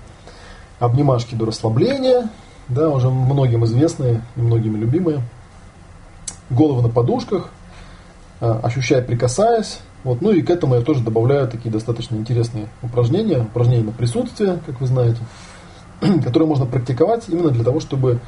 обнимашки 0.79 1.33
до 1.33 1.45
расслабления, 1.45 2.29
да, 2.67 2.89
уже 2.89 3.09
многим 3.09 3.65
известные 3.65 4.21
и 4.35 4.41
многими 4.41 4.77
любимые. 4.77 5.21
Головы 6.51 6.83
на 6.83 6.89
подушках, 6.89 7.49
а, 8.39 8.59
ощущая, 8.61 9.01
прикасаясь. 9.01 9.79
Вот, 10.03 10.21
ну 10.21 10.31
и 10.31 10.41
к 10.41 10.49
этому 10.49 10.75
я 10.75 10.81
тоже 10.81 11.01
добавляю 11.01 11.47
такие 11.47 11.71
достаточно 11.71 12.15
интересные 12.15 12.67
упражнения, 12.81 13.39
упражнения 13.39 13.85
на 13.85 13.91
присутствие, 13.91 14.59
как 14.65 14.81
вы 14.81 14.87
знаете, 14.87 15.19
которые 16.23 16.47
можно 16.47 16.65
практиковать 16.65 17.29
именно 17.29 17.49
для 17.49 17.63
того, 17.63 17.79
чтобы 17.79 18.19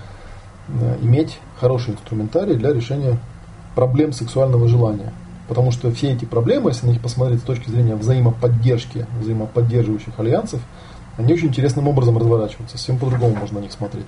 э, 0.70 0.98
иметь 1.02 1.38
хороший 1.60 1.94
инструментарий 1.94 2.56
для 2.56 2.72
решения 2.72 3.18
проблем 3.76 4.14
сексуального 4.14 4.68
желания. 4.70 5.12
Потому 5.50 5.72
что 5.72 5.92
все 5.92 6.14
эти 6.14 6.26
проблемы, 6.26 6.72
если 6.72 6.88
на 6.88 6.92
них 6.92 7.02
посмотреть 7.02 7.42
с 7.42 7.44
точки 7.44 7.70
зрения 7.70 7.96
взаимоподдержки, 7.96 9.06
взаимоподдерживающих 9.20 10.18
альянсов, 10.18 10.62
они 11.18 11.34
очень 11.34 11.50
интересным 11.50 11.88
образом 11.88 12.18
разворачиваются. 12.18 12.78
Совсем 12.78 12.98
по-другому 12.98 13.36
можно 13.36 13.60
на 13.60 13.64
них 13.64 13.72
смотреть. 13.72 14.08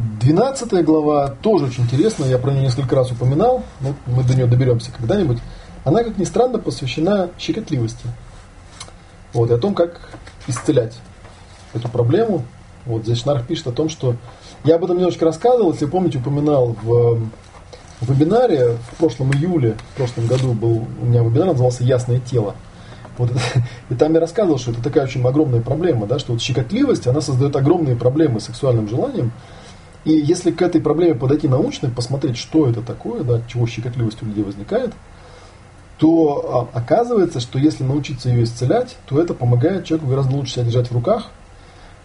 Двенадцатая 0.00 0.82
глава 0.82 1.34
тоже 1.42 1.66
очень 1.66 1.82
интересная, 1.82 2.28
я 2.28 2.38
про 2.38 2.52
нее 2.52 2.62
несколько 2.62 2.96
раз 2.96 3.10
упоминал, 3.10 3.64
но 3.80 3.94
мы 4.06 4.22
до 4.24 4.34
нее 4.34 4.46
доберемся 4.46 4.90
когда-нибудь. 4.96 5.38
Она, 5.84 6.02
как 6.02 6.16
ни 6.16 6.24
странно, 6.24 6.58
посвящена 6.58 7.28
щекотливости. 7.38 8.06
Вот, 9.34 9.50
и 9.50 9.54
о 9.54 9.58
том, 9.58 9.74
как 9.74 10.00
исцелять 10.46 10.94
эту 11.74 11.88
проблему. 11.90 12.44
Вот 12.86 13.02
здесь 13.02 13.20
Шнарх 13.20 13.46
пишет 13.46 13.66
о 13.66 13.72
том, 13.72 13.90
что 13.90 14.16
я 14.64 14.76
об 14.76 14.84
этом 14.84 14.96
немножечко 14.96 15.26
рассказывал, 15.26 15.72
если 15.72 15.84
помните, 15.84 16.16
упоминал 16.16 16.76
в 16.82 17.20
вебинаре 18.00 18.78
в 18.92 18.96
прошлом 18.96 19.32
июле, 19.34 19.76
в 19.92 19.96
прошлом 19.98 20.26
году 20.26 20.54
был 20.54 20.86
у 21.02 21.04
меня 21.04 21.22
вебинар, 21.22 21.48
назывался 21.48 21.84
«Ясное 21.84 22.20
тело». 22.20 22.54
Вот 23.18 23.30
и 23.90 23.94
там 23.94 24.14
я 24.14 24.20
рассказывал, 24.20 24.58
что 24.58 24.70
это 24.70 24.82
такая 24.82 25.04
очень 25.04 25.22
огромная 25.22 25.60
проблема, 25.60 26.06
да, 26.06 26.18
что 26.18 26.32
вот 26.32 26.40
щекотливость, 26.40 27.06
она 27.06 27.20
создает 27.20 27.54
огромные 27.54 27.96
проблемы 27.96 28.40
с 28.40 28.44
сексуальным 28.44 28.88
желанием. 28.88 29.32
И 30.04 30.12
если 30.12 30.50
к 30.50 30.62
этой 30.62 30.80
проблеме 30.80 31.14
подойти 31.14 31.46
научно, 31.46 31.90
посмотреть, 31.90 32.38
что 32.38 32.66
это 32.68 32.80
такое, 32.80 33.22
да, 33.22 33.42
чего 33.46 33.66
щекотливость 33.66 34.22
у 34.22 34.26
людей 34.26 34.42
возникает, 34.42 34.92
то 35.98 36.68
а, 36.72 36.78
оказывается, 36.78 37.40
что 37.40 37.58
если 37.58 37.84
научиться 37.84 38.30
ее 38.30 38.44
исцелять, 38.44 38.96
то 39.06 39.20
это 39.20 39.34
помогает 39.34 39.84
человеку 39.84 40.08
гораздо 40.10 40.34
лучше 40.34 40.54
себя 40.54 40.64
держать 40.64 40.90
в 40.90 40.94
руках, 40.94 41.26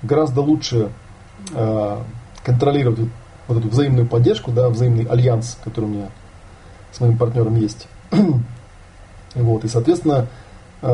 гораздо 0.03 0.41
лучше 0.41 0.89
э, 1.53 1.97
контролировать 2.43 2.99
вот 3.47 3.57
эту 3.57 3.69
взаимную 3.69 4.05
поддержку, 4.05 4.51
да, 4.51 4.69
взаимный 4.69 5.05
альянс, 5.05 5.57
который 5.63 5.85
у 5.85 5.89
меня 5.89 6.09
с 6.91 6.99
моим 6.99 7.17
партнером 7.17 7.55
есть. 7.55 7.87
вот, 9.35 9.63
и, 9.63 9.69
соответственно, 9.69 10.27
э, 10.81 10.87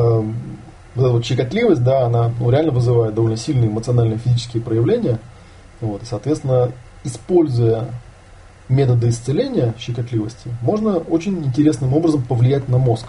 вот 0.94 1.04
эта 1.04 1.12
вот 1.12 1.24
щекотливость, 1.24 1.82
да, 1.82 2.06
она 2.06 2.30
ну, 2.38 2.50
реально 2.50 2.70
вызывает 2.70 3.14
довольно 3.14 3.36
сильные 3.36 3.68
эмоциональные 3.68 4.18
физические 4.18 4.62
проявления. 4.62 5.18
Вот, 5.80 6.02
и, 6.02 6.06
соответственно, 6.06 6.70
используя 7.04 7.88
методы 8.68 9.08
исцеления 9.08 9.74
щекотливости, 9.78 10.50
можно 10.62 10.96
очень 10.96 11.44
интересным 11.44 11.94
образом 11.94 12.22
повлиять 12.22 12.68
на 12.68 12.78
мозг. 12.78 13.06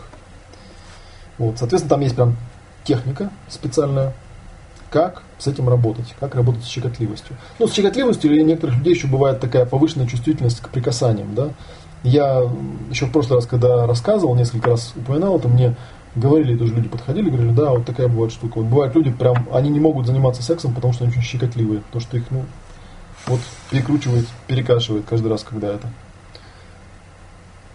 Вот, 1.37 1.57
соответственно, 1.57 1.89
там 1.89 2.01
есть 2.01 2.15
прям 2.15 2.35
техника 2.83 3.29
специальная, 3.49 4.13
как 4.89 5.23
с 5.39 5.47
этим 5.47 5.67
работать, 5.69 6.13
как 6.19 6.35
работать 6.35 6.63
с 6.63 6.67
щекотливостью. 6.67 7.35
Ну, 7.59 7.67
с 7.67 7.73
щекотливостью 7.73 8.31
у 8.31 8.45
некоторых 8.45 8.77
людей 8.77 8.93
еще 8.93 9.07
бывает 9.07 9.39
такая 9.39 9.65
повышенная 9.65 10.07
чувствительность 10.07 10.59
к 10.59 10.69
прикасаниям, 10.69 11.33
да. 11.33 11.49
Я 12.03 12.43
еще 12.89 13.05
в 13.05 13.11
прошлый 13.11 13.37
раз, 13.37 13.47
когда 13.47 13.87
рассказывал, 13.87 14.35
несколько 14.35 14.71
раз 14.71 14.93
упоминал 14.95 15.37
это, 15.37 15.47
мне 15.47 15.75
говорили, 16.15 16.57
тоже 16.57 16.75
люди 16.75 16.89
подходили, 16.89 17.29
говорили, 17.29 17.51
да, 17.51 17.71
вот 17.71 17.85
такая 17.85 18.07
бывает 18.07 18.31
штука. 18.31 18.59
Вот 18.59 18.67
бывают 18.67 18.93
люди, 18.95 19.09
прям, 19.11 19.47
они 19.51 19.69
не 19.69 19.79
могут 19.79 20.05
заниматься 20.05 20.43
сексом, 20.43 20.73
потому 20.73 20.93
что 20.93 21.05
они 21.05 21.13
очень 21.13 21.23
щекотливые, 21.23 21.81
потому 21.81 22.01
что 22.01 22.17
их, 22.17 22.25
ну, 22.29 22.43
вот 23.27 23.39
перекручивает, 23.69 24.27
перекашивает 24.47 25.05
каждый 25.09 25.27
раз, 25.29 25.43
когда 25.43 25.73
это 25.73 25.87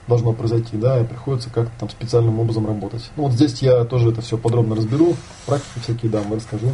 должно 0.06 0.32
произойти, 0.32 0.76
да, 0.76 1.00
и 1.00 1.04
приходится 1.04 1.50
как-то 1.50 1.72
там 1.80 1.90
специальным 1.90 2.40
образом 2.40 2.66
работать. 2.66 3.10
Ну 3.16 3.24
вот 3.24 3.32
здесь 3.32 3.60
я 3.60 3.84
тоже 3.84 4.10
это 4.10 4.22
все 4.22 4.38
подробно 4.38 4.74
разберу, 4.74 5.16
практики 5.46 5.80
всякие 5.80 6.10
дам, 6.10 6.32
расскажу 6.32 6.70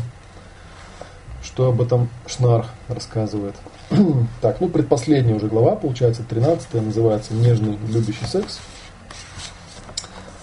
что 1.44 1.68
об 1.68 1.80
этом 1.80 2.08
Шнар 2.26 2.66
рассказывает. 2.88 3.54
так, 4.40 4.60
ну 4.60 4.68
предпоследняя 4.68 5.36
уже 5.36 5.46
глава, 5.46 5.76
получается, 5.76 6.24
13 6.28 6.74
называется 6.74 7.34
«Нежный 7.34 7.78
любящий 7.88 8.24
секс». 8.26 8.58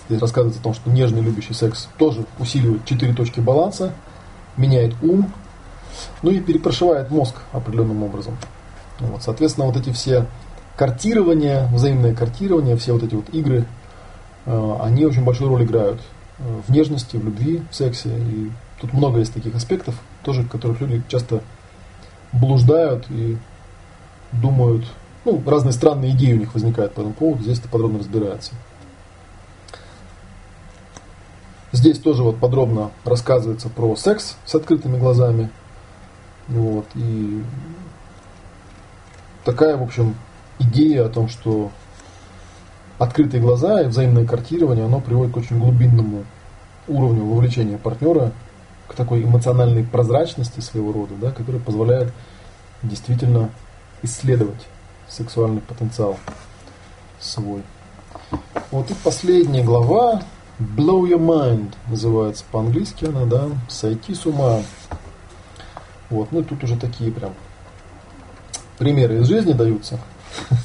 Здесь 0.08 0.22
рассказывается 0.22 0.62
о 0.62 0.64
том, 0.64 0.74
что 0.74 0.90
нежный 0.90 1.22
любящий 1.22 1.54
секс 1.54 1.88
тоже 1.98 2.26
усиливает 2.40 2.86
четыре 2.86 3.14
точки 3.14 3.40
баланса, 3.40 3.94
меняет 4.58 4.94
ум, 5.02 5.34
ну 6.22 6.32
и 6.32 6.40
перепрошивает 6.40 7.10
мозг 7.10 7.36
определенным 7.52 8.04
образом. 8.04 8.38
Вот, 9.00 9.24
соответственно, 9.24 9.68
вот 9.68 9.78
эти 9.78 9.92
все 9.92 10.26
картирования, 10.76 11.68
взаимное 11.74 12.14
картирование, 12.14 12.76
все 12.78 12.94
вот 12.94 13.04
эти 13.04 13.16
вот 13.16 13.30
игры, 13.30 13.66
э, 14.46 14.78
они 14.82 15.06
очень 15.06 15.24
большую 15.24 15.50
роль 15.50 15.64
играют 15.64 16.02
э, 16.40 16.44
в 16.68 16.72
нежности, 16.72 17.18
в 17.18 17.24
любви, 17.24 17.64
в 17.70 17.76
сексе. 17.76 18.10
И 18.10 18.52
тут 18.80 18.94
много 18.94 19.20
есть 19.20 19.34
таких 19.34 19.56
аспектов, 19.56 19.96
тоже, 20.24 20.44
в 20.44 20.50
которых 20.50 20.82
люди 20.82 21.02
часто 21.08 21.42
блуждают 22.32 23.06
и 23.10 23.38
думают, 24.32 24.86
ну, 25.26 25.42
разные 25.46 25.74
странные 25.74 26.12
идеи 26.12 26.34
у 26.34 26.38
них 26.38 26.54
возникают 26.54 26.94
по 26.94 27.02
этому 27.02 27.14
поводу, 27.14 27.44
здесь 27.44 27.60
это 27.60 27.68
подробно 27.68 28.00
разбирается. 28.00 28.54
Здесь 31.72 32.00
тоже 32.00 32.24
вот 32.24 32.38
подробно 32.38 32.92
рассказывается 33.06 33.70
про 33.70 33.96
секс 33.96 34.36
с 34.46 34.56
открытыми 34.56 34.98
глазами. 34.98 35.50
Вот, 36.52 36.86
и 36.96 37.44
такая, 39.46 39.78
в 39.78 39.84
общем, 39.84 40.16
идея 40.60 41.06
о 41.06 41.10
том, 41.10 41.30
что 41.30 41.72
открытые 43.00 43.42
глаза 43.42 43.82
и 43.82 43.88
взаимное 43.88 44.26
картирование, 44.26 44.86
оно 44.86 45.00
приводит 45.00 45.34
к 45.34 45.38
очень 45.38 45.58
глубинному 45.60 46.26
уровню 46.90 47.24
вовлечения 47.24 47.78
партнера 47.78 48.34
к 48.90 48.96
такой 48.96 49.24
эмоциональной 49.24 49.86
прозрачности 49.86 50.60
своего 50.60 50.92
рода, 50.92 51.14
да, 51.16 51.32
которая 51.32 51.62
позволяет 51.62 52.12
действительно 52.84 53.50
исследовать 54.02 54.68
сексуальный 55.08 55.62
потенциал 55.62 56.18
свой. 57.18 57.64
Вот 58.72 58.92
и 58.92 58.94
последняя 59.06 59.64
глава, 59.64 60.22
Blow 60.60 61.10
Your 61.10 61.20
Mind 61.20 61.74
называется 61.88 62.44
по-английски 62.52 63.06
она, 63.06 63.26
да, 63.26 63.48
сойти 63.70 64.14
с 64.14 64.26
ума. 64.26 64.60
Вот, 66.12 66.32
ну 66.32 66.42
и 66.42 66.44
тут 66.44 66.64
уже 66.64 66.78
такие 66.78 67.12
прям 67.12 67.34
примеры 68.78 69.22
из 69.22 69.28
жизни 69.28 69.54
даются. 69.54 69.98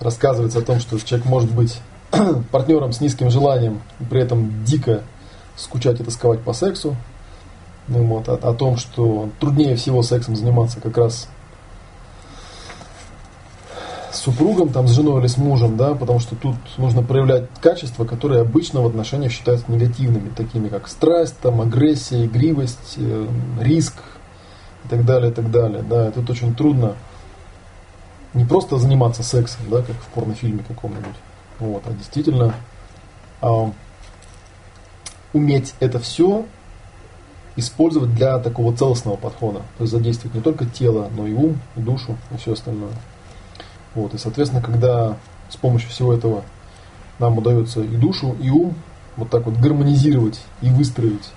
Рассказывается 0.00 0.58
о 0.58 0.62
том, 0.62 0.78
что 0.78 1.00
человек 1.00 1.26
может 1.26 1.50
быть 1.50 1.80
партнером 2.52 2.92
с 2.92 3.00
низким 3.00 3.30
желанием, 3.30 3.80
при 4.10 4.20
этом 4.20 4.64
дико 4.64 5.02
скучать 5.56 5.98
и 5.98 6.04
тосковать 6.04 6.42
по 6.42 6.52
сексу. 6.52 6.94
Ну, 7.88 8.04
вот, 8.04 8.28
о, 8.28 8.34
о 8.34 8.52
том, 8.52 8.76
что 8.76 9.30
труднее 9.40 9.76
всего 9.76 10.02
сексом 10.02 10.36
заниматься 10.36 10.80
как 10.80 10.98
раз 10.98 11.28
с 14.12 14.18
супругом, 14.18 14.70
там, 14.70 14.88
с 14.88 14.92
женой 14.92 15.20
или 15.20 15.26
с 15.26 15.36
мужем, 15.36 15.76
да, 15.76 15.94
потому 15.94 16.20
что 16.20 16.36
тут 16.36 16.56
нужно 16.78 17.02
проявлять 17.02 17.44
качества, 17.60 18.04
которые 18.04 18.40
обычно 18.40 18.80
в 18.80 18.86
отношениях 18.86 19.32
считаются 19.32 19.70
негативными, 19.70 20.30
такими 20.30 20.68
как 20.68 20.88
страсть, 20.88 21.38
там, 21.40 21.60
агрессия, 21.60 22.26
игривость, 22.26 22.94
э, 22.96 23.26
риск 23.60 23.94
и 24.84 24.88
так 24.88 25.04
далее, 25.04 25.30
и 25.30 25.34
так 25.34 25.50
далее. 25.50 25.82
Да, 25.82 26.08
и 26.08 26.12
тут 26.12 26.30
очень 26.30 26.54
трудно 26.54 26.94
не 28.34 28.44
просто 28.44 28.76
заниматься 28.76 29.22
сексом, 29.22 29.62
да, 29.70 29.78
как 29.78 29.96
в 29.96 30.06
порнофильме 30.14 30.62
каком-нибудь, 30.66 31.16
вот, 31.58 31.82
а 31.86 31.92
действительно 31.92 32.54
а, 33.40 33.72
уметь 35.32 35.74
это 35.80 35.98
все 35.98 36.44
использовать 37.56 38.14
для 38.14 38.38
такого 38.38 38.76
целостного 38.76 39.16
подхода. 39.16 39.60
То 39.78 39.84
есть 39.84 39.92
задействовать 39.92 40.34
не 40.34 40.42
только 40.42 40.66
тело, 40.66 41.08
но 41.16 41.26
и 41.26 41.32
ум, 41.32 41.58
и 41.76 41.80
душу, 41.80 42.16
и 42.32 42.36
все 42.36 42.52
остальное. 42.52 42.92
Вот, 43.96 44.12
и, 44.12 44.18
соответственно, 44.18 44.62
когда 44.62 45.16
с 45.48 45.56
помощью 45.56 45.88
всего 45.88 46.12
этого 46.12 46.44
нам 47.18 47.38
удается 47.38 47.80
и 47.80 47.96
душу, 47.96 48.36
и 48.42 48.50
ум 48.50 48.74
вот 49.16 49.30
так 49.30 49.46
вот 49.46 49.56
гармонизировать 49.56 50.38
и 50.60 50.68
выстроить 50.68 51.32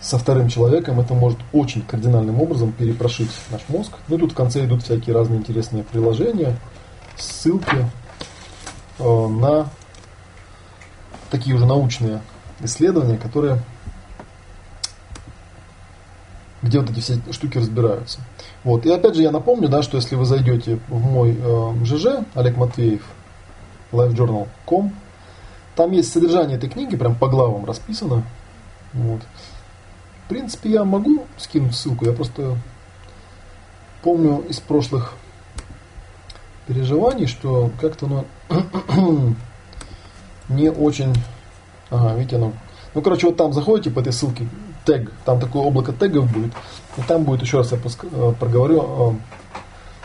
со 0.00 0.16
вторым 0.16 0.48
человеком, 0.48 1.00
это 1.00 1.12
может 1.12 1.40
очень 1.52 1.82
кардинальным 1.82 2.40
образом 2.40 2.70
перепрошить 2.70 3.32
наш 3.50 3.62
мозг. 3.68 3.94
Ну 4.06 4.16
и 4.16 4.20
тут 4.20 4.30
в 4.30 4.36
конце 4.36 4.64
идут 4.64 4.84
всякие 4.84 5.12
разные 5.12 5.40
интересные 5.40 5.82
приложения, 5.82 6.56
ссылки 7.16 7.84
э, 9.00 9.26
на 9.26 9.68
такие 11.32 11.56
уже 11.56 11.66
научные 11.66 12.20
исследования, 12.60 13.18
которые 13.18 13.60
где 16.62 16.78
вот 16.78 16.90
эти 16.90 17.00
все 17.00 17.20
штуки 17.32 17.58
разбираются. 17.58 18.20
Вот. 18.64 18.84
И 18.84 18.90
опять 18.90 19.14
же 19.14 19.22
я 19.22 19.30
напомню, 19.30 19.68
да, 19.68 19.82
что 19.82 19.96
если 19.96 20.16
вы 20.16 20.24
зайдете 20.24 20.78
в 20.88 21.00
мой 21.00 21.36
э, 21.38 21.84
ЖЖ, 21.84 22.24
Олег 22.34 22.56
Матвеев, 22.56 23.02
lifejournal.com, 23.92 24.92
там 25.76 25.92
есть 25.92 26.12
содержание 26.12 26.58
этой 26.58 26.68
книги, 26.68 26.96
прям 26.96 27.14
по 27.14 27.28
главам 27.28 27.64
расписано. 27.64 28.24
Вот. 28.92 29.22
В 30.24 30.28
принципе, 30.28 30.70
я 30.70 30.84
могу 30.84 31.24
скинуть 31.38 31.74
ссылку, 31.74 32.04
я 32.04 32.12
просто 32.12 32.56
помню 34.02 34.44
из 34.48 34.60
прошлых 34.60 35.14
переживаний, 36.66 37.26
что 37.26 37.70
как-то 37.80 38.06
оно 38.06 38.24
не 40.48 40.70
очень... 40.70 41.14
Ага, 41.90 42.14
видите, 42.14 42.36
оно... 42.36 42.52
Ну, 42.94 43.02
короче, 43.02 43.26
вот 43.26 43.36
там 43.36 43.52
заходите 43.52 43.90
по 43.90 44.00
этой 44.00 44.12
ссылке, 44.12 44.46
тег, 44.84 45.10
там 45.24 45.40
такое 45.40 45.62
облако 45.62 45.92
тегов 45.92 46.30
будет, 46.32 46.52
и 46.96 47.02
там 47.02 47.24
будет, 47.24 47.42
еще 47.42 47.58
раз 47.58 47.72
я 47.72 47.78
э, 47.78 48.34
проговорю, 48.38 48.82
э, 48.82 49.14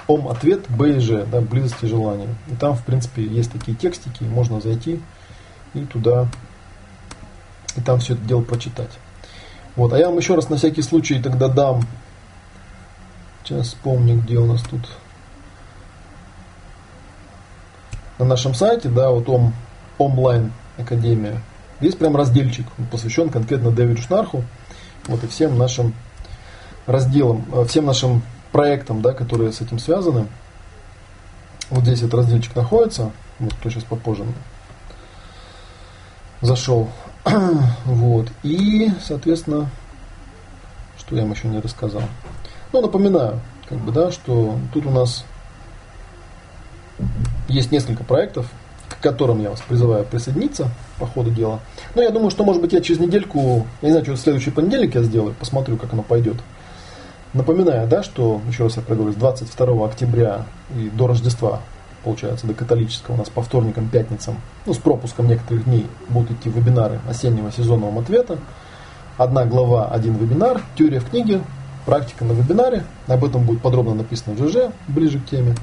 ом 0.08 0.28
ответ 0.28 0.70
Б 0.70 0.98
и 0.98 1.00
Ж, 1.00 1.26
да, 1.26 1.42
близости 1.42 1.86
желания. 1.86 2.28
И 2.48 2.56
там, 2.56 2.76
в 2.76 2.84
принципе, 2.84 3.24
есть 3.24 3.52
такие 3.52 3.76
текстики, 3.76 4.24
можно 4.24 4.62
зайти 4.62 5.02
и 5.74 5.86
туда, 5.86 6.28
и 7.76 7.82
там 7.82 8.00
все 8.00 8.14
это 8.14 8.24
дело 8.24 8.42
прочитать. 8.42 8.92
Вот, 9.76 9.92
а 9.94 9.98
я 9.98 10.08
вам 10.08 10.18
еще 10.18 10.36
раз 10.36 10.50
на 10.50 10.58
всякий 10.58 10.82
случай 10.82 11.22
тогда 11.22 11.48
дам, 11.50 11.82
сейчас 13.44 13.68
вспомню, 13.68 14.22
где 14.22 14.38
у 14.38 14.46
нас 14.46 14.62
тут, 14.62 14.90
на 18.18 18.26
нашем 18.26 18.54
сайте, 18.54 18.88
да, 18.88 19.10
вот 19.10 19.28
ом, 19.28 19.54
онлайн 19.98 20.54
академия, 20.78 21.42
есть 21.82 21.98
прям 21.98 22.16
разделчик, 22.16 22.66
посвящен 22.90 23.30
конкретно 23.30 23.72
Дэвиду 23.72 24.02
Шнарху, 24.02 24.44
вот 25.08 25.24
и 25.24 25.28
всем 25.28 25.58
нашим 25.58 25.94
разделам, 26.86 27.46
э, 27.54 27.66
всем 27.66 27.86
нашим 27.86 28.22
проектам, 28.52 29.02
да, 29.02 29.14
которые 29.14 29.52
с 29.52 29.62
этим 29.62 29.80
связаны. 29.80 30.28
Вот 31.70 31.84
здесь 31.84 32.00
этот 32.00 32.16
разделчик 32.16 32.56
находится, 32.56 33.12
вот 33.40 33.54
кто 33.54 33.70
сейчас 33.70 33.84
попозже 33.84 34.26
зашел. 36.42 36.90
вот. 37.86 38.28
И, 38.44 38.92
соответственно, 39.02 39.70
что 40.98 41.16
я 41.16 41.24
вам 41.24 41.32
еще 41.32 41.48
не 41.48 41.60
рассказал. 41.60 42.04
Ну, 42.72 42.82
напоминаю, 42.82 43.40
как 43.68 43.80
бы, 43.80 43.92
да, 43.92 44.12
что 44.12 44.58
тут 44.74 44.86
у 44.86 44.92
нас 44.92 45.26
есть 47.48 47.72
несколько 47.72 48.04
проектов, 48.04 48.48
к 48.90 49.02
которым 49.02 49.42
я 49.42 49.50
вас 49.50 49.62
призываю 49.62 50.06
присоединиться 50.06 50.70
по 51.00 51.06
ходу 51.06 51.30
дела. 51.32 51.60
Но 51.94 52.02
я 52.02 52.10
думаю, 52.10 52.30
что, 52.30 52.44
может 52.44 52.62
быть, 52.62 52.74
я 52.74 52.82
через 52.82 53.00
недельку, 53.00 53.66
я 53.82 53.88
не 53.88 53.92
знаю, 53.92 54.06
что 54.06 54.16
следующий 54.16 54.52
понедельник 54.52 54.96
я 54.96 55.04
сделаю, 55.04 55.34
посмотрю, 55.34 55.78
как 55.78 55.94
оно 55.94 56.04
пойдет. 56.04 56.38
Напоминаю, 57.34 57.88
да, 57.88 58.02
что, 58.02 58.42
еще 58.48 58.64
раз 58.64 58.78
я 58.78 58.82
проговорю, 58.82 59.14
с 59.14 59.18
22 59.18 59.86
октября 59.86 60.46
и 60.78 60.90
до 60.90 61.08
Рождества, 61.08 61.60
получается, 62.04 62.48
до 62.48 62.54
католического, 62.54 63.16
у 63.16 63.18
нас 63.18 63.30
по 63.30 63.42
вторникам, 63.42 63.90
пятницам, 63.90 64.38
ну, 64.66 64.74
с 64.74 64.78
пропуском 64.78 65.28
некоторых 65.28 65.66
дней 65.66 65.86
будут 66.08 66.32
идти 66.32 66.50
вебинары 66.50 67.00
осеннего 67.10 67.52
сезонного 67.52 68.02
ответа. 68.02 68.38
Одна 69.18 69.46
глава, 69.46 69.88
один 69.88 70.16
вебинар, 70.16 70.62
теория 70.78 71.00
в 71.00 71.10
книге, 71.10 71.42
практика 71.86 72.26
на 72.26 72.32
вебинаре. 72.34 72.84
Об 73.08 73.24
этом 73.26 73.44
будет 73.44 73.62
подробно 73.62 73.96
написано 73.96 74.36
в 74.36 74.40
ЖЖ, 74.40 74.72
ближе 74.88 75.20
к 75.20 75.26
теме. 75.26 75.56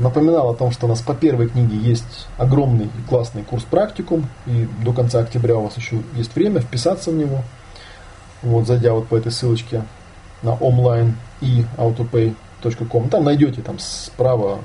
Напоминал 0.00 0.48
о 0.48 0.54
том, 0.54 0.70
что 0.70 0.86
у 0.86 0.88
нас 0.88 1.02
по 1.02 1.14
первой 1.14 1.48
книге 1.48 1.76
есть 1.76 2.26
огромный 2.38 2.86
и 2.86 3.08
классный 3.08 3.42
курс 3.42 3.64
практикум, 3.64 4.24
и 4.46 4.66
до 4.82 4.94
конца 4.94 5.20
октября 5.20 5.56
у 5.56 5.64
вас 5.64 5.76
еще 5.76 6.00
есть 6.14 6.34
время 6.34 6.62
вписаться 6.62 7.10
в 7.10 7.14
него. 7.14 7.42
Вот, 8.40 8.66
зайдя 8.66 8.94
вот 8.94 9.08
по 9.08 9.16
этой 9.16 9.30
ссылочке 9.30 9.84
на 10.42 10.54
online 10.54 11.12
и 11.42 11.66
autopay.com, 11.76 13.10
там 13.10 13.24
найдете, 13.24 13.60
там 13.60 13.78
справа 13.78 14.60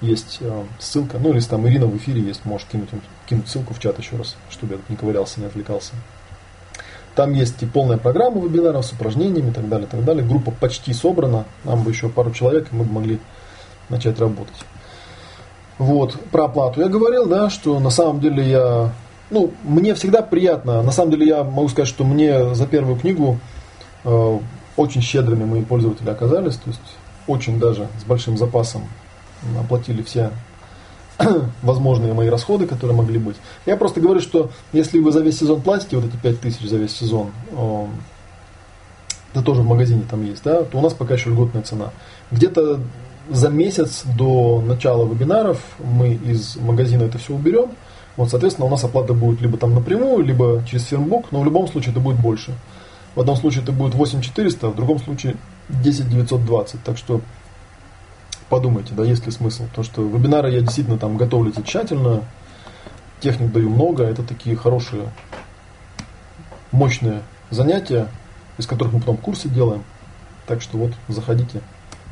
есть 0.00 0.38
э, 0.40 0.64
ссылка, 0.78 1.18
ну 1.18 1.34
или 1.34 1.40
там 1.40 1.68
Ирина 1.68 1.84
в 1.84 1.94
эфире 1.98 2.22
есть, 2.22 2.46
можешь 2.46 2.66
кинуть, 2.68 2.88
кинуть 3.28 3.48
ссылку 3.48 3.74
в 3.74 3.80
чат 3.80 3.98
еще 3.98 4.16
раз, 4.16 4.34
чтобы 4.48 4.76
я 4.76 4.80
не 4.88 4.96
ковырялся, 4.96 5.40
не 5.40 5.46
отвлекался. 5.46 5.92
Там 7.14 7.34
есть 7.34 7.62
и 7.62 7.66
полная 7.66 7.98
программа 7.98 8.40
вебинаров 8.40 8.86
с 8.86 8.92
упражнениями 8.92 9.50
и 9.50 9.52
так 9.52 9.68
далее, 9.68 9.86
и 9.86 9.90
так 9.90 10.04
далее. 10.04 10.24
Группа 10.24 10.52
почти 10.52 10.94
собрана, 10.94 11.44
нам 11.64 11.82
бы 11.82 11.90
еще 11.90 12.08
пару 12.08 12.30
человек, 12.30 12.68
и 12.72 12.74
мы 12.74 12.84
бы 12.84 12.92
могли 12.94 13.18
начать 13.88 14.18
работать. 14.18 14.56
Вот, 15.78 16.18
про 16.30 16.46
оплату 16.46 16.80
я 16.80 16.88
говорил, 16.88 17.26
да, 17.26 17.50
что 17.50 17.78
на 17.78 17.90
самом 17.90 18.20
деле 18.20 18.42
я, 18.48 18.92
ну, 19.30 19.52
мне 19.62 19.94
всегда 19.94 20.22
приятно, 20.22 20.82
на 20.82 20.90
самом 20.90 21.12
деле 21.12 21.26
я 21.26 21.44
могу 21.44 21.68
сказать, 21.68 21.88
что 21.88 22.04
мне 22.04 22.54
за 22.54 22.66
первую 22.66 22.98
книгу 22.98 23.38
э, 24.04 24.38
очень 24.76 25.02
щедрыми 25.02 25.44
мои 25.44 25.62
пользователи 25.62 26.10
оказались, 26.10 26.56
то 26.56 26.70
есть 26.70 26.80
очень 27.28 27.60
даже 27.60 27.86
с 28.00 28.04
большим 28.04 28.36
запасом 28.36 28.88
оплатили 29.60 30.02
все 30.02 30.32
возможные 31.62 32.12
мои 32.12 32.28
расходы, 32.28 32.66
которые 32.66 32.96
могли 32.96 33.18
быть. 33.18 33.36
Я 33.66 33.76
просто 33.76 34.00
говорю, 34.00 34.20
что 34.20 34.50
если 34.72 34.98
вы 34.98 35.12
за 35.12 35.20
весь 35.20 35.38
сезон 35.38 35.60
платите 35.60 35.96
вот 35.96 36.06
эти 36.06 36.16
5000 36.16 36.68
за 36.68 36.76
весь 36.76 36.96
сезон, 36.96 37.30
э, 37.52 37.86
это 39.32 39.42
тоже 39.42 39.62
в 39.62 39.66
магазине 39.66 40.02
там 40.10 40.24
есть, 40.24 40.42
да, 40.42 40.62
то 40.62 40.78
у 40.78 40.80
нас 40.80 40.92
пока 40.94 41.14
еще 41.14 41.30
льготная 41.30 41.62
цена. 41.62 41.90
Где-то 42.30 42.80
за 43.30 43.48
месяц 43.48 44.04
до 44.16 44.60
начала 44.60 45.06
вебинаров 45.06 45.60
мы 45.78 46.14
из 46.14 46.56
магазина 46.56 47.04
это 47.04 47.18
все 47.18 47.34
уберем. 47.34 47.70
Вот, 48.16 48.30
соответственно, 48.30 48.66
у 48.66 48.70
нас 48.70 48.82
оплата 48.82 49.14
будет 49.14 49.40
либо 49.40 49.58
там 49.58 49.74
напрямую, 49.74 50.24
либо 50.24 50.64
через 50.66 50.84
фирмбук, 50.86 51.30
но 51.30 51.40
в 51.40 51.44
любом 51.44 51.68
случае 51.68 51.92
это 51.92 52.00
будет 52.00 52.18
больше. 52.18 52.52
В 53.14 53.20
одном 53.20 53.36
случае 53.36 53.62
это 53.62 53.72
будет 53.72 53.94
8400, 53.94 54.68
в 54.68 54.76
другом 54.76 54.98
случае 54.98 55.36
10920. 55.68 56.82
Так 56.82 56.98
что 56.98 57.20
подумайте, 58.48 58.92
да, 58.94 59.04
есть 59.04 59.26
ли 59.26 59.32
смысл. 59.32 59.66
Потому 59.68 59.84
что 59.84 60.02
вебинары 60.02 60.50
я 60.50 60.60
действительно 60.60 60.98
там 60.98 61.16
готовлю 61.16 61.52
эти 61.52 61.60
тщательно, 61.62 62.24
техник 63.20 63.52
даю 63.52 63.70
много, 63.70 64.04
это 64.04 64.22
такие 64.22 64.56
хорошие, 64.56 65.10
мощные 66.72 67.22
занятия, 67.50 68.08
из 68.56 68.66
которых 68.66 68.94
мы 68.94 69.00
потом 69.00 69.16
курсы 69.16 69.48
делаем. 69.48 69.84
Так 70.46 70.62
что 70.62 70.78
вот, 70.78 70.92
заходите 71.08 71.60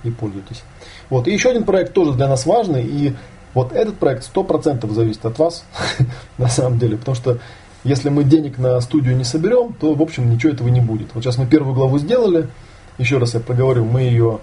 и 0.05 0.11
пользуйтесь. 0.11 0.63
Вот. 1.11 1.29
И 1.29 1.33
еще 1.33 1.51
один 1.51 1.65
проект 1.65 1.93
тоже 1.93 2.13
для 2.13 2.29
нас 2.29 2.47
важный, 2.47 2.85
и 2.85 3.15
вот 3.55 3.73
этот 3.73 3.99
проект 3.99 4.29
100% 4.35 4.93
зависит 4.93 5.25
от 5.25 5.39
вас, 5.39 5.65
на 6.39 6.49
самом 6.49 6.79
деле, 6.79 6.97
потому 6.97 7.15
что 7.15 7.39
если 7.85 8.09
мы 8.09 8.25
денег 8.25 8.59
на 8.59 8.81
студию 8.81 9.17
не 9.17 9.25
соберем, 9.25 9.73
то, 9.73 9.95
в 9.95 10.03
общем, 10.03 10.29
ничего 10.31 10.53
этого 10.53 10.69
не 10.69 10.81
будет. 10.81 11.15
Вот 11.15 11.23
сейчас 11.23 11.39
мы 11.39 11.47
первую 11.47 11.75
главу 11.75 11.99
сделали, 11.99 12.49
еще 12.99 13.19
раз 13.19 13.35
я 13.35 13.41
проговорю, 13.41 13.85
мы 13.85 14.03
ее 14.03 14.41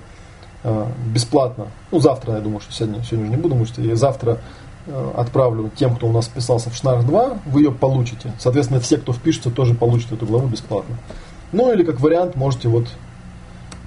э, 0.63 0.85
бесплатно, 1.13 1.67
ну, 1.91 1.99
завтра, 1.99 2.35
я 2.35 2.39
думаю, 2.39 2.61
что 2.61 2.71
сегодня, 2.71 3.03
сегодня 3.03 3.25
уже 3.25 3.35
не 3.35 3.41
буду, 3.41 3.55
может, 3.55 3.77
я 3.79 3.95
завтра 3.95 4.39
э, 4.87 5.11
отправлю 5.15 5.69
тем, 5.75 5.95
кто 5.95 6.07
у 6.07 6.11
нас 6.11 6.25
вписался 6.25 6.69
в 6.69 6.75
Шнарх 6.75 7.05
2, 7.05 7.39
вы 7.45 7.61
ее 7.61 7.71
получите. 7.71 8.31
Соответственно, 8.39 8.79
все, 8.79 8.97
кто 8.97 9.13
впишется, 9.13 9.51
тоже 9.51 9.75
получат 9.75 10.13
эту 10.13 10.25
главу 10.25 10.47
бесплатно. 10.47 10.95
Ну, 11.51 11.71
или 11.71 11.83
как 11.83 11.99
вариант, 11.99 12.35
можете 12.35 12.69
вот 12.69 12.87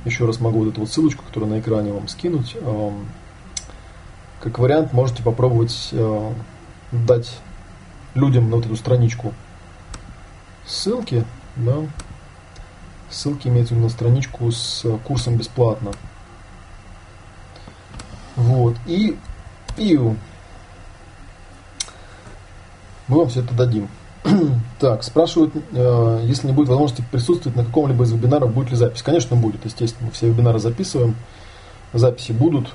еще 0.07 0.25
раз 0.25 0.41
могу 0.41 0.61
вот 0.61 0.69
эту 0.69 0.81
вот 0.81 0.91
ссылочку, 0.91 1.25
которую 1.25 1.51
на 1.51 1.61
экране 1.61 1.93
вам 1.93 2.09
скинуть. 2.09 2.57
Эм, 2.61 3.07
как 4.41 4.59
вариант 4.59 4.93
можете 4.93 5.23
попробовать 5.23 5.89
э, 5.93 6.33
дать 6.93 7.39
людям 8.15 8.49
на 8.49 8.57
вот 8.57 8.67
эту 8.67 8.77
страничку 8.77 9.35
ссылки, 10.65 11.25
да, 11.57 11.79
ссылки 13.11 13.49
имеются 13.49 13.75
на 13.75 13.89
страничку 13.89 14.51
с 14.51 14.85
курсом 15.05 15.37
бесплатно. 15.37 15.93
Вот, 18.37 18.77
и 18.87 19.19
пиу. 19.77 20.17
Мы 23.09 23.19
вам 23.19 23.29
все 23.29 23.41
это 23.41 23.55
дадим. 23.55 23.89
Так, 24.79 25.03
спрашивают, 25.03 25.55
э, 25.73 26.21
если 26.25 26.49
не 26.49 26.53
будет 26.53 26.69
возможности 26.69 27.05
присутствовать 27.11 27.57
на 27.57 27.65
каком-либо 27.65 28.05
из 28.05 28.13
вебинаров, 28.13 28.53
будет 28.53 28.71
ли 28.71 28.77
запись? 28.77 29.03
Конечно, 29.03 29.37
будет, 29.37 29.65
естественно. 29.65 30.11
Все 30.11 30.29
вебинары 30.29 30.59
записываем, 30.59 31.17
записи 31.93 32.33
будут. 32.33 32.73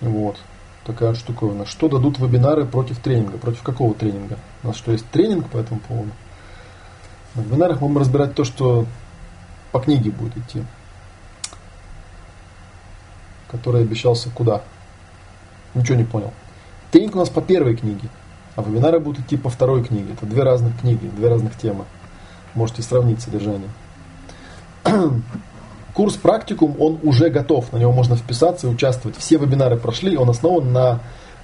Вот, 0.00 0.36
такая 0.84 1.14
штуковина. 1.14 1.66
Что 1.66 1.88
дадут 1.88 2.18
вебинары 2.18 2.64
против 2.64 2.98
тренинга? 2.98 3.38
Против 3.38 3.62
какого 3.62 3.94
тренинга? 3.94 4.38
У 4.62 4.68
нас 4.68 4.76
что, 4.76 4.92
есть 4.92 5.06
тренинг 5.10 5.48
по 5.48 5.58
этому 5.58 5.80
поводу? 5.80 6.10
На 7.34 7.40
вебинарах 7.42 7.80
мы 7.80 7.88
будем 7.88 8.00
разбирать 8.00 8.34
то, 8.34 8.44
что 8.44 8.86
по 9.72 9.80
книге 9.80 10.10
будет 10.10 10.36
идти. 10.36 10.62
Который 13.50 13.82
обещался 13.82 14.30
куда? 14.30 14.62
Ничего 15.74 15.96
не 15.96 16.04
понял. 16.04 16.32
Тренинг 16.90 17.14
у 17.16 17.18
нас 17.18 17.28
по 17.28 17.42
первой 17.42 17.76
книге. 17.76 18.08
А 18.56 18.62
вебинары 18.62 18.98
будут 18.98 19.26
идти 19.26 19.36
по 19.36 19.50
второй 19.50 19.84
книге. 19.84 20.14
Это 20.14 20.24
две 20.24 20.42
разных 20.42 20.80
книги, 20.80 21.06
две 21.14 21.28
разных 21.28 21.56
темы. 21.56 21.84
Можете 22.54 22.82
сравнить 22.82 23.20
содержание. 23.20 23.68
Курс 25.94 26.14
практикум, 26.14 26.74
он 26.80 26.98
уже 27.02 27.28
готов, 27.28 27.72
на 27.72 27.76
него 27.76 27.92
можно 27.92 28.16
вписаться 28.16 28.66
и 28.66 28.70
участвовать. 28.70 29.16
Все 29.18 29.36
вебинары 29.36 29.76
прошли, 29.76 30.16
он 30.16 30.30
основан 30.30 30.72
на 30.72 31.00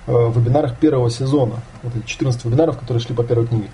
э, 0.07 0.13
вебинарах 0.13 0.79
первого 0.79 1.11
сезона. 1.11 1.57
Вот 1.83 1.95
эти 1.97 2.07
14 2.07 2.45
вебинаров, 2.47 2.79
которые 2.79 3.03
шли 3.03 3.15
по 3.15 3.25
первой 3.25 3.47
книге. 3.47 3.69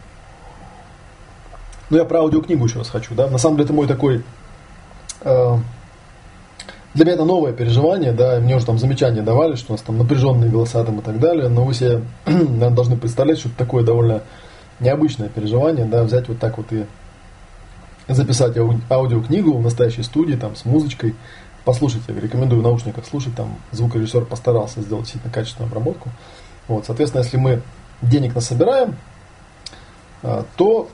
Ну, 1.91 1.97
я 1.97 2.05
про 2.05 2.21
аудиокнигу 2.21 2.65
еще 2.65 2.79
раз 2.79 2.91
хочу, 2.91 3.15
да. 3.15 3.29
На 3.29 3.39
самом 3.39 3.57
деле, 3.57 3.67
это 3.67 3.73
мой 3.73 3.87
такой... 3.87 4.25
Э, 5.23 5.59
для 6.95 7.05
меня 7.05 7.15
это 7.15 7.25
новое 7.25 7.53
переживание, 7.53 8.13
да, 8.13 8.41
мне 8.41 8.57
уже 8.57 8.67
там 8.67 8.79
замечания 8.79 9.23
давали, 9.23 9.57
что 9.57 9.73
у 9.73 9.75
нас 9.75 9.83
там 9.83 9.99
напряженные 9.99 10.51
голоса 10.51 10.83
там 10.85 11.01
и 11.01 11.03
так 11.03 11.21
далее, 11.21 11.49
но 11.49 11.65
вы 11.65 11.75
себе, 11.75 12.03
наверное, 12.27 12.71
должны 12.71 12.97
представлять, 12.97 13.39
что 13.39 13.49
это 13.49 13.59
такое 13.59 13.85
довольно 13.85 14.23
необычное 14.81 15.29
переживание, 15.29 15.85
да, 15.85 16.03
взять 16.03 16.29
вот 16.29 16.39
так 16.39 16.57
вот 16.57 16.73
и 16.73 16.87
записать 18.09 18.57
ау- 18.57 18.81
аудиокнигу 18.91 19.53
в 19.53 19.63
настоящей 19.63 20.03
студии, 20.03 20.35
там, 20.35 20.57
с 20.57 20.65
музычкой, 20.65 21.15
послушать, 21.65 22.01
я 22.09 22.15
рекомендую 22.15 22.61
в 22.61 22.65
наушниках 22.65 23.05
слушать, 23.05 23.35
там, 23.37 23.57
звукорежиссер 23.73 24.25
постарался 24.25 24.81
сделать 24.81 25.05
действительно 25.05 25.33
качественную 25.33 25.71
обработку. 25.71 26.09
Вот, 26.67 26.87
соответственно, 26.87 27.23
если 27.23 27.37
мы 27.37 27.61
денег 28.01 28.35
насобираем, 28.35 28.97
а, 30.23 30.45
то 30.57 30.89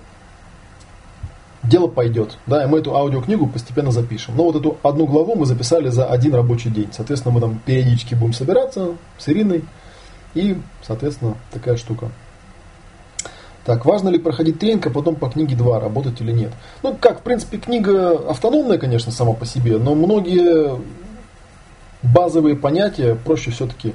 дело 1.68 1.86
пойдет. 1.86 2.38
Да, 2.46 2.64
и 2.64 2.66
мы 2.66 2.78
эту 2.78 2.94
аудиокнигу 2.94 3.46
постепенно 3.46 3.90
запишем. 3.90 4.36
Но 4.36 4.44
вот 4.44 4.56
эту 4.56 4.78
одну 4.82 5.06
главу 5.06 5.34
мы 5.34 5.46
записали 5.46 5.88
за 5.88 6.06
один 6.06 6.34
рабочий 6.34 6.70
день. 6.70 6.88
Соответственно, 6.92 7.34
мы 7.34 7.40
там 7.40 7.60
периодически 7.64 8.14
будем 8.14 8.32
собираться 8.32 8.96
с 9.18 9.28
Ириной. 9.28 9.64
И, 10.34 10.56
соответственно, 10.82 11.36
такая 11.52 11.76
штука. 11.76 12.10
Так, 13.64 13.86
важно 13.86 14.10
ли 14.10 14.18
проходить 14.18 14.58
тренинг, 14.58 14.86
а 14.86 14.90
потом 14.90 15.16
по 15.16 15.30
книге 15.30 15.56
2 15.56 15.80
работать 15.80 16.20
или 16.20 16.32
нет? 16.32 16.52
Ну, 16.82 16.96
как, 17.00 17.20
в 17.20 17.22
принципе, 17.22 17.56
книга 17.56 18.28
автономная, 18.28 18.76
конечно, 18.76 19.10
сама 19.10 19.32
по 19.32 19.46
себе, 19.46 19.78
но 19.78 19.94
многие 19.94 20.78
базовые 22.02 22.56
понятия 22.56 23.14
проще 23.14 23.50
все-таки 23.52 23.94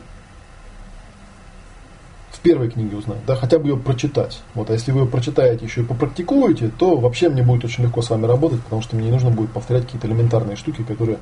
в 2.39 2.41
первой 2.41 2.69
книге 2.69 2.95
узнать, 2.95 3.19
да, 3.27 3.35
хотя 3.35 3.59
бы 3.59 3.67
ее 3.67 3.75
прочитать. 3.75 4.41
Вот, 4.55 4.69
а 4.69 4.73
если 4.73 4.93
вы 4.93 5.01
ее 5.01 5.07
прочитаете, 5.07 5.65
еще 5.65 5.81
и 5.81 5.83
попрактикуете, 5.83 6.71
то 6.77 6.95
вообще 6.95 7.27
мне 7.27 7.43
будет 7.43 7.65
очень 7.65 7.83
легко 7.83 8.01
с 8.01 8.09
вами 8.09 8.25
работать, 8.25 8.61
потому 8.63 8.81
что 8.81 8.95
мне 8.95 9.07
не 9.07 9.11
нужно 9.11 9.29
будет 9.29 9.51
повторять 9.51 9.85
какие-то 9.85 10.07
элементарные 10.07 10.55
штуки, 10.55 10.83
которые 10.83 11.17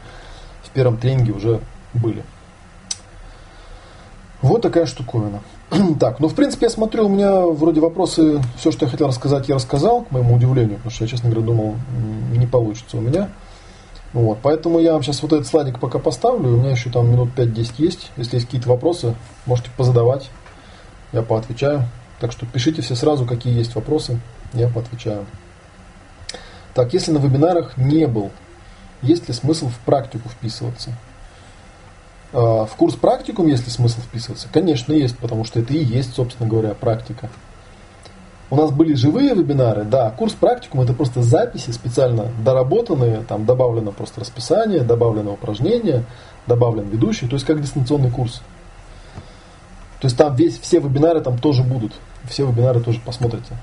в 0.63 0.69
первом 0.69 0.97
тренинге 0.97 1.31
уже 1.31 1.59
были. 1.95 2.23
Вот 4.43 4.61
такая 4.61 4.85
штуковина. 4.85 5.41
так, 5.99 6.19
ну 6.19 6.27
в 6.27 6.35
принципе 6.35 6.67
я 6.67 6.69
смотрю, 6.69 7.07
у 7.07 7.09
меня 7.09 7.41
вроде 7.41 7.81
вопросы, 7.81 8.39
все, 8.57 8.71
что 8.71 8.85
я 8.85 8.91
хотел 8.91 9.07
рассказать, 9.07 9.49
я 9.49 9.55
рассказал, 9.55 10.03
к 10.03 10.11
моему 10.11 10.35
удивлению, 10.35 10.75
потому 10.75 10.91
что 10.91 11.05
я, 11.05 11.09
честно 11.09 11.31
говоря, 11.31 11.47
думал, 11.47 11.75
не 12.31 12.45
получится 12.45 12.97
у 12.97 13.01
меня. 13.01 13.29
Вот, 14.13 14.37
поэтому 14.43 14.79
я 14.79 14.93
вам 14.93 15.01
сейчас 15.01 15.23
вот 15.23 15.33
этот 15.33 15.47
слайдик 15.47 15.79
пока 15.79 15.97
поставлю, 15.97 16.49
у 16.49 16.57
меня 16.57 16.71
еще 16.71 16.91
там 16.91 17.11
минут 17.11 17.29
5-10 17.35 17.71
есть. 17.79 18.11
Если 18.17 18.35
есть 18.35 18.45
какие-то 18.45 18.69
вопросы, 18.69 19.15
можете 19.47 19.71
позадавать 19.75 20.29
я 21.11 21.21
поотвечаю. 21.21 21.83
Так 22.19 22.31
что 22.31 22.45
пишите 22.45 22.81
все 22.81 22.95
сразу, 22.95 23.25
какие 23.25 23.53
есть 23.55 23.75
вопросы, 23.75 24.19
я 24.53 24.67
поотвечаю. 24.67 25.25
Так, 26.73 26.93
если 26.93 27.11
на 27.11 27.17
вебинарах 27.17 27.77
не 27.77 28.07
был, 28.07 28.31
есть 29.01 29.27
ли 29.27 29.33
смысл 29.33 29.69
в 29.69 29.77
практику 29.79 30.29
вписываться? 30.29 30.91
А, 32.33 32.65
в 32.65 32.75
курс 32.75 32.95
практикум 32.95 33.47
есть 33.47 33.65
ли 33.65 33.71
смысл 33.71 34.01
вписываться? 34.01 34.47
Конечно, 34.51 34.93
есть, 34.93 35.17
потому 35.17 35.43
что 35.43 35.59
это 35.59 35.73
и 35.73 35.83
есть, 35.83 36.13
собственно 36.15 36.49
говоря, 36.49 36.73
практика. 36.73 37.29
У 38.49 38.55
нас 38.55 38.71
были 38.71 38.93
живые 38.93 39.35
вебинары, 39.35 39.83
да, 39.83 40.09
курс 40.11 40.33
практикум 40.33 40.81
это 40.81 40.93
просто 40.93 41.21
записи 41.21 41.71
специально 41.71 42.27
доработанные, 42.45 43.23
там 43.27 43.45
добавлено 43.45 43.91
просто 43.91 44.21
расписание, 44.21 44.81
добавлено 44.83 45.33
упражнение, 45.33 46.05
добавлен 46.47 46.87
ведущий, 46.87 47.27
то 47.27 47.33
есть 47.33 47.45
как 47.45 47.61
дистанционный 47.61 48.09
курс. 48.09 48.41
То 49.99 50.05
есть 50.05 50.17
там 50.17 50.35
весь, 50.35 50.59
все 50.59 50.79
вебинары 50.79 51.21
там 51.21 51.37
тоже 51.37 51.63
будут. 51.63 51.93
Все 52.29 52.45
вебинары 52.45 52.79
тоже 52.79 52.99
посмотрите. 53.03 53.55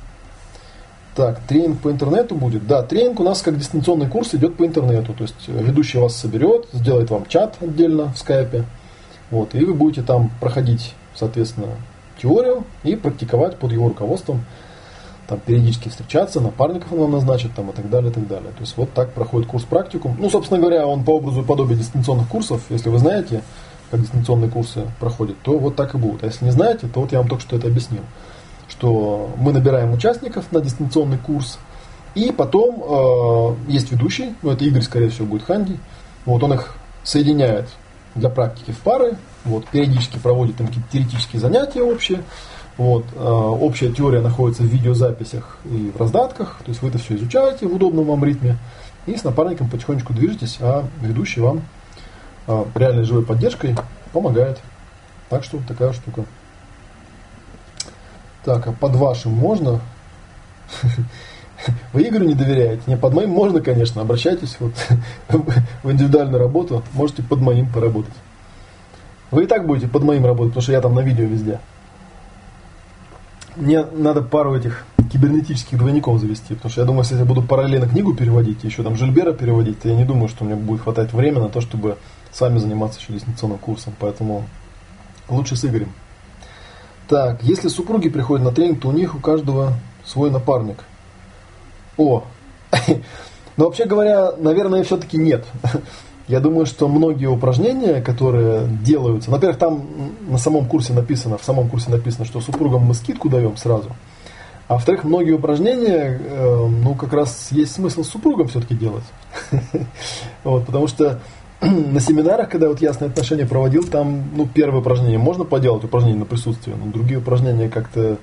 Так, 1.15 1.40
тренинг 1.47 1.81
по 1.81 1.90
интернету 1.90 2.35
будет. 2.35 2.66
Да, 2.66 2.82
тренинг 2.82 3.20
у 3.20 3.23
нас 3.23 3.40
как 3.40 3.56
дистанционный 3.56 4.09
курс 4.09 4.35
идет 4.35 4.56
по 4.56 4.66
интернету. 4.66 5.12
То 5.12 5.23
есть 5.23 5.44
э, 5.47 5.62
ведущий 5.62 5.98
вас 5.98 6.16
соберет, 6.16 6.66
сделает 6.73 7.11
вам 7.11 7.27
чат 7.27 7.56
отдельно 7.61 8.12
в 8.12 8.19
скайпе. 8.19 8.65
Вот, 9.31 9.55
и 9.55 9.65
вы 9.65 9.74
будете 9.74 10.02
там 10.02 10.31
проходить, 10.40 10.94
соответственно, 11.15 11.69
теорию 12.20 12.65
и 12.82 12.97
практиковать 12.97 13.56
под 13.59 13.73
его 13.73 13.89
руководством. 13.89 14.44
Там 15.28 15.40
периодически 15.40 15.89
встречаться, 15.89 16.40
напарников 16.40 16.93
он 16.93 16.98
вам 16.98 17.12
назначит 17.12 17.55
там, 17.55 17.70
и 17.70 17.73
так 17.73 17.89
далее, 17.89 18.11
и 18.11 18.15
так 18.15 18.27
далее. 18.27 18.51
То 18.51 18.61
есть 18.61 18.77
вот 18.77 18.93
так 18.93 19.12
проходит 19.12 19.48
курс 19.48 19.65
практикум. 19.65 20.16
Ну, 20.19 20.28
собственно 20.28 20.61
говоря, 20.61 20.86
он 20.86 21.05
по 21.05 21.12
образу 21.12 21.43
и 21.43 21.44
подобию 21.44 21.78
дистанционных 21.78 22.28
курсов, 22.28 22.62
если 22.69 22.90
вы 22.90 22.98
знаете, 22.98 23.43
как 23.90 24.01
дистанционные 24.01 24.51
курсы 24.51 24.86
проходят, 25.01 25.36
то 25.43 25.59
вот 25.59 25.77
так 25.77 25.94
и 25.94 25.98
будут. 25.98 26.23
А 26.23 26.27
если 26.27 26.44
не 26.44 26.51
знаете, 26.51 26.86
то 26.86 27.01
вот 27.01 27.12
я 27.12 27.19
вам 27.19 27.28
только 27.28 27.43
что 27.43 27.56
это 27.56 27.69
объяснил. 27.69 28.02
Что 28.69 29.31
мы 29.36 29.52
набираем 29.52 29.93
участников 29.93 30.51
на 30.52 30.61
дистанционный 30.61 31.19
курс, 31.19 31.59
и 32.15 32.32
потом 32.32 32.82
э, 33.69 33.73
есть 33.73 33.90
ведущий, 33.90 34.35
ну 34.43 34.51
это 34.51 34.65
Игорь, 34.65 34.82
скорее 34.82 35.11
всего, 35.11 35.27
будет 35.27 35.44
Ханди. 35.44 35.78
Вот 36.24 36.43
он 36.43 36.55
их 36.55 36.77
соединяет 37.02 37.69
для 38.15 38.28
практики 38.28 38.70
в 38.70 38.78
пары, 38.78 39.16
вот, 39.44 39.66
периодически 39.66 40.19
проводит 40.19 40.56
там 40.56 40.69
какие-то 40.69 40.90
теоретические 40.93 41.40
занятия 41.40 41.82
общие. 41.82 42.23
Вот, 42.77 43.05
э, 43.15 43.19
общая 43.20 43.93
теория 43.93 44.20
находится 44.20 44.62
в 44.62 44.66
видеозаписях 44.66 45.59
и 45.65 45.93
в 45.94 46.01
раздатках, 46.01 46.59
то 46.65 46.70
есть 46.70 46.82
вы 46.82 46.89
это 46.89 46.98
все 46.98 47.15
изучаете 47.15 47.69
в 47.69 47.74
удобном 47.74 48.06
вам 48.06 48.24
ритме, 48.24 48.56
и 49.06 49.15
с 49.16 49.23
напарником 49.23 49.69
потихонечку 49.69 50.12
движетесь, 50.12 50.59
а 50.61 50.85
ведущий 51.01 51.40
вам 51.40 51.62
а, 52.46 52.66
реальной 52.74 53.04
живой 53.04 53.24
поддержкой 53.24 53.76
помогает. 54.12 54.60
Так 55.28 55.44
что 55.44 55.58
такая 55.66 55.92
штука. 55.92 56.24
Так, 58.44 58.66
а 58.66 58.72
под 58.72 58.94
вашим 58.94 59.32
можно? 59.32 59.80
Вы 61.92 62.02
Игорю 62.02 62.26
не 62.26 62.34
доверяете? 62.34 62.82
Не, 62.86 62.96
под 62.96 63.14
моим 63.14 63.30
можно, 63.30 63.60
конечно. 63.60 64.02
Обращайтесь 64.02 64.56
вот 64.60 64.72
в 65.82 65.90
индивидуальную 65.90 66.38
работу. 66.38 66.82
Можете 66.92 67.22
под 67.22 67.40
моим 67.40 67.66
поработать. 67.72 68.14
Вы 69.30 69.44
и 69.44 69.46
так 69.46 69.66
будете 69.66 69.88
под 69.88 70.02
моим 70.04 70.26
работать, 70.26 70.52
потому 70.52 70.62
что 70.62 70.72
я 70.72 70.80
там 70.80 70.94
на 70.94 71.00
видео 71.00 71.24
везде. 71.24 71.58
Мне 73.56 73.84
надо 73.84 74.20
пару 74.20 74.54
этих 74.56 74.84
кибернетических 75.10 75.78
двойников 75.78 76.20
завести, 76.20 76.54
потому 76.54 76.70
что 76.70 76.80
я 76.80 76.86
думаю, 76.86 77.02
если 77.02 77.16
я 77.16 77.24
буду 77.24 77.42
параллельно 77.42 77.88
книгу 77.88 78.14
переводить, 78.14 78.64
еще 78.64 78.82
там 78.82 78.96
Жильбера 78.96 79.32
переводить, 79.32 79.80
то 79.80 79.88
я 79.88 79.96
не 79.96 80.04
думаю, 80.04 80.28
что 80.28 80.44
меня 80.44 80.56
будет 80.56 80.82
хватать 80.82 81.12
времени 81.12 81.40
на 81.40 81.48
то, 81.48 81.60
чтобы 81.60 81.96
сами 82.35 82.59
заниматься 82.59 83.01
еще 83.01 83.12
дистанционным 83.12 83.59
курсом, 83.59 83.94
поэтому 83.98 84.44
лучше 85.28 85.56
с 85.56 85.65
Игорем. 85.65 85.93
Так, 87.09 87.43
если 87.43 87.69
супруги 87.69 88.09
приходят 88.09 88.44
на 88.44 88.51
тренинг, 88.51 88.81
то 88.81 88.89
у 88.89 88.93
них 88.93 89.15
у 89.15 89.20
каждого 89.20 89.74
свой 90.05 90.31
напарник. 90.31 90.85
О, 91.97 92.24
но 93.56 93.65
вообще 93.65 93.85
говоря, 93.85 94.32
наверное, 94.32 94.82
все-таки 94.82 95.16
нет. 95.16 95.44
Я 96.27 96.40
думаю, 96.40 96.66
что 96.66 96.89
многие 96.89 97.27
упражнения, 97.27 98.01
которые 98.01 98.66
делаются, 98.82 99.31
во-первых, 99.31 99.59
там 99.59 99.86
на 100.27 100.39
самом 100.39 100.66
курсе 100.66 100.93
написано, 100.93 101.39
в 101.39 101.44
самом 101.44 101.69
курсе 101.69 101.90
написано, 101.90 102.24
что 102.24 102.40
супругам 102.40 102.82
мы 102.82 102.94
скидку 102.94 103.28
даем 103.28 103.56
сразу. 103.56 103.90
А 104.66 104.74
во-вторых, 104.74 105.05
многие 105.05 105.32
упражнения, 105.32 106.19
э, 106.19 106.66
ну, 106.66 106.94
как 106.94 107.12
раз 107.12 107.48
есть 107.51 107.73
смысл 107.73 108.02
с 108.02 108.09
супругом 108.09 108.48
все-таки 108.48 108.74
делать. 108.74 109.05
Вот, 110.43 110.66
потому 110.66 110.89
что 110.89 111.20
на 111.93 112.01
семинарах, 112.01 112.51
когда 112.51 112.69
вот 112.69 112.81
ясные 112.81 113.09
отношения 113.11 113.47
проводил, 113.47 113.85
там, 113.85 114.24
ну, 114.35 114.47
первое 114.47 114.81
упражнение 114.81 115.19
можно 115.19 115.45
поделать, 115.45 115.85
упражнение 115.85 116.19
на 116.19 116.27
присутствие, 116.27 116.77
но 116.77 116.91
другие 116.91 117.19
упражнения 117.19 117.69
как-то 117.69 118.19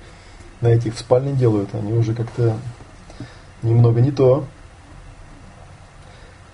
на 0.62 0.68
этих 0.68 0.96
в 0.96 1.00
спальне 1.00 1.34
делают, 1.34 1.74
они 1.74 1.94
уже 1.94 2.14
как-то 2.14 2.56
немного 3.64 4.02
не 4.02 4.12
то. 4.12 4.46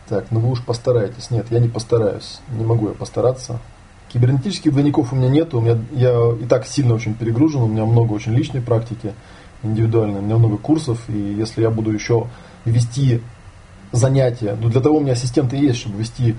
Так, 0.08 0.28
ну 0.32 0.40
вы 0.40 0.52
уж 0.52 0.64
постарайтесь. 0.64 1.32
Нет, 1.32 1.48
я 1.50 1.60
не 1.60 1.68
постараюсь. 1.68 2.40
Не 2.50 2.64
могу 2.64 2.88
я 2.88 2.94
постараться. 2.94 3.60
Кибернетических 4.08 4.72
двойников 4.72 5.12
у 5.12 5.18
меня 5.18 5.28
нет. 5.28 5.54
У 5.54 5.60
меня, 5.60 5.78
я 5.92 6.32
и 6.40 6.46
так 6.46 6.66
сильно 6.66 6.94
очень 6.94 7.14
перегружен. 7.14 7.62
У 7.62 7.68
меня 7.68 7.86
много 7.86 8.14
очень 8.14 8.34
личной 8.34 8.62
практики 8.62 9.14
индивидуальной. 9.64 10.20
У 10.20 10.22
меня 10.22 10.38
много 10.38 10.56
курсов. 10.56 11.02
И 11.10 11.18
если 11.18 11.62
я 11.62 11.70
буду 11.70 11.92
еще 11.92 12.28
вести 12.64 13.22
занятия, 13.92 14.58
ну 14.62 14.70
для 14.70 14.80
того 14.80 14.98
у 14.98 15.02
меня 15.02 15.14
ассистенты 15.14 15.58
есть, 15.58 15.80
чтобы 15.80 15.98
вести 15.98 16.36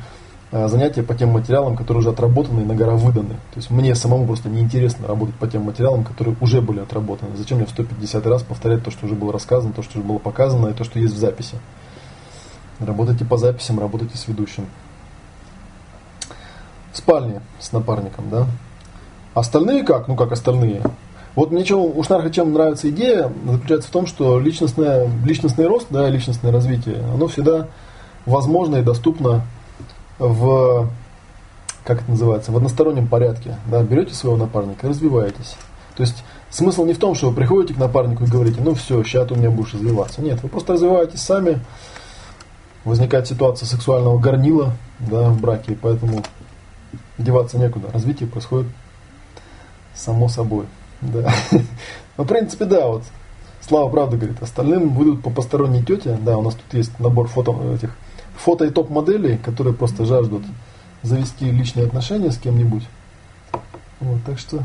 занятия 0.51 1.03
по 1.03 1.15
тем 1.15 1.31
материалам, 1.31 1.77
которые 1.77 2.01
уже 2.01 2.11
отработаны 2.11 2.61
и 2.61 2.65
на 2.65 2.75
гора 2.75 2.95
выданы. 2.95 3.35
То 3.35 3.57
есть 3.57 3.71
мне 3.71 3.95
самому 3.95 4.27
просто 4.27 4.49
неинтересно 4.49 5.07
работать 5.07 5.35
по 5.35 5.47
тем 5.47 5.63
материалам, 5.63 6.05
которые 6.05 6.37
уже 6.41 6.63
были 6.63 6.81
отработаны. 6.81 7.37
Зачем 7.37 7.59
мне 7.59 7.67
в 7.67 7.71
150 7.71 8.27
раз 8.27 8.43
повторять 8.43 8.83
то, 8.83 8.91
что 8.91 9.07
уже 9.07 9.15
было 9.15 9.33
рассказано, 9.33 9.73
то, 9.73 9.83
что 9.83 9.99
уже 9.99 10.07
было 10.07 10.19
показано 10.19 10.69
и 10.69 10.73
то, 10.73 10.85
что 10.85 10.99
есть 10.99 11.15
в 11.15 11.19
записи. 11.19 11.57
Работайте 12.81 13.25
по 13.25 13.37
записям, 13.37 13.79
работайте 13.81 14.17
с 14.17 14.27
ведущим. 14.29 14.67
В 16.93 16.99
спальне 16.99 17.43
с 17.61 17.73
напарником, 17.73 18.31
да. 18.31 18.47
Остальные 19.35 19.85
как? 19.85 20.09
Ну 20.09 20.17
как 20.17 20.33
остальные? 20.33 20.83
Вот 21.35 21.51
мне 21.51 21.63
чем, 21.63 21.79
у 21.79 22.03
Шнарха 22.03 22.31
чем 22.31 22.53
нравится 22.53 22.89
идея, 22.91 23.31
заключается 23.47 23.89
в 23.89 23.93
том, 23.93 24.07
что 24.07 24.41
личностное, 24.41 25.09
личностный 25.25 25.67
рост, 25.67 25.87
да, 25.91 26.09
личностное 26.09 26.51
развитие, 26.51 27.01
оно 27.15 27.29
всегда 27.29 27.69
возможно 28.27 28.77
и 28.77 28.83
доступно 28.83 29.43
в, 30.19 30.89
как 31.85 32.03
это 32.03 32.11
называется, 32.11 32.53
в 32.53 32.57
одностороннем 32.57 33.09
порядке. 33.09 33.57
Да, 33.67 33.83
берете 33.83 34.15
своего 34.15 34.37
напарника 34.37 34.87
и 34.87 34.91
развиваетесь. 34.91 35.57
То 35.97 36.03
есть 36.03 36.23
смысл 36.51 36.85
не 36.85 36.93
в 36.93 36.99
том, 36.99 37.15
что 37.15 37.31
вы 37.31 37.37
приходите 37.37 37.75
к 37.75 37.79
напарнику 37.79 38.25
и 38.25 38.29
говорите, 38.29 38.61
ну 38.61 38.75
все, 38.75 39.03
сейчас 39.03 39.29
ты 39.29 39.35
у 39.35 39.37
меня 39.37 39.51
будешь 39.51 39.75
развиваться. 39.75 40.23
Нет, 40.23 40.43
вы 40.43 40.49
просто 40.49 40.75
развиваетесь 40.75 41.21
сами, 41.21 41.61
возникает 42.85 43.27
ситуация 43.27 43.67
сексуального 43.67 44.19
горнила 44.19 44.73
да, 44.99 45.31
в 45.31 45.41
браке, 45.41 45.73
и 45.73 45.77
поэтому 45.77 46.23
деваться 47.19 47.59
некуда. 47.59 47.91
Развитие 47.93 48.29
происходит 48.29 48.69
само 49.95 50.29
собой. 50.29 50.67
Да. 51.01 51.33
Ну, 52.17 52.25
в 52.25 52.27
принципе, 52.27 52.65
да, 52.65 52.89
вот 52.89 53.05
Слава 53.69 53.91
правда 53.91 54.17
говорит, 54.17 54.43
остальным 54.43 54.89
будут 54.89 55.23
по 55.23 55.29
посторонней 55.29 55.83
тете. 55.83 56.19
Да, 56.23 56.39
у 56.39 56.43
нас 56.43 56.55
тут 56.55 56.73
есть 56.73 56.99
набор 56.99 57.29
фото 57.29 57.55
этих 57.75 57.95
фото 58.39 58.65
и 58.65 58.71
топ-моделей, 58.71 59.37
которые 59.39 59.75
просто 59.75 60.05
жаждут 60.05 60.45
завести 61.03 61.51
личные 61.51 61.87
отношения 61.87 62.31
с 62.31 62.39
кем-нибудь. 62.39 62.85
Вот, 64.01 64.23
так 64.25 64.39
что 64.39 64.63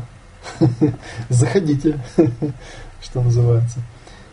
заходите, 1.28 1.98
что 3.02 3.22
называется. 3.22 3.80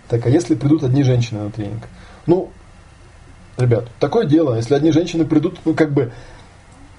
Так, 0.07 0.25
а 0.25 0.29
если 0.29 0.55
придут 0.55 0.83
одни 0.83 1.03
женщины 1.03 1.43
на 1.43 1.51
тренинг? 1.51 1.83
Ну, 2.27 2.51
ребят, 3.57 3.89
такое 3.99 4.25
дело, 4.25 4.55
если 4.55 4.75
одни 4.75 4.91
женщины 4.91 5.25
придут, 5.25 5.59
ну, 5.65 5.73
как 5.73 5.91
бы, 5.91 6.11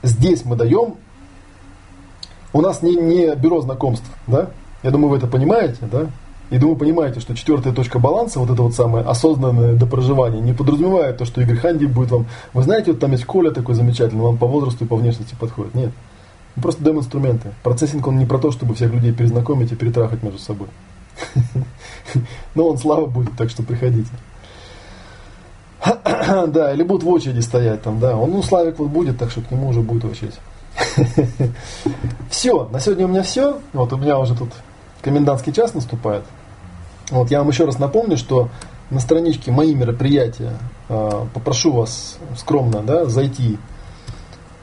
здесь 0.02 0.44
мы 0.44 0.56
даем, 0.56 0.96
у 2.52 2.60
нас 2.60 2.82
не, 2.82 2.96
не 2.96 3.34
бюро 3.36 3.60
знакомств, 3.60 4.06
да? 4.26 4.50
Я 4.82 4.90
думаю, 4.90 5.10
вы 5.10 5.18
это 5.18 5.26
понимаете, 5.26 5.78
да? 5.82 6.10
И 6.52 6.58
думаю, 6.58 6.76
понимаете, 6.76 7.18
что 7.18 7.34
четвертая 7.34 7.72
точка 7.72 7.98
баланса, 7.98 8.38
вот 8.38 8.50
это 8.50 8.62
вот 8.62 8.74
самое 8.74 9.06
осознанное 9.06 9.72
до 9.72 9.86
проживания, 9.86 10.38
не 10.38 10.52
подразумевает 10.52 11.16
то, 11.16 11.24
что 11.24 11.40
Игорь 11.40 11.56
Ханди 11.56 11.86
будет 11.86 12.10
вам... 12.10 12.26
Вы 12.52 12.62
знаете, 12.62 12.90
вот 12.90 13.00
там 13.00 13.12
есть 13.12 13.24
Коля 13.24 13.52
такой 13.52 13.74
замечательный, 13.74 14.20
вам 14.20 14.36
по 14.36 14.46
возрасту 14.46 14.84
и 14.84 14.86
по 14.86 14.96
внешности 14.96 15.34
подходит. 15.34 15.74
Нет. 15.74 15.92
Мы 16.54 16.62
просто 16.62 16.84
даем 16.84 16.98
инструменты. 16.98 17.54
Процессинг, 17.62 18.06
он 18.06 18.18
не 18.18 18.26
про 18.26 18.36
то, 18.36 18.50
чтобы 18.50 18.74
всех 18.74 18.92
людей 18.92 19.14
перезнакомить 19.14 19.72
и 19.72 19.76
перетрахать 19.76 20.22
между 20.22 20.38
собой. 20.38 20.68
Но 22.54 22.68
он 22.68 22.76
слава 22.76 23.06
будет, 23.06 23.34
так 23.34 23.48
что 23.48 23.62
приходите. 23.62 24.10
Да, 26.48 26.74
или 26.74 26.82
будут 26.82 27.02
в 27.02 27.08
очереди 27.08 27.40
стоять 27.40 27.80
там, 27.80 27.98
да. 27.98 28.14
Он, 28.14 28.30
ну, 28.30 28.42
Славик 28.42 28.78
вот 28.78 28.90
будет, 28.90 29.16
так 29.16 29.30
что 29.30 29.40
к 29.40 29.50
нему 29.50 29.68
уже 29.68 29.80
будет 29.80 30.04
очередь. 30.04 30.38
Все, 32.28 32.68
на 32.70 32.78
сегодня 32.78 33.06
у 33.06 33.08
меня 33.08 33.22
все. 33.22 33.58
Вот 33.72 33.90
у 33.94 33.96
меня 33.96 34.18
уже 34.18 34.34
тут 34.34 34.50
комендантский 35.00 35.54
час 35.54 35.72
наступает. 35.72 36.24
Вот, 37.10 37.30
я 37.30 37.40
вам 37.40 37.48
еще 37.48 37.64
раз 37.64 37.78
напомню, 37.78 38.16
что 38.16 38.48
на 38.90 39.00
страничке 39.00 39.50
«Мои 39.50 39.74
мероприятия» 39.74 40.52
э, 40.88 41.26
попрошу 41.34 41.72
вас 41.72 42.18
скромно 42.36 42.82
да, 42.82 43.06
зайти 43.06 43.58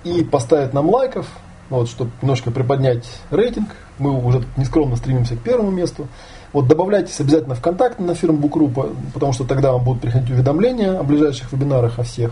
и 0.03 0.23
поставить 0.23 0.73
нам 0.73 0.89
лайков, 0.89 1.27
вот, 1.69 1.89
чтобы 1.89 2.11
немножко 2.21 2.51
приподнять 2.51 3.05
рейтинг. 3.31 3.69
Мы 3.97 4.11
уже 4.11 4.43
нескромно 4.57 4.95
стремимся 4.95 5.35
к 5.35 5.39
первому 5.39 5.71
месту. 5.71 6.07
Вот, 6.53 6.67
добавляйтесь 6.67 7.19
обязательно 7.19 7.55
в 7.55 7.61
контакт 7.61 7.99
на 7.99 8.15
фирму 8.15 8.37
Букру, 8.37 8.71
потому 9.13 9.33
что 9.33 9.43
тогда 9.43 9.71
вам 9.71 9.83
будут 9.83 10.01
приходить 10.01 10.31
уведомления 10.31 10.97
о 10.97 11.03
ближайших 11.03 11.51
вебинарах, 11.51 11.99
о 11.99 12.03
всех. 12.03 12.31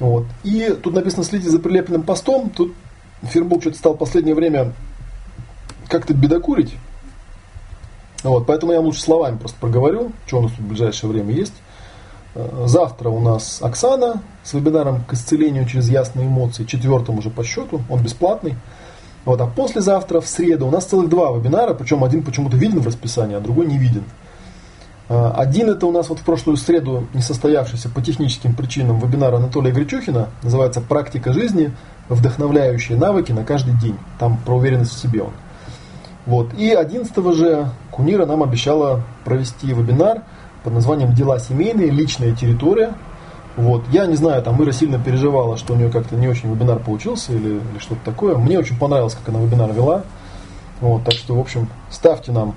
Вот. 0.00 0.24
И 0.42 0.76
тут 0.82 0.94
написано 0.94 1.24
«Следите 1.24 1.50
за 1.50 1.58
прилепленным 1.58 2.02
постом». 2.02 2.50
Тут 2.50 2.72
Фирмбук 3.22 3.60
что-то 3.60 3.76
стал 3.76 3.94
в 3.94 3.98
последнее 3.98 4.34
время 4.34 4.72
как-то 5.88 6.14
бедокурить. 6.14 6.74
Вот, 8.22 8.46
поэтому 8.46 8.72
я 8.72 8.80
лучше 8.80 9.00
словами 9.00 9.36
просто 9.38 9.58
проговорю, 9.58 10.12
что 10.26 10.38
у 10.38 10.42
нас 10.42 10.52
в 10.52 10.60
ближайшее 10.60 11.10
время 11.10 11.32
есть. 11.32 11.54
Э, 12.34 12.64
завтра 12.66 13.08
у 13.08 13.20
нас 13.20 13.60
Оксана 13.62 14.22
с 14.42 14.52
вебинаром 14.52 15.04
к 15.04 15.14
исцелению 15.14 15.66
через 15.66 15.88
ясные 15.88 16.26
эмоции, 16.26 16.64
четвертым 16.64 17.18
уже 17.18 17.30
по 17.30 17.44
счету, 17.44 17.82
он 17.88 18.02
бесплатный. 18.02 18.56
Вот, 19.24 19.40
а 19.40 19.46
послезавтра, 19.46 20.20
в 20.20 20.28
среду, 20.28 20.66
у 20.66 20.70
нас 20.70 20.86
целых 20.86 21.08
два 21.08 21.30
вебинара, 21.36 21.74
причем 21.74 22.02
один 22.04 22.22
почему-то 22.22 22.56
виден 22.56 22.80
в 22.80 22.86
расписании, 22.86 23.36
а 23.36 23.40
другой 23.40 23.66
не 23.66 23.78
виден. 23.78 24.04
Э, 25.08 25.32
один 25.36 25.68
это 25.68 25.86
у 25.86 25.92
нас 25.92 26.08
вот 26.08 26.20
в 26.20 26.22
прошлую 26.22 26.56
среду 26.56 27.06
не 27.14 27.22
состоявшийся 27.22 27.88
по 27.88 28.00
техническим 28.00 28.54
причинам 28.54 28.98
вебинар 28.98 29.34
Анатолия 29.34 29.72
Гречухина, 29.72 30.28
называется 30.42 30.80
«Практика 30.80 31.32
жизни. 31.32 31.72
Вдохновляющие 32.08 32.98
навыки 32.98 33.30
на 33.30 33.44
каждый 33.44 33.78
день». 33.78 33.96
Там 34.18 34.36
про 34.38 34.56
уверенность 34.56 34.92
в 34.92 35.00
себе 35.00 35.22
он. 35.22 35.32
Вот. 36.26 36.54
И 36.54 36.72
11 36.72 37.34
же 37.34 37.68
Кунира 37.90 38.26
нам 38.26 38.42
обещала 38.42 39.02
провести 39.24 39.68
вебинар 39.68 40.22
под 40.64 40.74
названием 40.74 41.14
«Дела 41.14 41.38
семейные. 41.38 41.90
Личная 41.90 42.34
территория». 42.34 42.94
Вот. 43.56 43.82
Я 43.90 44.06
не 44.06 44.14
знаю, 44.16 44.42
там 44.42 44.62
Ира 44.62 44.72
сильно 44.72 44.98
переживала, 44.98 45.56
что 45.56 45.74
у 45.74 45.76
нее 45.76 45.90
как-то 45.90 46.16
не 46.16 46.28
очень 46.28 46.52
вебинар 46.52 46.78
получился 46.78 47.32
или, 47.32 47.54
или 47.54 47.78
что-то 47.78 48.00
такое. 48.04 48.36
Мне 48.36 48.58
очень 48.58 48.78
понравилось, 48.78 49.14
как 49.14 49.34
она 49.34 49.44
вебинар 49.44 49.72
вела. 49.72 50.04
Вот, 50.80 51.04
так 51.04 51.14
что, 51.14 51.34
в 51.34 51.40
общем, 51.40 51.68
ставьте 51.90 52.32
нам 52.32 52.54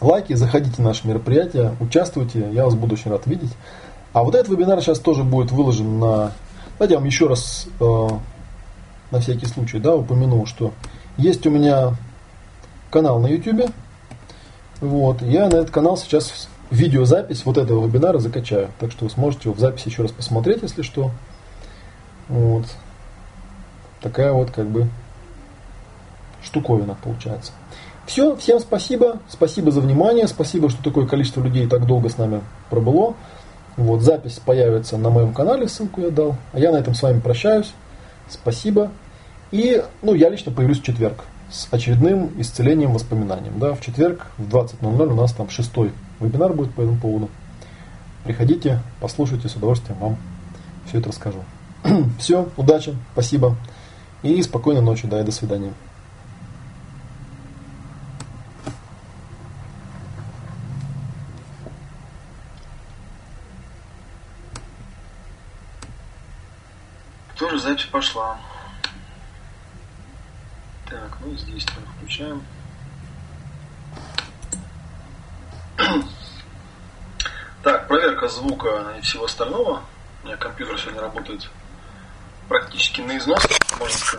лайки, 0.00 0.34
заходите 0.34 0.76
в 0.76 0.84
наши 0.84 1.06
мероприятия, 1.06 1.74
участвуйте, 1.80 2.48
я 2.52 2.64
вас 2.64 2.74
буду 2.74 2.94
очень 2.94 3.10
рад 3.10 3.26
видеть. 3.26 3.52
А 4.12 4.22
вот 4.22 4.34
этот 4.34 4.48
вебинар 4.50 4.80
сейчас 4.80 4.98
тоже 4.98 5.24
будет 5.24 5.50
выложен 5.50 5.98
на... 5.98 6.32
Давайте 6.78 6.94
я 6.94 6.98
вам 6.98 7.06
еще 7.06 7.26
раз 7.26 7.66
э, 7.80 8.08
на 9.10 9.20
всякий 9.20 9.46
случай 9.46 9.78
да, 9.78 9.96
упомяну, 9.96 10.46
что 10.46 10.72
есть 11.16 11.46
у 11.46 11.50
меня 11.50 11.94
канал 12.92 13.18
на 13.18 13.26
YouTube. 13.26 13.72
Вот. 14.80 15.22
Я 15.22 15.48
на 15.48 15.56
этот 15.56 15.70
канал 15.70 15.96
сейчас 15.96 16.48
видеозапись 16.70 17.44
вот 17.44 17.58
этого 17.58 17.84
вебинара 17.84 18.18
закачаю. 18.18 18.68
Так 18.78 18.92
что 18.92 19.04
вы 19.04 19.10
сможете 19.10 19.48
его 19.48 19.54
в 19.54 19.58
записи 19.58 19.88
еще 19.88 20.02
раз 20.02 20.12
посмотреть, 20.12 20.62
если 20.62 20.82
что. 20.82 21.10
Вот. 22.28 22.66
Такая 24.00 24.32
вот 24.32 24.50
как 24.50 24.66
бы 24.66 24.88
штуковина 26.42 26.96
получается. 27.02 27.52
Все, 28.06 28.36
всем 28.36 28.60
спасибо. 28.60 29.20
Спасибо 29.28 29.70
за 29.70 29.80
внимание. 29.80 30.28
Спасибо, 30.28 30.68
что 30.68 30.82
такое 30.82 31.06
количество 31.06 31.40
людей 31.40 31.66
так 31.66 31.86
долго 31.86 32.08
с 32.08 32.18
нами 32.18 32.42
пробыло. 32.68 33.14
Вот, 33.76 34.02
запись 34.02 34.38
появится 34.44 34.98
на 34.98 35.08
моем 35.08 35.32
канале, 35.32 35.66
ссылку 35.66 36.02
я 36.02 36.10
дал. 36.10 36.36
А 36.52 36.58
я 36.58 36.72
на 36.72 36.76
этом 36.76 36.94
с 36.94 37.02
вами 37.02 37.20
прощаюсь. 37.20 37.72
Спасибо. 38.28 38.90
И, 39.50 39.82
ну, 40.02 40.14
я 40.14 40.28
лично 40.28 40.52
появлюсь 40.52 40.80
в 40.80 40.84
четверг 40.84 41.24
с 41.52 41.68
очередным 41.70 42.32
исцелением 42.40 42.92
воспоминанием. 42.92 43.58
Да, 43.58 43.74
в 43.74 43.80
четверг 43.80 44.26
в 44.38 44.48
20.00 44.48 45.06
у 45.06 45.14
нас 45.14 45.32
там 45.32 45.50
шестой 45.50 45.92
вебинар 46.18 46.54
будет 46.54 46.74
по 46.74 46.80
этому 46.80 46.96
поводу. 46.96 47.28
Приходите, 48.24 48.80
послушайте, 49.00 49.48
с 49.48 49.56
удовольствием 49.56 49.98
вам 49.98 50.16
все 50.86 50.98
это 50.98 51.10
расскажу. 51.10 51.44
все, 52.18 52.48
удачи, 52.56 52.96
спасибо 53.12 53.56
и 54.22 54.40
спокойной 54.42 54.82
ночи, 54.82 55.06
да, 55.06 55.20
и 55.20 55.24
до 55.24 55.32
свидания. 55.32 55.72
Тоже 67.36 67.58
запись 67.58 67.86
пошла. 67.86 68.38
Так, 70.92 71.16
ну 71.24 71.34
здесь 71.34 71.64
мы 71.74 71.86
включаем. 71.96 72.44
Так, 77.62 77.88
проверка 77.88 78.28
звука 78.28 78.94
и 78.98 79.00
всего 79.00 79.24
остального. 79.24 79.82
У 80.22 80.26
меня 80.26 80.36
компьютер 80.36 80.78
сегодня 80.78 81.00
работает 81.00 81.48
практически 82.46 83.00
на 83.00 83.16
износ, 83.16 83.42
можно 83.78 83.96
сказать. 83.96 84.10